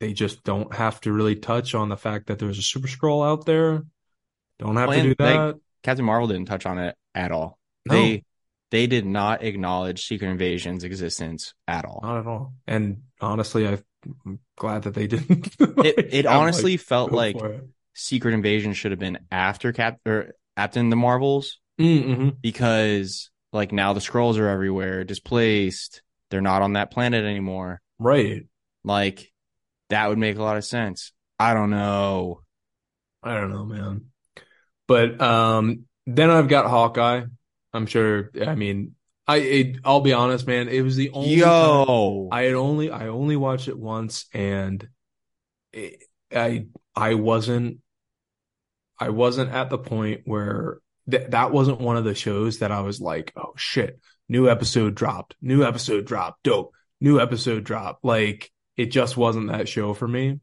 they 0.00 0.12
just 0.12 0.44
don't 0.44 0.72
have 0.74 1.00
to 1.02 1.12
really 1.12 1.36
touch 1.36 1.74
on 1.74 1.88
the 1.88 1.96
fact 1.96 2.28
that 2.28 2.38
there's 2.38 2.58
a 2.58 2.62
Super 2.62 2.88
Skrull 2.88 3.26
out 3.26 3.44
there. 3.46 3.82
Don't 4.58 4.76
have 4.76 4.90
to 4.90 5.02
do 5.02 5.08
and 5.08 5.16
they- 5.18 5.24
that. 5.24 5.54
Captain 5.82 6.04
Marvel 6.04 6.28
didn't 6.28 6.48
touch 6.48 6.66
on 6.66 6.78
it 6.78 6.96
at 7.14 7.30
all. 7.30 7.58
No. 7.86 7.94
They 7.94 8.24
they 8.70 8.86
did 8.86 9.06
not 9.06 9.42
acknowledge 9.42 10.06
Secret 10.06 10.28
Invasion's 10.28 10.84
existence 10.84 11.54
at 11.66 11.84
all. 11.84 12.00
Not 12.02 12.18
at 12.18 12.26
all. 12.26 12.54
And 12.66 13.02
honestly, 13.20 13.66
I'm 13.66 14.38
glad 14.56 14.82
that 14.82 14.94
they 14.94 15.06
didn't. 15.06 15.54
It 15.84 16.08
it 16.12 16.26
honestly 16.26 16.72
like, 16.72 16.80
felt 16.80 17.12
like. 17.12 17.36
Secret 17.94 18.32
Invasion 18.32 18.74
should 18.74 18.92
have 18.92 19.00
been 19.00 19.18
after 19.32 19.72
Cap 19.72 19.98
or 20.06 20.34
Captain 20.56 20.88
the 20.88 20.94
Marvels 20.96 21.58
Mm-hmm. 21.80 22.30
because 22.40 23.30
like 23.52 23.72
now 23.72 23.92
the 23.92 24.00
Skrulls 24.00 24.38
are 24.38 24.48
everywhere, 24.48 25.02
displaced. 25.04 26.02
They're 26.30 26.40
not 26.40 26.62
on 26.62 26.74
that 26.74 26.90
planet 26.92 27.24
anymore. 27.24 27.80
Right. 27.98 28.46
Like 28.84 29.32
that 29.90 30.08
would 30.08 30.18
make 30.18 30.36
a 30.38 30.42
lot 30.42 30.56
of 30.56 30.64
sense. 30.64 31.12
I 31.40 31.54
don't 31.54 31.70
know. 31.70 32.42
I 33.22 33.34
don't 33.34 33.50
know, 33.50 33.64
man. 33.64 34.06
But 34.86 35.20
um, 35.20 35.84
then 36.06 36.30
I've 36.30 36.48
got 36.48 36.66
Hawkeye. 36.66 37.22
I'm 37.78 37.86
sure. 37.86 38.30
I 38.44 38.56
mean, 38.56 38.96
I 39.26 39.36
it, 39.36 39.76
I'll 39.84 40.00
be 40.00 40.12
honest, 40.12 40.46
man. 40.46 40.68
It 40.68 40.82
was 40.82 40.96
the 40.96 41.10
only 41.10 41.36
Yo, 41.36 42.28
I 42.32 42.42
had 42.42 42.54
only 42.54 42.90
I 42.90 43.06
only 43.06 43.36
watched 43.36 43.68
it 43.68 43.78
once, 43.78 44.26
and 44.34 44.88
it, 45.72 46.02
I 46.34 46.66
I 46.96 47.14
wasn't 47.14 47.78
I 48.98 49.10
wasn't 49.10 49.52
at 49.52 49.70
the 49.70 49.78
point 49.78 50.22
where 50.24 50.78
th- 51.08 51.30
that 51.30 51.52
wasn't 51.52 51.80
one 51.80 51.96
of 51.96 52.04
the 52.04 52.16
shows 52.16 52.58
that 52.58 52.72
I 52.72 52.80
was 52.80 53.00
like, 53.00 53.32
oh 53.36 53.52
shit, 53.56 54.00
new 54.28 54.48
episode 54.48 54.96
dropped, 54.96 55.36
new 55.40 55.62
episode 55.62 56.04
dropped, 56.04 56.42
dope, 56.42 56.74
new 57.00 57.20
episode 57.20 57.62
dropped. 57.62 58.04
Like 58.04 58.50
it 58.76 58.86
just 58.86 59.16
wasn't 59.16 59.52
that 59.52 59.68
show 59.68 59.94
for 59.94 60.08
me. 60.08 60.40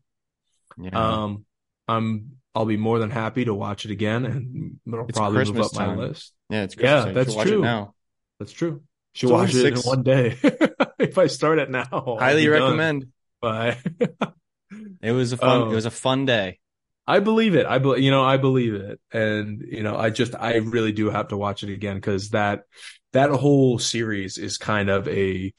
yeah. 0.78 1.24
Um, 1.24 1.46
I'm 1.88 2.38
I'll 2.54 2.66
be 2.66 2.78
more 2.78 3.00
than 3.00 3.12
happy 3.12 3.46
to 3.46 3.54
watch 3.54 3.84
it 3.84 3.92
again, 3.92 4.26
and 4.26 4.80
it'll 4.88 5.08
It's 5.08 5.18
probably 5.18 5.40
move 5.40 5.56
Christmas 5.56 5.78
up 5.78 5.88
my 5.88 5.96
list. 5.96 6.34
Yeah, 6.50 6.64
it's 6.64 6.76
yeah. 6.78 7.12
That's 7.12 7.36
true. 7.36 7.62
Now. 7.62 7.94
That's 8.40 8.52
true. 8.52 8.82
Should 9.14 9.30
It's 9.30 9.32
only 9.32 9.46
watch 9.46 9.56
it 9.56 9.74
in 9.78 9.80
one 9.82 10.04
day. 10.04 10.38
if 11.00 11.18
I 11.18 11.28
start 11.28 11.60
it 11.60 11.72
now, 11.72 12.18
Highly 12.20 12.42
be 12.46 12.52
done 12.52 12.62
recommend. 12.62 13.08
by- 13.42 13.78
It 15.02 15.12
was 15.12 15.32
a 15.32 15.38
fun. 15.38 15.62
Oh. 15.64 15.72
It 15.72 15.76
was 15.76 15.86
a 15.86 15.92
fun 15.92 16.26
day. 16.26 16.60
I 17.08 17.20
believe 17.20 17.56
it. 17.56 17.66
I 17.66 17.78
believe, 17.78 18.04
you 18.04 18.12
know, 18.12 18.24
I 18.24 18.38
believe 18.38 18.74
it. 18.74 19.00
And, 19.14 19.62
you 19.62 19.84
know, 19.84 19.96
I 19.96 20.10
just, 20.10 20.34
I 20.36 20.56
really 20.56 20.92
do 20.92 21.10
have 21.12 21.28
to 21.30 21.38
watch 21.38 21.64
it 21.64 21.70
again 21.70 21.96
because 21.96 22.32
that, 22.32 22.64
that 23.14 23.30
whole 23.30 23.78
series 23.78 24.38
is 24.40 24.58
kind 24.58 24.90
of 24.90 25.08
a 25.08 25.54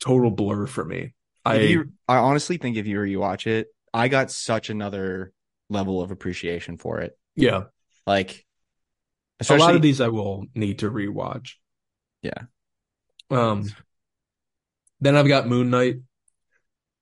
total 0.00 0.30
blur 0.30 0.66
for 0.66 0.84
me. 0.84 1.14
I, 1.44 1.56
you, 1.58 1.92
I 2.08 2.16
honestly 2.16 2.56
think 2.56 2.76
if 2.78 2.86
you 2.86 2.98
rewatch 2.98 3.46
it, 3.46 3.68
I 3.92 4.08
got 4.08 4.30
such 4.30 4.70
another 4.70 5.32
level 5.68 6.00
of 6.00 6.10
appreciation 6.10 6.78
for 6.78 7.00
it. 7.00 7.16
yeah, 7.36 7.64
Like, 8.06 8.44
a 9.48 9.56
lot 9.56 9.74
of 9.74 9.82
these 9.82 10.00
I 10.00 10.08
will 10.08 10.46
need 10.54 10.80
to 10.80 10.90
rewatch. 10.90 11.52
Yeah. 12.22 12.42
Um, 13.30 13.64
then 15.00 15.16
I've 15.16 15.28
got 15.28 15.46
Moon 15.48 15.70
Knight. 15.70 15.96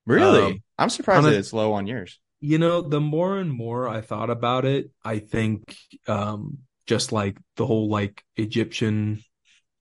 really, 0.06 0.43
um, 0.52 0.62
I'm 0.78 0.90
surprised 0.90 1.27
a- 1.27 1.31
that 1.31 1.39
it's 1.39 1.52
low 1.52 1.73
on 1.73 1.86
yours. 1.86 2.20
You 2.40 2.59
know, 2.59 2.82
the 2.82 3.01
more 3.01 3.39
and 3.39 3.51
more 3.52 3.89
I 3.89 4.01
thought 4.01 4.31
about 4.31 4.65
it, 4.65 4.90
I 5.05 5.19
think, 5.19 5.77
um, 6.06 6.59
just 6.86 7.10
like 7.10 7.36
the 7.56 7.66
whole 7.66 7.89
like 7.89 8.23
Egyptian 8.36 9.23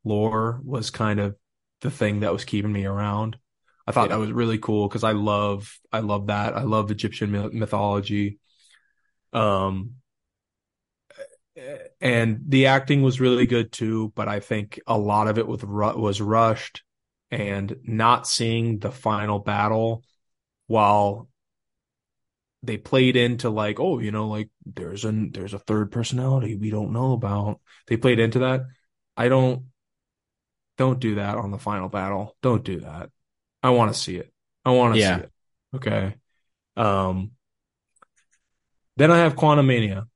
lore 0.03 0.59
was 0.63 0.89
kind 0.89 1.19
of 1.19 1.35
the 1.81 1.91
thing 1.91 2.21
that 2.21 2.33
was 2.33 2.45
keeping 2.45 2.71
me 2.73 2.85
around. 2.85 3.37
I 3.85 3.91
thought 3.91 4.09
Yeah. 4.09 4.15
that 4.15 4.21
was 4.21 4.31
really 4.31 4.57
cool 4.57 4.87
because 4.87 5.03
I 5.03 5.11
love, 5.11 5.77
I 5.93 5.99
love 5.99 6.27
that. 6.27 6.57
I 6.57 6.63
love 6.63 6.89
Egyptian 6.89 7.31
mythology. 7.31 8.39
Um, 9.33 9.91
and 12.01 12.41
the 12.47 12.67
acting 12.67 13.01
was 13.01 13.19
really 13.19 13.45
good 13.47 13.71
too, 13.71 14.11
but 14.15 14.27
I 14.27 14.39
think 14.39 14.79
a 14.87 14.97
lot 14.97 15.27
of 15.27 15.37
it 15.37 15.47
was 15.47 15.63
ru- 15.63 15.97
was 15.97 16.21
rushed 16.21 16.83
and 17.31 17.75
not 17.83 18.27
seeing 18.27 18.79
the 18.79 18.91
final 18.91 19.39
battle 19.39 20.03
while 20.67 21.29
they 22.63 22.77
played 22.77 23.15
into 23.15 23.49
like, 23.49 23.79
oh, 23.79 23.99
you 23.99 24.11
know, 24.11 24.27
like 24.27 24.49
there's 24.65 25.05
an 25.05 25.31
there's 25.31 25.53
a 25.53 25.59
third 25.59 25.91
personality 25.91 26.55
we 26.55 26.69
don't 26.69 26.91
know 26.91 27.13
about. 27.13 27.61
They 27.87 27.97
played 27.97 28.19
into 28.19 28.39
that. 28.39 28.61
I 29.15 29.29
don't 29.29 29.65
don't 30.77 30.99
do 30.99 31.15
that 31.15 31.37
on 31.37 31.51
the 31.51 31.57
final 31.57 31.89
battle. 31.89 32.35
Don't 32.41 32.63
do 32.63 32.81
that. 32.81 33.09
I 33.63 33.71
want 33.71 33.93
to 33.93 33.99
see 33.99 34.17
it. 34.17 34.31
I 34.65 34.71
want 34.71 34.95
to 34.95 34.99
Yeah. 34.99 35.15
see 35.15 35.21
it. 35.21 35.31
Okay. 35.75 36.15
Um 36.77 37.31
then 38.97 39.11
I 39.11 39.19
have 39.19 39.35
Quantumania. 39.35 40.07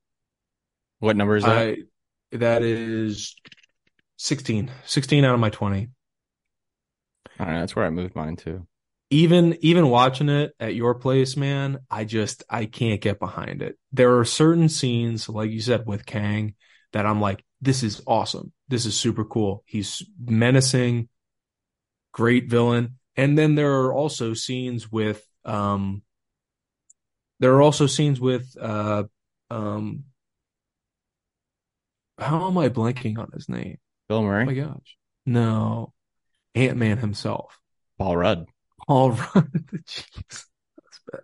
What 1.02 1.16
number 1.16 1.34
is 1.36 1.44
that? 1.44 1.58
I 1.58 1.76
that 2.30 2.62
is 2.62 3.34
16. 4.18 4.70
16 4.86 5.24
out 5.24 5.34
of 5.34 5.40
my 5.40 5.50
20. 5.50 5.88
All 7.40 7.46
right. 7.46 7.58
That's 7.60 7.74
where 7.74 7.84
I 7.84 7.90
moved 7.90 8.14
mine 8.14 8.36
to. 8.36 8.66
even 9.10 9.58
even 9.62 9.88
watching 9.88 10.28
it 10.28 10.54
at 10.60 10.74
your 10.74 10.94
place, 10.94 11.36
man, 11.36 11.80
I 11.90 12.04
just 12.04 12.44
I 12.48 12.66
can't 12.66 13.00
get 13.00 13.18
behind 13.18 13.62
it. 13.62 13.76
There 13.92 14.18
are 14.18 14.24
certain 14.24 14.68
scenes, 14.68 15.28
like 15.28 15.50
you 15.50 15.60
said 15.60 15.84
with 15.86 16.06
Kang, 16.06 16.54
that 16.92 17.04
I'm 17.04 17.20
like, 17.20 17.44
this 17.60 17.82
is 17.82 18.00
awesome. 18.06 18.52
This 18.68 18.86
is 18.86 18.96
super 18.96 19.24
cool. 19.24 19.64
He's 19.66 20.02
menacing, 20.24 21.08
great 22.12 22.48
villain. 22.48 22.98
And 23.16 23.36
then 23.36 23.54
there 23.56 23.72
are 23.82 23.92
also 23.92 24.34
scenes 24.34 24.90
with 24.90 25.22
um 25.44 26.02
there 27.40 27.52
are 27.54 27.62
also 27.62 27.86
scenes 27.86 28.20
with 28.20 28.56
uh 28.60 29.04
um 29.50 30.04
how 32.22 32.46
am 32.46 32.58
I 32.58 32.68
blanking 32.68 33.18
on 33.18 33.30
his 33.32 33.48
name? 33.48 33.78
Bill 34.08 34.22
Murray. 34.22 34.42
Oh 34.42 34.46
my 34.46 34.54
gosh. 34.54 34.96
No. 35.26 35.92
Ant-Man 36.54 36.98
himself. 36.98 37.58
Paul 37.98 38.16
Rudd. 38.16 38.46
Paul 38.86 39.12
Rudd. 39.12 39.52
Jeez. 39.86 40.06
That's 40.26 41.00
bad. 41.10 41.20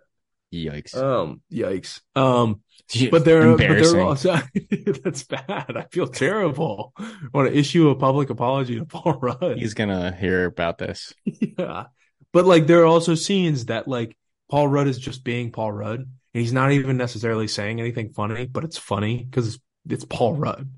Yikes! 0.53 0.95
Um, 0.95 1.41
yikes. 1.51 2.01
Um, 2.15 2.61
but 2.89 2.93
they're, 2.93 3.11
but 3.11 3.25
they're 3.25 3.41
embarrassing. 3.43 3.99
also, 3.99 4.37
that's 5.03 5.23
bad. 5.23 5.77
I 5.77 5.85
feel 5.91 6.07
terrible. 6.07 6.93
I 6.97 7.13
want 7.33 7.49
to 7.49 7.55
issue 7.57 7.89
a 7.89 7.95
public 7.95 8.31
apology 8.31 8.77
to 8.79 8.85
Paul 8.85 9.19
Rudd. 9.21 9.59
He's 9.59 9.75
gonna 9.75 10.11
hear 10.11 10.45
about 10.45 10.79
this. 10.79 11.13
yeah. 11.25 11.85
But 12.33 12.45
like, 12.45 12.65
there 12.65 12.81
are 12.81 12.85
also 12.85 13.13
scenes 13.13 13.65
that 13.65 13.87
like 13.87 14.17
Paul 14.49 14.67
Rudd 14.67 14.87
is 14.87 14.97
just 14.97 15.23
being 15.23 15.51
Paul 15.51 15.71
Rudd 15.71 15.99
and 15.99 16.41
he's 16.41 16.53
not 16.53 16.71
even 16.71 16.97
necessarily 16.97 17.47
saying 17.47 17.79
anything 17.79 18.11
funny, 18.11 18.45
but 18.45 18.63
it's 18.63 18.77
funny 18.77 19.23
because 19.23 19.59
it's, 19.89 20.05
Paul 20.05 20.35
Rudd. 20.35 20.69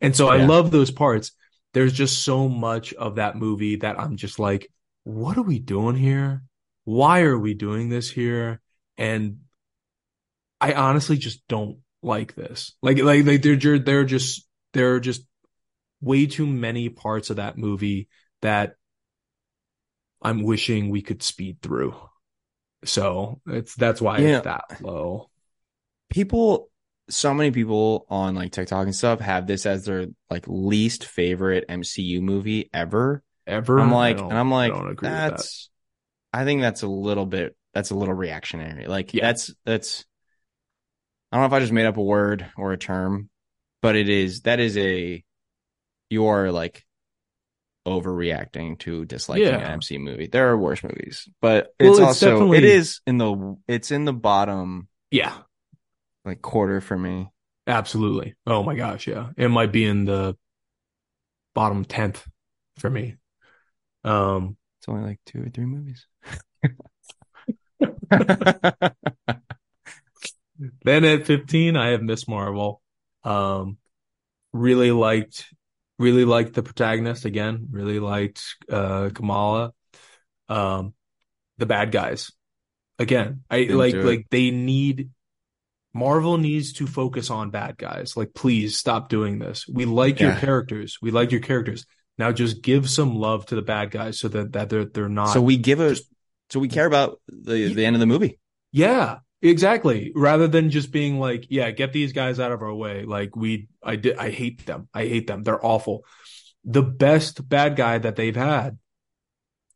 And 0.00 0.14
so 0.14 0.28
I 0.28 0.44
love 0.44 0.70
those 0.70 0.90
parts. 0.90 1.32
There's 1.72 1.92
just 1.92 2.22
so 2.24 2.48
much 2.48 2.92
of 2.94 3.16
that 3.16 3.36
movie 3.36 3.76
that 3.76 3.98
I'm 4.00 4.16
just 4.16 4.38
like, 4.38 4.68
what 5.04 5.36
are 5.38 5.42
we 5.42 5.58
doing 5.58 5.96
here? 5.96 6.42
why 6.86 7.22
are 7.22 7.36
we 7.36 7.52
doing 7.52 7.88
this 7.88 8.08
here? 8.08 8.60
And 8.96 9.38
I 10.60 10.72
honestly 10.72 11.18
just 11.18 11.46
don't 11.48 11.78
like 12.00 12.36
this. 12.36 12.76
Like, 12.80 12.98
like, 12.98 13.26
like 13.26 13.42
they're, 13.42 13.78
they're 13.80 14.04
just, 14.04 14.46
there 14.72 14.94
are 14.94 15.00
just 15.00 15.26
way 16.00 16.26
too 16.26 16.46
many 16.46 16.88
parts 16.88 17.28
of 17.30 17.36
that 17.36 17.58
movie 17.58 18.08
that 18.40 18.76
I'm 20.22 20.44
wishing 20.44 20.88
we 20.88 21.02
could 21.02 21.24
speed 21.24 21.58
through. 21.60 21.96
So 22.84 23.40
it's, 23.48 23.74
that's 23.74 24.00
why 24.00 24.18
Yeah. 24.18 24.36
it's 24.36 24.44
that 24.44 24.80
low. 24.80 25.28
people 26.08 26.70
so 27.08 27.32
many 27.34 27.50
people 27.50 28.04
on 28.08 28.34
like 28.34 28.52
TikTok 28.52 28.84
and 28.86 28.94
stuff 28.94 29.20
have 29.20 29.46
this 29.46 29.64
as 29.66 29.84
their 29.84 30.06
like 30.30 30.44
least 30.48 31.04
favorite 31.04 31.64
MCU 31.68 32.20
movie 32.20 32.68
ever. 32.74 33.22
Ever. 33.46 33.78
I'm 33.78 33.92
like 33.92 34.18
and 34.18 34.32
I'm 34.32 34.50
like 34.50 34.72
I 34.72 34.82
with 34.88 35.00
that. 35.00 35.30
that's 35.30 35.70
I 36.32 36.44
think 36.44 36.60
that's 36.62 36.82
a 36.82 36.88
little 36.88 37.26
bit 37.26 37.56
that's 37.74 37.90
a 37.90 37.94
little 37.94 38.14
reactionary. 38.14 38.86
Like 38.86 39.14
Yeah. 39.14 39.26
that's 39.26 39.54
that's 39.64 40.04
I 41.30 41.36
don't 41.36 41.42
know 41.42 41.46
if 41.56 41.60
I 41.60 41.60
just 41.60 41.72
made 41.72 41.86
up 41.86 41.96
a 41.96 42.02
word 42.02 42.46
or 42.56 42.72
a 42.72 42.78
term, 42.78 43.30
but 43.82 43.94
it 43.96 44.08
is 44.08 44.42
that 44.42 44.58
is 44.58 44.76
a 44.76 45.22
you 46.10 46.26
are 46.26 46.50
like 46.50 46.84
overreacting 47.86 48.78
to 48.80 49.04
disliking 49.04 49.46
Yeah. 49.46 49.58
an 49.58 49.72
MC 49.74 49.98
movie. 49.98 50.26
There 50.26 50.48
are 50.48 50.58
worse 50.58 50.82
movies, 50.82 51.28
but 51.40 51.68
Well, 51.78 51.90
it's 51.90 51.98
it's 52.00 52.06
also 52.22 52.52
it 52.52 52.64
is 52.64 53.00
in 53.06 53.18
the 53.18 53.56
it's 53.68 53.92
in 53.92 54.04
the 54.04 54.12
bottom 54.12 54.88
Yeah. 55.12 55.36
Like 56.26 56.42
quarter 56.42 56.80
for 56.80 56.98
me. 56.98 57.30
Absolutely. 57.66 58.34
Oh 58.46 58.62
my 58.62 58.74
gosh, 58.74 59.06
yeah. 59.06 59.30
It 59.36 59.48
might 59.48 59.72
be 59.72 59.84
in 59.84 60.04
the 60.04 60.36
bottom 61.54 61.84
10th 61.84 62.26
for 62.78 62.90
me. 62.90 63.16
Um 64.04 64.56
It's 64.78 64.88
only 64.88 65.02
like 65.02 65.20
two 65.24 65.42
or 65.42 65.48
three 65.48 65.66
movies. 65.66 66.06
then 70.84 71.04
at 71.04 71.26
15 71.26 71.76
I 71.76 71.88
have 71.90 72.02
Miss 72.02 72.28
Marvel. 72.28 72.82
Um 73.24 73.78
really 74.52 74.90
liked 74.90 75.46
really 75.98 76.24
liked 76.24 76.54
the 76.54 76.62
protagonist 76.62 77.24
again, 77.24 77.68
really 77.70 78.00
liked 78.00 78.42
uh 78.70 79.10
Kamala. 79.14 79.72
Um 80.48 80.94
the 81.58 81.66
bad 81.66 81.90
guys. 81.90 82.30
Again, 82.98 83.42
I 83.50 83.58
Didn't 83.58 83.78
like 83.78 83.94
like 83.94 84.26
they 84.30 84.50
need 84.50 85.10
Marvel 85.96 86.36
needs 86.38 86.74
to 86.74 86.86
focus 86.86 87.30
on 87.30 87.50
bad 87.50 87.76
guys. 87.78 88.16
Like, 88.16 88.34
please 88.34 88.76
stop 88.76 89.08
doing 89.08 89.38
this. 89.38 89.66
We 89.66 89.84
like 89.84 90.20
your 90.20 90.34
characters. 90.36 90.98
We 91.02 91.10
like 91.10 91.32
your 91.32 91.40
characters. 91.40 91.86
Now 92.18 92.32
just 92.32 92.62
give 92.62 92.88
some 92.88 93.16
love 93.16 93.46
to 93.46 93.54
the 93.54 93.62
bad 93.62 93.90
guys 93.90 94.18
so 94.18 94.28
that, 94.28 94.52
that 94.52 94.68
they're 94.70 94.84
they're 94.86 95.08
not 95.08 95.32
so 95.32 95.42
we 95.42 95.56
give 95.56 95.80
a 95.80 95.90
just- 95.90 96.10
so 96.50 96.60
we 96.60 96.68
care 96.68 96.86
about 96.86 97.20
the 97.28 97.72
the 97.74 97.84
end 97.84 97.96
of 97.96 98.00
the 98.00 98.06
movie. 98.06 98.38
Yeah, 98.72 99.18
exactly. 99.42 100.12
Rather 100.14 100.46
than 100.48 100.70
just 100.70 100.92
being 100.92 101.18
like, 101.18 101.46
yeah, 101.50 101.70
get 101.72 101.92
these 101.92 102.12
guys 102.12 102.38
out 102.40 102.52
of 102.52 102.62
our 102.62 102.72
way. 102.74 103.04
Like 103.04 103.34
we 103.36 103.68
I 103.82 103.96
did 103.96 104.16
I 104.16 104.30
hate 104.30 104.64
them. 104.66 104.88
I 104.94 105.06
hate 105.06 105.26
them. 105.26 105.42
They're 105.42 105.64
awful. 105.64 106.04
The 106.64 106.82
best 106.82 107.46
bad 107.48 107.76
guy 107.76 107.98
that 107.98 108.16
they've 108.16 108.34
had 108.36 108.78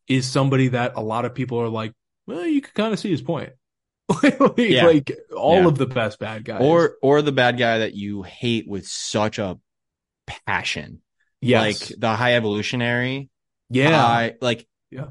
is 0.08 0.26
somebody 0.26 0.68
that 0.68 0.92
a 0.96 1.00
lot 1.02 1.24
of 1.24 1.34
people 1.34 1.58
are 1.58 1.68
like, 1.68 1.92
well, 2.26 2.44
you 2.46 2.60
can 2.60 2.72
kind 2.74 2.92
of 2.92 2.98
see 2.98 3.10
his 3.10 3.22
point. 3.22 3.50
Like, 4.22 4.38
Yeah. 4.58 4.86
like 4.86 5.12
all 5.36 5.60
Yeah. 5.62 5.66
of 5.68 5.78
the 5.78 5.86
best 5.86 6.18
bad 6.18 6.44
guys. 6.44 6.60
Or 6.62 6.96
or 7.02 7.22
the 7.22 7.32
bad 7.32 7.58
guy 7.58 7.78
that 7.78 7.94
you 7.94 8.22
hate 8.22 8.68
with 8.68 8.86
such 8.86 9.38
a 9.38 9.58
passion. 10.46 11.00
yes. 11.40 11.90
Like 11.90 11.98
the 12.00 12.14
high 12.14 12.34
evolutionary. 12.34 13.30
yeah. 13.68 14.04
I 14.04 14.34
like 14.40 14.66
Yeah. 14.90 15.08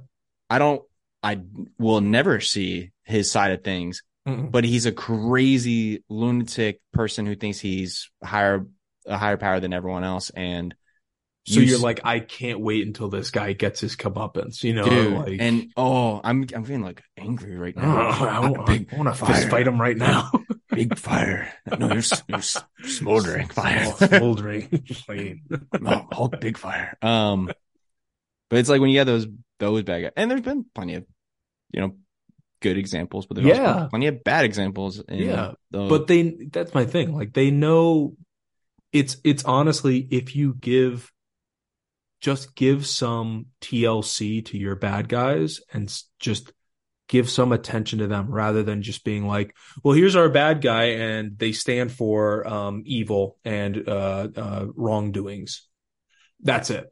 I 0.50 0.60
don't 0.60 0.82
I 1.22 1.42
will 1.78 2.02
never 2.02 2.40
see 2.40 2.92
his 3.04 3.30
side 3.30 3.52
of 3.52 3.64
things, 3.64 4.04
Mm-mm. 4.28 4.52
but 4.52 4.64
he's 4.64 4.86
a 4.86 4.92
crazy 4.92 6.04
lunatic 6.10 6.80
person 6.94 7.26
who 7.26 7.36
thinks 7.36 7.60
he's 7.60 8.10
higher 8.24 8.66
a 9.06 9.18
higher 9.18 9.38
power 9.38 9.60
than 9.60 9.74
everyone 9.74 10.04
else 10.04 10.30
and 10.30 10.74
So 11.50 11.60
you 11.60 11.68
you're 11.68 11.78
s- 11.78 11.84
like, 11.84 12.02
I 12.04 12.20
can't 12.20 12.60
wait 12.60 12.86
until 12.86 13.10
this 13.10 13.32
guy 13.32 13.54
gets 13.54 13.80
his 13.80 13.96
comeuppance, 13.96 14.64
you 14.64 14.74
know? 14.74 14.86
dude 14.86 15.14
like, 15.14 15.38
and 15.40 15.72
oh 15.76 16.22
I'm 16.24 16.46
I'm 16.54 16.64
feeling 16.64 16.84
like 16.84 17.02
angry 17.18 17.58
right 17.58 17.74
oh, 17.78 17.82
now. 17.82 17.98
I, 18.10 18.40
want, 18.40 18.66
big 18.68 18.94
I 18.94 18.98
want 18.98 19.16
to 19.16 19.26
fist 19.26 19.50
fight 19.50 19.68
him 19.68 19.80
right 19.82 19.98
now. 19.98 20.32
big 20.70 20.98
fire. 20.98 21.52
No, 21.78 21.94
you're, 21.94 22.04
you're 22.28 22.42
smoldering 22.84 23.48
fire. 23.48 23.94
Oh, 24.02 24.08
smoldering 24.08 24.84
no, 25.80 26.08
Hulk 26.12 26.40
big 26.40 26.58
fire. 26.58 26.98
Um, 27.02 27.52
but 28.50 28.60
it's 28.60 28.70
like 28.70 28.82
when 28.82 28.90
you 28.90 29.00
have 29.00 29.08
those 29.08 29.28
those 29.60 29.84
bad 29.84 30.02
guys, 30.02 30.12
and 30.16 30.30
there's 30.30 30.42
been 30.42 30.66
plenty 30.74 30.96
of 30.96 31.06
you 31.72 31.82
know 31.82 31.96
good 32.62 32.78
examples, 32.78 33.26
but 33.26 33.36
there's 33.36 33.48
Yeah. 33.48 33.88
plenty 33.90 34.08
of 34.08 34.24
bad 34.24 34.46
examples. 34.46 35.00
In 35.00 35.18
Yeah, 35.20 35.52
the, 35.72 35.88
but 35.88 36.08
they 36.08 36.50
that's 36.52 36.74
my 36.74 36.86
thing. 36.86 37.16
Like 37.16 37.34
they 37.34 37.52
know 37.52 38.16
it's 38.92 39.18
it's 39.24 39.44
honestly 39.46 40.08
if 40.12 40.36
you 40.36 40.54
give 40.54 41.12
just 42.22 42.56
give 42.56 42.86
some 42.86 43.48
TLC 43.62 44.46
to 44.48 44.58
your 44.58 44.76
bad 44.76 45.08
guys 45.08 45.62
and 45.72 45.94
just 46.20 46.52
give 47.08 47.30
some 47.30 47.52
attention 47.52 48.00
to 48.00 48.08
them 48.08 48.30
rather 48.30 48.62
than 48.62 48.82
just 48.84 49.04
being 49.04 49.26
like, 49.26 49.56
well, 49.84 49.96
here's 49.96 50.16
our 50.16 50.30
bad 50.30 50.62
guy 50.62 50.84
and 50.84 51.38
they 51.40 51.52
stand 51.54 51.92
for 51.92 52.46
um 52.48 52.84
evil 52.86 53.38
and 53.44 53.88
uh 53.88 54.28
uh 54.36 54.66
wrongdoings. 54.76 55.66
That's 56.42 56.70
it. 56.70 56.86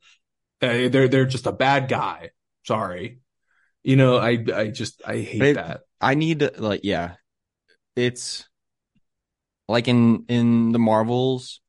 Uh, 0.61 0.89
they're 0.89 1.07
they're 1.07 1.25
just 1.25 1.45
a 1.45 1.51
bad 1.51 1.87
guy. 1.87 2.31
Sorry. 2.65 3.19
You 3.83 3.95
know, 3.95 4.17
I 4.17 4.43
I 4.53 4.67
just 4.69 5.01
I 5.05 5.17
hate 5.17 5.41
It- 5.41 5.55
that. 5.55 5.81
I 6.01 6.15
need 6.15 6.39
to 6.39 6.51
like 6.57 6.81
yeah, 6.83 7.15
it's 7.95 8.47
like 9.67 9.87
in 9.87 10.25
in 10.29 10.71
the 10.71 10.79
Marvels 10.79 11.61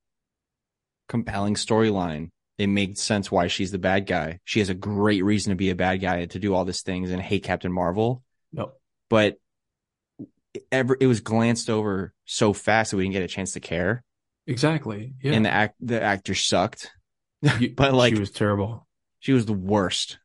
compelling 1.09 1.55
storyline. 1.55 2.30
It 2.59 2.66
made 2.66 2.98
sense 2.98 3.30
why 3.30 3.47
she's 3.47 3.70
the 3.70 3.78
bad 3.78 4.06
guy. 4.06 4.40
She 4.44 4.59
has 4.59 4.68
a 4.68 4.74
great 4.74 5.24
reason 5.24 5.51
to 5.51 5.56
be 5.56 5.70
a 5.70 5.74
bad 5.76 6.01
guy 6.01 6.24
to 6.26 6.39
do 6.40 6.55
all 6.55 6.64
these 6.64 6.82
things 6.82 7.10
and 7.10 7.22
hate 7.22 7.44
Captain 7.44 7.72
Marvel. 7.72 8.22
No. 8.52 8.72
but 9.09 9.36
ever 10.72 10.97
it 11.01 11.06
was 11.06 11.20
glanced 11.20 11.70
over 11.70 12.12
so 12.24 12.52
fast 12.52 12.90
that 12.90 12.97
we 12.97 13.05
didn't 13.05 13.12
get 13.12 13.22
a 13.22 13.28
chance 13.28 13.52
to 13.52 13.60
care. 13.60 14.02
Exactly. 14.47 15.14
Yeah. 15.22 15.32
And 15.32 15.44
the 15.44 15.51
act 15.51 15.76
the 15.80 16.02
actor 16.02 16.35
sucked. 16.35 16.90
You- 17.60 17.72
but 17.76 17.94
like 17.94 18.14
she 18.14 18.20
was 18.20 18.30
terrible. 18.30 18.86
she 19.20 19.32
was 19.32 19.47
the 19.47 19.52
worst. 19.52 20.18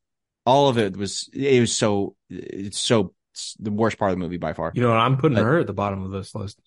All 0.46 0.70
of 0.70 0.78
it 0.78 0.98
was 0.98 1.30
it 1.34 1.60
was 1.60 1.76
so 1.76 2.16
it's 2.30 2.80
so 2.80 3.14
it's 3.34 3.56
the 3.60 3.72
worst 3.72 3.98
part 3.98 4.12
of 4.12 4.18
the 4.18 4.24
movie 4.24 4.38
by 4.38 4.54
far. 4.54 4.72
You 4.74 4.82
know, 4.84 4.94
I'm 4.94 5.18
putting 5.18 5.36
But- 5.36 5.44
her 5.44 5.60
at 5.60 5.68
the 5.68 5.74
bottom 5.74 6.04
of 6.04 6.12
this 6.12 6.34
list. 6.34 6.60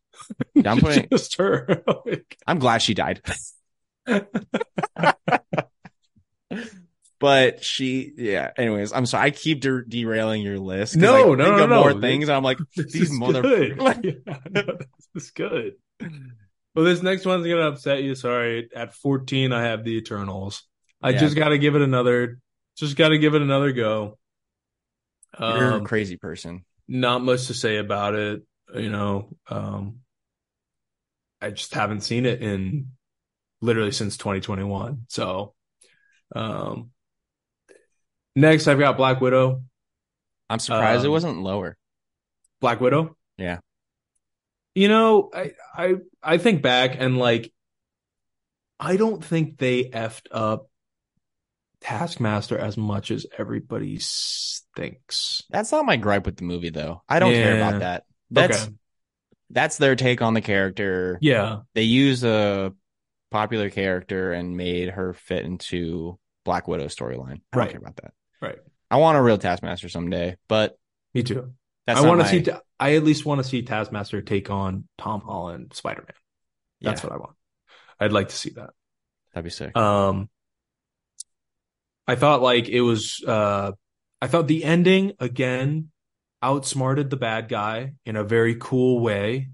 I'm 0.64 0.78
putting 0.80 1.08
just 1.10 1.36
her. 1.38 1.82
I'm 2.46 2.58
glad 2.58 2.78
she 2.82 2.94
died. 2.94 3.22
but 7.18 7.64
she 7.64 8.12
yeah, 8.16 8.50
anyways, 8.56 8.92
I'm 8.92 9.06
sorry 9.06 9.26
I 9.26 9.30
keep 9.30 9.60
der- 9.60 9.84
derailing 9.84 10.42
your 10.42 10.58
list. 10.58 10.96
No, 10.96 11.14
I 11.14 11.34
no, 11.36 11.44
think 11.44 11.56
no, 11.58 11.64
of 11.64 11.70
no. 11.70 11.80
more 11.80 12.00
things 12.00 12.28
I'm 12.28 12.42
like 12.42 12.58
this 12.76 12.92
These 12.92 13.02
is 13.10 13.12
mother- 13.12 13.42
good. 13.42 13.78
Yeah, 14.04 14.12
no, 14.50 14.62
this 15.14 15.24
is 15.24 15.30
good. 15.30 15.74
Well, 16.74 16.84
this 16.84 17.02
next 17.02 17.24
one's 17.24 17.46
gonna 17.46 17.68
upset 17.68 18.02
you. 18.02 18.14
Sorry. 18.14 18.68
At 18.74 18.94
14, 18.94 19.52
I 19.52 19.62
have 19.64 19.82
the 19.82 19.96
Eternals. 19.96 20.62
I 21.02 21.10
Yeah. 21.10 21.18
just 21.20 21.36
got 21.36 21.48
to 21.50 21.58
give 21.58 21.74
it 21.74 21.82
another. 21.82 22.38
Just 22.76 22.96
got 22.96 23.08
to 23.08 23.18
give 23.18 23.34
it 23.34 23.40
another 23.42 23.72
go. 23.72 24.18
you're 25.40 25.70
a 25.70 25.74
Um, 25.76 25.84
crazy 25.84 26.16
person. 26.16 26.64
not 26.86 27.22
much 27.22 27.46
to 27.46 27.54
say 27.54 27.78
about 27.78 28.14
it. 28.14 28.42
You 28.74 28.90
know, 28.90 29.30
um, 29.48 30.00
I 31.40 31.50
just 31.50 31.72
haven't 31.72 32.02
seen 32.02 32.26
it 32.26 32.42
in 32.42 32.88
literally 33.60 33.92
since 33.92 34.16
2021. 34.16 35.06
So, 35.08 35.54
um, 36.34 36.90
next 38.34 38.68
I've 38.68 38.78
got 38.78 38.96
Black 38.96 39.20
Widow. 39.20 39.62
I'm 40.48 40.58
surprised 40.58 41.04
it 41.04 41.08
um, 41.08 41.12
wasn't 41.12 41.42
lower. 41.42 41.76
Black 42.60 42.80
Widow. 42.80 43.16
Yeah. 43.36 43.58
You 44.74 44.88
know, 44.88 45.30
I 45.34 45.52
I 45.74 45.94
I 46.22 46.38
think 46.38 46.62
back 46.62 46.96
and 46.98 47.18
like 47.18 47.52
I 48.78 48.96
don't 48.96 49.24
think 49.24 49.58
they 49.58 49.84
effed 49.84 50.26
up 50.30 50.68
Taskmaster 51.80 52.58
as 52.58 52.76
much 52.76 53.10
as 53.10 53.26
everybody 53.38 53.98
thinks. 54.76 55.42
That's 55.50 55.72
not 55.72 55.86
my 55.86 55.96
gripe 55.96 56.26
with 56.26 56.36
the 56.36 56.44
movie 56.44 56.70
though. 56.70 57.02
I 57.08 57.18
don't 57.18 57.32
care 57.32 57.56
about 57.56 57.80
that. 57.80 58.04
That's 58.30 58.64
okay. 58.64 58.74
that's 59.50 59.78
their 59.78 59.96
take 59.96 60.20
on 60.20 60.34
the 60.34 60.40
character. 60.40 61.18
Yeah. 61.20 61.60
They 61.74 61.82
use 61.82 62.24
a 62.24 62.74
popular 63.30 63.70
character 63.70 64.32
and 64.32 64.56
made 64.56 64.90
her 64.90 65.12
fit 65.12 65.44
into 65.44 66.18
Black 66.44 66.68
Widow 66.68 66.86
storyline. 66.86 67.40
I 67.52 67.56
don't 67.58 67.70
care 67.70 67.80
about 67.80 67.96
that. 67.96 68.12
Right. 68.40 68.58
I 68.90 68.96
want 68.98 69.18
a 69.18 69.22
real 69.22 69.38
Taskmaster 69.38 69.88
someday, 69.88 70.36
but 70.48 70.78
Me 71.14 71.22
too. 71.22 71.52
that's 71.86 71.98
I 72.00 72.06
want 72.06 72.20
to 72.20 72.24
my- 72.24 72.30
see 72.30 72.42
Ta- 72.42 72.60
I 72.78 72.94
at 72.96 73.04
least 73.04 73.24
want 73.24 73.42
to 73.42 73.48
see 73.48 73.62
Taskmaster 73.62 74.20
take 74.22 74.50
on 74.50 74.86
Tom 74.98 75.22
Holland 75.22 75.72
Spider-Man. 75.74 76.12
That's 76.82 77.02
yeah, 77.02 77.06
what 77.08 77.14
I 77.14 77.18
want. 77.18 77.36
I'd 77.98 78.12
like 78.12 78.28
to 78.28 78.36
see 78.36 78.50
that. 78.50 78.70
that'd 79.32 79.44
be 79.44 79.50
sick. 79.50 79.74
Um, 79.76 80.28
I 82.06 82.14
thought 82.14 82.42
like 82.42 82.68
it 82.68 82.82
was, 82.82 83.22
uh, 83.26 83.72
I 84.20 84.26
thought 84.28 84.46
the 84.46 84.62
ending 84.64 85.14
again 85.18 85.90
outsmarted 86.42 87.10
the 87.10 87.16
bad 87.16 87.48
guy 87.48 87.94
in 88.04 88.14
a 88.16 88.22
very 88.22 88.56
cool 88.60 89.00
way 89.00 89.48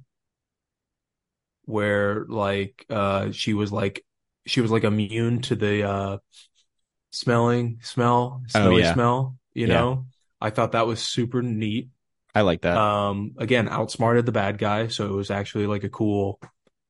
where 1.65 2.25
like 2.29 2.85
uh 2.91 3.31
she 3.31 3.55
was 3.55 3.71
like 3.73 4.05
she 4.47 4.61
was 4.61 4.71
like 4.71 4.85
immune 4.85 5.41
to 5.43 5.55
the 5.57 5.83
uh 5.89 6.19
smelling 7.11 7.79
smell 7.83 8.43
smelly 8.49 8.75
Oh, 8.77 8.79
yeah. 8.79 8.95
smell 8.95 9.37
you 9.55 9.67
Yeah. 9.67 9.75
know 9.75 10.07
i 10.41 10.51
thought 10.51 10.73
that 10.73 10.87
was 10.87 11.01
super 11.01 11.43
neat 11.43 11.89
I 12.35 12.41
like 12.41 12.63
that. 12.63 12.77
um 12.77 13.35
again 13.39 13.69
outsmarted 13.69 14.25
the 14.25 14.33
bad 14.33 14.57
guy 14.59 14.87
so 14.89 15.07
it 15.07 15.13
was 15.13 15.31
actually 15.31 15.67
like 15.67 15.85
a 15.85 15.91
cool 15.91 16.41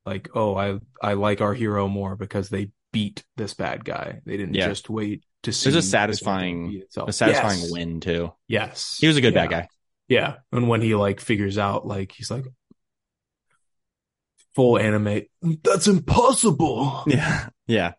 like 0.07 0.29
oh 0.35 0.55
i 0.57 0.79
i 1.03 1.15
like 1.15 1.41
our 1.41 1.55
hero 1.55 1.89
more 1.89 2.15
because 2.17 2.49
they 2.49 2.71
beat 2.93 3.25
this 3.37 3.55
bad 3.55 3.85
guy 3.85 4.21
they 4.25 4.37
didn't 4.37 4.55
Yeah. 4.55 4.69
just 4.69 4.89
wait 4.89 5.25
to 5.43 5.53
see 5.53 5.71
There's 5.71 5.85
a 5.85 5.89
satisfying- 5.89 6.83
a 6.97 7.13
satisfying 7.13 7.61
Yes. 7.61 7.71
win 7.73 8.01
too. 8.01 8.33
yes 8.47 8.99
He 9.01 9.09
was 9.09 9.17
a 9.17 9.21
good 9.21 9.35
bad 9.35 9.51
guy. 9.51 9.69
yeah 10.09 10.37
and 10.53 10.69
when 10.69 10.81
he 10.83 10.95
like 10.95 11.19
figures 11.21 11.59
out 11.59 11.85
like 11.87 12.13
he's 12.13 12.31
like 12.31 12.45
full 14.55 14.79
anime 14.79 15.23
that's 15.63 15.87
impossible 15.89 17.05
Yeah. 17.07 17.49
Yeah. 17.67 17.93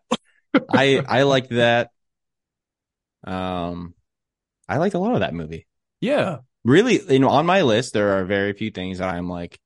I 0.70 1.02
I 1.06 1.22
liked 1.22 1.50
that. 1.50 1.90
Um 3.26 3.94
I 4.68 4.78
liked 4.78 4.94
a 4.94 4.98
lot 4.98 5.14
of 5.14 5.20
that 5.20 5.34
movie. 5.34 5.66
yeah 6.00 6.38
Really, 6.64 6.98
you 7.12 7.18
know, 7.18 7.28
on 7.28 7.44
my 7.44 7.60
list 7.62 7.92
there 7.92 8.18
are 8.18 8.24
very 8.24 8.54
few 8.54 8.70
things 8.70 8.98
that 8.98 9.14
I'm 9.14 9.28
like 9.28 9.58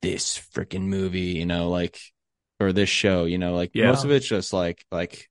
this 0.00 0.38
freaking 0.54 0.82
movie, 0.84 1.32
you 1.38 1.44
know, 1.46 1.68
like 1.68 1.98
or 2.60 2.72
this 2.72 2.88
show, 2.88 3.24
you 3.24 3.36
know, 3.38 3.54
like 3.54 3.72
Yeah. 3.74 3.86
most 3.88 4.04
of 4.04 4.10
it's 4.10 4.26
just 4.26 4.52
like 4.52 4.84
like 4.90 5.28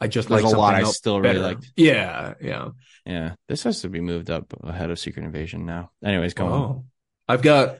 i 0.00 0.06
just 0.06 0.30
like 0.30 0.44
a 0.44 0.48
lot 0.48 0.74
I 0.74 0.84
still 0.84 1.20
really 1.20 1.34
better. 1.40 1.54
liked. 1.54 1.72
yeah 1.76 2.34
yeah 2.40 2.68
yeah, 3.04 3.34
this 3.48 3.62
has 3.64 3.80
to 3.82 3.88
be 3.88 4.00
moved 4.00 4.30
up 4.30 4.52
ahead 4.62 4.90
of 4.90 4.98
Secret 4.98 5.24
Invasion 5.24 5.64
now. 5.66 5.90
Anyways, 6.04 6.34
go 6.34 6.46
on. 6.46 6.52
Oh. 6.52 6.84
I've 7.26 7.40
got 7.42 7.78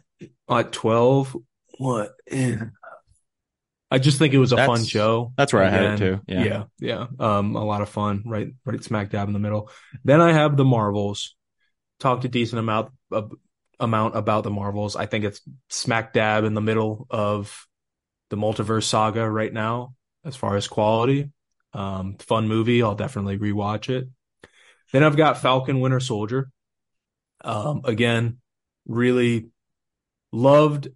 at 0.50 0.72
12 0.72 1.36
what 1.78 2.12
I 3.90 3.98
just 3.98 4.18
think 4.18 4.34
it 4.34 4.38
was 4.38 4.52
a 4.52 4.56
fun 4.56 4.84
show. 4.84 5.32
That's 5.36 5.52
where 5.52 5.64
I 5.64 5.70
had 5.70 5.94
it 5.94 5.98
too. 5.98 6.20
Yeah. 6.26 6.44
Yeah, 6.44 6.64
yeah. 6.78 7.06
Um, 7.18 7.56
a 7.56 7.64
lot 7.64 7.80
of 7.80 7.88
fun, 7.88 8.22
right, 8.26 8.48
right 8.66 8.84
smack 8.84 9.10
dab 9.10 9.28
in 9.28 9.32
the 9.32 9.38
middle. 9.38 9.70
Then 10.04 10.20
I 10.20 10.32
have 10.32 10.56
the 10.56 10.64
Marvels. 10.64 11.34
Talked 11.98 12.24
a 12.24 12.28
decent 12.28 12.60
amount 12.60 12.92
of 13.10 13.32
amount 13.80 14.16
about 14.16 14.44
the 14.44 14.50
Marvels. 14.50 14.94
I 14.94 15.06
think 15.06 15.24
it's 15.24 15.40
smack 15.68 16.12
dab 16.12 16.44
in 16.44 16.54
the 16.54 16.60
middle 16.60 17.06
of 17.10 17.66
the 18.30 18.36
multiverse 18.36 18.84
saga 18.84 19.28
right 19.28 19.52
now, 19.52 19.94
as 20.24 20.36
far 20.36 20.56
as 20.56 20.68
quality. 20.68 21.30
Um, 21.72 22.16
fun 22.18 22.46
movie. 22.46 22.82
I'll 22.82 22.94
definitely 22.94 23.38
rewatch 23.38 23.88
it. 23.88 24.08
Then 24.92 25.02
I've 25.02 25.16
got 25.16 25.38
Falcon 25.38 25.80
Winter 25.80 26.00
Soldier. 26.00 26.50
Um, 27.42 27.82
again, 27.84 28.38
really 28.86 29.48
loved 30.32 30.88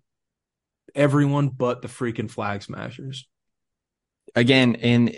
everyone 0.94 1.48
but 1.48 1.82
the 1.82 1.89
freaking 1.89 2.31
flag 2.31 2.62
smashers. 2.62 3.28
Again, 4.35 4.77
and 4.77 5.14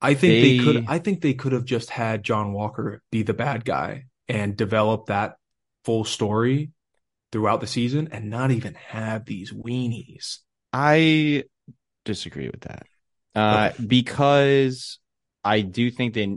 I 0.00 0.14
think 0.14 0.32
they, 0.32 0.58
They- 0.58 0.64
could 0.64 0.84
I 0.88 0.98
think 0.98 1.20
they 1.20 1.34
could 1.34 1.52
have 1.52 1.64
just 1.64 1.90
had 1.90 2.22
John 2.22 2.52
Walker 2.52 3.02
be 3.10 3.22
the 3.22 3.34
bad 3.34 3.64
guy 3.64 4.04
and 4.28 4.56
develop 4.56 5.06
that 5.06 5.36
full 5.84 6.04
story 6.04 6.70
throughout 7.32 7.60
the 7.60 7.66
season 7.66 8.08
and 8.12 8.30
not 8.30 8.50
even 8.50 8.74
have 8.74 9.24
these 9.24 9.52
weenies. 9.52 10.38
I 10.72 11.44
disagree 12.04 12.48
with 12.48 12.62
that. 12.62 12.86
Uh, 13.34 13.72
because 13.86 14.98
I 15.44 15.60
do 15.60 15.90
think 15.90 16.14
they, 16.14 16.36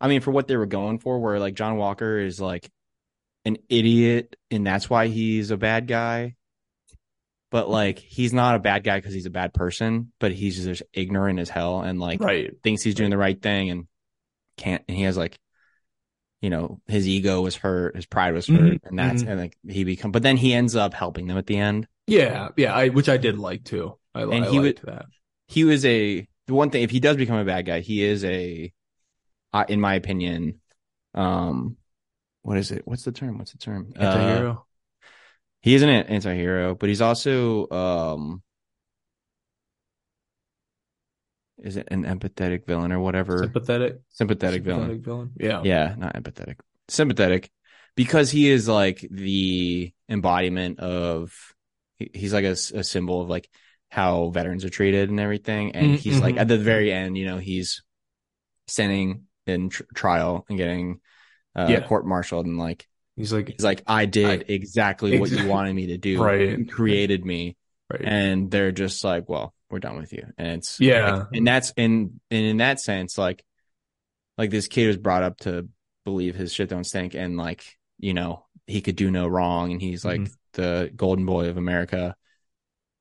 I 0.00 0.08
mean, 0.08 0.20
for 0.20 0.30
what 0.30 0.46
they 0.46 0.56
were 0.56 0.66
going 0.66 0.98
for, 1.00 1.18
where 1.18 1.38
like 1.40 1.54
John 1.54 1.76
Walker 1.76 2.18
is 2.18 2.40
like 2.40 2.70
an 3.44 3.58
idiot 3.68 4.36
and 4.50 4.66
that's 4.66 4.88
why 4.88 5.08
he's 5.08 5.50
a 5.50 5.56
bad 5.56 5.88
guy. 5.88 6.36
But 7.52 7.70
like, 7.70 8.00
he's 8.00 8.34
not 8.34 8.56
a 8.56 8.60
bad 8.60 8.84
guy 8.84 8.98
because 8.98 9.14
he's 9.14 9.26
a 9.26 9.30
bad 9.30 9.54
person, 9.54 10.12
but 10.20 10.32
he's 10.32 10.64
just 10.64 10.82
ignorant 10.94 11.40
as 11.40 11.50
hell 11.50 11.82
and 11.82 12.00
like 12.00 12.20
Right. 12.20 12.52
thinks 12.64 12.82
he's 12.82 12.96
doing 12.96 13.10
the 13.12 13.18
right 13.18 13.40
thing 13.40 13.70
and 13.70 13.88
can't, 14.58 14.84
and 14.88 14.96
he 14.96 15.04
has 15.04 15.16
like, 15.18 15.38
you 16.40 16.50
know, 16.50 16.80
his 16.88 17.06
ego 17.06 17.40
was 17.42 17.54
hurt, 17.56 17.94
his 17.94 18.06
pride 18.06 18.34
was 18.34 18.48
hurt, 18.48 18.78
Mhm, 18.78 18.80
and 18.84 18.98
that's, 18.98 19.22
mhm. 19.22 19.28
and 19.28 19.40
like 19.40 19.56
he 19.68 19.84
become, 19.84 20.10
but 20.12 20.24
then 20.24 20.36
he 20.36 20.52
ends 20.54 20.74
up 20.74 20.94
helping 20.94 21.28
them 21.28 21.38
at 21.38 21.46
the 21.46 21.56
end. 21.56 21.86
Yeah, 22.06 22.48
yeah, 22.56 22.74
I 22.74 22.88
which 22.88 23.08
I 23.08 23.16
did 23.16 23.38
like 23.38 23.64
too. 23.64 23.98
I, 24.14 24.22
And 24.22 24.44
I 24.44 24.48
he 24.48 24.58
liked 24.58 24.82
that. 24.86 25.06
he 25.48 25.64
was 25.64 25.84
a 25.84 26.26
the 26.46 26.54
one 26.54 26.70
thing 26.70 26.82
if 26.82 26.90
he 26.90 27.00
does 27.00 27.16
become 27.16 27.36
a 27.38 27.44
bad 27.44 27.66
guy 27.66 27.80
he 27.80 28.02
is 28.02 28.24
a 28.24 28.72
in 29.68 29.80
my 29.80 29.94
opinion 29.94 30.60
um 31.14 31.76
what 32.42 32.58
is 32.58 32.70
it 32.72 32.82
what's 32.86 33.04
the 33.04 33.12
term 33.12 33.38
what's 33.38 33.52
the 33.52 33.58
term 33.58 33.92
Uh, 33.98 34.02
Anti-hero. 34.02 34.66
He 35.62 35.74
is 35.74 35.82
an 35.82 35.88
an- 35.88 36.06
anti-hero 36.06 36.74
but 36.74 36.88
he's 36.88 37.00
also 37.00 37.68
um 37.70 38.42
is 41.58 41.76
it 41.76 41.88
an 41.90 42.04
empathetic 42.04 42.66
villain 42.66 42.92
or 42.92 43.00
whatever 43.00 43.38
sympathetic, 43.38 44.00
sympathetic, 44.10 44.62
villain 44.62 44.80
sympathetic 44.80 45.04
villain. 45.04 45.30
Yeah. 45.38 45.60
yeah 45.64 45.94
not 45.96 46.14
empathetic 46.14 46.56
sympathetic 46.88 47.50
because 47.94 48.30
he 48.30 48.48
is 48.50 48.68
like 48.68 49.06
the 49.10 49.92
embodiment 50.08 50.80
of 50.80 51.32
he's 51.98 52.32
like 52.32 52.44
a 52.44 52.56
symbol 52.56 53.20
of 53.22 53.28
like 53.28 53.48
how 53.90 54.30
veterans 54.30 54.64
are 54.64 54.70
treated 54.70 55.10
and 55.10 55.20
everything 55.20 55.72
and 55.76 55.92
Mm, 55.92 55.98
he's 55.98 56.20
like 56.20 56.34
mhm. 56.34 56.40
at 56.40 56.48
the 56.48 56.58
very 56.58 56.92
end 56.92 57.16
you 57.16 57.26
know 57.26 57.38
he's 57.38 57.82
standing 58.66 59.24
in 59.46 59.68
tr- 59.68 59.82
trial 59.94 60.44
and 60.48 60.58
getting 60.58 61.00
uh 61.54 61.68
Yeah. 61.70 61.86
court 61.86 62.06
martialed 62.06 62.46
and 62.46 62.58
like 62.58 62.88
He's 63.16 63.32
like 63.32 63.48
he's 63.48 63.64
like 63.64 63.82
i 63.86 64.06
did 64.06 64.46
exactly 64.48 65.18
what 65.18 65.30
you 65.30 65.46
wanted 65.46 65.74
me 65.74 65.88
to 65.88 65.98
do 65.98 66.22
Right. 66.22 66.58
you 66.58 66.66
created 66.66 67.24
me 67.24 67.56
right. 67.90 68.00
and 68.02 68.50
they're 68.50 68.72
just 68.72 69.04
like 69.04 69.28
well 69.28 69.54
we're 69.70 69.80
done 69.80 69.96
with 69.98 70.12
you 70.12 70.26
and 70.38 70.58
it's 70.58 70.80
Yeah. 70.80 71.10
like, 71.16 71.26
and 71.34 71.46
that's 71.46 71.72
in 71.76 72.20
and 72.30 72.44
in 72.46 72.56
that 72.58 72.80
sense 72.80 73.18
like 73.18 73.44
like 74.38 74.50
this 74.50 74.66
kid 74.66 74.86
was 74.86 74.96
brought 74.96 75.22
up 75.22 75.38
to 75.40 75.68
believe 76.04 76.34
his 76.34 76.52
shit 76.52 76.68
don't 76.70 76.84
stink 76.84 77.14
and 77.14 77.36
like 77.36 77.64
you 77.98 78.14
know 78.14 78.46
he 78.66 78.80
could 78.80 78.96
do 78.96 79.10
no 79.10 79.26
wrong 79.28 79.72
and 79.72 79.80
he's 79.82 80.04
like 80.04 80.20
Mhm. 80.22 80.34
the 80.54 80.90
golden 80.96 81.26
boy 81.26 81.48
of 81.48 81.56
america 81.56 82.16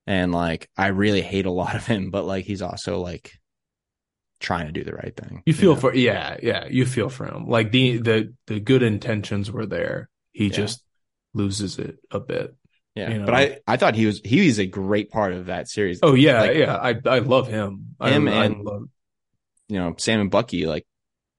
and 0.08 0.32
like 0.32 0.70
i 0.78 0.88
really 0.88 1.22
hate 1.22 1.46
a 1.46 1.52
lot 1.52 1.76
of 1.76 1.86
him 1.88 2.12
but 2.12 2.26
like 2.26 2.46
he's 2.46 2.62
also 2.62 3.00
like 3.00 3.32
trying 4.42 4.66
to 4.66 4.72
do 4.74 4.84
the 4.84 4.94
right 4.94 5.16
thing 5.16 5.44
You 5.46 5.54
feel 5.54 5.76
know? 5.76 5.80
for 5.82 5.94
yeah, 5.96 6.36
yeah, 6.44 6.66
you 6.70 6.86
feel 6.86 7.08
for 7.10 7.26
him. 7.26 7.48
Like 7.48 7.72
the 7.72 7.98
the 7.98 8.34
the 8.48 8.60
good 8.60 8.84
intentions 8.84 9.50
were 9.52 9.66
there. 9.66 10.10
He 10.34 10.48
Yeah. 10.48 10.54
just 10.58 10.84
loses 11.34 11.80
it 11.80 11.98
a 12.12 12.20
bit. 12.20 12.54
yeah 12.96 13.10
you 13.10 13.20
know. 13.20 13.26
but 13.26 13.36
i 13.36 13.60
i 13.66 13.78
thought 13.78 13.96
he 13.96 14.06
was 14.06 14.20
he 14.26 14.46
was 14.46 14.60
a 14.60 14.66
great 14.66 15.10
part 15.10 15.32
of 15.32 15.46
that 15.46 15.70
series 15.70 16.00
Oh 16.04 16.14
yeah, 16.14 16.42
Like- 16.42 16.58
yeah. 16.58 16.76
I 16.76 16.90
I 17.06 17.20
love 17.20 17.48
him. 17.48 17.96
Him 18.02 18.28
I, 18.28 18.32
I 18.42 18.46
and- 18.46 18.64
love, 18.66 18.84
you 19.70 19.80
know 19.80 19.96
sam 19.98 20.20
and 20.20 20.30
bucky 20.32 20.66
like 20.66 20.86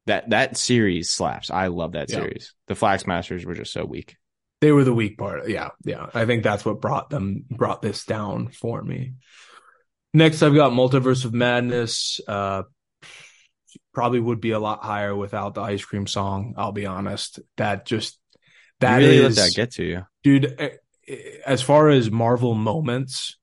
that 0.07 0.31
that 0.31 0.57
series 0.57 1.11
slaps 1.11 1.51
i 1.51 1.67
love 1.67 1.93
that 1.93 2.09
Yeah. 2.09 2.17
series 2.21 2.55
the 2.69 2.75
flag 2.75 3.01
smashers 3.01 3.45
were 3.45 3.55
just 3.55 3.73
so 3.73 3.85
weak 3.85 4.17
they 4.63 4.73
were 4.73 4.85
the 4.85 4.95
weak 4.95 5.19
part. 5.19 5.49
Yeah, 5.49 5.71
yeah. 5.85 6.07
I 6.15 6.25
think 6.25 6.45
that's 6.45 6.65
what 6.65 6.81
brought 6.81 7.11
them 7.11 7.45
brought 7.51 7.83
this 7.83 8.05
down 8.05 8.47
for 8.49 8.81
me. 8.81 9.15
Next, 10.15 10.41
I've 10.41 10.55
got 10.55 10.71
Multiverse 10.71 11.25
of 11.25 11.35
Madness. 11.35 12.21
Uh, 12.29 12.63
probably 13.93 14.21
would 14.21 14.41
be 14.41 14.51
a 14.53 14.59
lot 14.59 14.83
higher 14.83 15.15
without 15.15 15.55
the 15.55 15.61
ice 15.61 15.85
cream 15.85 16.07
song. 16.07 16.55
I'll 16.57 16.73
be 16.73 16.87
honest. 16.87 17.41
That 17.57 17.85
just 17.87 18.19
that 18.81 19.01
you 19.03 19.07
really 19.09 19.19
is- 19.27 19.37
let 19.39 19.47
that 19.47 19.55
get 19.57 19.71
to 19.73 19.85
you 19.85 20.07
dude. 20.23 20.55
eh, 20.59 20.71
eh, 21.09 21.17
As 21.47 21.63
far 21.63 21.89
as 21.89 22.11
Marvel 22.11 22.55
moments, 22.55 23.37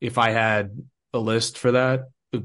if 0.00 0.18
I 0.18 0.30
had 0.30 0.70
a 1.12 1.18
list 1.18 1.58
for 1.58 1.72
that, 1.72 2.04
uh, 2.34 2.38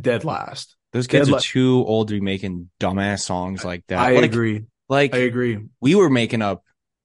dead 0.00 0.24
last. 0.24 0.76
Those 0.92 1.06
kids 1.06 1.28
Dead 1.28 1.34
are 1.34 1.36
li- 1.36 1.42
too 1.42 1.84
old 1.86 2.08
to 2.08 2.14
be 2.14 2.20
making 2.20 2.70
dumbass 2.80 3.20
songs 3.20 3.64
like 3.64 3.84
that. 3.88 3.98
I 3.98 4.14
Like- 4.14 4.24
agree. 4.24 4.64
Like 4.90 5.14
I 5.14 5.18
agree, 5.18 5.58
we 5.82 5.94
were 5.94 6.08
making 6.08 6.40
up, 6.40 6.64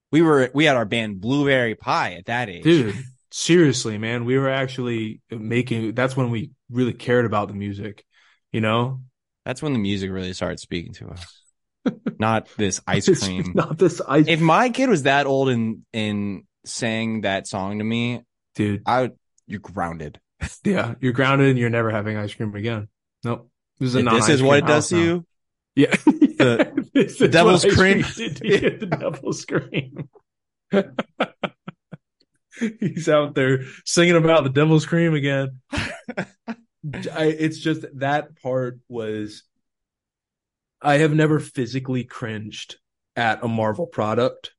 we 0.10 0.22
were 0.22 0.49
we 0.53 0.64
had 0.64 0.77
our 0.77 0.85
band 0.85 1.19
Blueberry 1.19 1.76
Pie 1.76 2.14
at 2.14 2.26
that 2.27 2.49
age, 2.49 2.64
dude. 2.64 2.95
Seriously, 3.30 3.98
man, 3.98 4.23
we 4.23 4.38
were 4.38 4.49
actually 4.49 5.19
making. 5.30 5.94
That's 5.94 6.15
when 6.15 6.30
we 6.31 6.52
really 6.72 6.94
cared 6.94 7.26
about 7.26 7.49
the 7.49 7.53
music. 7.56 8.06
You 8.54 8.62
know, 8.62 9.02
That's 9.46 9.62
when 9.62 9.74
the 9.74 9.80
music 9.80 10.10
really 10.12 10.32
started 10.34 10.60
speaking 10.60 10.94
to 10.94 11.10
us. 11.10 11.42
Not 12.20 12.48
this 12.56 12.80
ice 12.88 13.10
cream. 13.22 13.52
not 13.56 13.78
this 13.78 14.00
ice, 14.08 14.26
if 14.30 14.40
my 14.40 14.70
kid 14.70 14.88
was 14.88 15.04
that 15.04 15.26
old 15.26 15.50
and 15.50 15.82
and 15.94 16.44
sang 16.66 17.22
that 17.22 17.46
song 17.48 17.80
to 17.80 17.84
me, 17.84 18.22
dude. 18.56 18.84
I 18.86 19.02
would. 19.02 19.18
You're 19.48 19.60
grounded. 19.60 20.20
Yeah, 20.64 20.96
you're 21.02 21.12
grounded 21.14 21.50
and 21.50 21.60
you're 21.60 21.70
never 21.70 21.90
having 21.90 22.16
ice 22.18 22.34
cream 22.34 22.54
again. 22.56 22.88
Nope. 23.26 23.50
This 23.80 23.90
is, 23.90 23.96
a 23.96 24.04
this 24.04 24.30
is 24.30 24.42
what 24.44 24.60
it 24.60 24.66
does 24.68 24.88
to 24.90 24.96
now. 24.96 25.02
you. 25.04 25.26
Yeah. 25.76 25.96
The- 26.06 26.84
the 27.20 27.28
devil's 27.28 27.66
cream. 27.66 28.04
did 28.16 28.38
to 28.38 28.48
you, 28.48 28.78
the 28.78 28.86
devil's 28.86 29.44
cream. 29.46 30.10
He's 32.80 33.10
out 33.10 33.34
there 33.36 33.62
singing 33.84 34.16
about 34.16 34.44
the 34.44 34.50
devil's 34.52 34.86
cream 34.86 35.16
again. 35.16 35.60
I, 37.14 37.26
it's 37.26 37.60
just 37.60 37.85
that 37.95 38.41
part 38.41 38.80
was. 38.89 39.43
I 40.81 40.97
have 40.97 41.14
never 41.14 41.39
physically 41.39 42.03
cringed 42.03 42.76
at 43.15 43.43
a 43.43 43.47
Marvel 43.47 43.88
product. 43.88 44.51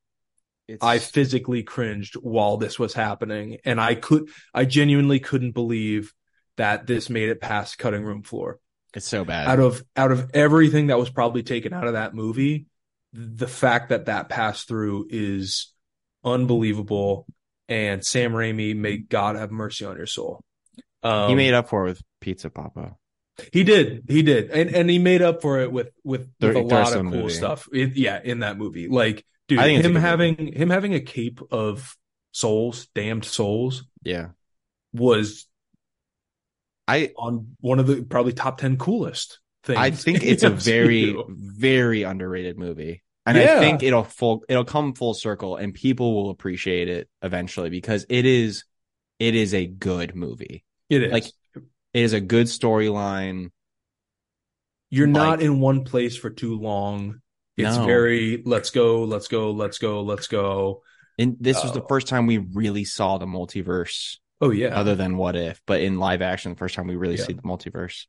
It's, 0.67 0.83
I 0.83 0.99
physically 0.99 1.63
cringed 1.63 2.15
while 2.15 2.57
this 2.57 2.79
was 2.79 2.95
happening, 2.95 3.59
and 3.67 3.79
I 3.79 3.95
could, 3.95 4.31
I 4.55 4.65
genuinely 4.65 5.21
couldn't 5.21 5.53
believe 5.53 6.15
that 6.57 6.87
this 6.87 7.11
made 7.11 7.29
it 7.29 7.41
past 7.41 7.77
cutting 7.77 8.05
room 8.05 8.23
floor. 8.23 8.59
it's 8.95 9.07
so 9.07 9.25
bad. 9.25 9.49
Out 9.49 9.61
of 9.61 9.85
out 9.97 10.13
of 10.13 10.31
everything 10.33 10.87
that 10.87 10.99
was 10.99 11.11
probably 11.11 11.43
taken 11.43 11.75
out 11.75 11.87
of 11.87 11.93
that 11.93 12.15
movie, 12.15 12.67
the 13.13 13.49
fact 13.49 13.91
that 13.91 14.07
that 14.07 14.31
passed 14.31 14.67
through 14.67 15.07
is 15.11 15.73
unbelievable. 16.25 17.27
And 17.69 18.05
Sam 18.05 18.33
Raimi, 18.33 18.77
may 18.77 18.99
God 18.99 19.37
have 19.37 19.51
mercy 19.51 19.85
on 19.85 19.97
your 19.97 20.07
soul. 20.07 20.43
Um, 21.05 21.29
he 21.29 21.35
made 21.35 21.55
up 21.55 21.69
for 21.69 21.85
it 21.85 21.91
with 21.91 22.03
Pizza 22.21 22.51
Papa. 22.51 22.97
He 23.53 23.63
did. 23.65 24.05
He 24.09 24.23
did. 24.23 24.51
And 24.51 24.75
and 24.75 24.89
he 24.89 24.99
made 24.99 25.21
up 25.23 25.43
for 25.43 25.61
it 25.61 25.71
with 25.71 25.91
with, 26.05 26.31
with 26.41 26.57
a 26.57 26.61
lot 26.61 26.89
of 26.89 27.03
cool 27.03 27.05
movie. 27.05 27.33
stuff. 27.35 27.69
It- 27.73 27.97
yeah, 27.97 28.21
in 28.23 28.41
that 28.41 28.57
movie. 28.57 28.89
Like, 28.89 29.25
dude, 29.49 29.59
I 29.59 29.65
think 29.65 29.79
it's 29.81 29.87
a 29.87 29.91
him 29.91 29.97
having 29.97 30.53
him 30.53 30.71
having 30.71 30.95
a 30.95 31.01
cape 31.01 31.41
of 31.51 31.97
souls, 32.33 32.89
damned 32.95 33.25
souls, 33.25 33.85
Yeah. 34.03 34.29
was 34.93 35.47
I 36.87 37.13
on 37.17 37.57
one 37.61 37.79
of 37.79 37.87
the 37.87 38.03
probably 38.03 38.33
top 38.33 38.59
ten 38.59 38.77
coolest 38.77 39.41
things. 39.65 39.79
I 39.79 39.91
think 39.91 40.23
it's 40.23 40.43
a 40.43 40.51
very 40.71 41.17
very 41.29 42.03
underrated 42.03 42.59
movie. 42.59 43.03
And 43.27 43.39
Yeah. 43.39 43.57
I 43.57 43.61
think 43.61 43.83
it'll 43.83 44.05
full 44.05 44.45
it'll 44.49 44.65
come 44.67 44.93
full 44.95 45.15
circle 45.15 45.57
and 45.57 45.73
people 45.73 46.15
will 46.15 46.31
appreciate 46.31 46.89
it 46.89 47.09
eventually 47.23 47.71
because 47.71 48.05
it 48.09 48.27
is 48.27 48.65
it 49.19 49.35
is 49.35 49.55
a 49.55 49.67
good 49.67 50.15
movie. 50.15 50.65
It 50.91 51.03
is. 51.03 51.13
like, 51.13 51.25
It 51.93 52.01
is 52.03 52.13
a 52.13 52.21
good 52.21 52.47
storyline. 52.47 53.51
You're 54.91 55.07
not 55.07 55.41
in 55.43 55.61
one 55.61 55.85
place 55.85 56.17
for 56.17 56.31
too 56.31 56.59
long. 56.59 57.21
It's 57.57 57.77
No. 57.77 57.87
very 57.87 58.43
let's 58.45 58.71
go, 58.71 59.05
let's 59.05 59.29
go, 59.29 59.51
let's 59.53 59.79
go, 59.79 60.03
let's 60.03 60.27
go. 60.27 60.83
And 61.19 61.37
this 61.41 61.63
was 61.63 61.73
the 61.73 61.83
Oh. 61.83 61.87
first 61.89 62.09
time 62.09 62.27
we 62.27 62.39
really 62.39 62.85
saw 62.85 63.19
the 63.19 63.27
multiverse 63.27 64.19
Oh 64.41 64.51
yeah. 64.51 64.77
other 64.79 64.95
than 64.97 65.17
what 65.17 65.37
if, 65.37 65.61
but 65.67 65.81
in 65.81 65.99
live 65.99 66.21
action 66.23 66.53
the 66.53 66.59
first 66.59 66.75
time 66.75 66.89
we 66.89 66.97
really 66.97 67.17
Yeah. 67.17 67.25
see 67.25 67.33
the 67.35 67.43
multiverse. 67.43 68.07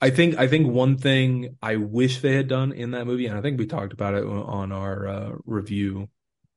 I 0.00 0.10
think 0.10 0.36
I 0.38 0.46
think 0.46 0.68
one 0.68 0.96
thing 0.96 1.56
I 1.60 1.74
wish 1.76 2.20
they 2.20 2.34
had 2.34 2.46
done 2.46 2.70
in 2.72 2.92
that 2.92 3.06
movie, 3.06 3.26
and 3.26 3.36
I 3.36 3.40
think 3.42 3.58
we 3.58 3.66
talked 3.66 3.92
about 3.92 4.14
it 4.14 4.24
on 4.24 4.70
our 4.70 5.08
uh, 5.08 5.32
review, 5.44 6.08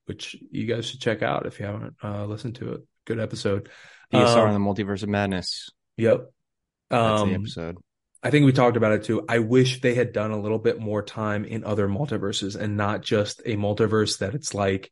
which 0.05 0.35
you 0.51 0.67
guys 0.67 0.85
should 0.85 1.01
check 1.01 1.23
out 1.23 1.47
if 1.47 1.59
you 1.59 1.65
haven't 1.65 1.95
uh, 2.03 2.25
listened 2.27 2.55
to 2.57 2.73
it. 2.73 2.81
Good 3.05 3.19
episode. 3.19 3.69
DSR 4.11 4.47
Um, 4.47 4.47
in 4.47 4.53
the 4.53 4.59
multiverse 4.69 5.03
of 5.03 5.09
madness. 5.09 5.69
Yep. 5.97 6.31
That's 6.89 7.21
the 7.21 7.27
Um, 7.27 7.33
episode. 7.35 7.77
I 8.23 8.29
think 8.29 8.45
we 8.45 8.51
talked 8.51 8.77
about 8.77 8.91
it 8.91 9.03
too. 9.03 9.25
I 9.27 9.39
wish 9.39 9.81
they 9.81 9.95
had 9.95 10.13
done 10.13 10.31
a 10.31 10.39
little 10.39 10.59
bit 10.59 10.79
more 10.79 11.01
time 11.01 11.43
in 11.45 11.63
other 11.63 11.87
multiverses 11.87 12.55
and 12.55 12.77
not 12.77 13.01
just 13.01 13.41
a 13.45 13.55
multiverse 13.57 14.19
that 14.19 14.35
it's 14.35 14.53
like 14.53 14.91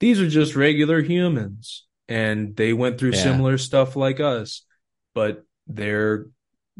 these 0.00 0.20
are 0.20 0.28
just 0.28 0.56
regular 0.56 1.02
humans 1.02 1.86
and 2.08 2.56
they 2.56 2.72
went 2.72 2.98
through 2.98 3.10
Yeah. 3.12 3.22
similar 3.22 3.58
stuff 3.58 3.94
like 3.96 4.20
us, 4.20 4.64
but 5.14 5.44
their 5.66 6.26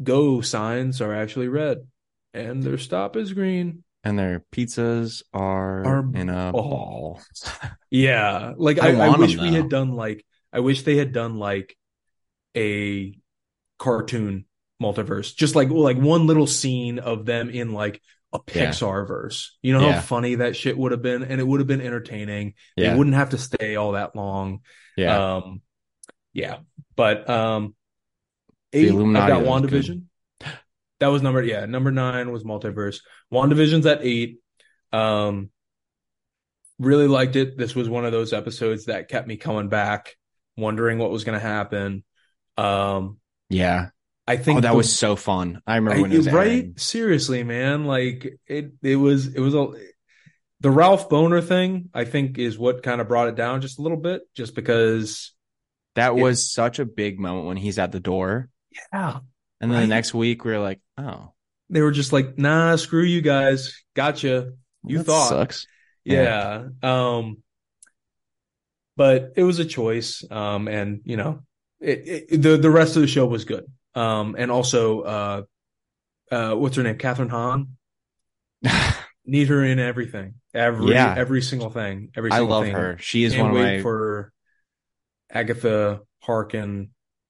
go 0.01 0.41
signs 0.41 1.01
are 1.01 1.13
actually 1.13 1.47
red 1.49 1.85
and 2.33 2.63
their 2.63 2.77
stop 2.77 3.15
is 3.15 3.33
green. 3.33 3.83
And 4.03 4.17
their 4.17 4.45
pizzas 4.53 5.21
are, 5.33 5.85
Are 5.85 6.11
in 6.15 6.29
a 6.29 6.51
ball. 6.53 7.21
Yeah, 7.91 8.53
like 8.55 8.79
I 8.79 8.93
I, 8.97 9.07
I, 9.07 9.17
wish 9.17 9.35
them, 9.35 9.43
we 9.45 9.53
had 9.53 9.67
done 9.69 9.91
like 9.93 10.25
I 10.53 10.59
wish 10.61 10.83
they 10.83 10.97
had 10.97 11.11
done 11.13 11.37
like 11.37 11.77
a 12.55 13.17
cartoon 13.77 14.45
multiverse, 14.81 15.35
just 15.35 15.55
like 15.55 15.69
like 15.69 15.97
one 15.97 16.25
little 16.27 16.47
scene 16.47 16.99
of 16.99 17.25
them 17.25 17.49
in 17.49 17.73
like 17.73 18.01
a 18.33 18.39
Yeah. 18.53 18.69
Pixar 18.71 19.07
verse. 19.07 19.57
You 19.61 19.73
know 19.73 19.81
Yeah. 19.81 19.93
how 19.93 20.01
funny 20.01 20.35
that 20.35 20.55
shit 20.55 20.77
would 20.77 20.91
have 20.91 21.01
been, 21.01 21.23
and 21.23 21.39
it 21.39 21.43
would 21.47 21.59
have 21.59 21.67
been 21.67 21.81
entertaining. 21.81 22.53
Yeah. 22.75 22.93
It 22.93 22.97
wouldn't 22.97 23.15
have 23.15 23.31
to 23.31 23.37
stay 23.37 23.75
all 23.75 23.93
that 23.93 24.15
long. 24.15 24.61
yeah. 24.97 25.35
Um, 25.37 25.61
yeah, 26.33 26.57
but 26.95 27.27
um, 27.29 27.75
The 28.71 28.79
eight. 28.87 28.91
I've 28.93 29.13
got 29.27 29.43
was 29.43 29.61
good. 29.61 29.71
WandaVision. 29.71 30.03
That 30.99 31.07
was 31.07 31.21
number 31.21 31.41
yeah. 31.43 31.65
Number 31.65 31.91
nine 31.91 32.31
was 32.31 32.43
multiverse. 32.43 32.99
WandaVision's 33.33 33.85
at 33.85 34.03
eight. 34.05 34.39
Um, 34.91 35.49
really 36.77 37.07
liked 37.07 37.35
it. 37.35 37.57
This 37.57 37.73
was 37.75 37.89
one 37.89 38.05
of 38.05 38.11
those 38.11 38.31
episodes 38.33 38.85
that 38.85 39.07
kept 39.09 39.27
me 39.27 39.37
coming 39.37 39.69
back, 39.69 40.15
wondering 40.59 40.97
what 40.97 41.11
was 41.11 41.23
going 41.23 41.39
to 41.39 41.45
happen. 41.45 42.03
Um, 42.57 43.17
yeah. 43.49 43.89
I 44.27 44.37
think 44.37 44.59
Oh, 44.59 44.61
that 44.61 44.71
the- 44.71 44.77
was 44.77 44.93
so 44.95 45.15
fun. 45.15 45.61
I 45.65 45.75
remember 45.75 45.99
I- 45.99 46.01
when 46.03 46.11
it 46.11 46.17
was 46.17 46.31
right. 46.31 46.47
airing. 46.47 46.73
Seriously, 46.77 47.43
man, 47.43 47.85
like 47.85 48.37
it. 48.47 48.73
It 48.83 48.95
was. 48.95 49.27
It 49.27 49.39
was 49.39 49.55
a. 49.55 49.71
The 50.61 50.69
Ralph 50.69 51.09
Bohner 51.09 51.43
thing, 51.43 51.89
I 51.93 52.03
think, 52.03 52.37
is 52.37 52.57
what 52.59 52.83
kind 52.83 52.99
of 53.01 53.07
brought 53.07 53.29
it 53.29 53.35
down 53.35 53.61
just 53.61 53.79
a 53.79 53.81
little 53.81 53.97
bit, 53.97 54.21
just 54.35 54.53
because. 54.55 55.33
That 55.95 56.09
It- 56.15 56.21
was 56.21 56.51
such 56.53 56.77
a 56.79 56.85
big 56.85 57.19
moment 57.19 57.47
when 57.47 57.57
he's 57.57 57.79
at 57.79 57.91
the 57.91 57.99
door. 57.99 58.49
Yeah, 58.93 59.19
And 59.59 59.71
then 59.71 59.79
Right. 59.79 59.81
the 59.81 59.87
next 59.87 60.13
week 60.13 60.45
we 60.45 60.51
are 60.53 60.59
like, 60.59 60.79
oh, 60.97 61.33
they 61.71 61.81
were 61.81 61.91
just 61.91 62.13
like, 62.13 62.37
"Nah, 62.37 62.75
screw 62.75 63.03
you 63.03 63.21
guys, 63.21 63.83
gotcha." 63.95 64.53
You 64.85 64.99
that 64.99 65.03
thought. 65.05 65.29
sucks. 65.29 65.67
Yeah. 66.05 66.67
Um, 66.83 67.41
but 68.99 69.31
it 69.37 69.43
was 69.43 69.59
a 69.59 69.65
choice. 69.65 70.25
Um, 70.29 70.67
and 70.67 70.99
you 71.05 71.15
know, 71.15 71.43
it, 71.79 72.25
it, 72.29 72.41
the 72.41 72.57
the 72.57 72.69
rest 72.69 72.97
of 72.97 73.01
the 73.01 73.07
show 73.07 73.25
was 73.25 73.45
good. 73.45 73.63
Um, 73.95 74.35
and 74.37 74.51
also, 74.51 75.01
uh, 75.01 75.41
uh, 76.29 76.53
what's 76.55 76.75
her 76.75 76.83
name? 76.83 76.97
Kathryn 76.97 77.29
Hahn. 77.29 77.77
Need 79.25 79.47
her 79.47 79.63
in 79.63 79.79
everything. 79.79 80.33
Every 80.53 80.91
Yeah. 80.91 81.15
every 81.17 81.41
single 81.41 81.69
thing. 81.69 82.09
Every 82.13 82.29
I 82.31 82.39
single 82.39 82.55
love 82.57 82.65
thing. 82.65 82.75
her. 82.75 82.97
She 82.99 83.23
is 83.23 83.33
Can't 83.33 83.53
one 83.53 83.57
of 83.61 83.63
my 83.63 83.81
for 83.81 84.33
Agatha 85.31 86.01
Harkin. 86.19 86.89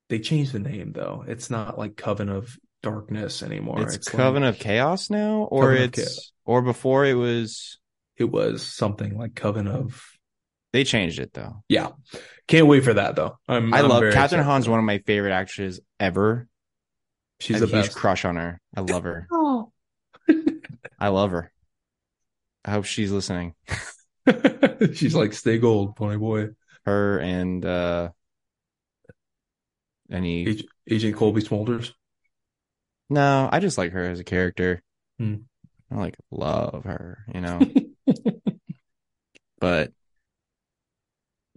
They 0.10 0.18
changed 0.18 0.54
the 0.54 0.60
name 0.60 0.92
though. 0.94 1.24
It's 1.28 1.52
not 1.52 1.78
like 1.78 1.96
Coven 1.98 2.30
of 2.30 2.58
Darkness 2.82 3.44
anymore. 3.44 3.82
it's, 3.84 4.08
like- 4.08 4.16
Coven 4.18 4.42
of 4.42 4.58
Chaos 4.58 5.12
now, 5.12 5.44
or 5.52 5.74
Coven 5.76 5.84
it's 5.84 6.32
or 6.46 6.64
before 6.64 7.06
it 7.06 7.14
was 7.14 7.78
it 8.18 8.24
was 8.24 8.64
something 8.66 9.16
like 9.20 9.36
Coven 9.36 9.68
of 9.68 10.02
they 10.74 10.84
changed 10.84 11.20
it 11.20 11.34
though. 11.34 11.64
Yeah. 11.68 11.90
Can't 12.48 12.68
wait 12.68 12.84
for 12.84 12.94
that 12.94 13.16
though. 13.16 13.38
I'm 13.48 13.74
I 13.74 13.80
I'm 13.80 13.90
love 13.90 14.02
very 14.02 14.12
Kathryn 14.14 14.24
excited. 14.26 14.44
Hahn's 14.44 14.70
one 14.70 14.80
of 14.80 14.86
my 14.86 15.00
favorite 15.00 15.32
actresses 15.34 15.80
ever. 16.00 16.48
She's 17.40 17.58
I 17.58 17.60
the 17.60 17.66
have 17.68 17.74
a 17.74 17.78
huge 17.78 17.86
best. 17.88 17.98
crush 17.98 18.26
on 18.26 18.36
her. 18.36 18.60
I 18.76 18.82
love 18.82 19.04
her. 19.04 19.28
Oh. 19.42 19.72
I 21.00 21.08
love 21.08 21.32
her. 21.32 21.52
I 22.64 22.72
hope 22.72 22.86
she's 22.86 23.12
listening. 23.12 23.56
She's 24.94 25.16
like, 25.16 25.34
stay 25.34 25.58
gold, 25.58 25.96
pony 25.96 26.18
boy. 26.18 26.50
Her 26.86 27.18
and 27.20 27.66
uh 27.66 28.10
any 30.12 30.48
Ag- 30.48 30.68
Agent 30.90 31.16
Cobie 31.16 31.42
Smulders. 31.42 31.94
no, 33.10 33.50
I 33.52 33.60
just 33.60 33.78
like 33.78 33.92
her 33.94 34.04
as 34.04 34.20
a 34.20 34.24
character. 34.24 34.84
Hmm. 35.18 35.36
I 35.92 35.96
like 35.96 36.16
love 36.30 36.84
her, 36.84 37.26
you 37.34 37.42
know. 37.42 37.60
but 39.60 39.92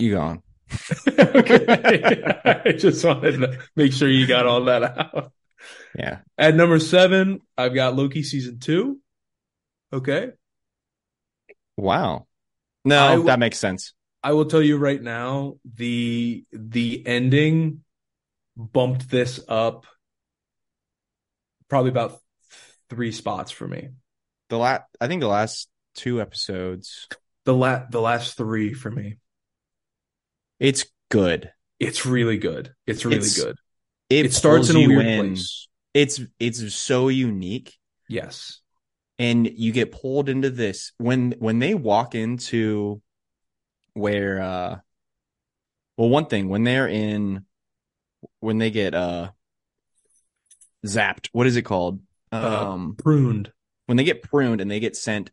you 0.02 0.14
gone. 0.14 0.42
okay. 1.08 2.22
I 2.64 2.72
just 2.72 3.04
wanted 3.04 3.38
to 3.38 3.58
make 3.76 3.92
sure 3.92 4.08
you 4.08 4.26
got 4.26 4.46
all 4.46 4.64
that 4.64 4.82
out. 4.82 5.32
Yeah. 5.96 6.18
At 6.38 6.54
number 6.54 6.78
seven, 6.78 7.40
I've 7.56 7.74
got 7.74 7.94
Loki 7.94 8.22
season 8.22 8.58
two. 8.58 8.98
Okay. 9.92 10.30
Wow. 11.76 12.26
No, 12.84 13.08
w- 13.08 13.26
that 13.26 13.38
makes 13.38 13.58
sense. 13.58 13.94
I 14.22 14.32
will 14.32 14.46
tell 14.46 14.62
you 14.62 14.76
right 14.76 15.00
now, 15.00 15.56
the 15.74 16.44
the 16.52 17.02
ending 17.06 17.84
bumped 18.56 19.08
this 19.10 19.40
up 19.48 19.86
probably 21.68 21.90
about 21.90 22.20
three 22.90 23.12
spots 23.12 23.50
for 23.50 23.66
me. 23.66 23.88
The 24.48 24.58
last, 24.58 24.82
I 25.00 25.08
think 25.08 25.20
the 25.20 25.28
last 25.28 25.68
two 25.94 26.20
episodes, 26.20 27.08
The 27.44 27.54
la- 27.54 27.84
the 27.88 28.00
last 28.00 28.36
three 28.36 28.74
for 28.74 28.90
me. 28.90 29.16
It's 30.62 30.86
good. 31.10 31.52
It's 31.78 32.06
really 32.06 32.38
good. 32.38 32.74
It's 32.86 33.04
really 33.04 33.16
It's- 33.18 33.38
good. 33.42 33.56
It, 34.08 34.26
It 34.26 34.32
starts 34.34 34.68
in 34.70 34.76
a 34.76 34.86
weird 34.86 35.06
in. 35.06 35.26
place. 35.28 35.68
It's 35.94 36.20
it's 36.38 36.74
so 36.74 37.08
unique, 37.08 37.78
Yes. 38.08 38.60
and 39.18 39.46
you 39.48 39.72
get 39.72 39.90
pulled 39.92 40.28
into 40.28 40.50
this 40.50 40.92
when 40.98 41.32
when 41.38 41.58
they 41.58 41.74
walk 41.74 42.14
into 42.14 43.00
where 43.94 44.40
uh 44.40 44.78
well 45.96 46.08
one 46.10 46.26
thing 46.26 46.48
when 46.48 46.64
they're 46.64 46.88
in 46.88 47.44
when 48.40 48.58
they 48.58 48.70
get 48.70 48.94
uh 48.94 49.30
zapped 50.86 51.28
what 51.32 51.46
is 51.46 51.56
it 51.56 51.62
called 51.62 52.00
Uh, 52.32 52.70
um 52.72 52.96
Pruned. 52.96 53.52
when 53.86 53.96
they 53.96 54.04
get 54.04 54.22
pruned 54.22 54.60
and 54.60 54.70
they 54.70 54.80
get 54.80 54.96
sent 54.96 55.30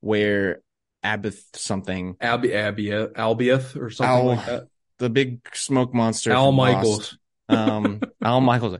where 0.00 0.62
Abath 1.04 1.42
something 1.56 2.16
Albi 2.20 2.48
Abia 2.48 3.12
Albieth 3.12 3.76
or 3.76 3.90
something 3.90 4.14
Al- 4.14 4.26
like 4.26 4.46
that. 4.46 4.68
The 5.02 5.10
big 5.10 5.40
smoke 5.52 5.92
monster 5.92 6.32
Al. 6.32 6.52
Michaels. 6.52 7.18
um 7.48 8.00
Al 8.22 8.40
Michaels 8.40 8.78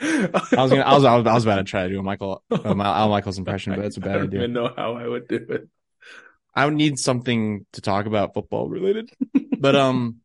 I 0.00 0.28
was 0.56 0.70
gonna, 0.70 0.80
I 0.82 0.94
was, 0.94 1.04
I 1.04 1.16
was, 1.16 1.26
I 1.26 1.34
was 1.34 1.44
about 1.44 1.56
to 1.56 1.64
try 1.64 1.82
to 1.82 1.90
do 1.90 1.98
a 1.98 2.02
Michael, 2.02 2.42
a 2.50 2.56
Al 2.64 3.10
Michaels 3.10 3.36
impression, 3.36 3.74
but 3.74 3.82
that's 3.82 3.98
a 3.98 4.00
bad 4.00 4.12
I 4.12 4.14
don't 4.14 4.26
idea. 4.28 4.38
even 4.40 4.52
know 4.54 4.72
how 4.74 4.94
I 4.94 5.06
would 5.06 5.28
do 5.28 5.36
it. 5.36 5.68
I 6.54 6.64
would 6.64 6.74
need 6.74 6.98
something 6.98 7.66
to 7.74 7.80
talk 7.82 8.06
about 8.06 8.32
football 8.32 8.68
related. 8.68 9.10
But 9.60 9.76
um 9.76 10.16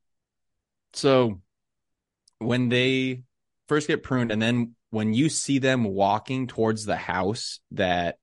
so 0.93 1.41
when 2.39 2.69
they 2.69 3.23
first 3.67 3.87
get 3.87 4.03
pruned 4.03 4.31
and 4.31 4.41
then 4.41 4.75
when 4.91 5.13
you 5.13 5.27
see 5.27 5.59
them 5.59 5.83
walking 5.83 6.47
towards 6.47 6.85
the 6.85 6.95
house 6.95 7.59
that 7.71 8.17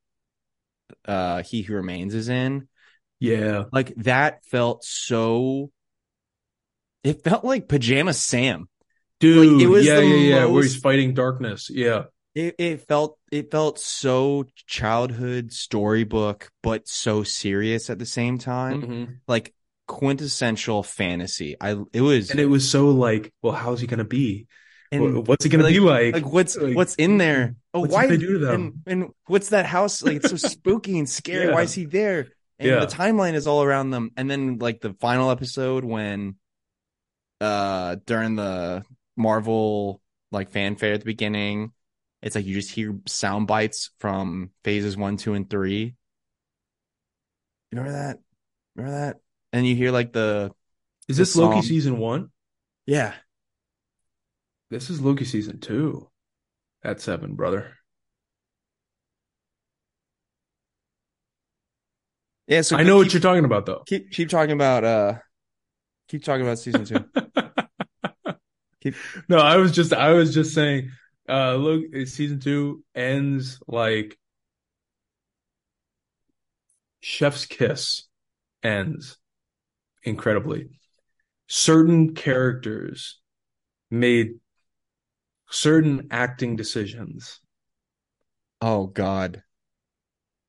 uh 1.05 1.43
he 1.43 1.63
who 1.63 1.75
remains 1.75 2.15
is 2.15 2.29
in, 2.31 2.69
Yeah. 3.21 3.65
like 3.73 3.95
that 3.97 4.45
felt 4.47 4.85
so 4.85 5.71
it 7.05 7.23
felt 7.25 7.45
like 7.45 7.69
pajama 7.69 8.13
Sam. 8.15 8.69
Dude, 9.21 9.61
it 9.63 9.67
was 9.67 9.87
yeah, 9.87 10.01
yeah, 10.01 10.15
yeah. 10.17 10.45
Where 10.47 10.63
he's 10.63 10.77
fighting 10.77 11.15
darkness. 11.15 11.71
Yeah. 11.71 12.05
It 12.35 12.55
it 12.59 12.81
felt 12.89 13.19
it 13.31 13.51
felt 13.51 13.79
so 13.79 14.47
childhood 14.67 15.53
storybook, 15.53 16.51
but 16.63 16.89
so 16.89 17.23
serious 17.23 17.91
at 17.91 17.99
the 17.99 18.07
same 18.07 18.39
time. 18.39 18.83
Mhm. 18.83 19.17
Like 19.29 19.55
quintessential 19.87 20.83
fantasy. 20.83 21.57
I 21.61 21.77
it 21.93 22.01
was 22.01 22.31
And 22.31 22.41
it 22.41 22.47
was 22.47 22.69
so 22.69 22.89
like, 22.89 23.33
well, 23.43 23.53
how's 23.53 23.81
he 23.81 23.87
gonna 23.87 24.05
be? 24.05 24.47
and 24.91 25.27
What's 25.27 25.45
he 25.45 25.51
gonna 25.51 25.65
like- 25.65 25.73
be 25.75 25.81
like? 25.81 26.15
like 26.15 26.33
what's 26.33 26.57
like, 26.57 26.77
what's 26.77 26.95
in 26.97 27.17
there? 27.19 27.55
Oh, 27.73 27.87
why 27.87 28.07
gonna 28.07 28.19
do 28.19 28.33
to 28.35 28.39
them? 28.39 28.83
And, 28.87 29.03
and 29.05 29.11
what's 29.27 29.51
that 29.51 29.67
house? 29.67 30.03
Like 30.03 30.17
it's 30.17 30.31
so 30.31 30.37
spooky 30.49 30.99
and 30.99 31.09
scary. 31.09 31.47
Yeah. 31.47 31.53
Why 31.55 31.63
is 31.63 31.73
he 31.75 31.85
there? 31.85 32.29
And 32.59 32.69
Yeah. 32.69 32.81
the 32.81 32.87
timeline 32.87 33.35
is 33.35 33.47
all 33.47 33.63
around 33.63 33.91
them. 33.91 34.11
And 34.17 34.31
then 34.31 34.59
like 34.59 34.81
the 34.81 34.95
final 34.95 35.31
episode 35.31 35.85
when 35.85 36.37
uh 37.43 37.97
during 38.07 38.37
the 38.37 38.85
Marvel 39.17 40.01
like 40.31 40.51
fanfare 40.51 40.95
at 40.95 41.01
the 41.01 41.07
beginning, 41.07 41.73
it's 42.23 42.35
like 42.37 42.47
you 42.47 42.55
just 42.55 42.71
hear 42.71 42.99
sound 43.07 43.47
bites 43.47 43.91
from 43.99 44.51
phases 44.65 44.97
one, 44.97 45.17
two, 45.17 45.35
and 45.35 45.49
three. 45.51 45.97
You 47.71 47.79
remember 47.79 47.93
that? 47.93 48.19
Remember 48.77 48.99
that? 48.99 49.21
And 49.53 49.67
you 49.67 49.75
hear 49.77 49.91
like 49.91 50.13
the 50.13 50.53
Is 51.09 51.17
the 51.17 51.25
this 51.25 51.37
Loki 51.37 51.61
song. 51.61 51.63
season 51.63 51.99
one? 51.99 52.31
yeah. 52.87 53.15
This 54.71 54.91
is 54.91 55.01
Loki 55.01 55.25
season 55.25 55.61
two. 55.61 56.09
At 56.85 57.01
seven, 57.01 57.35
brother. 57.35 57.79
Yeah, 62.47 62.63
so 62.63 62.77
I 62.77 62.83
know 62.83 62.97
what 62.97 63.13
you're 63.13 63.21
talking 63.21 63.45
about 63.45 63.67
though. 63.67 63.83
keep 63.87 64.11
keep 64.11 64.29
talking 64.29 64.53
about 64.53 64.85
uh 64.85 65.15
keep 66.09 66.25
talking 66.25 66.43
about 66.43 66.59
season 66.59 66.85
two. 66.85 67.05
Keep- 68.81 68.97
no, 69.29 69.39
I 69.39 69.57
was 69.57 69.73
just 69.73 69.93
I 69.93 70.13
was 70.13 70.35
just 70.35 70.55
saying 70.55 70.91
uh 71.29 71.55
Loki 71.55 72.05
season 72.07 72.41
two 72.41 72.83
ends 72.95 73.61
like 73.69 74.19
Chef's 77.01 77.45
Kiss 77.47 78.05
ends 78.63 79.19
incredibly. 80.05 80.71
Certain 81.49 82.15
characters 82.15 83.21
made 83.91 84.41
certain 85.51 86.09
acting 86.11 86.57
decisions. 86.57 87.41
Oh 88.61 88.87
God. 88.87 89.43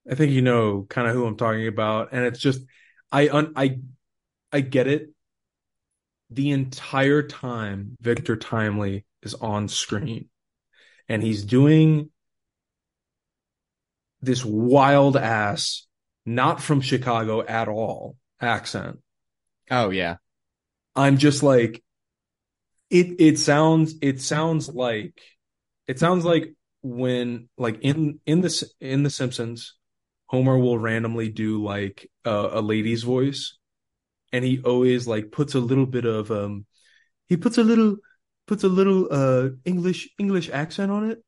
I 0.09 0.15
think 0.15 0.31
you 0.31 0.41
know 0.41 0.85
kind 0.89 1.07
of 1.07 1.13
who 1.13 1.25
I'm 1.25 1.37
talking 1.37 1.67
about, 1.67 2.09
and 2.11 2.25
it's 2.25 2.39
just 2.39 2.61
I 3.11 3.29
un, 3.29 3.53
I 3.55 3.79
I 4.51 4.61
get 4.61 4.87
it. 4.87 5.12
The 6.33 6.49
entire 6.49 7.21
time 7.21 7.95
Victor 8.01 8.35
Timely 8.35 9.05
is 9.21 9.35
on 9.35 9.67
screen, 9.67 10.29
and 11.07 11.21
he's 11.21 11.43
doing 11.43 12.09
this 14.19 14.43
wild 14.43 15.15
ass, 15.15 15.85
not 16.25 16.59
from 16.59 16.81
Chicago 16.81 17.43
at 17.43 17.67
all 17.67 18.17
accent. 18.41 18.99
Oh 19.69 19.91
yeah. 19.91 20.15
I'm 20.95 21.17
just 21.17 21.43
like 21.43 21.83
it 22.89 23.15
it 23.19 23.37
sounds 23.37 23.95
it 24.01 24.19
sounds 24.19 24.69
like 24.69 25.21
it 25.87 25.99
sounds 25.99 26.25
like 26.25 26.55
when 26.81 27.47
like 27.59 27.79
in 27.81 28.19
in 28.25 28.41
the 28.41 28.69
in 28.81 29.03
the 29.03 29.09
Simpsons 29.11 29.75
Homer 30.27 30.57
will 30.57 30.79
randomly 30.79 31.29
do 31.29 31.63
like 31.63 32.09
a, 32.25 32.49
a 32.53 32.61
lady's 32.61 33.03
voice 33.03 33.57
and 34.33 34.45
he 34.45 34.61
always 34.63 35.07
like 35.07 35.31
puts 35.31 35.55
a 35.55 35.61
little 35.61 35.87
bit 35.87 36.05
of 36.05 36.31
um 36.31 36.65
he 37.27 37.37
puts 37.37 37.57
a 37.59 37.63
little 37.63 37.97
puts 38.47 38.63
a 38.65 38.69
little 38.69 39.07
uh 39.11 39.49
English 39.65 40.09
English 40.19 40.49
accent 40.51 40.91
on 40.91 41.11
it 41.11 41.23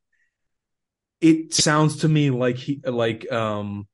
it 1.21 1.53
sounds 1.53 1.97
to 1.97 2.09
me 2.09 2.29
like 2.29 2.57
he 2.57 2.81
like 2.85 3.29
um 3.31 3.87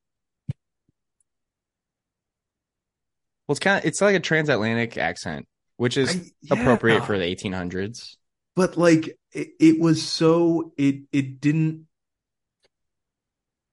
Well, 3.46 3.54
it's 3.54 3.60
kind 3.60 3.78
of 3.78 3.84
it's 3.84 4.00
like 4.00 4.14
a 4.14 4.20
transatlantic 4.20 4.96
accent, 4.96 5.46
which 5.76 5.96
is 5.96 6.14
I- 6.14 6.32
appropriate 6.50 7.04
for 7.04 7.18
the 7.18 7.24
1800s. 7.24 8.16
but 8.54 8.76
like 8.76 9.18
it, 9.32 9.48
it 9.58 9.80
was 9.80 10.02
so 10.02 10.72
it 10.76 11.02
it 11.12 11.40
didn't 11.40 11.86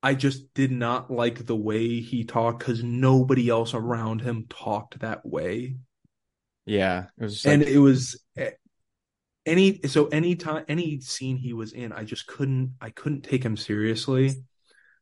I 0.01 0.13
just 0.13 0.53
did 0.53 0.71
not 0.71 1.11
like 1.11 1.45
the 1.45 1.55
way 1.55 1.99
he 1.99 2.23
talked 2.23 2.59
because 2.59 2.83
nobody 2.83 3.49
else 3.49 3.73
around 3.73 4.21
him 4.21 4.45
talked 4.49 4.99
that 4.99 5.25
way. 5.25 5.75
Yeah, 6.65 7.07
it 7.17 7.23
was 7.23 7.33
just 7.33 7.45
and 7.45 7.63
it 7.63 7.79
was 7.79 8.21
eh, 8.37 8.51
any 9.45 9.81
so 9.87 10.07
any 10.07 10.35
time 10.35 10.63
any 10.67 11.01
scene 11.01 11.37
he 11.37 11.53
was 11.53 11.73
in, 11.73 11.91
I 11.91 12.03
just 12.03 12.27
couldn't 12.27 12.75
I 12.79 12.91
couldn't 12.91 13.23
take 13.23 13.43
him 13.43 13.57
seriously. 13.57 14.43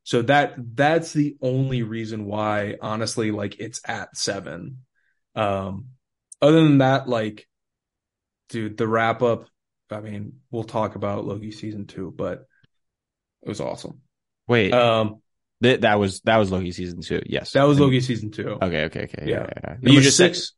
So 0.03 0.21
that 0.23 0.55
that's 0.75 1.11
the 1.11 1.35
only 1.41 1.83
reason 1.83 2.25
why, 2.25 2.77
honestly, 2.81 3.31
like 3.31 3.59
it's 3.59 3.81
at 3.85 4.15
seven. 4.15 4.85
Um, 5.35 5.89
other 6.41 6.63
than 6.63 6.77
that, 6.77 7.09
like, 7.09 7.47
dude, 8.49 8.77
the 8.77 8.87
wrap 8.87 9.21
up. 9.21 9.47
I 9.91 9.99
mean, 9.99 10.39
we'll 10.51 10.63
talk 10.63 10.95
about 10.95 11.25
Loki 11.25 11.51
season 11.51 11.85
two, 11.85 12.13
but 12.15 12.45
it 13.41 13.49
was 13.49 13.61
awesome. 13.61 14.01
Wait, 14.47 14.73
Um, 14.73 15.21
th- 15.61 15.81
that 15.81 15.99
was 15.99 16.21
that 16.21 16.37
was 16.37 16.51
Loki 16.51 16.71
season 16.71 17.01
two. 17.01 17.21
Yes, 17.25 17.51
that 17.53 17.63
was 17.63 17.79
Loki 17.79 17.99
season 18.01 18.31
two. 18.31 18.57
Okay, 18.61 18.85
okay, 18.85 19.03
okay. 19.03 19.23
Yeah, 19.25 19.45
Yeah. 19.47 19.75
yeah. 19.81 19.91
You 19.93 20.01
just 20.01 20.17
six. 20.17 20.53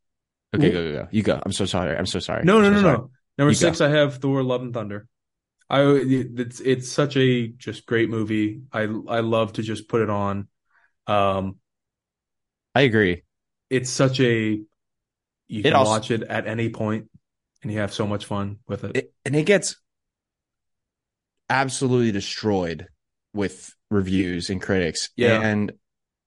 said 0.54 0.62
okay. 0.62 0.72
Go, 0.72 0.92
go, 0.92 0.98
go. 1.04 1.08
You 1.12 1.24
go. 1.24 1.42
I'm 1.44 1.52
so 1.52 1.66
sorry. 1.66 1.96
I'm 1.96 2.06
so 2.06 2.20
sorry. 2.20 2.44
No, 2.44 2.60
no, 2.62 2.68
I'm 2.68 2.74
no, 2.74 2.82
sorry. 2.82 2.98
no. 2.98 3.12
Number 3.38 3.52
You 3.52 3.56
six, 3.56 3.82
I 3.82 3.90
have 3.90 4.18
Thor: 4.18 4.44
Love 4.44 4.62
and 4.62 4.74
Thunder. 4.74 5.08
I 5.70 5.84
it's 5.84 6.60
it's 6.60 6.90
such 6.92 7.16
a 7.16 7.48
just 7.48 7.86
great 7.86 8.10
movie. 8.10 8.62
I 8.72 8.82
I 8.82 9.20
love 9.22 9.54
to 9.54 9.62
just 9.64 9.88
put 9.88 10.02
it 10.02 10.10
on. 10.10 10.48
Um, 11.08 11.58
I 12.76 12.82
agree. 12.82 13.24
it's 13.70 13.90
such 13.90 14.20
a 14.20 14.60
you 15.48 15.60
It 15.60 15.64
can 15.64 15.74
also- 15.74 15.92
watch 15.92 16.12
it 16.12 16.24
at 16.24 16.48
any 16.48 16.70
point, 16.70 17.10
and 17.64 17.72
you 17.72 17.80
have 17.80 17.94
so 17.94 18.06
much 18.08 18.26
fun 18.26 18.58
with 18.68 18.84
it. 18.84 18.96
It, 18.98 19.14
and 19.26 19.36
it 19.36 19.46
gets 19.46 19.76
absolutely 21.50 22.12
destroyed 22.12 22.88
with 23.34 23.74
reviews 23.90 24.50
and 24.50 24.62
critics. 24.62 25.10
Yeah. 25.16 25.42
and 25.42 25.72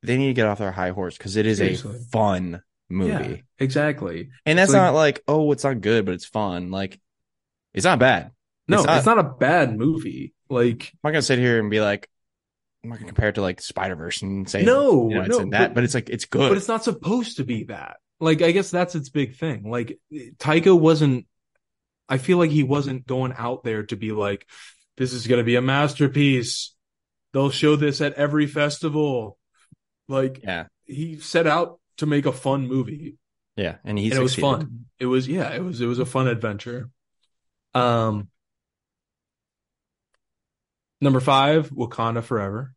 they 0.03 0.17
need 0.19 0.29
to 0.29 0.35
get 0.35 0.47
off 0.47 0.59
their 0.59 0.73
high 0.73 0.91
horse 0.91 1.17
because 1.17 1.37
it 1.37 1.47
is 1.47 1.59
Seriously. 1.59 1.97
a 1.97 1.99
fun 2.11 2.63
movie. 2.91 3.11
Yeah, 3.13 3.37
exactly. 3.59 4.31
And 4.45 4.59
that's 4.59 4.73
like- 4.73 4.83
not 4.83 4.95
like, 4.95 5.23
oh, 5.29 5.53
it's 5.53 5.65
not 5.65 5.81
good, 5.81 6.05
but 6.05 6.15
it's 6.15 6.25
fun. 6.27 6.71
Like, 6.71 7.01
it's 7.73 7.85
not 7.85 7.99
bad. 8.01 8.33
No, 8.69 8.79
It's 8.79 8.87
it's 8.93 9.07
not- 9.07 9.17
not, 9.17 9.27
a 9.27 9.29
bad 9.29 9.77
movie. 9.77 10.35
Like 10.49 10.91
I'm 10.93 10.99
not 11.05 11.11
gonna 11.13 11.23
sit 11.23 11.39
here 11.39 11.59
and 11.59 11.71
be 11.71 11.81
like, 11.81 12.09
I'm 12.85 12.91
not 12.91 12.99
gonna 12.99 13.07
compare 13.09 13.29
it 13.31 13.37
to 13.37 13.43
like 13.43 13.61
Spider 13.61 13.95
Verse 13.97 14.23
and 14.23 14.49
say, 14.49 14.65
no, 14.65 15.09
you 15.09 15.15
know, 15.15 15.21
it's 15.23 15.31
no, 15.31 15.39
in 15.39 15.51
that, 15.51 15.69
but, 15.69 15.75
but, 15.77 15.85
it's 15.85 15.95
like 15.95 16.11
it's 16.11 16.27
good. 16.27 16.49
but 16.49 16.59
it's 16.59 16.69
not 16.69 16.85
supposed 16.85 17.39
to 17.39 17.45
be 17.45 17.65
that. 17.65 17.97
Like 18.21 18.43
I 18.43 18.51
guess 18.53 18.71
that's 18.71 18.95
its 18.95 19.09
big 19.09 19.37
thing. 19.37 19.69
Like 19.71 19.99
Taika 20.13 20.79
wasn't. 20.79 21.27
I 22.09 22.19
feel 22.19 22.39
like 22.39 22.51
he 22.51 22.63
wasn't 22.65 23.07
going 23.07 23.33
out 23.37 23.65
there 23.65 23.85
to 23.85 23.97
be 23.97 24.13
like, 24.13 24.47
this 24.97 25.13
is 25.13 25.27
gonna 25.27 25.45
be 25.45 25.57
a 25.57 25.63
masterpiece. 25.63 26.72
They'll 27.33 27.51
show 27.51 27.77
this 27.77 28.01
at 28.01 28.15
every 28.15 28.47
festival. 28.47 29.39
Like 30.09 30.41
yeah, 30.43 30.67
he 30.85 31.19
set 31.19 31.47
out 31.47 31.79
to 31.99 32.07
make 32.07 32.27
a 32.27 32.33
fun 32.33 32.67
movie. 32.69 33.17
yeah, 33.57 33.77
and 33.85 33.99
he 33.99 34.11
and 34.11 34.19
it 34.21 34.23
was 34.23 34.35
fun. 34.35 34.87
It 34.99 35.07
was 35.07 35.27
yeah, 35.29 35.51
it 35.55 35.63
was 35.63 35.81
it 35.81 35.87
was 35.87 35.99
a 35.99 36.07
fun 36.07 36.29
adventure. 36.29 36.91
Um 37.75 38.29
number 41.01 41.21
five, 41.21 41.71
Wakanda 41.71 42.23
Forever. 42.23 42.75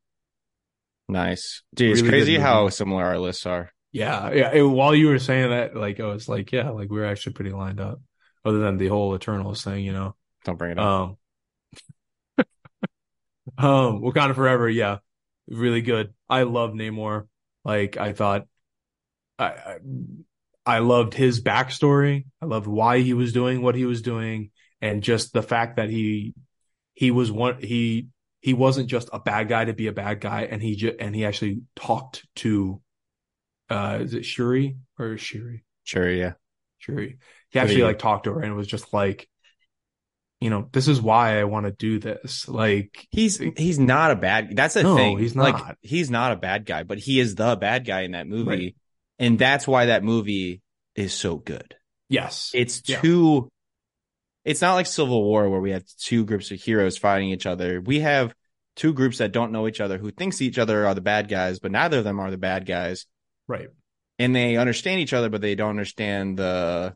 Nice, 1.08 1.62
dude. 1.74 1.92
It's 1.92 2.02
Really 2.02 2.12
good 2.12 2.26
crazy 2.26 2.38
how 2.40 2.70
similar 2.70 3.04
our 3.04 3.20
lists 3.20 3.46
are. 3.46 3.72
Yeah, 3.92 4.32
yeah. 4.32 4.52
it- 4.54 4.62
while 4.64 4.96
you 4.96 5.08
were 5.08 5.20
saying 5.20 5.50
that, 5.52 5.76
like 5.76 6.00
I 6.00 6.06
was 6.08 6.28
like, 6.28 6.52
yeah, 6.52 6.70
like 6.70 6.90
we 6.90 7.02
are 7.02 7.06
actually 7.06 7.34
pretty 7.34 7.52
lined 7.52 7.80
up. 7.80 8.02
Other 8.44 8.60
than 8.60 8.78
the 8.78 8.88
whole 8.88 9.16
Eternals 9.16 9.64
thing, 9.64 9.84
you 9.84 9.92
know. 9.94 10.16
Don't 10.44 10.58
bring 10.58 10.72
it 10.72 10.80
up. 10.80 10.86
Um 10.86 11.18
Um 13.58 14.02
Wakanda 14.02 14.36
Forever, 14.36 14.70
yeah. 14.70 14.98
Really 15.48 15.82
good. 15.82 16.14
I 16.30 16.44
love 16.44 16.72
Namor. 16.72 17.28
Like 17.64 17.98
I 17.98 18.14
thought 18.14 18.48
I, 19.38 19.46
I 19.46 19.78
I 20.66 20.80
loved 20.80 21.14
his 21.14 21.42
backstory. 21.42 22.26
I 22.42 22.46
loved 22.46 22.68
why 22.68 23.00
he 23.00 23.14
was 23.14 23.34
doing 23.34 23.62
what 23.62 23.76
he 23.76 23.86
was 23.86 24.02
doing 24.02 24.52
and 24.82 25.04
just 25.04 25.34
the 25.34 25.44
fact 25.44 25.78
that 25.78 25.90
he 25.90 26.34
he 26.94 27.12
was 27.12 27.32
one 27.32 27.62
he 27.62 28.08
he 28.42 28.54
wasn't 28.54 28.90
just 28.90 29.10
a 29.14 29.20
bad 29.20 29.48
guy 29.50 29.66
to 29.66 29.74
be 29.74 29.88
a 29.88 29.92
bad 29.94 30.22
guy, 30.22 30.44
and 30.44 30.62
he 30.62 30.76
just 30.76 30.96
and 31.00 31.16
he 31.16 31.26
actually 31.26 31.62
talked 31.76 32.26
to 32.38 32.82
uh 33.70 34.00
is 34.02 34.14
it 34.14 34.26
Shuri 34.26 34.78
or 35.00 35.18
Shuri? 35.18 35.64
Shuri, 35.84 36.20
yeah. 36.20 36.34
Shuri. 36.80 37.18
He 37.50 37.60
actually 37.60 37.80
Yeah. 37.80 37.86
like 37.86 38.00
talked 38.00 38.26
to 38.26 38.34
her 38.34 38.42
and 38.42 38.56
was 38.56 38.68
just 38.68 38.94
like, 38.94 39.28
you 40.46 40.52
know, 40.52 40.70
this 40.72 40.88
is 40.88 41.02
why 41.02 41.40
I 41.40 41.46
want 41.46 41.66
to 41.66 41.72
do 41.72 41.98
this. 41.98 42.48
Like, 42.48 43.08
He's 43.10 43.38
he's 43.58 43.80
not 43.80 44.12
a 44.12 44.16
bad. 44.16 44.56
That's 44.56 44.76
the 44.76 44.84
No, 44.84 44.96
thing. 44.96 45.18
he's 45.18 45.36
Like 45.36 45.56
not. 45.56 45.78
he's 45.82 46.12
not 46.12 46.34
a 46.34 46.36
bad 46.36 46.66
guy, 46.68 46.84
but 46.84 47.00
he 47.00 47.20
is 47.20 47.34
the 47.34 47.56
bad 47.56 47.84
guy 47.86 48.02
in 48.02 48.12
that 48.12 48.28
movie, 48.28 48.46
Right. 48.50 48.76
and 49.18 49.40
that's 49.40 49.68
why 49.68 49.88
that 49.88 50.04
movie 50.04 50.62
is 50.96 51.14
so 51.14 51.38
good. 51.38 51.76
yes, 52.10 52.52
It's 52.54 52.84
Yeah. 52.88 53.02
two. 53.02 53.50
It's 54.44 54.62
not 54.62 54.76
like 54.76 54.86
Civil 54.86 55.24
War 55.24 55.50
where 55.50 55.60
we 55.60 55.72
have 55.72 55.84
two 56.00 56.24
groups 56.26 56.52
of 56.52 56.62
heroes 56.62 56.98
fighting 57.00 57.30
each 57.30 57.48
other. 57.48 57.82
We 57.82 58.02
have 58.02 58.36
two 58.76 58.94
groups 58.94 59.18
that 59.18 59.32
don't 59.32 59.52
know 59.52 59.68
each 59.68 59.82
other 59.82 59.98
who 59.98 60.12
thinks 60.12 60.42
each 60.42 60.60
other 60.60 60.86
are 60.86 60.94
the 60.94 61.02
bad 61.02 61.28
guys, 61.28 61.58
but 61.60 61.72
neither 61.72 61.98
of 61.98 62.04
them 62.04 62.20
are 62.20 62.30
the 62.30 62.38
bad 62.38 62.68
guys, 62.68 63.08
right. 63.48 63.70
and 64.20 64.36
they 64.36 64.58
understand 64.58 65.00
each 65.02 65.14
other, 65.14 65.30
but 65.30 65.42
they 65.42 65.56
don't 65.56 65.72
understand 65.72 66.38
the, 66.38 66.96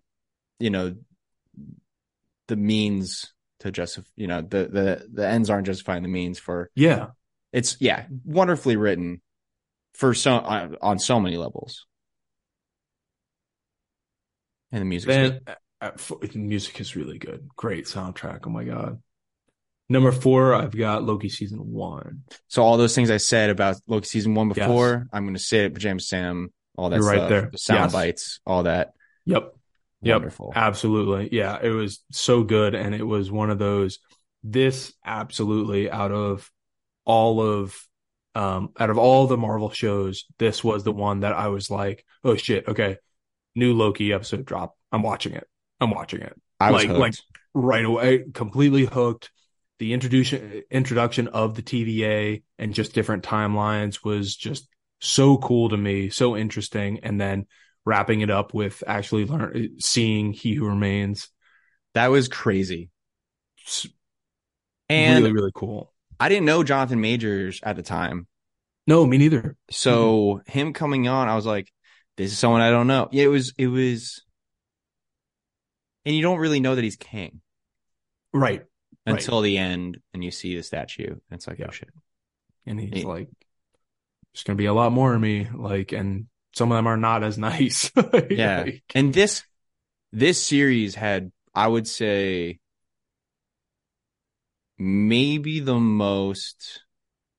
you 0.59 0.69
know, 0.69 0.95
the 2.47 2.55
means 2.55 3.33
to 3.59 3.71
justify. 3.71 4.07
You 4.15 4.27
know, 4.27 4.41
the 4.41 4.67
the 4.67 5.07
the 5.11 5.27
ends 5.27 5.49
aren't 5.49 5.65
justifying 5.67 6.03
the 6.03 6.09
means 6.09 6.39
for 6.39 6.69
Yeah. 6.75 7.07
it's 7.51 7.77
yeah, 7.79 8.05
wonderfully 8.23 8.75
written 8.77 9.21
for 9.93 10.13
so 10.13 10.35
uh, 10.35 10.69
on 10.81 10.99
so 10.99 11.19
many 11.19 11.37
levels. 11.37 11.85
And 14.71 14.81
the 14.81 14.85
music. 14.85 15.07
Then 15.07 15.39
uh, 15.47 15.53
uh, 15.81 15.91
the 16.21 16.37
music 16.37 16.79
is 16.79 16.95
really 16.95 17.17
good. 17.17 17.49
Great 17.55 17.85
soundtrack. 17.85 18.41
Oh 18.45 18.49
my 18.49 18.63
God. 18.63 19.01
Number 19.91 20.11
four, 20.11 20.53
I've 20.53 20.75
got 20.77 21.03
Loki 21.03 21.29
season 21.29 21.59
one. 21.59 22.21
so 22.47 22.61
all 22.61 22.77
those 22.77 22.93
things 22.93 23.09
I 23.09 23.17
said 23.17 23.49
about 23.49 23.77
Loki 23.87 24.05
season 24.05 24.35
one 24.35 24.49
Yes. 24.49 24.57
before, 24.67 25.07
I'm 25.11 25.23
going 25.23 25.33
to 25.33 25.39
say 25.41 25.65
it. 25.65 25.73
Pajama 25.73 25.99
Sam, 25.99 26.53
all 26.77 26.89
that 26.91 26.97
You're 26.97 27.07
right 27.09 27.27
there. 27.27 27.49
the 27.51 27.57
sound 27.57 27.85
Yes. 27.85 27.91
bites, 27.93 28.39
all 28.45 28.63
that. 28.63 28.93
Yep. 29.25 29.55
Yep. 30.01 30.15
Wonderful. 30.15 30.53
Absolutely. 30.55 31.29
Yeah. 31.31 31.59
It 31.61 31.69
was 31.69 32.01
so 32.11 32.43
good. 32.43 32.73
And 32.75 32.95
it 32.95 33.03
was 33.03 33.29
one 33.31 33.49
of 33.49 33.59
those, 33.59 33.99
this 34.43 34.93
absolutely 35.05 35.91
out 35.91 36.11
of 36.11 36.49
all 37.05 37.41
of, 37.41 37.75
um, 38.35 38.69
out 38.79 38.89
of 38.89 38.97
all 38.97 39.27
the 39.27 39.37
Marvel 39.37 39.69
shows, 39.71 40.25
this 40.37 40.63
was 40.63 40.83
the 40.83 40.91
one 40.91 41.21
that 41.21 41.33
I 41.33 41.47
was 41.49 41.69
like, 41.69 42.05
oh 42.23 42.35
shit. 42.35 42.67
Okay. 42.67 42.97
New 43.55 43.73
Loki 43.73 44.13
episode 44.13 44.45
drop. 44.45 44.77
I'm 44.91 45.01
watching 45.03 45.33
it. 45.33 45.47
I'm 45.81 45.91
watching 45.91 46.21
it. 46.21 46.33
I 46.59 46.71
was 46.71 46.81
like- 46.83 46.87
hooked. 46.87 46.99
like- 46.99 47.15
right 47.55 47.83
away, 47.83 48.23
completely 48.33 48.85
hooked. 48.85 49.31
The 49.79 49.93
introduction 49.93 50.63
introduction 50.69 51.29
of 51.29 51.55
the 51.55 51.61
TVA 51.63 52.43
and 52.59 52.73
just 52.73 52.93
different 52.93 53.23
timelines 53.23 54.03
was 54.03 54.35
just 54.35 54.67
so 55.01 55.37
cool 55.37 55.69
to 55.69 55.77
me, 55.77 56.09
so 56.09 56.35
interesting. 56.37 56.99
And 57.01 57.19
then 57.19 57.47
wrapping 57.85 58.21
it 58.21 58.29
up 58.29 58.53
with 58.53 58.83
actually 58.85 59.25
learn 59.25 59.79
seeing 59.79 60.33
He 60.33 60.53
Who 60.53 60.67
Remains, 60.67 61.29
that 61.93 62.07
was 62.07 62.27
crazy. 62.27 62.89
It's 63.63 63.87
And 64.89 65.23
really 65.23 65.33
really 65.33 65.51
cool. 65.53 65.93
I 66.19 66.29
didn't 66.29 66.45
know 66.45 66.63
Jonathan 66.63 67.01
Majors 67.01 67.59
at 67.63 67.75
the 67.75 67.83
time. 67.83 68.27
No, 68.87 69.05
me 69.05 69.17
neither. 69.17 69.55
So 69.69 70.41
him 70.47 70.73
coming 70.73 71.07
on, 71.07 71.27
I 71.29 71.35
was 71.35 71.45
like, 71.45 71.71
this 72.17 72.31
is 72.31 72.39
someone 72.39 72.61
I 72.61 72.71
don't 72.71 72.87
know. 72.87 73.07
Yeah, 73.11 73.25
it 73.25 73.27
was, 73.27 73.53
it 73.57 73.67
was, 73.67 74.23
and 76.05 76.15
you 76.15 76.21
don't 76.21 76.39
really 76.39 76.59
know 76.59 76.75
that 76.75 76.83
he's 76.83 76.95
king 76.95 77.41
Right, 78.33 78.61
Right. 78.61 78.65
until 79.05 79.41
the 79.41 79.57
end 79.57 79.99
and 80.13 80.23
you 80.23 80.31
see 80.31 80.55
the 80.55 80.63
statue. 80.63 81.07
And 81.09 81.19
it's 81.31 81.47
like, 81.47 81.59
oh 81.59 81.63
Yeah. 81.63 81.67
oh 81.69 81.71
shit. 81.71 81.89
and 82.65 82.79
he's 82.79 83.03
Yeah. 83.03 83.07
like, 83.07 83.29
"There's 84.33 84.43
gonna 84.43 84.57
be 84.57 84.65
a 84.65 84.73
lot 84.73 84.91
more 84.91 85.13
of 85.13 85.21
me." 85.21 85.49
Like, 85.49 85.91
and 85.91 86.27
some 86.53 86.71
of 86.71 86.75
them 86.77 86.87
are 86.87 86.97
not 86.97 87.23
as 87.23 87.37
nice. 87.49 87.91
Yeah. 88.29 88.63
Like, 88.63 88.83
And 88.95 89.13
this, 89.13 89.43
this 90.11 90.41
series 90.41 90.95
had, 90.95 91.31
I 91.53 91.67
would 91.67 91.87
say, 91.87 92.59
maybe 94.77 95.59
the 95.59 95.77
most, 95.79 96.83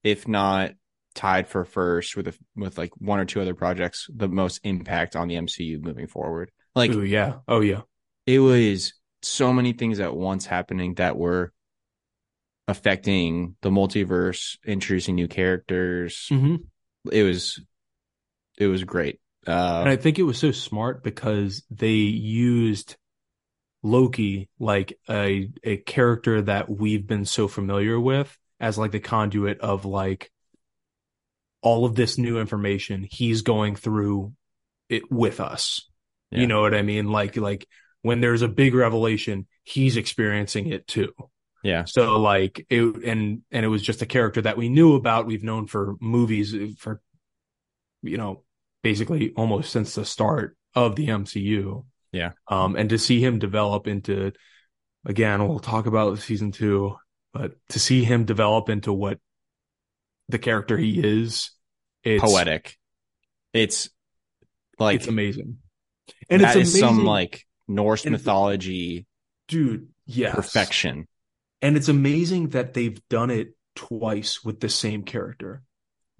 if 0.04 0.28
not 0.28 0.72
tied 1.14 1.48
for 1.48 1.64
first 1.64 2.16
with 2.16 2.28
a, 2.28 2.34
with 2.56 2.78
like 2.78 2.92
one 2.98 3.18
or 3.18 3.24
two 3.24 3.40
other 3.40 3.54
projects, 3.54 4.06
the 4.14 4.28
most 4.28 4.60
impact 4.62 5.16
on 5.16 5.28
the 5.28 5.36
MCU 5.36 5.80
moving 5.82 6.06
forward. 6.06 6.50
Like 6.74 6.90
ooh, 6.92 7.02
yeah. 7.02 7.36
Oh 7.48 7.60
yeah. 7.60 7.82
it 8.26 8.38
was 8.38 8.94
so 9.22 9.52
many 9.52 9.72
things 9.72 10.00
at 10.00 10.14
once 10.14 10.46
happening 10.46 10.94
that 10.94 11.16
were 11.16 11.52
affecting 12.68 13.56
the 13.62 13.70
multiverse, 13.70 14.56
introducing 14.64 15.16
new 15.16 15.28
characters. 15.28 16.26
hmm 16.28 16.56
It 17.10 17.24
was, 17.24 17.60
it 18.60 18.66
was 18.68 18.84
great. 18.84 19.18
Uh, 19.46 19.80
And 19.80 19.88
I 19.88 19.96
think 19.96 20.18
it 20.18 20.22
was 20.24 20.38
so 20.38 20.52
smart 20.52 21.02
because 21.02 21.64
they 21.70 21.92
used 21.92 22.96
Loki 23.82 24.48
like 24.58 24.98
a 25.08 25.48
a 25.64 25.78
character 25.78 26.42
that 26.42 26.68
we've 26.70 27.06
been 27.06 27.24
so 27.24 27.48
familiar 27.48 27.98
with 27.98 28.36
as 28.60 28.76
like 28.76 28.92
the 28.92 29.00
conduit 29.00 29.60
of 29.60 29.86
like 29.86 30.30
all 31.62 31.86
of 31.86 31.94
this 31.94 32.18
new 32.18 32.38
information 32.38 33.06
he's 33.10 33.42
going 33.42 33.76
through 33.76 34.32
it 34.88 35.10
with 35.10 35.40
us. 35.40 35.88
Yeah. 36.30 36.40
You 36.40 36.46
know 36.46 36.60
what 36.60 36.74
I 36.74 36.82
mean? 36.82 37.08
Like 37.08 37.36
like 37.36 37.66
when 38.02 38.20
there's 38.20 38.42
a 38.42 38.48
big 38.48 38.74
revelation, 38.74 39.46
he's 39.64 39.96
experiencing 39.96 40.66
it 40.68 40.86
too. 40.86 41.12
yeah. 41.62 41.84
So 41.84 42.18
like 42.18 42.66
it 42.68 42.82
and 42.82 43.42
and 43.50 43.64
it 43.64 43.68
was 43.68 43.82
just 43.82 44.02
a 44.02 44.06
character 44.06 44.42
that 44.42 44.58
we 44.58 44.68
knew 44.68 44.94
about, 44.94 45.26
we've 45.26 45.42
known 45.44 45.66
for 45.66 45.96
movies 46.00 46.54
for 46.78 47.00
you 48.02 48.16
know, 48.18 48.42
basically 48.82 49.32
almost 49.36 49.70
since 49.70 49.94
the 49.94 50.04
start 50.04 50.56
of 50.74 50.96
the 50.96 51.08
MCU. 51.08 51.84
Yeah. 52.12 52.32
Um 52.48 52.76
and 52.76 52.90
to 52.90 52.98
see 52.98 53.22
him 53.22 53.38
develop 53.38 53.86
into 53.86 54.32
again, 55.04 55.46
we'll 55.46 55.58
talk 55.58 55.86
about 55.86 56.18
season 56.18 56.52
2, 56.52 56.96
but 57.32 57.52
to 57.70 57.78
see 57.78 58.04
him 58.04 58.24
develop 58.24 58.68
into 58.68 58.92
what 58.92 59.18
the 60.28 60.38
character 60.38 60.76
he 60.76 61.00
is, 61.00 61.50
it's 62.04 62.22
Poetic. 62.22 62.76
It's 63.52 63.90
like, 64.78 64.96
it's 64.96 65.08
amazing. 65.08 65.58
And 66.28 66.42
that 66.42 66.56
it's 66.56 66.68
is 66.70 66.74
amazing, 66.74 66.96
some 66.96 67.04
like 67.04 67.46
Norse 67.68 68.04
and- 68.04 68.12
mythology 68.12 69.06
dude, 69.48 69.88
yes. 70.06 70.34
perfection. 70.34 71.06
And 71.62 71.76
it's 71.76 71.88
amazing 71.88 72.50
that 72.50 72.72
they've 72.72 73.00
done 73.08 73.30
it 73.30 73.54
twice 73.74 74.42
with 74.42 74.60
the 74.60 74.68
same 74.68 75.02
character. 75.02 75.62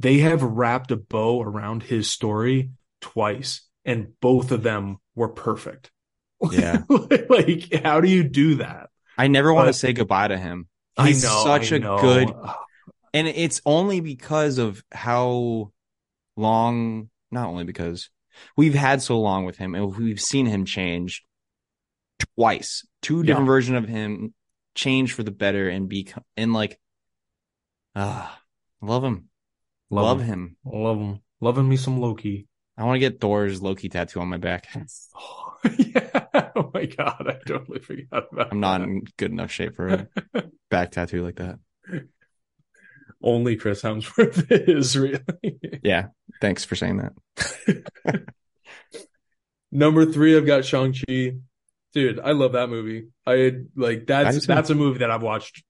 They 0.01 0.19
have 0.21 0.43
wrapped 0.43 0.91
a 0.91 0.97
bow 0.97 1.43
around 1.43 1.83
his 1.83 2.11
story 2.11 2.71
twice, 3.03 3.61
and 3.85 4.19
both 4.21 4.51
of 4.51 4.63
them 4.63 4.97
were 5.15 5.29
perfect. 5.29 5.91
Yeah. 6.51 6.85
like, 7.29 7.83
how 7.83 8.01
do 8.01 8.09
you 8.09 8.25
do 8.25 8.55
that? 8.57 8.89
I 9.19 9.29
never 9.29 9.53
want 9.53 9.67
to 9.69 9.75
say 9.75 9.93
goodbye 9.93 10.29
to 10.29 10.39
him. 10.39 10.69
He's 10.99 11.23
know, 11.23 11.43
such 11.45 11.71
I 11.73 11.77
a 11.77 11.79
know. 11.81 12.01
good, 12.01 12.35
and 13.13 13.29
it's 13.29 13.61
only 13.67 14.01
because 14.01 14.57
of 14.57 14.83
how 14.91 15.71
long, 16.35 17.11
not 17.31 17.49
only 17.49 17.65
because 17.65 18.09
we've 18.57 18.75
had 18.75 19.03
so 19.03 19.21
long 19.21 19.45
with 19.45 19.59
him 19.59 19.75
and 19.75 19.95
we've 19.97 20.21
seen 20.21 20.47
him 20.47 20.65
change 20.65 21.25
twice, 22.37 22.87
two 23.03 23.19
Yeah. 23.19 23.25
different 23.25 23.47
versions 23.49 23.77
of 23.77 23.89
him 23.89 24.33
change 24.75 25.13
for 25.13 25.23
the 25.23 25.31
better 25.31 25.69
and 25.69 25.89
become, 25.91 26.25
and 26.39 26.55
like, 26.55 26.81
ah, 27.95 28.41
love 28.81 29.05
him. 29.05 29.30
Love, 29.91 30.23
him. 30.23 30.57
Love 30.65 30.99
him. 30.99 31.21
Loving 31.41 31.69
me 31.69 31.77
some 31.77 32.01
Loki. 32.01 32.47
I 32.77 32.85
want 32.85 32.97
to 32.97 33.01
get 33.01 33.21
Thor's 33.21 33.61
Loki 33.61 33.89
tattoo 33.89 34.21
on 34.21 34.29
my 34.29 34.37
back. 34.37 34.69
Oh, 35.15 35.57
yeah. 35.79 36.27
Oh 36.57 36.71
my 36.73 36.87
God. 36.87 37.27
I 37.29 37.39
totally 37.47 37.81
forgot 37.81 38.29
about 38.33 38.49
I'm 38.53 38.61
not 38.61 38.79
that. 38.79 38.89
in 38.89 39.03
good 39.17 39.33
enough 39.33 39.51
shape 39.51 39.75
for 39.75 39.89
a 39.89 40.09
back 40.71 40.93
tattoo 40.93 41.25
like 41.25 41.37
that. 41.37 41.59
Only 43.23 43.57
Chris 43.57 43.83
Hemsworth 43.83 44.47
is 44.69 44.97
really. 44.97 45.21
Yeah. 45.83 46.07
Thanks 46.41 46.65
for 46.65 46.77
saying 46.77 46.99
that. 46.99 48.25
Number 49.73 50.07
three, 50.07 50.37
I've 50.37 50.47
got 50.47 50.65
Shang-Chi. 50.65 51.35
Dude, 51.93 52.21
I 52.21 52.33
love 52.33 52.53
that 52.53 52.71
movie. 52.71 53.09
I 53.27 53.53
like 53.75 54.07
that's 54.07 54.47
that's 54.47 54.71
a 54.71 54.75
movie 54.75 55.01
that 55.01 55.11
I've 55.11 55.23
watched 55.23 55.65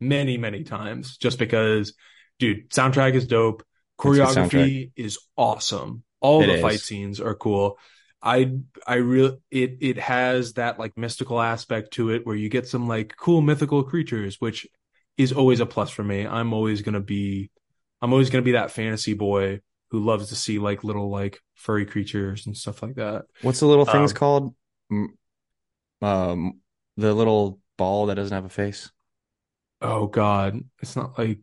many, 0.00 0.36
many 0.36 0.64
times 0.64 1.16
just 1.16 1.38
because, 1.38 1.94
dude, 2.42 2.70
soundtrack 2.70 3.14
is 3.14 3.26
dope. 3.26 3.62
Choreography 3.98 4.92
is 4.96 5.18
awesome. 5.36 6.02
All 6.20 6.42
It 6.42 6.46
the 6.46 6.54
is. 6.54 6.60
fight 6.62 6.80
scenes 6.80 7.20
are 7.20 7.34
cool. 7.34 7.78
I 8.22 8.52
I 8.86 8.96
real 8.96 9.38
it 9.50 9.78
it 9.80 9.98
has 9.98 10.54
that 10.54 10.78
like 10.78 10.96
mystical 10.96 11.40
aspect 11.40 11.92
to 11.94 12.10
it 12.10 12.24
where 12.26 12.36
you 12.36 12.48
get 12.48 12.68
some 12.68 12.86
like 12.88 13.14
cool 13.16 13.40
mythical 13.40 13.82
creatures, 13.82 14.36
which 14.40 14.66
is 15.16 15.32
always 15.32 15.60
a 15.60 15.66
plus 15.66 15.90
for 15.90 16.04
me. 16.04 16.26
I'm 16.26 16.52
always 16.52 16.82
gonna 16.82 17.00
be 17.00 17.50
I'm 18.00 18.12
always 18.12 18.30
gonna 18.30 18.42
be 18.42 18.52
that 18.52 18.70
fantasy 18.70 19.14
boy 19.14 19.60
who 19.90 20.00
loves 20.00 20.28
to 20.28 20.36
see 20.36 20.58
like 20.58 20.84
little 20.84 21.10
like 21.10 21.40
furry 21.54 21.84
creatures 21.86 22.46
and 22.46 22.56
stuff 22.56 22.82
like 22.82 22.94
that. 22.94 23.24
What's 23.40 23.60
the 23.60 23.66
little 23.66 23.84
things 23.84 24.12
Um, 24.12 24.16
called? 24.16 24.54
Um, 26.00 26.60
the 26.96 27.14
little 27.14 27.60
ball 27.78 28.06
that 28.06 28.16
doesn't 28.16 28.34
have 28.34 28.44
a 28.44 28.48
face. 28.48 28.90
oh 29.80 30.06
God, 30.06 30.60
it's 30.80 30.96
not 30.96 31.18
like 31.18 31.40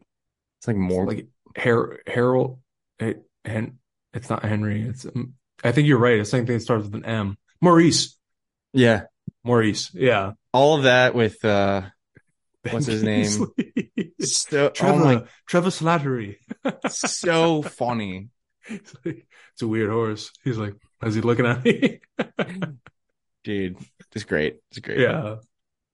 It's 0.60 0.68
like 0.68 0.76
more 0.78 1.06
like 1.08 1.28
Har 1.58 2.00
Harold. 2.06 2.60
It, 3.00 3.24
and 3.46 3.78
it's 4.14 4.30
not 4.30 4.44
Henry. 4.44 4.82
It's 4.82 5.06
um, 5.06 5.34
I 5.64 5.72
think 5.72 5.88
you're 5.88 5.98
right. 5.98 6.18
The 6.18 6.26
same 6.26 6.46
thing 6.46 6.58
that 6.58 6.64
starts 6.64 6.86
with 6.86 6.96
an 6.96 7.06
M. 7.06 7.38
Maurice. 7.62 8.18
yeah. 8.74 9.04
Maurice. 9.44 9.92
Yeah. 9.94 10.34
All 10.54 10.78
of 10.78 10.84
that 10.84 11.16
with 11.16 11.44
uh 11.46 11.84
What's 12.70 12.88
his 12.88 13.04
name? 13.04 13.26
So 14.20 14.66
oh 14.66 14.70
Trevor. 14.70 15.04
my 15.04 15.24
Trevor 15.48 15.70
Slattery. 15.70 16.36
so 16.90 17.62
funny. 17.62 18.28
He's 18.68 18.94
like, 19.06 19.26
it's 19.54 19.62
a 19.62 19.68
weird 19.68 19.90
horse. 19.90 20.32
He's 20.44 20.58
like, 20.58 20.76
is 21.04 21.16
he 21.16 21.22
looking 21.22 21.46
at 21.46 21.64
me? 21.64 22.02
Dude, 23.46 23.78
it's 24.14 24.26
great. 24.26 24.58
It's 24.72 24.80
great. 24.80 25.00
yeah. 25.00 25.38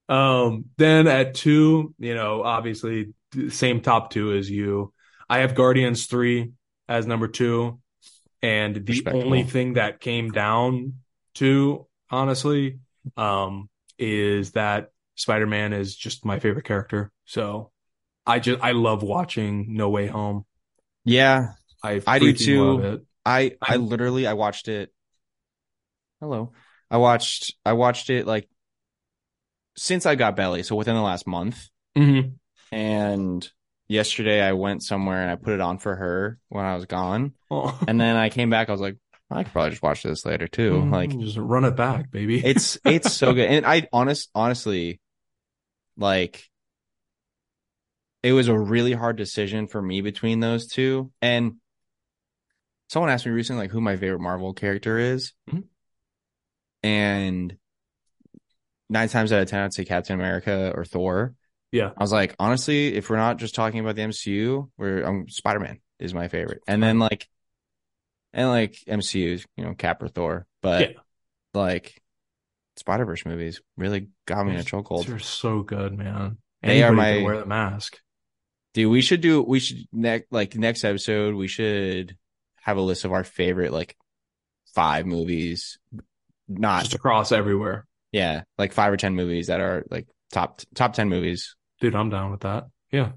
Um, 0.09 0.65
then 0.77 1.07
at 1.07 1.35
two, 1.35 1.93
you 1.99 2.15
know, 2.15 2.43
obviously 2.43 3.13
same 3.49 3.81
top 3.81 4.11
two 4.11 4.33
as 4.33 4.49
you. 4.49 4.93
I 5.29 5.39
have 5.39 5.55
Guardians 5.55 6.05
three 6.05 6.51
as 6.87 7.05
number 7.05 7.27
two. 7.27 7.79
And 8.41 8.85
the 8.85 9.03
only 9.11 9.43
thing 9.43 9.73
that 9.73 9.99
came 9.99 10.31
down 10.31 10.95
to, 11.35 11.87
honestly, 12.11 12.79
um, 13.17 13.69
is 13.97 14.51
that 14.51 14.91
Spider-Man 15.15 15.73
is 15.73 15.95
just 15.95 16.25
my 16.25 16.39
favorite 16.39 16.65
character. 16.65 17.11
So 17.25 17.71
I 18.25 18.39
just 18.39 18.61
I 18.61 18.73
love 18.73 19.01
watching 19.01 19.73
No 19.75 19.89
Way 19.89 20.07
Home. 20.07 20.45
Yeah. 21.05 21.53
I 21.83 22.01
I 22.05 22.19
do 22.19 22.33
too. 22.33 23.01
I 23.25 23.55
I 23.61 23.77
literally 23.77 24.27
I 24.27 24.33
watched 24.33 24.67
it. 24.67 24.93
Hello. 26.19 26.53
I 26.91 26.97
watched 26.97 27.55
I 27.65 27.73
watched 27.73 28.09
it 28.09 28.27
like 28.27 28.47
since 29.75 30.05
I 30.05 30.15
got 30.15 30.35
belly, 30.35 30.63
so 30.63 30.75
within 30.75 30.95
the 30.95 31.01
last 31.01 31.27
month. 31.27 31.69
Mhm. 31.97 32.35
And 32.75 33.49
yesterday 33.87 34.41
I 34.41 34.51
went 34.51 34.83
somewhere 34.83 35.21
and 35.21 35.31
I 35.31 35.35
put 35.35 35.53
it 35.53 35.61
on 35.61 35.77
for 35.77 35.95
her 35.95 36.37
when 36.49 36.65
I 36.65 36.75
was 36.75 36.85
gone. 36.85 37.33
Oh. 37.49 37.79
And 37.87 37.99
then 37.99 38.17
I 38.17 38.27
came 38.37 38.49
back, 38.49 38.67
I 38.67 38.73
was 38.73 38.81
like, 38.81 38.97
I 39.31 39.43
could 39.43 39.53
probably 39.53 39.69
just 39.71 39.81
watch 39.81 40.03
this 40.03 40.25
later 40.25 40.47
too. 40.47 40.81
Like 40.91 41.09
Mm, 41.09 41.21
just 41.21 41.37
run 41.37 41.63
it 41.63 41.75
back, 41.77 42.11
baby. 42.11 42.45
it's 42.45 42.77
it's 42.85 43.13
so 43.13 43.33
good. 43.33 43.49
And 43.49 43.65
I 43.65 43.87
honest 43.93 44.29
honestly 44.35 44.99
like 45.97 46.49
it 48.23 48.33
was 48.33 48.49
a 48.49 48.57
really 48.59 48.91
hard 48.93 49.15
decision 49.15 49.67
for 49.67 49.81
me 49.81 50.01
between 50.01 50.41
those 50.41 50.67
two. 50.67 51.11
And 51.21 51.53
someone 52.89 53.09
asked 53.09 53.25
me 53.25 53.31
recently 53.31 53.63
like 53.63 53.71
who 53.71 53.79
my 53.81 53.95
favorite 53.95 54.19
Marvel 54.19 54.53
character 54.53 54.99
is. 54.99 55.31
Mhm. 55.49 55.63
And 56.83 57.57
nine 58.89 59.07
times 59.09 59.31
out 59.31 59.41
of 59.41 59.47
ten 59.47 59.61
I'd 59.63 59.73
say 59.73 59.85
Captain 59.85 60.15
America 60.19 60.71
or 60.75 60.83
Thor. 60.85 61.33
Yeah. 61.75 61.91
I 61.97 62.03
was 62.03 62.11
like, 62.11 62.35
honestly, 62.39 62.95
if 62.95 63.09
we're 63.09 63.17
not 63.17 63.37
just 63.37 63.53
talking 63.55 63.79
about 63.79 63.95
the 63.95 64.03
MCU, 64.03 64.69
we're 64.77 65.05
um, 65.05 65.27
Spider 65.29 65.59
Man 65.59 65.79
is 65.99 66.13
my 66.13 66.27
favorite, 66.27 66.61
and 66.67 66.81
then 66.81 66.99
like, 66.99 67.27
and 68.33 68.49
like 68.49 68.77
MCU, 68.87 69.43
you 69.57 69.63
know, 69.63 69.73
Cap 69.73 70.01
or 70.01 70.07
Thor, 70.07 70.45
but 70.61 70.81
Yeah. 70.91 70.97
like 71.53 72.01
Spider 72.77 73.05
Verse 73.05 73.25
movies 73.25 73.61
really 73.77 74.09
got 74.25 74.45
me 74.45 74.53
in 74.53 74.59
a 74.59 74.63
chokehold. 74.63 75.05
They're 75.05 75.19
so 75.19 75.61
good, 75.61 75.97
man. 75.97 76.37
They 76.61 76.81
are 76.83 76.87
Anybody 76.87 77.13
can 77.13 77.21
my- 77.21 77.25
wear 77.25 77.39
the 77.39 77.45
mask. 77.45 77.99
Dude, 78.73 78.91
we 78.91 79.01
should 79.01 79.21
do 79.21 79.41
we 79.41 79.59
should 79.59 79.77
next 79.93 80.27
like 80.31 80.55
next 80.55 80.83
episode 80.83 81.35
we 81.35 81.47
should 81.47 82.17
have 82.61 82.75
a 82.77 82.81
list 82.81 83.05
of 83.05 83.13
our 83.13 83.23
favorite 83.23 83.71
like 83.71 83.95
five 84.73 85.05
movies, 85.05 85.77
not 86.49 86.83
Just 86.83 86.95
across 86.95 87.31
everywhere. 87.31 87.85
yeah, 88.11 88.43
like 88.57 88.73
five 88.73 88.91
or 88.91 88.97
ten 88.97 89.15
movies 89.15 89.47
that 89.47 89.61
are 89.61 89.85
like 89.89 90.07
top 90.33 90.59
top 90.73 90.91
ten 90.93 91.07
movies. 91.07 91.55
Dude, 91.81 91.95
I'm 91.95 92.09
down 92.09 92.31
with 92.31 92.41
that. 92.41 92.67
Yeah. 92.91 93.11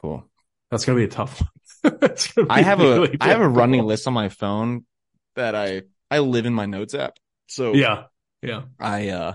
Cool. 0.00 0.24
That's 0.70 0.84
gonna 0.84 0.98
be 0.98 1.04
a 1.04 1.08
tough 1.08 1.40
one. 1.40 1.50
It's 2.02 2.32
gonna 2.32 2.46
be 2.48 2.50
I 2.50 2.62
have 2.62 2.80
a 2.80 2.84
really 2.84 3.16
I 3.20 3.28
have 3.28 3.40
a 3.40 3.48
running 3.48 3.82
list 3.84 4.06
on 4.06 4.12
my 4.12 4.28
phone 4.28 4.84
that 5.36 5.54
I 5.54 5.82
I 6.10 6.18
live 6.20 6.46
in 6.46 6.52
my 6.54 6.66
notes 6.66 6.94
app. 6.94 7.16
So 7.46 7.74
Yeah. 7.74 8.04
Yeah. 8.42 8.62
I 8.78 9.08
uh 9.10 9.34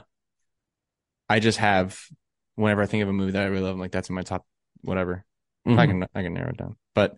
I 1.30 1.40
just 1.40 1.58
have 1.60 1.98
whenever 2.56 2.82
I 2.82 2.86
think 2.86 3.04
of 3.04 3.10
a 3.10 3.14
movie 3.14 3.32
that 3.32 3.44
I 3.44 3.46
really 3.46 3.64
love, 3.64 3.74
I'm 3.74 3.80
like 3.80 3.92
that's 3.92 4.10
in 4.10 4.16
my 4.16 4.22
top 4.24 4.46
whatever. 4.82 5.24
I 5.66 5.70
Mhm. 5.70 5.88
can 5.88 6.08
I 6.14 6.22
can 6.24 6.34
narrow 6.34 6.50
it 6.50 6.58
down. 6.58 6.76
But 6.94 7.18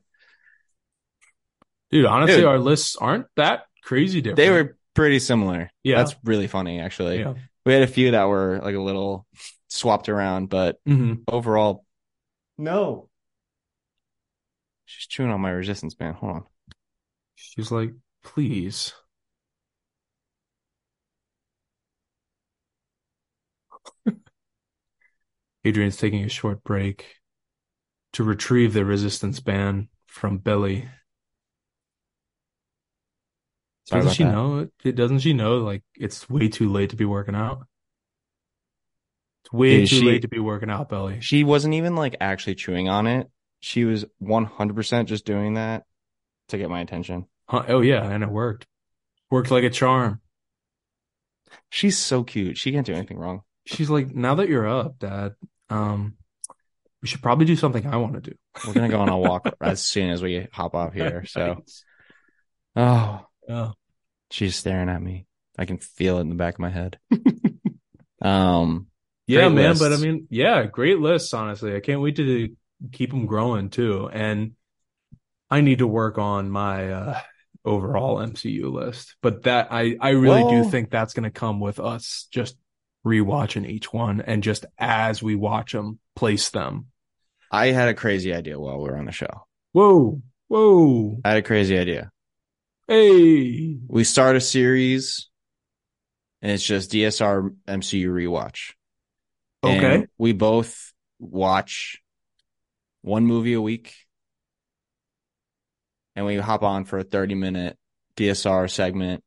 Dude, 1.91 2.05
honestly, 2.05 2.37
Dude. 2.37 2.45
our 2.45 2.59
lists 2.59 2.95
aren't 2.95 3.27
that 3.35 3.65
crazy 3.83 4.21
different. 4.21 4.37
they 4.37 4.49
were 4.49 4.77
pretty 4.93 5.19
similar. 5.19 5.69
Yeah. 5.83 5.97
That's 5.97 6.15
really 6.23 6.47
funny 6.47 6.79
actually. 6.79 7.19
yeah. 7.19 7.33
We 7.65 7.73
had 7.73 7.83
a 7.83 7.87
few 7.87 8.11
that 8.11 8.25
were 8.25 8.59
like 8.63 8.75
a 8.75 8.79
little 8.81 9.25
swapped 9.73 10.07
around, 10.09 10.49
but 10.49 10.79
hmm 10.85 11.13
overall 11.27 11.85
No. 12.57 13.09
She's 14.85 15.07
chewing 15.07 15.31
on 15.31 15.41
my 15.41 15.49
resistance 15.51 15.93
band. 15.95 16.15
Hold 16.17 16.31
on. 16.35 16.45
She's 17.35 17.71
like, 17.71 17.93
please. 18.23 18.93
Adrian's 25.65 25.97
taking 25.97 26.23
a 26.23 26.29
short 26.29 26.63
break 26.63 27.17
to 28.13 28.23
retrieve 28.23 28.73
the 28.73 28.85
resistance 28.85 29.39
band 29.39 29.87
from 30.07 30.37
Billy. 30.37 30.89
Sorry 33.85 34.03
doesn't 34.03 34.15
she 34.15 34.23
that. 34.23 34.31
know 34.31 34.59
it? 34.59 34.71
it? 34.83 34.95
Doesn't 34.95 35.19
she 35.19 35.33
know 35.33 35.57
like 35.57 35.83
it's 35.95 36.29
way 36.29 36.47
too 36.49 36.69
late 36.69 36.89
to 36.91 36.95
be 36.95 37.05
working 37.05 37.35
out? 37.35 37.67
Way 39.53 39.81
Dude, 39.81 39.89
too 39.89 39.95
she- 39.97 40.05
late 40.05 40.21
to 40.23 40.27
be 40.27 40.39
working 40.39 40.69
out, 40.69 40.89
Billy. 40.89 41.19
She 41.21 41.43
wasn't 41.45 41.75
even 41.75 41.95
like 41.95 42.17
actually 42.19 42.55
chewing 42.55 42.89
on 42.89 43.07
it. 43.07 43.29
She 43.61 43.85
was 43.85 44.03
100% 44.21 45.05
just 45.05 45.25
doing 45.25 45.53
that 45.53 45.83
to 46.49 46.57
get 46.57 46.69
my 46.69 46.81
attention. 46.81 47.27
Huh, 47.47 47.63
Oh 47.69 47.79
yeah, 47.81 48.03
and 48.03 48.23
it 48.23 48.29
worked. 48.29 48.65
Worked 49.31 49.51
like 49.51 49.63
a 49.63 49.69
charm. 49.69 50.19
She's 51.69 51.97
so 51.97 52.23
cute. 52.23 52.57
She 52.57 52.71
can't 52.71 52.85
do 52.85 52.93
anything 52.93 53.17
wrong. 53.17 53.41
She's 53.65 53.89
like, 53.89 54.13
now 54.13 54.35
that 54.35 54.49
you're 54.49 54.67
up, 54.67 54.99
Dad, 54.99 55.35
um, 55.69 56.15
we 57.01 57.07
should 57.07 57.21
probably 57.21 57.45
do 57.45 57.55
something 57.55 57.85
I 57.85 57.97
want 57.97 58.15
to 58.15 58.21
do. 58.21 58.35
We're 58.67 58.73
going 58.73 58.89
to 58.89 58.95
go 58.95 59.01
on 59.01 59.09
a 59.09 59.17
walk 59.17 59.55
as 59.61 59.81
soon 59.81 60.09
as 60.09 60.21
we 60.21 60.47
hop 60.51 60.73
off 60.75 60.93
here. 60.93 61.25
So, 61.25 61.63
oh, 62.75 63.25
Yeah. 63.47 63.71
she's 64.31 64.55
staring 64.55 64.89
at 64.89 65.01
me. 65.01 65.25
I 65.57 65.65
can 65.65 65.77
feel 65.77 66.17
it 66.17 66.21
in 66.21 66.29
the 66.29 66.35
back 66.35 66.55
of 66.55 66.59
my 66.59 66.69
head. 66.69 66.97
um, 68.21 68.87
Yeah, 69.27 69.47
Great 69.47 69.55
man. 69.55 69.77
But 69.77 69.93
I 69.93 69.97
mean, 69.97 70.27
yeah, 70.29 70.65
great 70.65 70.99
lists, 70.99 71.33
honestly. 71.33 71.75
I 71.75 71.79
can't 71.79 72.01
wait 72.01 72.17
to 72.17 72.55
keep 72.91 73.11
them 73.11 73.25
growing 73.25 73.69
too. 73.69 74.09
And 74.11 74.53
I 75.49 75.61
need 75.61 75.79
to 75.79 75.87
work 75.87 76.17
on 76.17 76.49
my 76.49 76.91
uh, 76.91 77.21
overall 77.65 78.17
MCU 78.17 78.71
list. 78.71 79.15
But 79.21 79.43
that 79.43 79.67
I, 79.71 79.95
I 79.99 80.09
really 80.09 80.43
do 80.49 80.69
think 80.69 80.89
that's 80.89 81.13
going 81.13 81.23
to 81.23 81.31
come 81.31 81.59
with 81.59 81.79
us 81.79 82.27
just 82.31 82.57
rewatching 83.05 83.69
each 83.69 83.91
one 83.91 84.21
and 84.21 84.43
just 84.43 84.65
as 84.77 85.21
we 85.21 85.35
watch 85.35 85.73
them, 85.73 85.99
place 86.15 86.49
them. 86.49 86.87
I 87.51 87.67
had 87.67 87.89
a 87.89 87.93
crazy 87.93 88.33
idea 88.33 88.59
while 88.59 88.81
we 88.81 88.89
were 88.89 88.97
on 88.97 89.05
the 89.05 89.11
show. 89.11 89.45
Whoa, 89.73 90.21
whoa, 90.47 91.19
I 91.23 91.29
had 91.29 91.37
a 91.37 91.43
crazy 91.43 91.77
idea. 91.77 92.11
hey. 92.87 93.77
We 93.87 94.03
start 94.03 94.35
a 94.35 94.41
series 94.41 95.29
and 96.41 96.51
it's 96.51 96.63
just 96.63 96.91
DSR 96.91 97.55
MCU 97.67 98.07
rewatch. 98.07 98.73
And 99.63 99.85
Okay. 99.85 100.07
we 100.17 100.33
both 100.33 100.93
watch 101.19 102.01
one 103.01 103.25
movie 103.25 103.53
a 103.53 103.61
week 103.61 103.95
and 106.15 106.25
we 106.25 106.35
hop 106.37 106.63
on 106.63 106.85
for 106.85 106.99
a 106.99 107.03
30 107.03 107.35
minute 107.35 107.77
DSR 108.15 108.69
segment 108.69 109.23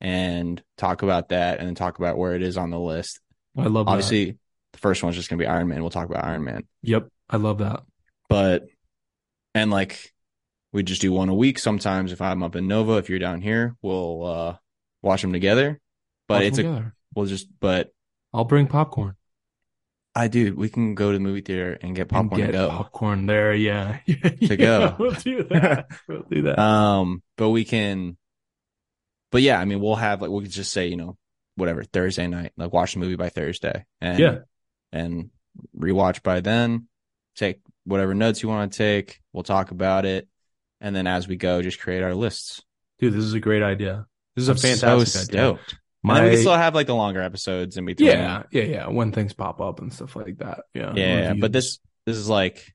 and 0.00 0.62
talk 0.76 1.02
about 1.02 1.28
that 1.28 1.58
and 1.58 1.68
then 1.68 1.74
talk 1.74 1.98
about 1.98 2.18
where 2.18 2.34
it 2.34 2.42
is 2.42 2.56
on 2.56 2.70
the 2.70 2.78
list. 2.80 3.20
I 3.56 3.64
love 3.66 3.86
that. 3.86 3.92
Obviously, 3.92 4.38
the 4.72 4.78
first 4.78 5.02
one's 5.02 5.16
just 5.16 5.28
going 5.30 5.38
to 5.38 5.42
be 5.44 5.48
Iron 5.48 5.68
Man. 5.68 5.80
We'll 5.80 5.90
talk 5.90 6.08
about 6.08 6.24
Iron 6.24 6.44
Man. 6.44 6.66
Yep. 6.82 7.08
I 7.30 7.36
love 7.36 7.58
that. 7.58 7.84
But, 8.28 8.66
and 9.54 9.70
like, 9.70 10.12
we 10.72 10.82
just 10.82 11.00
do 11.00 11.12
one 11.12 11.28
a 11.28 11.34
week. 11.34 11.58
Sometimes 11.58 12.10
if 12.12 12.20
I'm 12.20 12.42
up 12.42 12.56
in 12.56 12.66
Nova, 12.66 12.94
if 12.96 13.08
you're 13.08 13.20
down 13.20 13.40
here, 13.40 13.76
we'll, 13.80 14.24
uh, 14.26 14.56
watch 15.02 15.22
them 15.22 15.32
together. 15.32 15.80
But 16.26 16.42
Watch 16.42 16.44
it's 16.44 16.58
a, 16.58 16.92
we'll 17.14 17.26
just, 17.26 17.46
but 17.60 17.90
I'll 18.32 18.44
bring 18.44 18.66
popcorn. 18.66 19.14
I 20.14 20.28
do. 20.28 20.54
We 20.54 20.68
can 20.68 20.94
go 20.94 21.10
to 21.10 21.18
the 21.18 21.22
movie 21.22 21.40
theater 21.40 21.76
and 21.82 21.96
get 21.96 22.08
popcorn 22.08 22.40
and 22.40 22.52
to 22.52 22.52
get 22.52 22.58
go. 22.58 22.68
popcorn 22.70 23.26
there. 23.26 23.52
Yeah. 23.54 23.98
to 24.46 24.56
go. 24.56 24.94
We'll 24.98 25.12
do 25.12 25.42
that. 25.44 25.86
we'll 26.08 26.22
do 26.30 26.42
that. 26.42 26.58
Um, 26.58 27.22
but 27.36 27.50
we 27.50 27.64
can, 27.64 28.16
but 29.32 29.42
yeah, 29.42 29.58
I 29.60 29.64
mean, 29.64 29.80
we'll 29.80 29.96
have 29.96 30.22
like, 30.22 30.30
we 30.30 30.42
could 30.42 30.52
just 30.52 30.72
say, 30.72 30.86
you 30.86 30.96
know, 30.96 31.16
whatever, 31.56 31.82
Thursday 31.82 32.26
night, 32.28 32.52
like 32.56 32.72
watch 32.72 32.94
the 32.94 33.00
movie 33.00 33.16
by 33.16 33.28
Thursday 33.28 33.84
and, 34.00 34.18
Yeah. 34.18 34.38
and 34.92 35.30
rewatch 35.76 36.22
by 36.22 36.40
then, 36.40 36.86
take 37.34 37.60
whatever 37.84 38.14
notes 38.14 38.42
you 38.42 38.48
want 38.48 38.72
to 38.72 38.78
take. 38.78 39.20
We'll 39.32 39.42
talk 39.42 39.72
about 39.72 40.04
it. 40.06 40.28
And 40.80 40.94
then 40.94 41.06
as 41.08 41.26
we 41.26 41.36
go, 41.36 41.60
just 41.62 41.80
create 41.80 42.02
our 42.04 42.14
lists. 42.14 42.62
Dude, 43.00 43.12
this 43.14 43.24
is 43.24 43.34
a 43.34 43.40
great 43.40 43.62
idea. 43.62 44.06
This 44.36 44.42
is 44.44 44.48
I'm 44.48 44.56
a 44.56 44.58
fantastic 44.60 45.08
so 45.08 45.20
idea. 45.20 45.24
stoked. 45.58 45.78
And 46.04 46.16
then 46.16 46.24
we 46.24 46.30
can 46.30 46.40
still 46.40 46.54
have 46.54 46.74
like 46.74 46.86
the 46.86 46.94
longer 46.94 47.22
episodes 47.22 47.76
in 47.76 47.86
between. 47.86 48.08
yeah, 48.08 48.42
yeah, 48.50 48.62
yeah. 48.62 48.88
When 48.88 49.10
things 49.12 49.32
pop 49.32 49.60
up 49.60 49.80
and 49.80 49.92
stuff 49.92 50.14
like 50.16 50.38
that. 50.38 50.60
Yeah, 50.74 50.92
yeah. 50.94 51.16
yeah. 51.18 51.34
But 51.34 51.52
this 51.52 51.78
this 52.06 52.16
is 52.16 52.28
like 52.28 52.74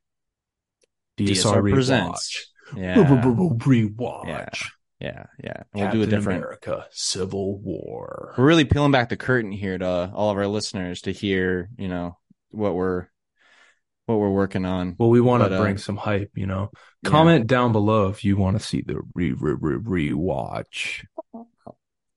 DSR, 1.18 1.28
DSR 1.28 1.62
rewatch. 1.62 1.74
presents. 1.74 2.52
Yeah, 2.76 2.96
Rewatch. 3.04 4.66
Yeah. 5.00 5.26
yeah, 5.42 5.44
yeah. 5.44 5.64
We'll 5.74 5.92
do 5.92 6.02
a 6.02 6.08
different. 6.08 6.40
America 6.44 6.86
Civil 6.92 7.58
War. 7.60 8.34
We're 8.38 8.46
really 8.46 8.66
peeling 8.66 8.92
back 8.92 9.10
the 9.10 9.18
curtain 9.18 9.52
here 9.52 9.78
to 9.78 10.12
all 10.14 10.30
of 10.30 10.38
our 10.38 10.48
listeners 10.48 11.02
to 11.04 11.12
hear, 11.12 11.70
you 11.78 11.88
know, 11.88 12.18
what 12.52 12.76
we're 12.76 13.08
what 14.06 14.20
we're 14.20 14.30
working 14.32 14.66
on. 14.66 14.96
Well, 14.98 15.10
we 15.10 15.22
want 15.22 15.44
But, 15.44 15.50
to 15.50 15.56
uh, 15.56 15.62
bring 15.62 15.78
some 15.78 15.96
hype, 15.96 16.32
you 16.36 16.48
know. 16.48 16.72
Yeah. 17.04 17.10
Comment 17.12 17.48
down 17.48 17.72
below 17.72 18.10
if 18.10 18.26
you 18.26 18.38
want 18.38 18.60
to 18.60 18.64
see 18.66 18.82
the 18.82 19.02
re 19.14 19.32
re 19.32 19.56
re 19.60 20.12
rewatch. 20.12 21.06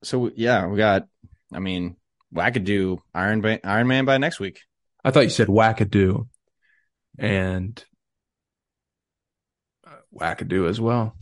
So 0.03 0.31
yeah, 0.35 0.67
we 0.67 0.77
got. 0.77 1.07
I 1.53 1.59
mean, 1.59 1.97
I 2.35 2.51
could 2.51 2.63
do 2.65 3.01
Iron 3.13 3.41
Man, 3.41 3.59
Iron 3.63 3.87
Man 3.87 4.05
by 4.05 4.17
next 4.17 4.39
week. 4.39 4.61
I 5.03 5.11
thought 5.11 5.21
you 5.25 5.29
said 5.29 5.47
wackadoo, 5.47 6.27
and 7.17 7.83
uh, 9.85 9.91
wackadoo 10.13 10.67
as 10.69 10.79
well. 10.81 11.15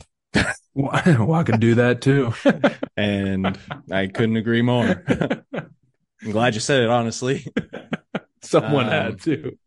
I 0.76 1.44
could 1.44 1.60
do 1.60 1.76
that 1.76 2.02
too. 2.02 2.34
and 2.98 3.58
I 3.92 4.08
couldn't 4.08 4.38
agree 4.38 4.62
more. 4.62 5.04
I'm 5.54 6.32
glad 6.32 6.54
you 6.54 6.60
said 6.62 6.82
it, 6.84 6.90
honestly. 6.90 7.46
Someone 8.42 8.86
Um, 8.86 8.92
had 8.92 9.22
to. 9.22 9.58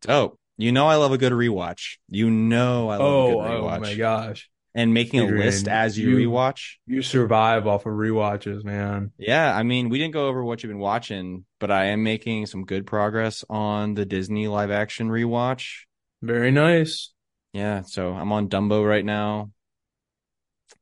Dope. 0.00 0.38
You 0.58 0.70
know 0.70 0.86
I 0.86 0.96
love 0.96 1.12
a 1.12 1.18
good 1.18 1.32
rewatch. 1.32 1.96
You 2.08 2.30
know 2.30 2.88
I 2.88 2.96
love 2.96 3.00
a 3.00 3.04
Oh, 3.04 3.28
good 3.42 3.50
oh 3.50 3.62
rewatch. 3.64 3.80
my 3.80 3.94
gosh. 3.94 4.50
And 4.74 4.94
making 4.94 5.20
a 5.20 5.24
Adrian, 5.24 5.44
list 5.44 5.68
as 5.68 5.98
you, 5.98 6.16
you- 6.16 6.30
rewatch. 6.30 6.76
You 6.86 7.02
survive 7.02 7.66
off 7.66 7.84
of 7.84 7.92
rewatches, 7.92 8.64
man. 8.64 9.12
Yeah, 9.18 9.54
I 9.54 9.62
mean, 9.64 9.90
we 9.90 9.98
didn't 9.98 10.14
go 10.14 10.28
over 10.28 10.42
what 10.42 10.62
you've 10.62 10.70
been 10.70 10.78
watching, 10.78 11.44
but 11.60 11.70
I 11.70 11.86
am 11.86 12.02
making 12.02 12.46
some 12.46 12.64
good 12.64 12.86
progress 12.86 13.44
on 13.50 13.92
the 13.94 14.06
Disney 14.06 14.48
live 14.48 14.70
action 14.70 15.10
rewatch. 15.10 15.80
Very 16.22 16.50
nice. 16.50 17.12
Yeah, 17.52 17.82
so 17.82 18.14
I'm 18.14 18.32
on 18.32 18.48
Dumbo 18.48 18.88
right 18.88 19.04
now. 19.04 19.50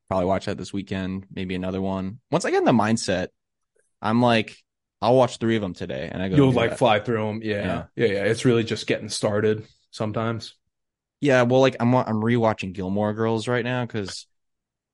Probably 0.08 0.26
watch 0.26 0.46
that 0.46 0.58
this 0.58 0.72
weekend, 0.72 1.26
maybe 1.32 1.56
another 1.56 1.80
one. 1.80 2.20
Once 2.30 2.44
I 2.44 2.50
get 2.50 2.58
in 2.58 2.64
the 2.64 2.72
mindset, 2.72 3.28
I'm 4.00 4.22
like, 4.22 4.56
I'll 5.02 5.16
watch 5.16 5.38
three 5.38 5.56
of 5.56 5.62
them 5.62 5.74
today, 5.74 6.08
and 6.12 6.22
I 6.22 6.28
go. 6.28 6.36
You'll 6.36 6.52
like 6.52 6.70
that. 6.70 6.78
fly 6.78 7.00
through 7.00 7.26
them. 7.26 7.40
Yeah. 7.42 7.64
Yeah. 7.64 7.84
yeah. 7.96 8.06
Yeah. 8.06 8.24
It's 8.24 8.44
really 8.44 8.64
just 8.64 8.86
getting 8.86 9.08
started 9.08 9.66
sometimes. 9.90 10.54
Yeah, 11.20 11.42
well, 11.42 11.60
like 11.60 11.76
I'm 11.80 11.94
I'm 11.94 12.20
rewatching 12.22 12.72
Gilmore 12.72 13.12
Girls 13.14 13.47
right 13.48 13.64
now 13.64 13.84
because 13.84 14.26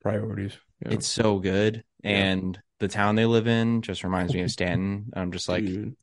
Priorities. 0.02 0.56
Yeah. 0.84 0.92
it's 0.92 1.06
so 1.06 1.38
good, 1.38 1.84
Yeah. 2.02 2.10
and 2.10 2.58
the 2.80 2.88
town 2.88 3.14
they 3.16 3.24
live 3.26 3.46
in 3.46 3.82
just 3.82 4.04
reminds 4.04 4.34
me 4.34 4.42
of 4.42 4.50
Stanton. 4.52 5.10
I'm 5.14 5.32
just 5.32 5.48
like, 5.48 5.64
Dude. 5.64 5.96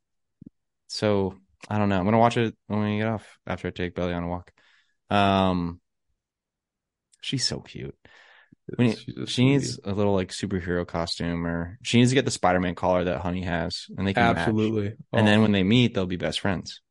so 0.88 1.36
I 1.70 1.78
don't 1.78 1.90
know. 1.90 1.98
I'm 2.00 2.06
gonna 2.06 2.18
watch 2.20 2.38
it 2.38 2.56
when 2.68 2.82
we 2.84 2.98
get 2.98 3.08
off 3.08 3.38
after 3.46 3.68
I 3.68 3.72
take 3.72 3.96
Belly 3.96 4.14
on 4.14 4.24
a 4.24 4.28
walk. 4.28 4.52
Um, 5.10 5.80
she's 7.22 7.46
so 7.46 7.60
cute. 7.60 7.96
We 8.78 8.88
need- 8.88 8.98
She's 8.98 9.30
she 9.30 9.46
needs 9.46 9.80
a 9.84 9.92
little 9.94 10.14
like 10.14 10.30
superhero 10.30 10.88
costume, 10.88 11.46
or 11.46 11.78
she 11.84 11.98
needs 12.00 12.12
to 12.12 12.16
get 12.16 12.24
the 12.26 12.32
Spider-Man 12.32 12.76
collar 12.76 13.04
that 13.04 13.20
Honey 13.22 13.44
has, 13.44 13.88
and 13.98 14.08
they 14.08 14.14
can 14.14 14.24
match. 14.36 14.38
absolutely. 14.48 14.94
And 15.12 15.28
then 15.28 15.40
Oh, 15.40 15.42
when 15.44 15.52
they 15.52 15.64
meet, 15.64 15.94
they'll 15.94 16.06
be 16.06 16.16
best 16.16 16.40
friends. 16.40 16.82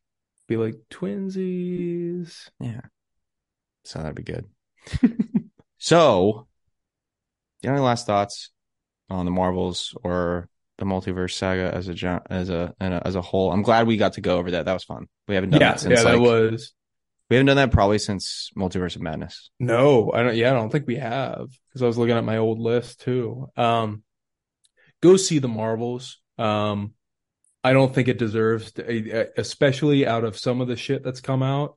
be 0.48 0.56
like 0.58 0.74
twinsies. 0.90 2.48
Yeah, 2.60 2.82
so 3.84 3.98
that'd 4.00 4.14
be 4.14 4.22
good. 4.22 4.46
so, 5.78 6.46
have 7.62 7.72
any 7.72 7.80
last 7.80 8.06
thoughts 8.06 8.50
on 9.10 9.24
the 9.24 9.30
Marvels 9.30 9.96
or 10.02 10.48
the 10.78 10.84
multiverse 10.84 11.32
saga 11.34 11.72
as 11.74 11.88
a 11.88 12.22
as 12.30 12.50
a 12.50 12.74
as 12.80 13.14
a 13.14 13.22
whole? 13.22 13.52
I'm 13.52 13.62
glad 13.62 13.86
we 13.86 13.96
got 13.96 14.14
to 14.14 14.20
go 14.20 14.38
over 14.38 14.52
that. 14.52 14.64
That 14.64 14.72
was 14.72 14.84
fun. 14.84 15.06
We 15.28 15.34
haven't 15.34 15.50
done 15.50 15.60
Yeah, 15.60 15.72
that 15.72 15.80
since 15.80 15.98
yeah, 15.98 16.04
that 16.04 16.18
like, 16.18 16.20
was. 16.20 16.72
we 17.30 17.36
haven't 17.36 17.46
done 17.46 17.56
that 17.56 17.72
probably 17.72 17.98
since 17.98 18.50
Multiverse 18.56 18.96
of 18.96 19.02
Madness. 19.02 19.50
No, 19.60 20.12
I 20.12 20.22
don't. 20.22 20.36
Yeah, 20.36 20.50
I 20.50 20.54
don't 20.54 20.70
think 20.70 20.86
we 20.86 20.96
have 20.96 21.48
because 21.68 21.82
I 21.82 21.86
was 21.86 21.98
looking 21.98 22.16
at 22.16 22.24
my 22.24 22.38
old 22.38 22.58
list 22.58 23.00
too. 23.00 23.48
Um, 23.56 24.02
go 25.02 25.16
see 25.16 25.38
the 25.38 25.48
Marvels. 25.48 26.18
Um, 26.38 26.94
I 27.64 27.72
don't 27.74 27.94
think 27.94 28.08
it 28.08 28.18
deserves, 28.18 28.72
to, 28.72 29.30
especially 29.38 30.04
out 30.04 30.24
of 30.24 30.36
some 30.36 30.60
of 30.60 30.66
the 30.66 30.76
shit 30.76 31.04
that's 31.04 31.20
come 31.20 31.44
out. 31.44 31.76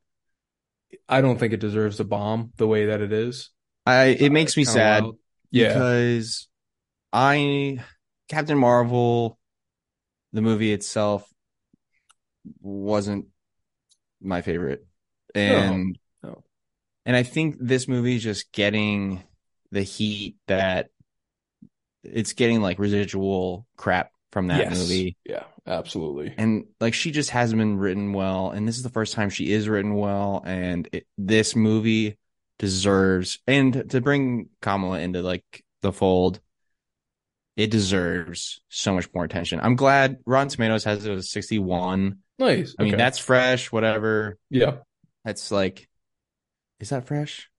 I 1.08 1.22
don't 1.22 1.38
think 1.40 1.54
it 1.54 1.60
deserves 1.60 2.00
a 2.00 2.04
bomb 2.04 2.52
the 2.58 2.68
way 2.68 2.88
that 2.88 3.02
it 3.02 3.12
is. 3.12 3.50
I 3.86 4.06
it 4.06 4.32
makes 4.32 4.58
me 4.58 4.64
sad 4.64 5.04
wild. 5.04 5.18
Yeah, 5.52 5.70
because 5.70 6.48
I 7.14 7.80
Captain 8.30 8.58
Marvel, 8.58 9.38
the 10.34 10.42
movie 10.42 10.74
itself, 10.74 11.28
wasn't 12.62 13.28
my 14.22 14.42
favorite, 14.42 14.86
and 15.34 15.98
no. 16.24 16.44
and 17.06 17.16
I 17.16 17.24
think 17.24 17.58
this 17.60 17.88
movie 17.88 18.16
is 18.16 18.24
just 18.24 18.52
getting 18.52 19.24
the 19.72 19.84
heat 19.84 20.38
that 20.48 20.90
it's 22.04 22.34
getting 22.34 22.62
like 22.62 22.80
residual 22.80 23.68
crap 23.78 24.12
from 24.36 24.48
that 24.48 24.58
Yes. 24.60 24.78
movie. 24.78 25.16
yeah, 25.24 25.46
absolutely. 25.66 26.34
And 26.38 26.66
like 26.82 26.94
she 26.94 27.12
just 27.12 27.30
hasn't 27.30 27.58
been 27.58 27.78
written 27.78 28.12
well, 28.12 28.50
and 28.52 28.68
this 28.68 28.76
is 28.76 28.84
the 28.84 28.90
first 28.90 29.14
time 29.14 29.30
she 29.30 29.50
is 29.54 29.70
written 29.70 29.96
well, 29.96 30.44
and 30.46 30.90
it, 30.92 31.08
this 31.18 31.56
movie 31.56 32.18
deserves 32.60 33.40
and 33.48 33.90
to 33.92 34.02
bring 34.02 34.50
Kamala 34.62 35.00
into 35.00 35.22
like 35.22 35.46
the 35.82 35.94
fold, 35.94 36.42
it 37.56 37.72
deserves 37.72 38.60
so 38.68 38.94
much 38.94 39.08
more 39.14 39.24
attention. 39.24 39.62
I'm 39.64 39.78
glad 39.78 40.18
Rotten 40.26 40.50
Tomatoes 40.50 40.84
has 40.84 41.06
it 41.06 41.12
as 41.14 41.30
61. 41.32 42.18
Nice. 42.38 42.76
I 42.78 42.84
mean, 42.84 42.98
that's 42.98 43.20
fresh, 43.20 43.72
whatever. 43.72 44.38
yeah. 44.50 44.80
That's 45.24 45.50
like, 45.50 45.88
is 46.82 46.90
that 46.90 47.08
fresh? 47.08 47.50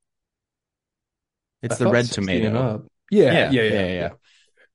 It's 1.63 1.81
I 1.81 1.85
the 1.85 1.91
red 1.91 2.05
60 2.05 2.21
and 2.21 2.55
tomato. 2.55 2.59
up. 2.75 2.85
Yeah, 3.11 3.51
yeah, 3.51 3.63
yeah, 3.63 3.87
yeah, 3.87 4.11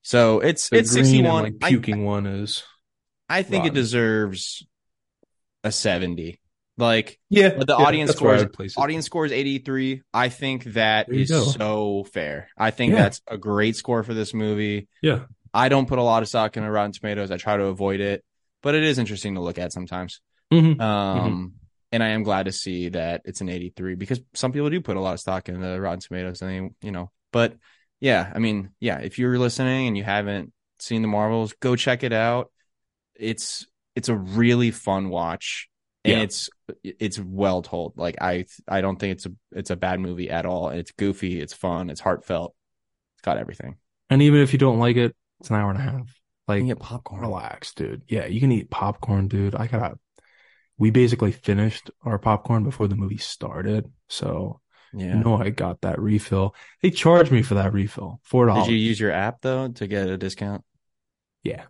So 0.02 0.40
it's 0.40 0.68
The 0.68 0.78
it's 0.78 0.92
61. 0.92 1.44
and 1.46 1.54
like 1.54 1.64
I- 1.64 1.68
puking 1.70 2.04
one 2.04 2.26
is 2.26 2.62
I 3.28 3.42
think 3.42 3.66
it 3.66 3.74
deserves 3.74 4.66
a 5.64 5.72
70. 5.72 6.38
Like 6.78 7.18
yeah. 7.30 7.50
but 7.56 7.66
the 7.66 7.76
yeah, 7.78 7.84
audience 7.84 8.10
I 8.10 8.14
scores 8.14 8.76
audience 8.76 9.04
scores 9.06 9.30
83. 9.30 10.02
I 10.12 10.28
think 10.30 10.64
that 10.72 11.12
is 11.12 11.30
go. 11.30 11.44
so 11.44 12.04
fair. 12.12 12.48
I 12.56 12.70
think 12.70 12.92
Yeah. 12.94 13.02
that's 13.02 13.20
a 13.26 13.36
great 13.38 13.76
score 13.76 14.02
for 14.02 14.14
this 14.14 14.32
movie. 14.34 14.88
Yeah, 15.02 15.26
I 15.54 15.68
don't 15.68 15.86
put 15.86 15.98
a 15.98 16.02
lot 16.02 16.22
of 16.22 16.28
stock 16.28 16.56
in 16.56 16.64
Rotten 16.64 16.92
Tomatoes. 16.92 17.30
I 17.30 17.36
try 17.36 17.56
to 17.58 17.64
avoid 17.64 18.00
it, 18.00 18.24
but 18.62 18.74
it 18.74 18.82
is 18.84 18.98
interesting 18.98 19.34
to 19.34 19.40
look 19.42 19.58
at 19.58 19.72
sometimes. 19.72 20.20
Mhm. 20.52 20.80
Um 20.80 21.54
and 21.92 22.02
I 22.02 22.08
am 22.08 22.22
glad 22.22 22.46
to 22.46 22.52
see 22.52 22.88
that 22.88 23.20
it's 23.26 23.42
an 23.42 23.50
83 23.50 23.94
because 23.94 24.20
some 24.34 24.50
people 24.52 24.70
do 24.70 24.80
put 24.80 24.96
a 24.96 25.00
lot 25.00 25.12
of 25.12 25.20
stock 25.20 25.50
in 25.50 25.60
the 25.60 25.78
Rotten 25.78 26.00
Tomatoes 26.00 26.40
and 26.40 26.50
they, 26.80 26.86
you 26.86 26.90
know, 26.90 27.10
but 27.32 27.54
yeah, 28.02 28.32
I 28.34 28.40
mean, 28.40 28.70
yeah, 28.80 28.98
if 28.98 29.18
you're 29.20 29.38
listening 29.38 29.86
and 29.86 29.96
you 29.96 30.02
haven't 30.02 30.52
seen 30.80 31.02
the 31.02 31.08
Marvels, 31.08 31.54
go 31.60 31.76
check 31.76 32.02
it 32.02 32.12
out. 32.12 32.50
It's 33.14 33.64
it's 33.94 34.08
a 34.08 34.16
really 34.16 34.72
fun 34.72 35.08
watch 35.08 35.68
and 36.04 36.16
Yeah. 36.18 36.22
it's 36.24 36.50
it's 36.82 37.18
well 37.20 37.62
told. 37.62 37.96
Like 37.96 38.16
I 38.20 38.46
I 38.66 38.80
don't 38.80 38.98
think 38.98 39.12
it's 39.12 39.26
a 39.26 39.32
it's 39.52 39.70
a 39.70 39.76
bad 39.76 40.00
movie 40.00 40.30
at 40.30 40.46
all. 40.46 40.70
It's 40.70 40.90
goofy, 40.90 41.40
it's 41.40 41.54
fun, 41.54 41.90
it's 41.90 42.00
heartfelt. 42.00 42.54
It's 43.14 43.22
got 43.22 43.38
everything. 43.38 43.76
and 44.10 44.20
even 44.20 44.40
if 44.40 44.52
you 44.52 44.58
don't 44.58 44.80
like 44.80 44.96
it, 44.96 45.14
it's 45.38 45.50
an 45.50 45.56
hour 45.56 45.70
and 45.70 45.78
a 45.78 45.82
half. 45.82 46.20
Like 46.48 46.66
get 46.66 46.80
popcorn. 46.80 47.20
Relax, 47.20 47.72
dude. 47.74 48.02
Yeah, 48.08 48.26
you 48.26 48.40
can 48.40 48.50
eat 48.50 48.68
popcorn, 48.68 49.28
dude. 49.28 49.54
I 49.54 49.68
gotta. 49.68 49.96
We 50.76 50.90
basically 50.90 51.30
finished 51.30 51.92
our 52.02 52.18
popcorn 52.18 52.64
before 52.64 52.88
the 52.88 52.96
movie 52.96 53.18
started, 53.18 53.88
so 54.08 54.60
Yeah. 54.94 55.14
know 55.14 55.36
I 55.40 55.50
got 55.50 55.80
that 55.82 56.00
refill. 56.00 56.54
They 56.82 56.90
charged 56.90 57.32
me 57.32 57.42
for 57.42 57.54
that 57.54 57.72
refill, 57.72 58.20
Four 58.24 58.46
dollars. 58.46 58.66
Did 58.66 58.72
you 58.74 58.78
use 58.78 59.00
your 59.00 59.10
app 59.12 59.40
though 59.42 59.68
to 59.68 59.86
get 59.86 60.08
a 60.08 60.16
discount? 60.18 60.64
Yeah, 61.42 61.64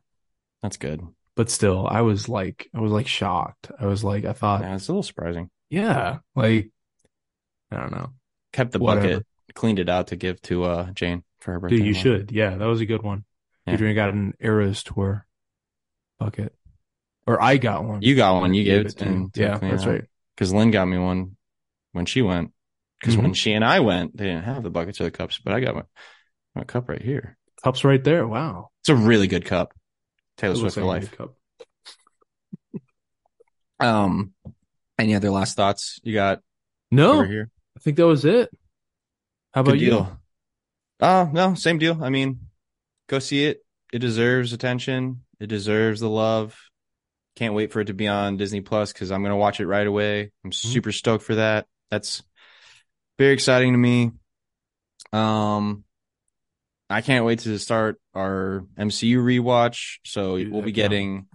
That's 0.62 0.76
good. 0.76 1.00
but 1.36 1.48
still, 1.50 1.86
I 1.86 2.02
was 2.02 2.28
like, 2.28 2.68
I 2.74 2.80
was 2.80 2.92
like 2.92 3.06
shocked. 3.06 3.70
I 3.78 3.86
was 3.86 4.04
like, 4.04 4.24
I 4.24 4.32
thought, 4.32 4.60
Yeah, 4.62 4.74
it's 4.74 4.88
a 4.88 4.92
little 4.92 5.02
surprising. 5.02 5.50
yeah, 5.70 6.18
like, 6.36 6.70
I 7.70 7.76
don't 7.76 7.92
know, 7.92 8.10
Kept 8.52 8.72
the 8.72 8.78
Whatever. 8.80 9.08
bucket, 9.08 9.26
cleaned 9.54 9.78
it 9.78 9.88
out 9.88 10.08
to 10.08 10.16
give 10.16 10.40
to 10.42 10.64
uh 10.64 10.90
Jane 10.92 11.24
for 11.40 11.52
her 11.52 11.60
birthday. 11.60 11.78
dude. 11.78 11.86
You 11.86 11.94
should. 11.94 12.32
Yeah, 12.32 12.56
that 12.56 12.66
was 12.66 12.80
a 12.80 12.86
good 12.86 13.02
one. 13.02 13.24
Yeah. 13.66 13.74
Adrian 13.74 13.94
got 13.94 14.10
an 14.12 14.34
Eras 14.40 14.82
tour 14.82 15.26
bucket, 16.18 16.54
or 17.26 17.40
I 17.42 17.56
got 17.56 17.84
one. 17.84 18.02
You 18.02 18.14
got 18.16 18.40
one. 18.40 18.52
You 18.54 18.64
Gave 18.64 18.72
gave 18.82 18.86
it 18.86 18.92
it 18.92 18.98
to 18.98 19.30
to 19.32 19.40
Yeah, 19.40 19.58
that's 19.58 19.86
right. 19.86 20.04
Because 20.34 20.52
Lynn 20.52 20.70
got 20.70 20.86
me 20.86 20.98
one 20.98 21.36
when 21.92 22.04
she 22.06 22.20
went. 22.22 22.52
Because 23.02 23.16
Mhm. 23.16 23.22
when 23.22 23.34
she 23.34 23.52
and 23.52 23.64
I 23.64 23.80
went, 23.80 24.16
they 24.16 24.26
didn't 24.26 24.44
have 24.44 24.62
the 24.62 24.70
buckets 24.70 25.00
or 25.00 25.04
the 25.04 25.10
cups, 25.10 25.40
but 25.44 25.52
I 25.52 25.58
got 25.60 25.74
my, 25.74 25.82
my 26.54 26.62
cup 26.64 26.88
right 26.88 27.02
here. 27.02 27.36
Cups 27.64 27.82
right 27.84 28.02
there. 28.02 28.26
Wow, 28.26 28.70
It's 28.80 28.88
a 28.88 28.94
really 28.96 29.26
good 29.26 29.44
cup. 29.44 29.74
Taylor 30.38 30.54
Swift 30.54 30.74
for 30.76 30.84
life. 30.84 31.10
cup. 31.12 31.34
Um, 33.80 34.32
any 34.98 35.14
other 35.16 35.30
last 35.30 35.56
thoughts 35.56 35.98
you 36.04 36.14
got 36.14 36.40
No, 36.92 37.24
here? 37.24 37.50
I 37.76 37.80
think 37.80 37.96
that 37.96 38.06
was 38.06 38.24
it. 38.24 38.48
How 39.52 39.62
about 39.62 39.78
you? 39.80 39.86
deal. 39.90 40.20
Uh, 41.00 41.26
no, 41.32 41.54
same 41.54 41.78
deal. 41.78 42.02
I 42.02 42.08
mean, 42.10 42.48
go 43.08 43.18
see 43.18 43.44
it. 43.46 43.64
it 43.92 43.98
deserves 43.98 44.52
attention. 44.52 45.24
It 45.40 45.48
deserves 45.48 46.00
the 46.00 46.08
love. 46.08 46.56
Can't 47.34 47.54
wait 47.54 47.72
for 47.72 47.80
it 47.80 47.86
to 47.86 47.94
be 47.94 48.06
on 48.06 48.36
Disney 48.36 48.60
Plus 48.60 48.92
because 48.92 49.10
I'm 49.10 49.22
gonna 49.22 49.36
watch 49.36 49.58
it 49.58 49.66
right 49.66 49.86
away. 49.86 50.30
I'm 50.44 50.52
super 50.52 50.92
stoked 50.92 51.24
for 51.24 51.34
that. 51.34 51.66
That's 51.90 52.22
very 53.18 53.34
exciting 53.34 53.72
to 53.72 53.78
me. 53.78 54.10
Um, 55.12 55.84
I 56.88 57.00
can't 57.00 57.24
wait 57.24 57.40
to 57.40 57.58
start 57.58 58.00
our 58.14 58.64
MCU 58.78 59.16
rewatch. 59.18 59.98
So 60.04 60.34
we'll 60.34 60.62
be 60.62 60.72
getting, 60.72 61.26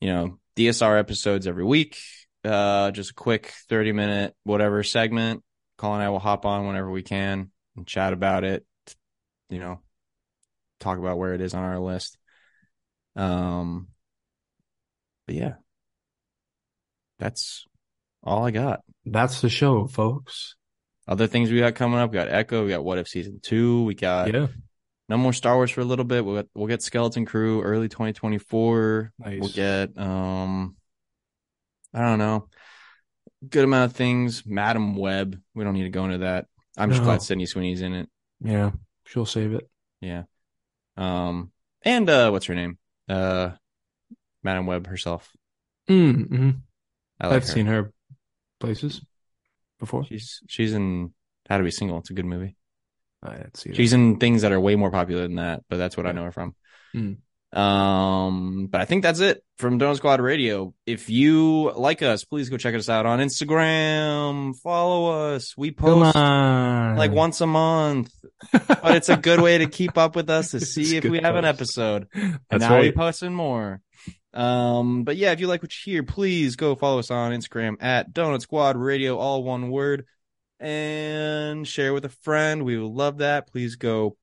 you 0.00 0.08
know, 0.08 0.38
DSR 0.56 0.98
episodes 0.98 1.46
every 1.46 1.64
week. 1.64 1.98
Uh, 2.44 2.90
just 2.90 3.10
a 3.10 3.14
quick 3.14 3.52
30 3.68 3.92
minute 3.92 4.34
whatever 4.44 4.82
segment. 4.82 5.42
Colin 5.76 6.00
and 6.00 6.06
I 6.06 6.10
will 6.10 6.18
hop 6.18 6.46
on 6.46 6.66
whenever 6.66 6.90
we 6.90 7.02
can 7.02 7.50
and 7.76 7.86
chat 7.86 8.12
about 8.12 8.44
it. 8.44 8.64
You 9.50 9.58
know, 9.58 9.80
talk 10.80 10.98
about 10.98 11.18
where 11.18 11.34
it 11.34 11.40
is 11.40 11.54
on 11.54 11.64
our 11.64 11.78
list. 11.78 12.16
Um, 13.16 13.88
but 15.26 15.36
yeah, 15.36 15.54
that's 17.18 17.66
all 18.22 18.44
I 18.46 18.50
got. 18.50 18.80
That's 19.04 19.40
the 19.40 19.48
show, 19.48 19.86
folks. 19.86 20.56
Other 21.06 21.26
things 21.26 21.50
we 21.50 21.58
got 21.58 21.74
coming 21.74 21.98
up, 21.98 22.10
we 22.10 22.14
got 22.14 22.28
Echo, 22.28 22.64
we 22.64 22.70
got 22.70 22.84
What 22.84 22.98
If 22.98 23.08
season 23.08 23.40
two, 23.42 23.84
we 23.84 23.94
got 23.94 24.32
yeah. 24.32 24.46
no 25.08 25.18
more 25.18 25.32
Star 25.34 25.56
Wars 25.56 25.70
for 25.70 25.82
a 25.82 25.84
little 25.84 26.04
bit. 26.04 26.24
We'll 26.24 26.36
get, 26.36 26.48
we'll 26.54 26.66
get 26.66 26.82
Skeleton 26.82 27.26
Crew 27.26 27.62
early 27.62 27.88
2024. 27.88 29.12
Nice. 29.18 29.40
We'll 29.40 29.50
get 29.50 29.98
um, 29.98 30.76
I 31.92 32.00
don't 32.00 32.18
know, 32.18 32.48
good 33.48 33.64
amount 33.64 33.90
of 33.90 33.96
things. 33.96 34.44
Madame 34.46 34.96
Web, 34.96 35.38
we 35.54 35.62
don't 35.62 35.74
need 35.74 35.84
to 35.84 35.90
go 35.90 36.04
into 36.06 36.18
that. 36.18 36.46
I'm 36.76 36.90
just 36.90 37.02
glad 37.02 37.22
Sydney 37.22 37.46
Sweeney's 37.46 37.82
in 37.82 37.94
it. 37.94 38.08
Yeah. 38.40 38.72
She'll 39.06 39.26
save 39.26 39.52
it. 39.52 39.68
Yeah. 40.00 40.24
Um, 40.96 41.52
and 41.82 42.08
uh, 42.08 42.30
what's 42.30 42.46
her 42.46 42.54
name? 42.54 42.78
Uh, 43.08 43.50
Madame 44.42 44.66
Web 44.66 44.86
herself. 44.86 45.30
Mm-hmm. 45.88 46.50
I 47.20 47.26
like 47.26 47.36
I've 47.36 47.42
her. 47.44 47.48
seen 47.48 47.66
her 47.66 47.92
places 48.58 49.02
before. 49.84 50.04
She's 50.04 50.40
she's 50.48 50.72
in 50.74 51.12
How 51.48 51.58
to 51.58 51.64
Be 51.64 51.70
Single. 51.70 51.98
It's 51.98 52.10
a 52.10 52.14
good 52.14 52.26
movie. 52.26 52.56
I 53.22 53.36
didn't 53.36 53.56
see 53.56 53.70
that. 53.70 53.76
She's 53.76 53.92
in 53.92 54.18
things 54.18 54.42
that 54.42 54.52
are 54.52 54.60
way 54.60 54.76
more 54.76 54.90
popular 54.90 55.22
than 55.22 55.36
that, 55.36 55.62
but 55.68 55.76
that's 55.78 55.96
what 55.96 56.06
I 56.06 56.12
know 56.12 56.24
her 56.24 56.32
from. 56.32 56.54
Mm. 56.94 57.16
Um, 57.58 58.66
but 58.66 58.80
I 58.80 58.84
think 58.84 59.04
that's 59.04 59.20
it 59.20 59.42
from 59.58 59.78
Donut 59.78 59.96
Squad 59.96 60.20
Radio. 60.20 60.74
If 60.86 61.08
you 61.08 61.70
like 61.70 62.02
us, 62.02 62.24
please 62.24 62.48
go 62.50 62.56
check 62.56 62.74
us 62.74 62.88
out 62.88 63.06
on 63.06 63.20
Instagram. 63.20 64.56
Follow 64.56 65.34
us. 65.34 65.54
We 65.56 65.70
post 65.70 66.16
on. 66.16 66.96
like 66.96 67.12
once 67.12 67.40
a 67.40 67.46
month, 67.46 68.10
but 68.52 68.96
it's 68.96 69.08
a 69.08 69.16
good 69.16 69.40
way 69.40 69.58
to 69.58 69.66
keep 69.68 69.96
up 69.96 70.16
with 70.16 70.28
us 70.30 70.50
to 70.50 70.56
It's 70.58 70.74
see 70.74 70.96
if 70.96 71.04
good 71.04 71.12
we 71.12 71.20
have 71.20 71.36
an 71.36 71.44
post. 71.44 71.54
episode. 71.54 72.08
And 72.14 72.40
That's 72.50 72.60
now 72.62 72.80
we 72.80 72.86
right. 72.86 72.94
posting 72.96 73.32
more. 73.32 73.80
Um, 74.34 75.04
but 75.04 75.16
yeah, 75.16 75.32
if 75.32 75.40
you 75.40 75.46
like 75.46 75.62
what 75.62 75.72
you 75.86 75.92
hear, 75.92 76.02
please 76.02 76.56
go 76.56 76.74
follow 76.74 76.98
us 76.98 77.10
on 77.10 77.32
Instagram 77.32 77.76
at 77.80 78.12
Donut 78.12 78.40
Squad 78.40 78.76
Radio, 78.76 79.16
all 79.16 79.44
one 79.44 79.70
word, 79.70 80.06
and 80.58 81.66
share 81.66 81.94
with 81.94 82.04
a 82.04 82.08
friend. 82.08 82.64
We 82.64 82.76
would 82.76 82.90
love 82.90 83.18
that. 83.18 83.46
Please 83.46 83.76
go 83.76 84.16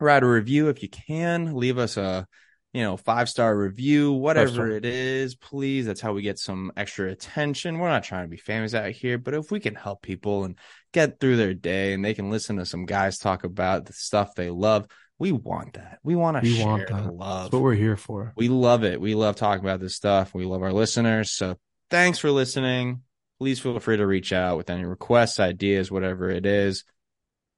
write 0.00 0.22
a 0.22 0.26
review 0.26 0.68
if 0.68 0.82
you 0.82 0.88
can. 0.88 1.54
Leave 1.54 1.76
us 1.76 1.98
a 1.98 2.26
you 2.72 2.82
know 2.82 2.96
five 2.96 3.28
star 3.28 3.56
review, 3.56 4.12
whatever 4.12 4.70
it 4.70 4.86
is. 4.86 5.34
Please, 5.34 5.84
that's 5.86 6.00
how 6.00 6.14
we 6.14 6.22
get 6.22 6.38
some 6.38 6.72
extra 6.76 7.10
attention. 7.10 7.78
We're 7.78 7.88
not 7.88 8.04
trying 8.04 8.24
to 8.24 8.30
be 8.30 8.38
famous 8.38 8.72
out 8.74 8.92
here, 8.92 9.18
but 9.18 9.34
if 9.34 9.50
we 9.50 9.60
can 9.60 9.74
help 9.74 10.00
people 10.00 10.44
and 10.44 10.56
get 10.92 11.20
through 11.20 11.36
their 11.36 11.54
day 11.54 11.92
and 11.92 12.04
they 12.04 12.14
can 12.14 12.30
listen 12.30 12.56
to 12.56 12.66
some 12.66 12.86
guys 12.86 13.18
talk 13.18 13.44
about 13.44 13.84
the 13.84 13.92
stuff 13.92 14.34
they 14.34 14.50
love. 14.50 14.86
We 15.20 15.32
want 15.32 15.74
that. 15.74 15.98
We 16.02 16.16
want 16.16 16.38
to 16.38 16.42
We 16.42 16.56
share 16.56 16.66
want 16.66 16.88
that. 16.88 17.14
love. 17.14 17.42
That's 17.44 17.52
what 17.52 17.62
we're 17.62 17.74
here 17.74 17.98
for. 17.98 18.32
We 18.36 18.48
love 18.48 18.84
it. 18.84 18.98
We 19.00 19.14
love 19.14 19.36
talking 19.36 19.62
about 19.62 19.78
this 19.78 19.94
stuff. 19.94 20.34
We 20.34 20.46
love 20.46 20.62
our 20.62 20.72
listeners. 20.72 21.30
So 21.30 21.58
thanks 21.90 22.18
for 22.18 22.30
listening. 22.30 23.02
Please 23.38 23.60
feel 23.60 23.78
free 23.80 23.98
to 23.98 24.06
reach 24.06 24.32
out 24.32 24.56
with 24.56 24.70
any 24.70 24.84
requests, 24.84 25.38
ideas, 25.38 25.90
whatever 25.90 26.30
it 26.30 26.46
is. 26.46 26.84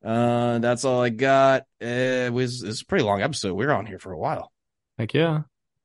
Uh, 0.04 0.58
that's 0.58 0.84
all 0.84 1.02
I 1.02 1.10
got. 1.10 1.62
It 1.80 2.32
was, 2.32 2.64
it's 2.64 2.82
a 2.82 2.86
pretty 2.86 3.04
long 3.04 3.22
episode. 3.22 3.54
We 3.54 3.64
were 3.64 3.72
on 3.72 3.86
here 3.86 4.00
for 4.00 4.10
a 4.10 4.18
while. 4.18 4.50
Heck 4.98 5.14
yeah. 5.14 5.42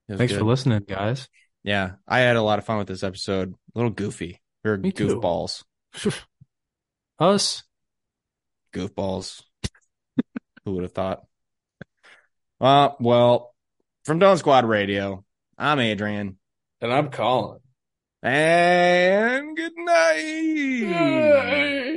Thanks 0.09 0.33
good. 0.33 0.39
for 0.39 0.45
listening, 0.45 0.83
guys. 0.87 1.29
Yeah, 1.63 1.91
I 2.07 2.19
had 2.19 2.37
a 2.37 2.41
lot 2.41 2.57
of 2.57 2.65
fun 2.65 2.79
with 2.79 2.87
this 2.87 3.03
episode. 3.03 3.53
A 3.53 3.77
little 3.77 3.91
goofy. 3.91 4.41
We 4.63 4.71
were 4.71 4.77
Me 4.77 4.91
goofballs. 4.91 5.63
Us. 7.19 7.61
Goofballs. 8.73 9.43
Who 10.65 10.71
would 10.71 10.83
have 10.83 10.93
thought? 10.93 11.23
Uh, 12.59 12.89
well, 12.99 13.53
from 14.05 14.19
Donut 14.19 14.39
Squad 14.39 14.65
Radio, 14.65 15.23
I'm 15.57 15.79
Adrian. 15.79 16.37
And 16.81 16.93
I'm 16.93 17.09
Colin. 17.11 17.59
And 18.23 19.55
good 19.55 19.73
night. 19.77 21.73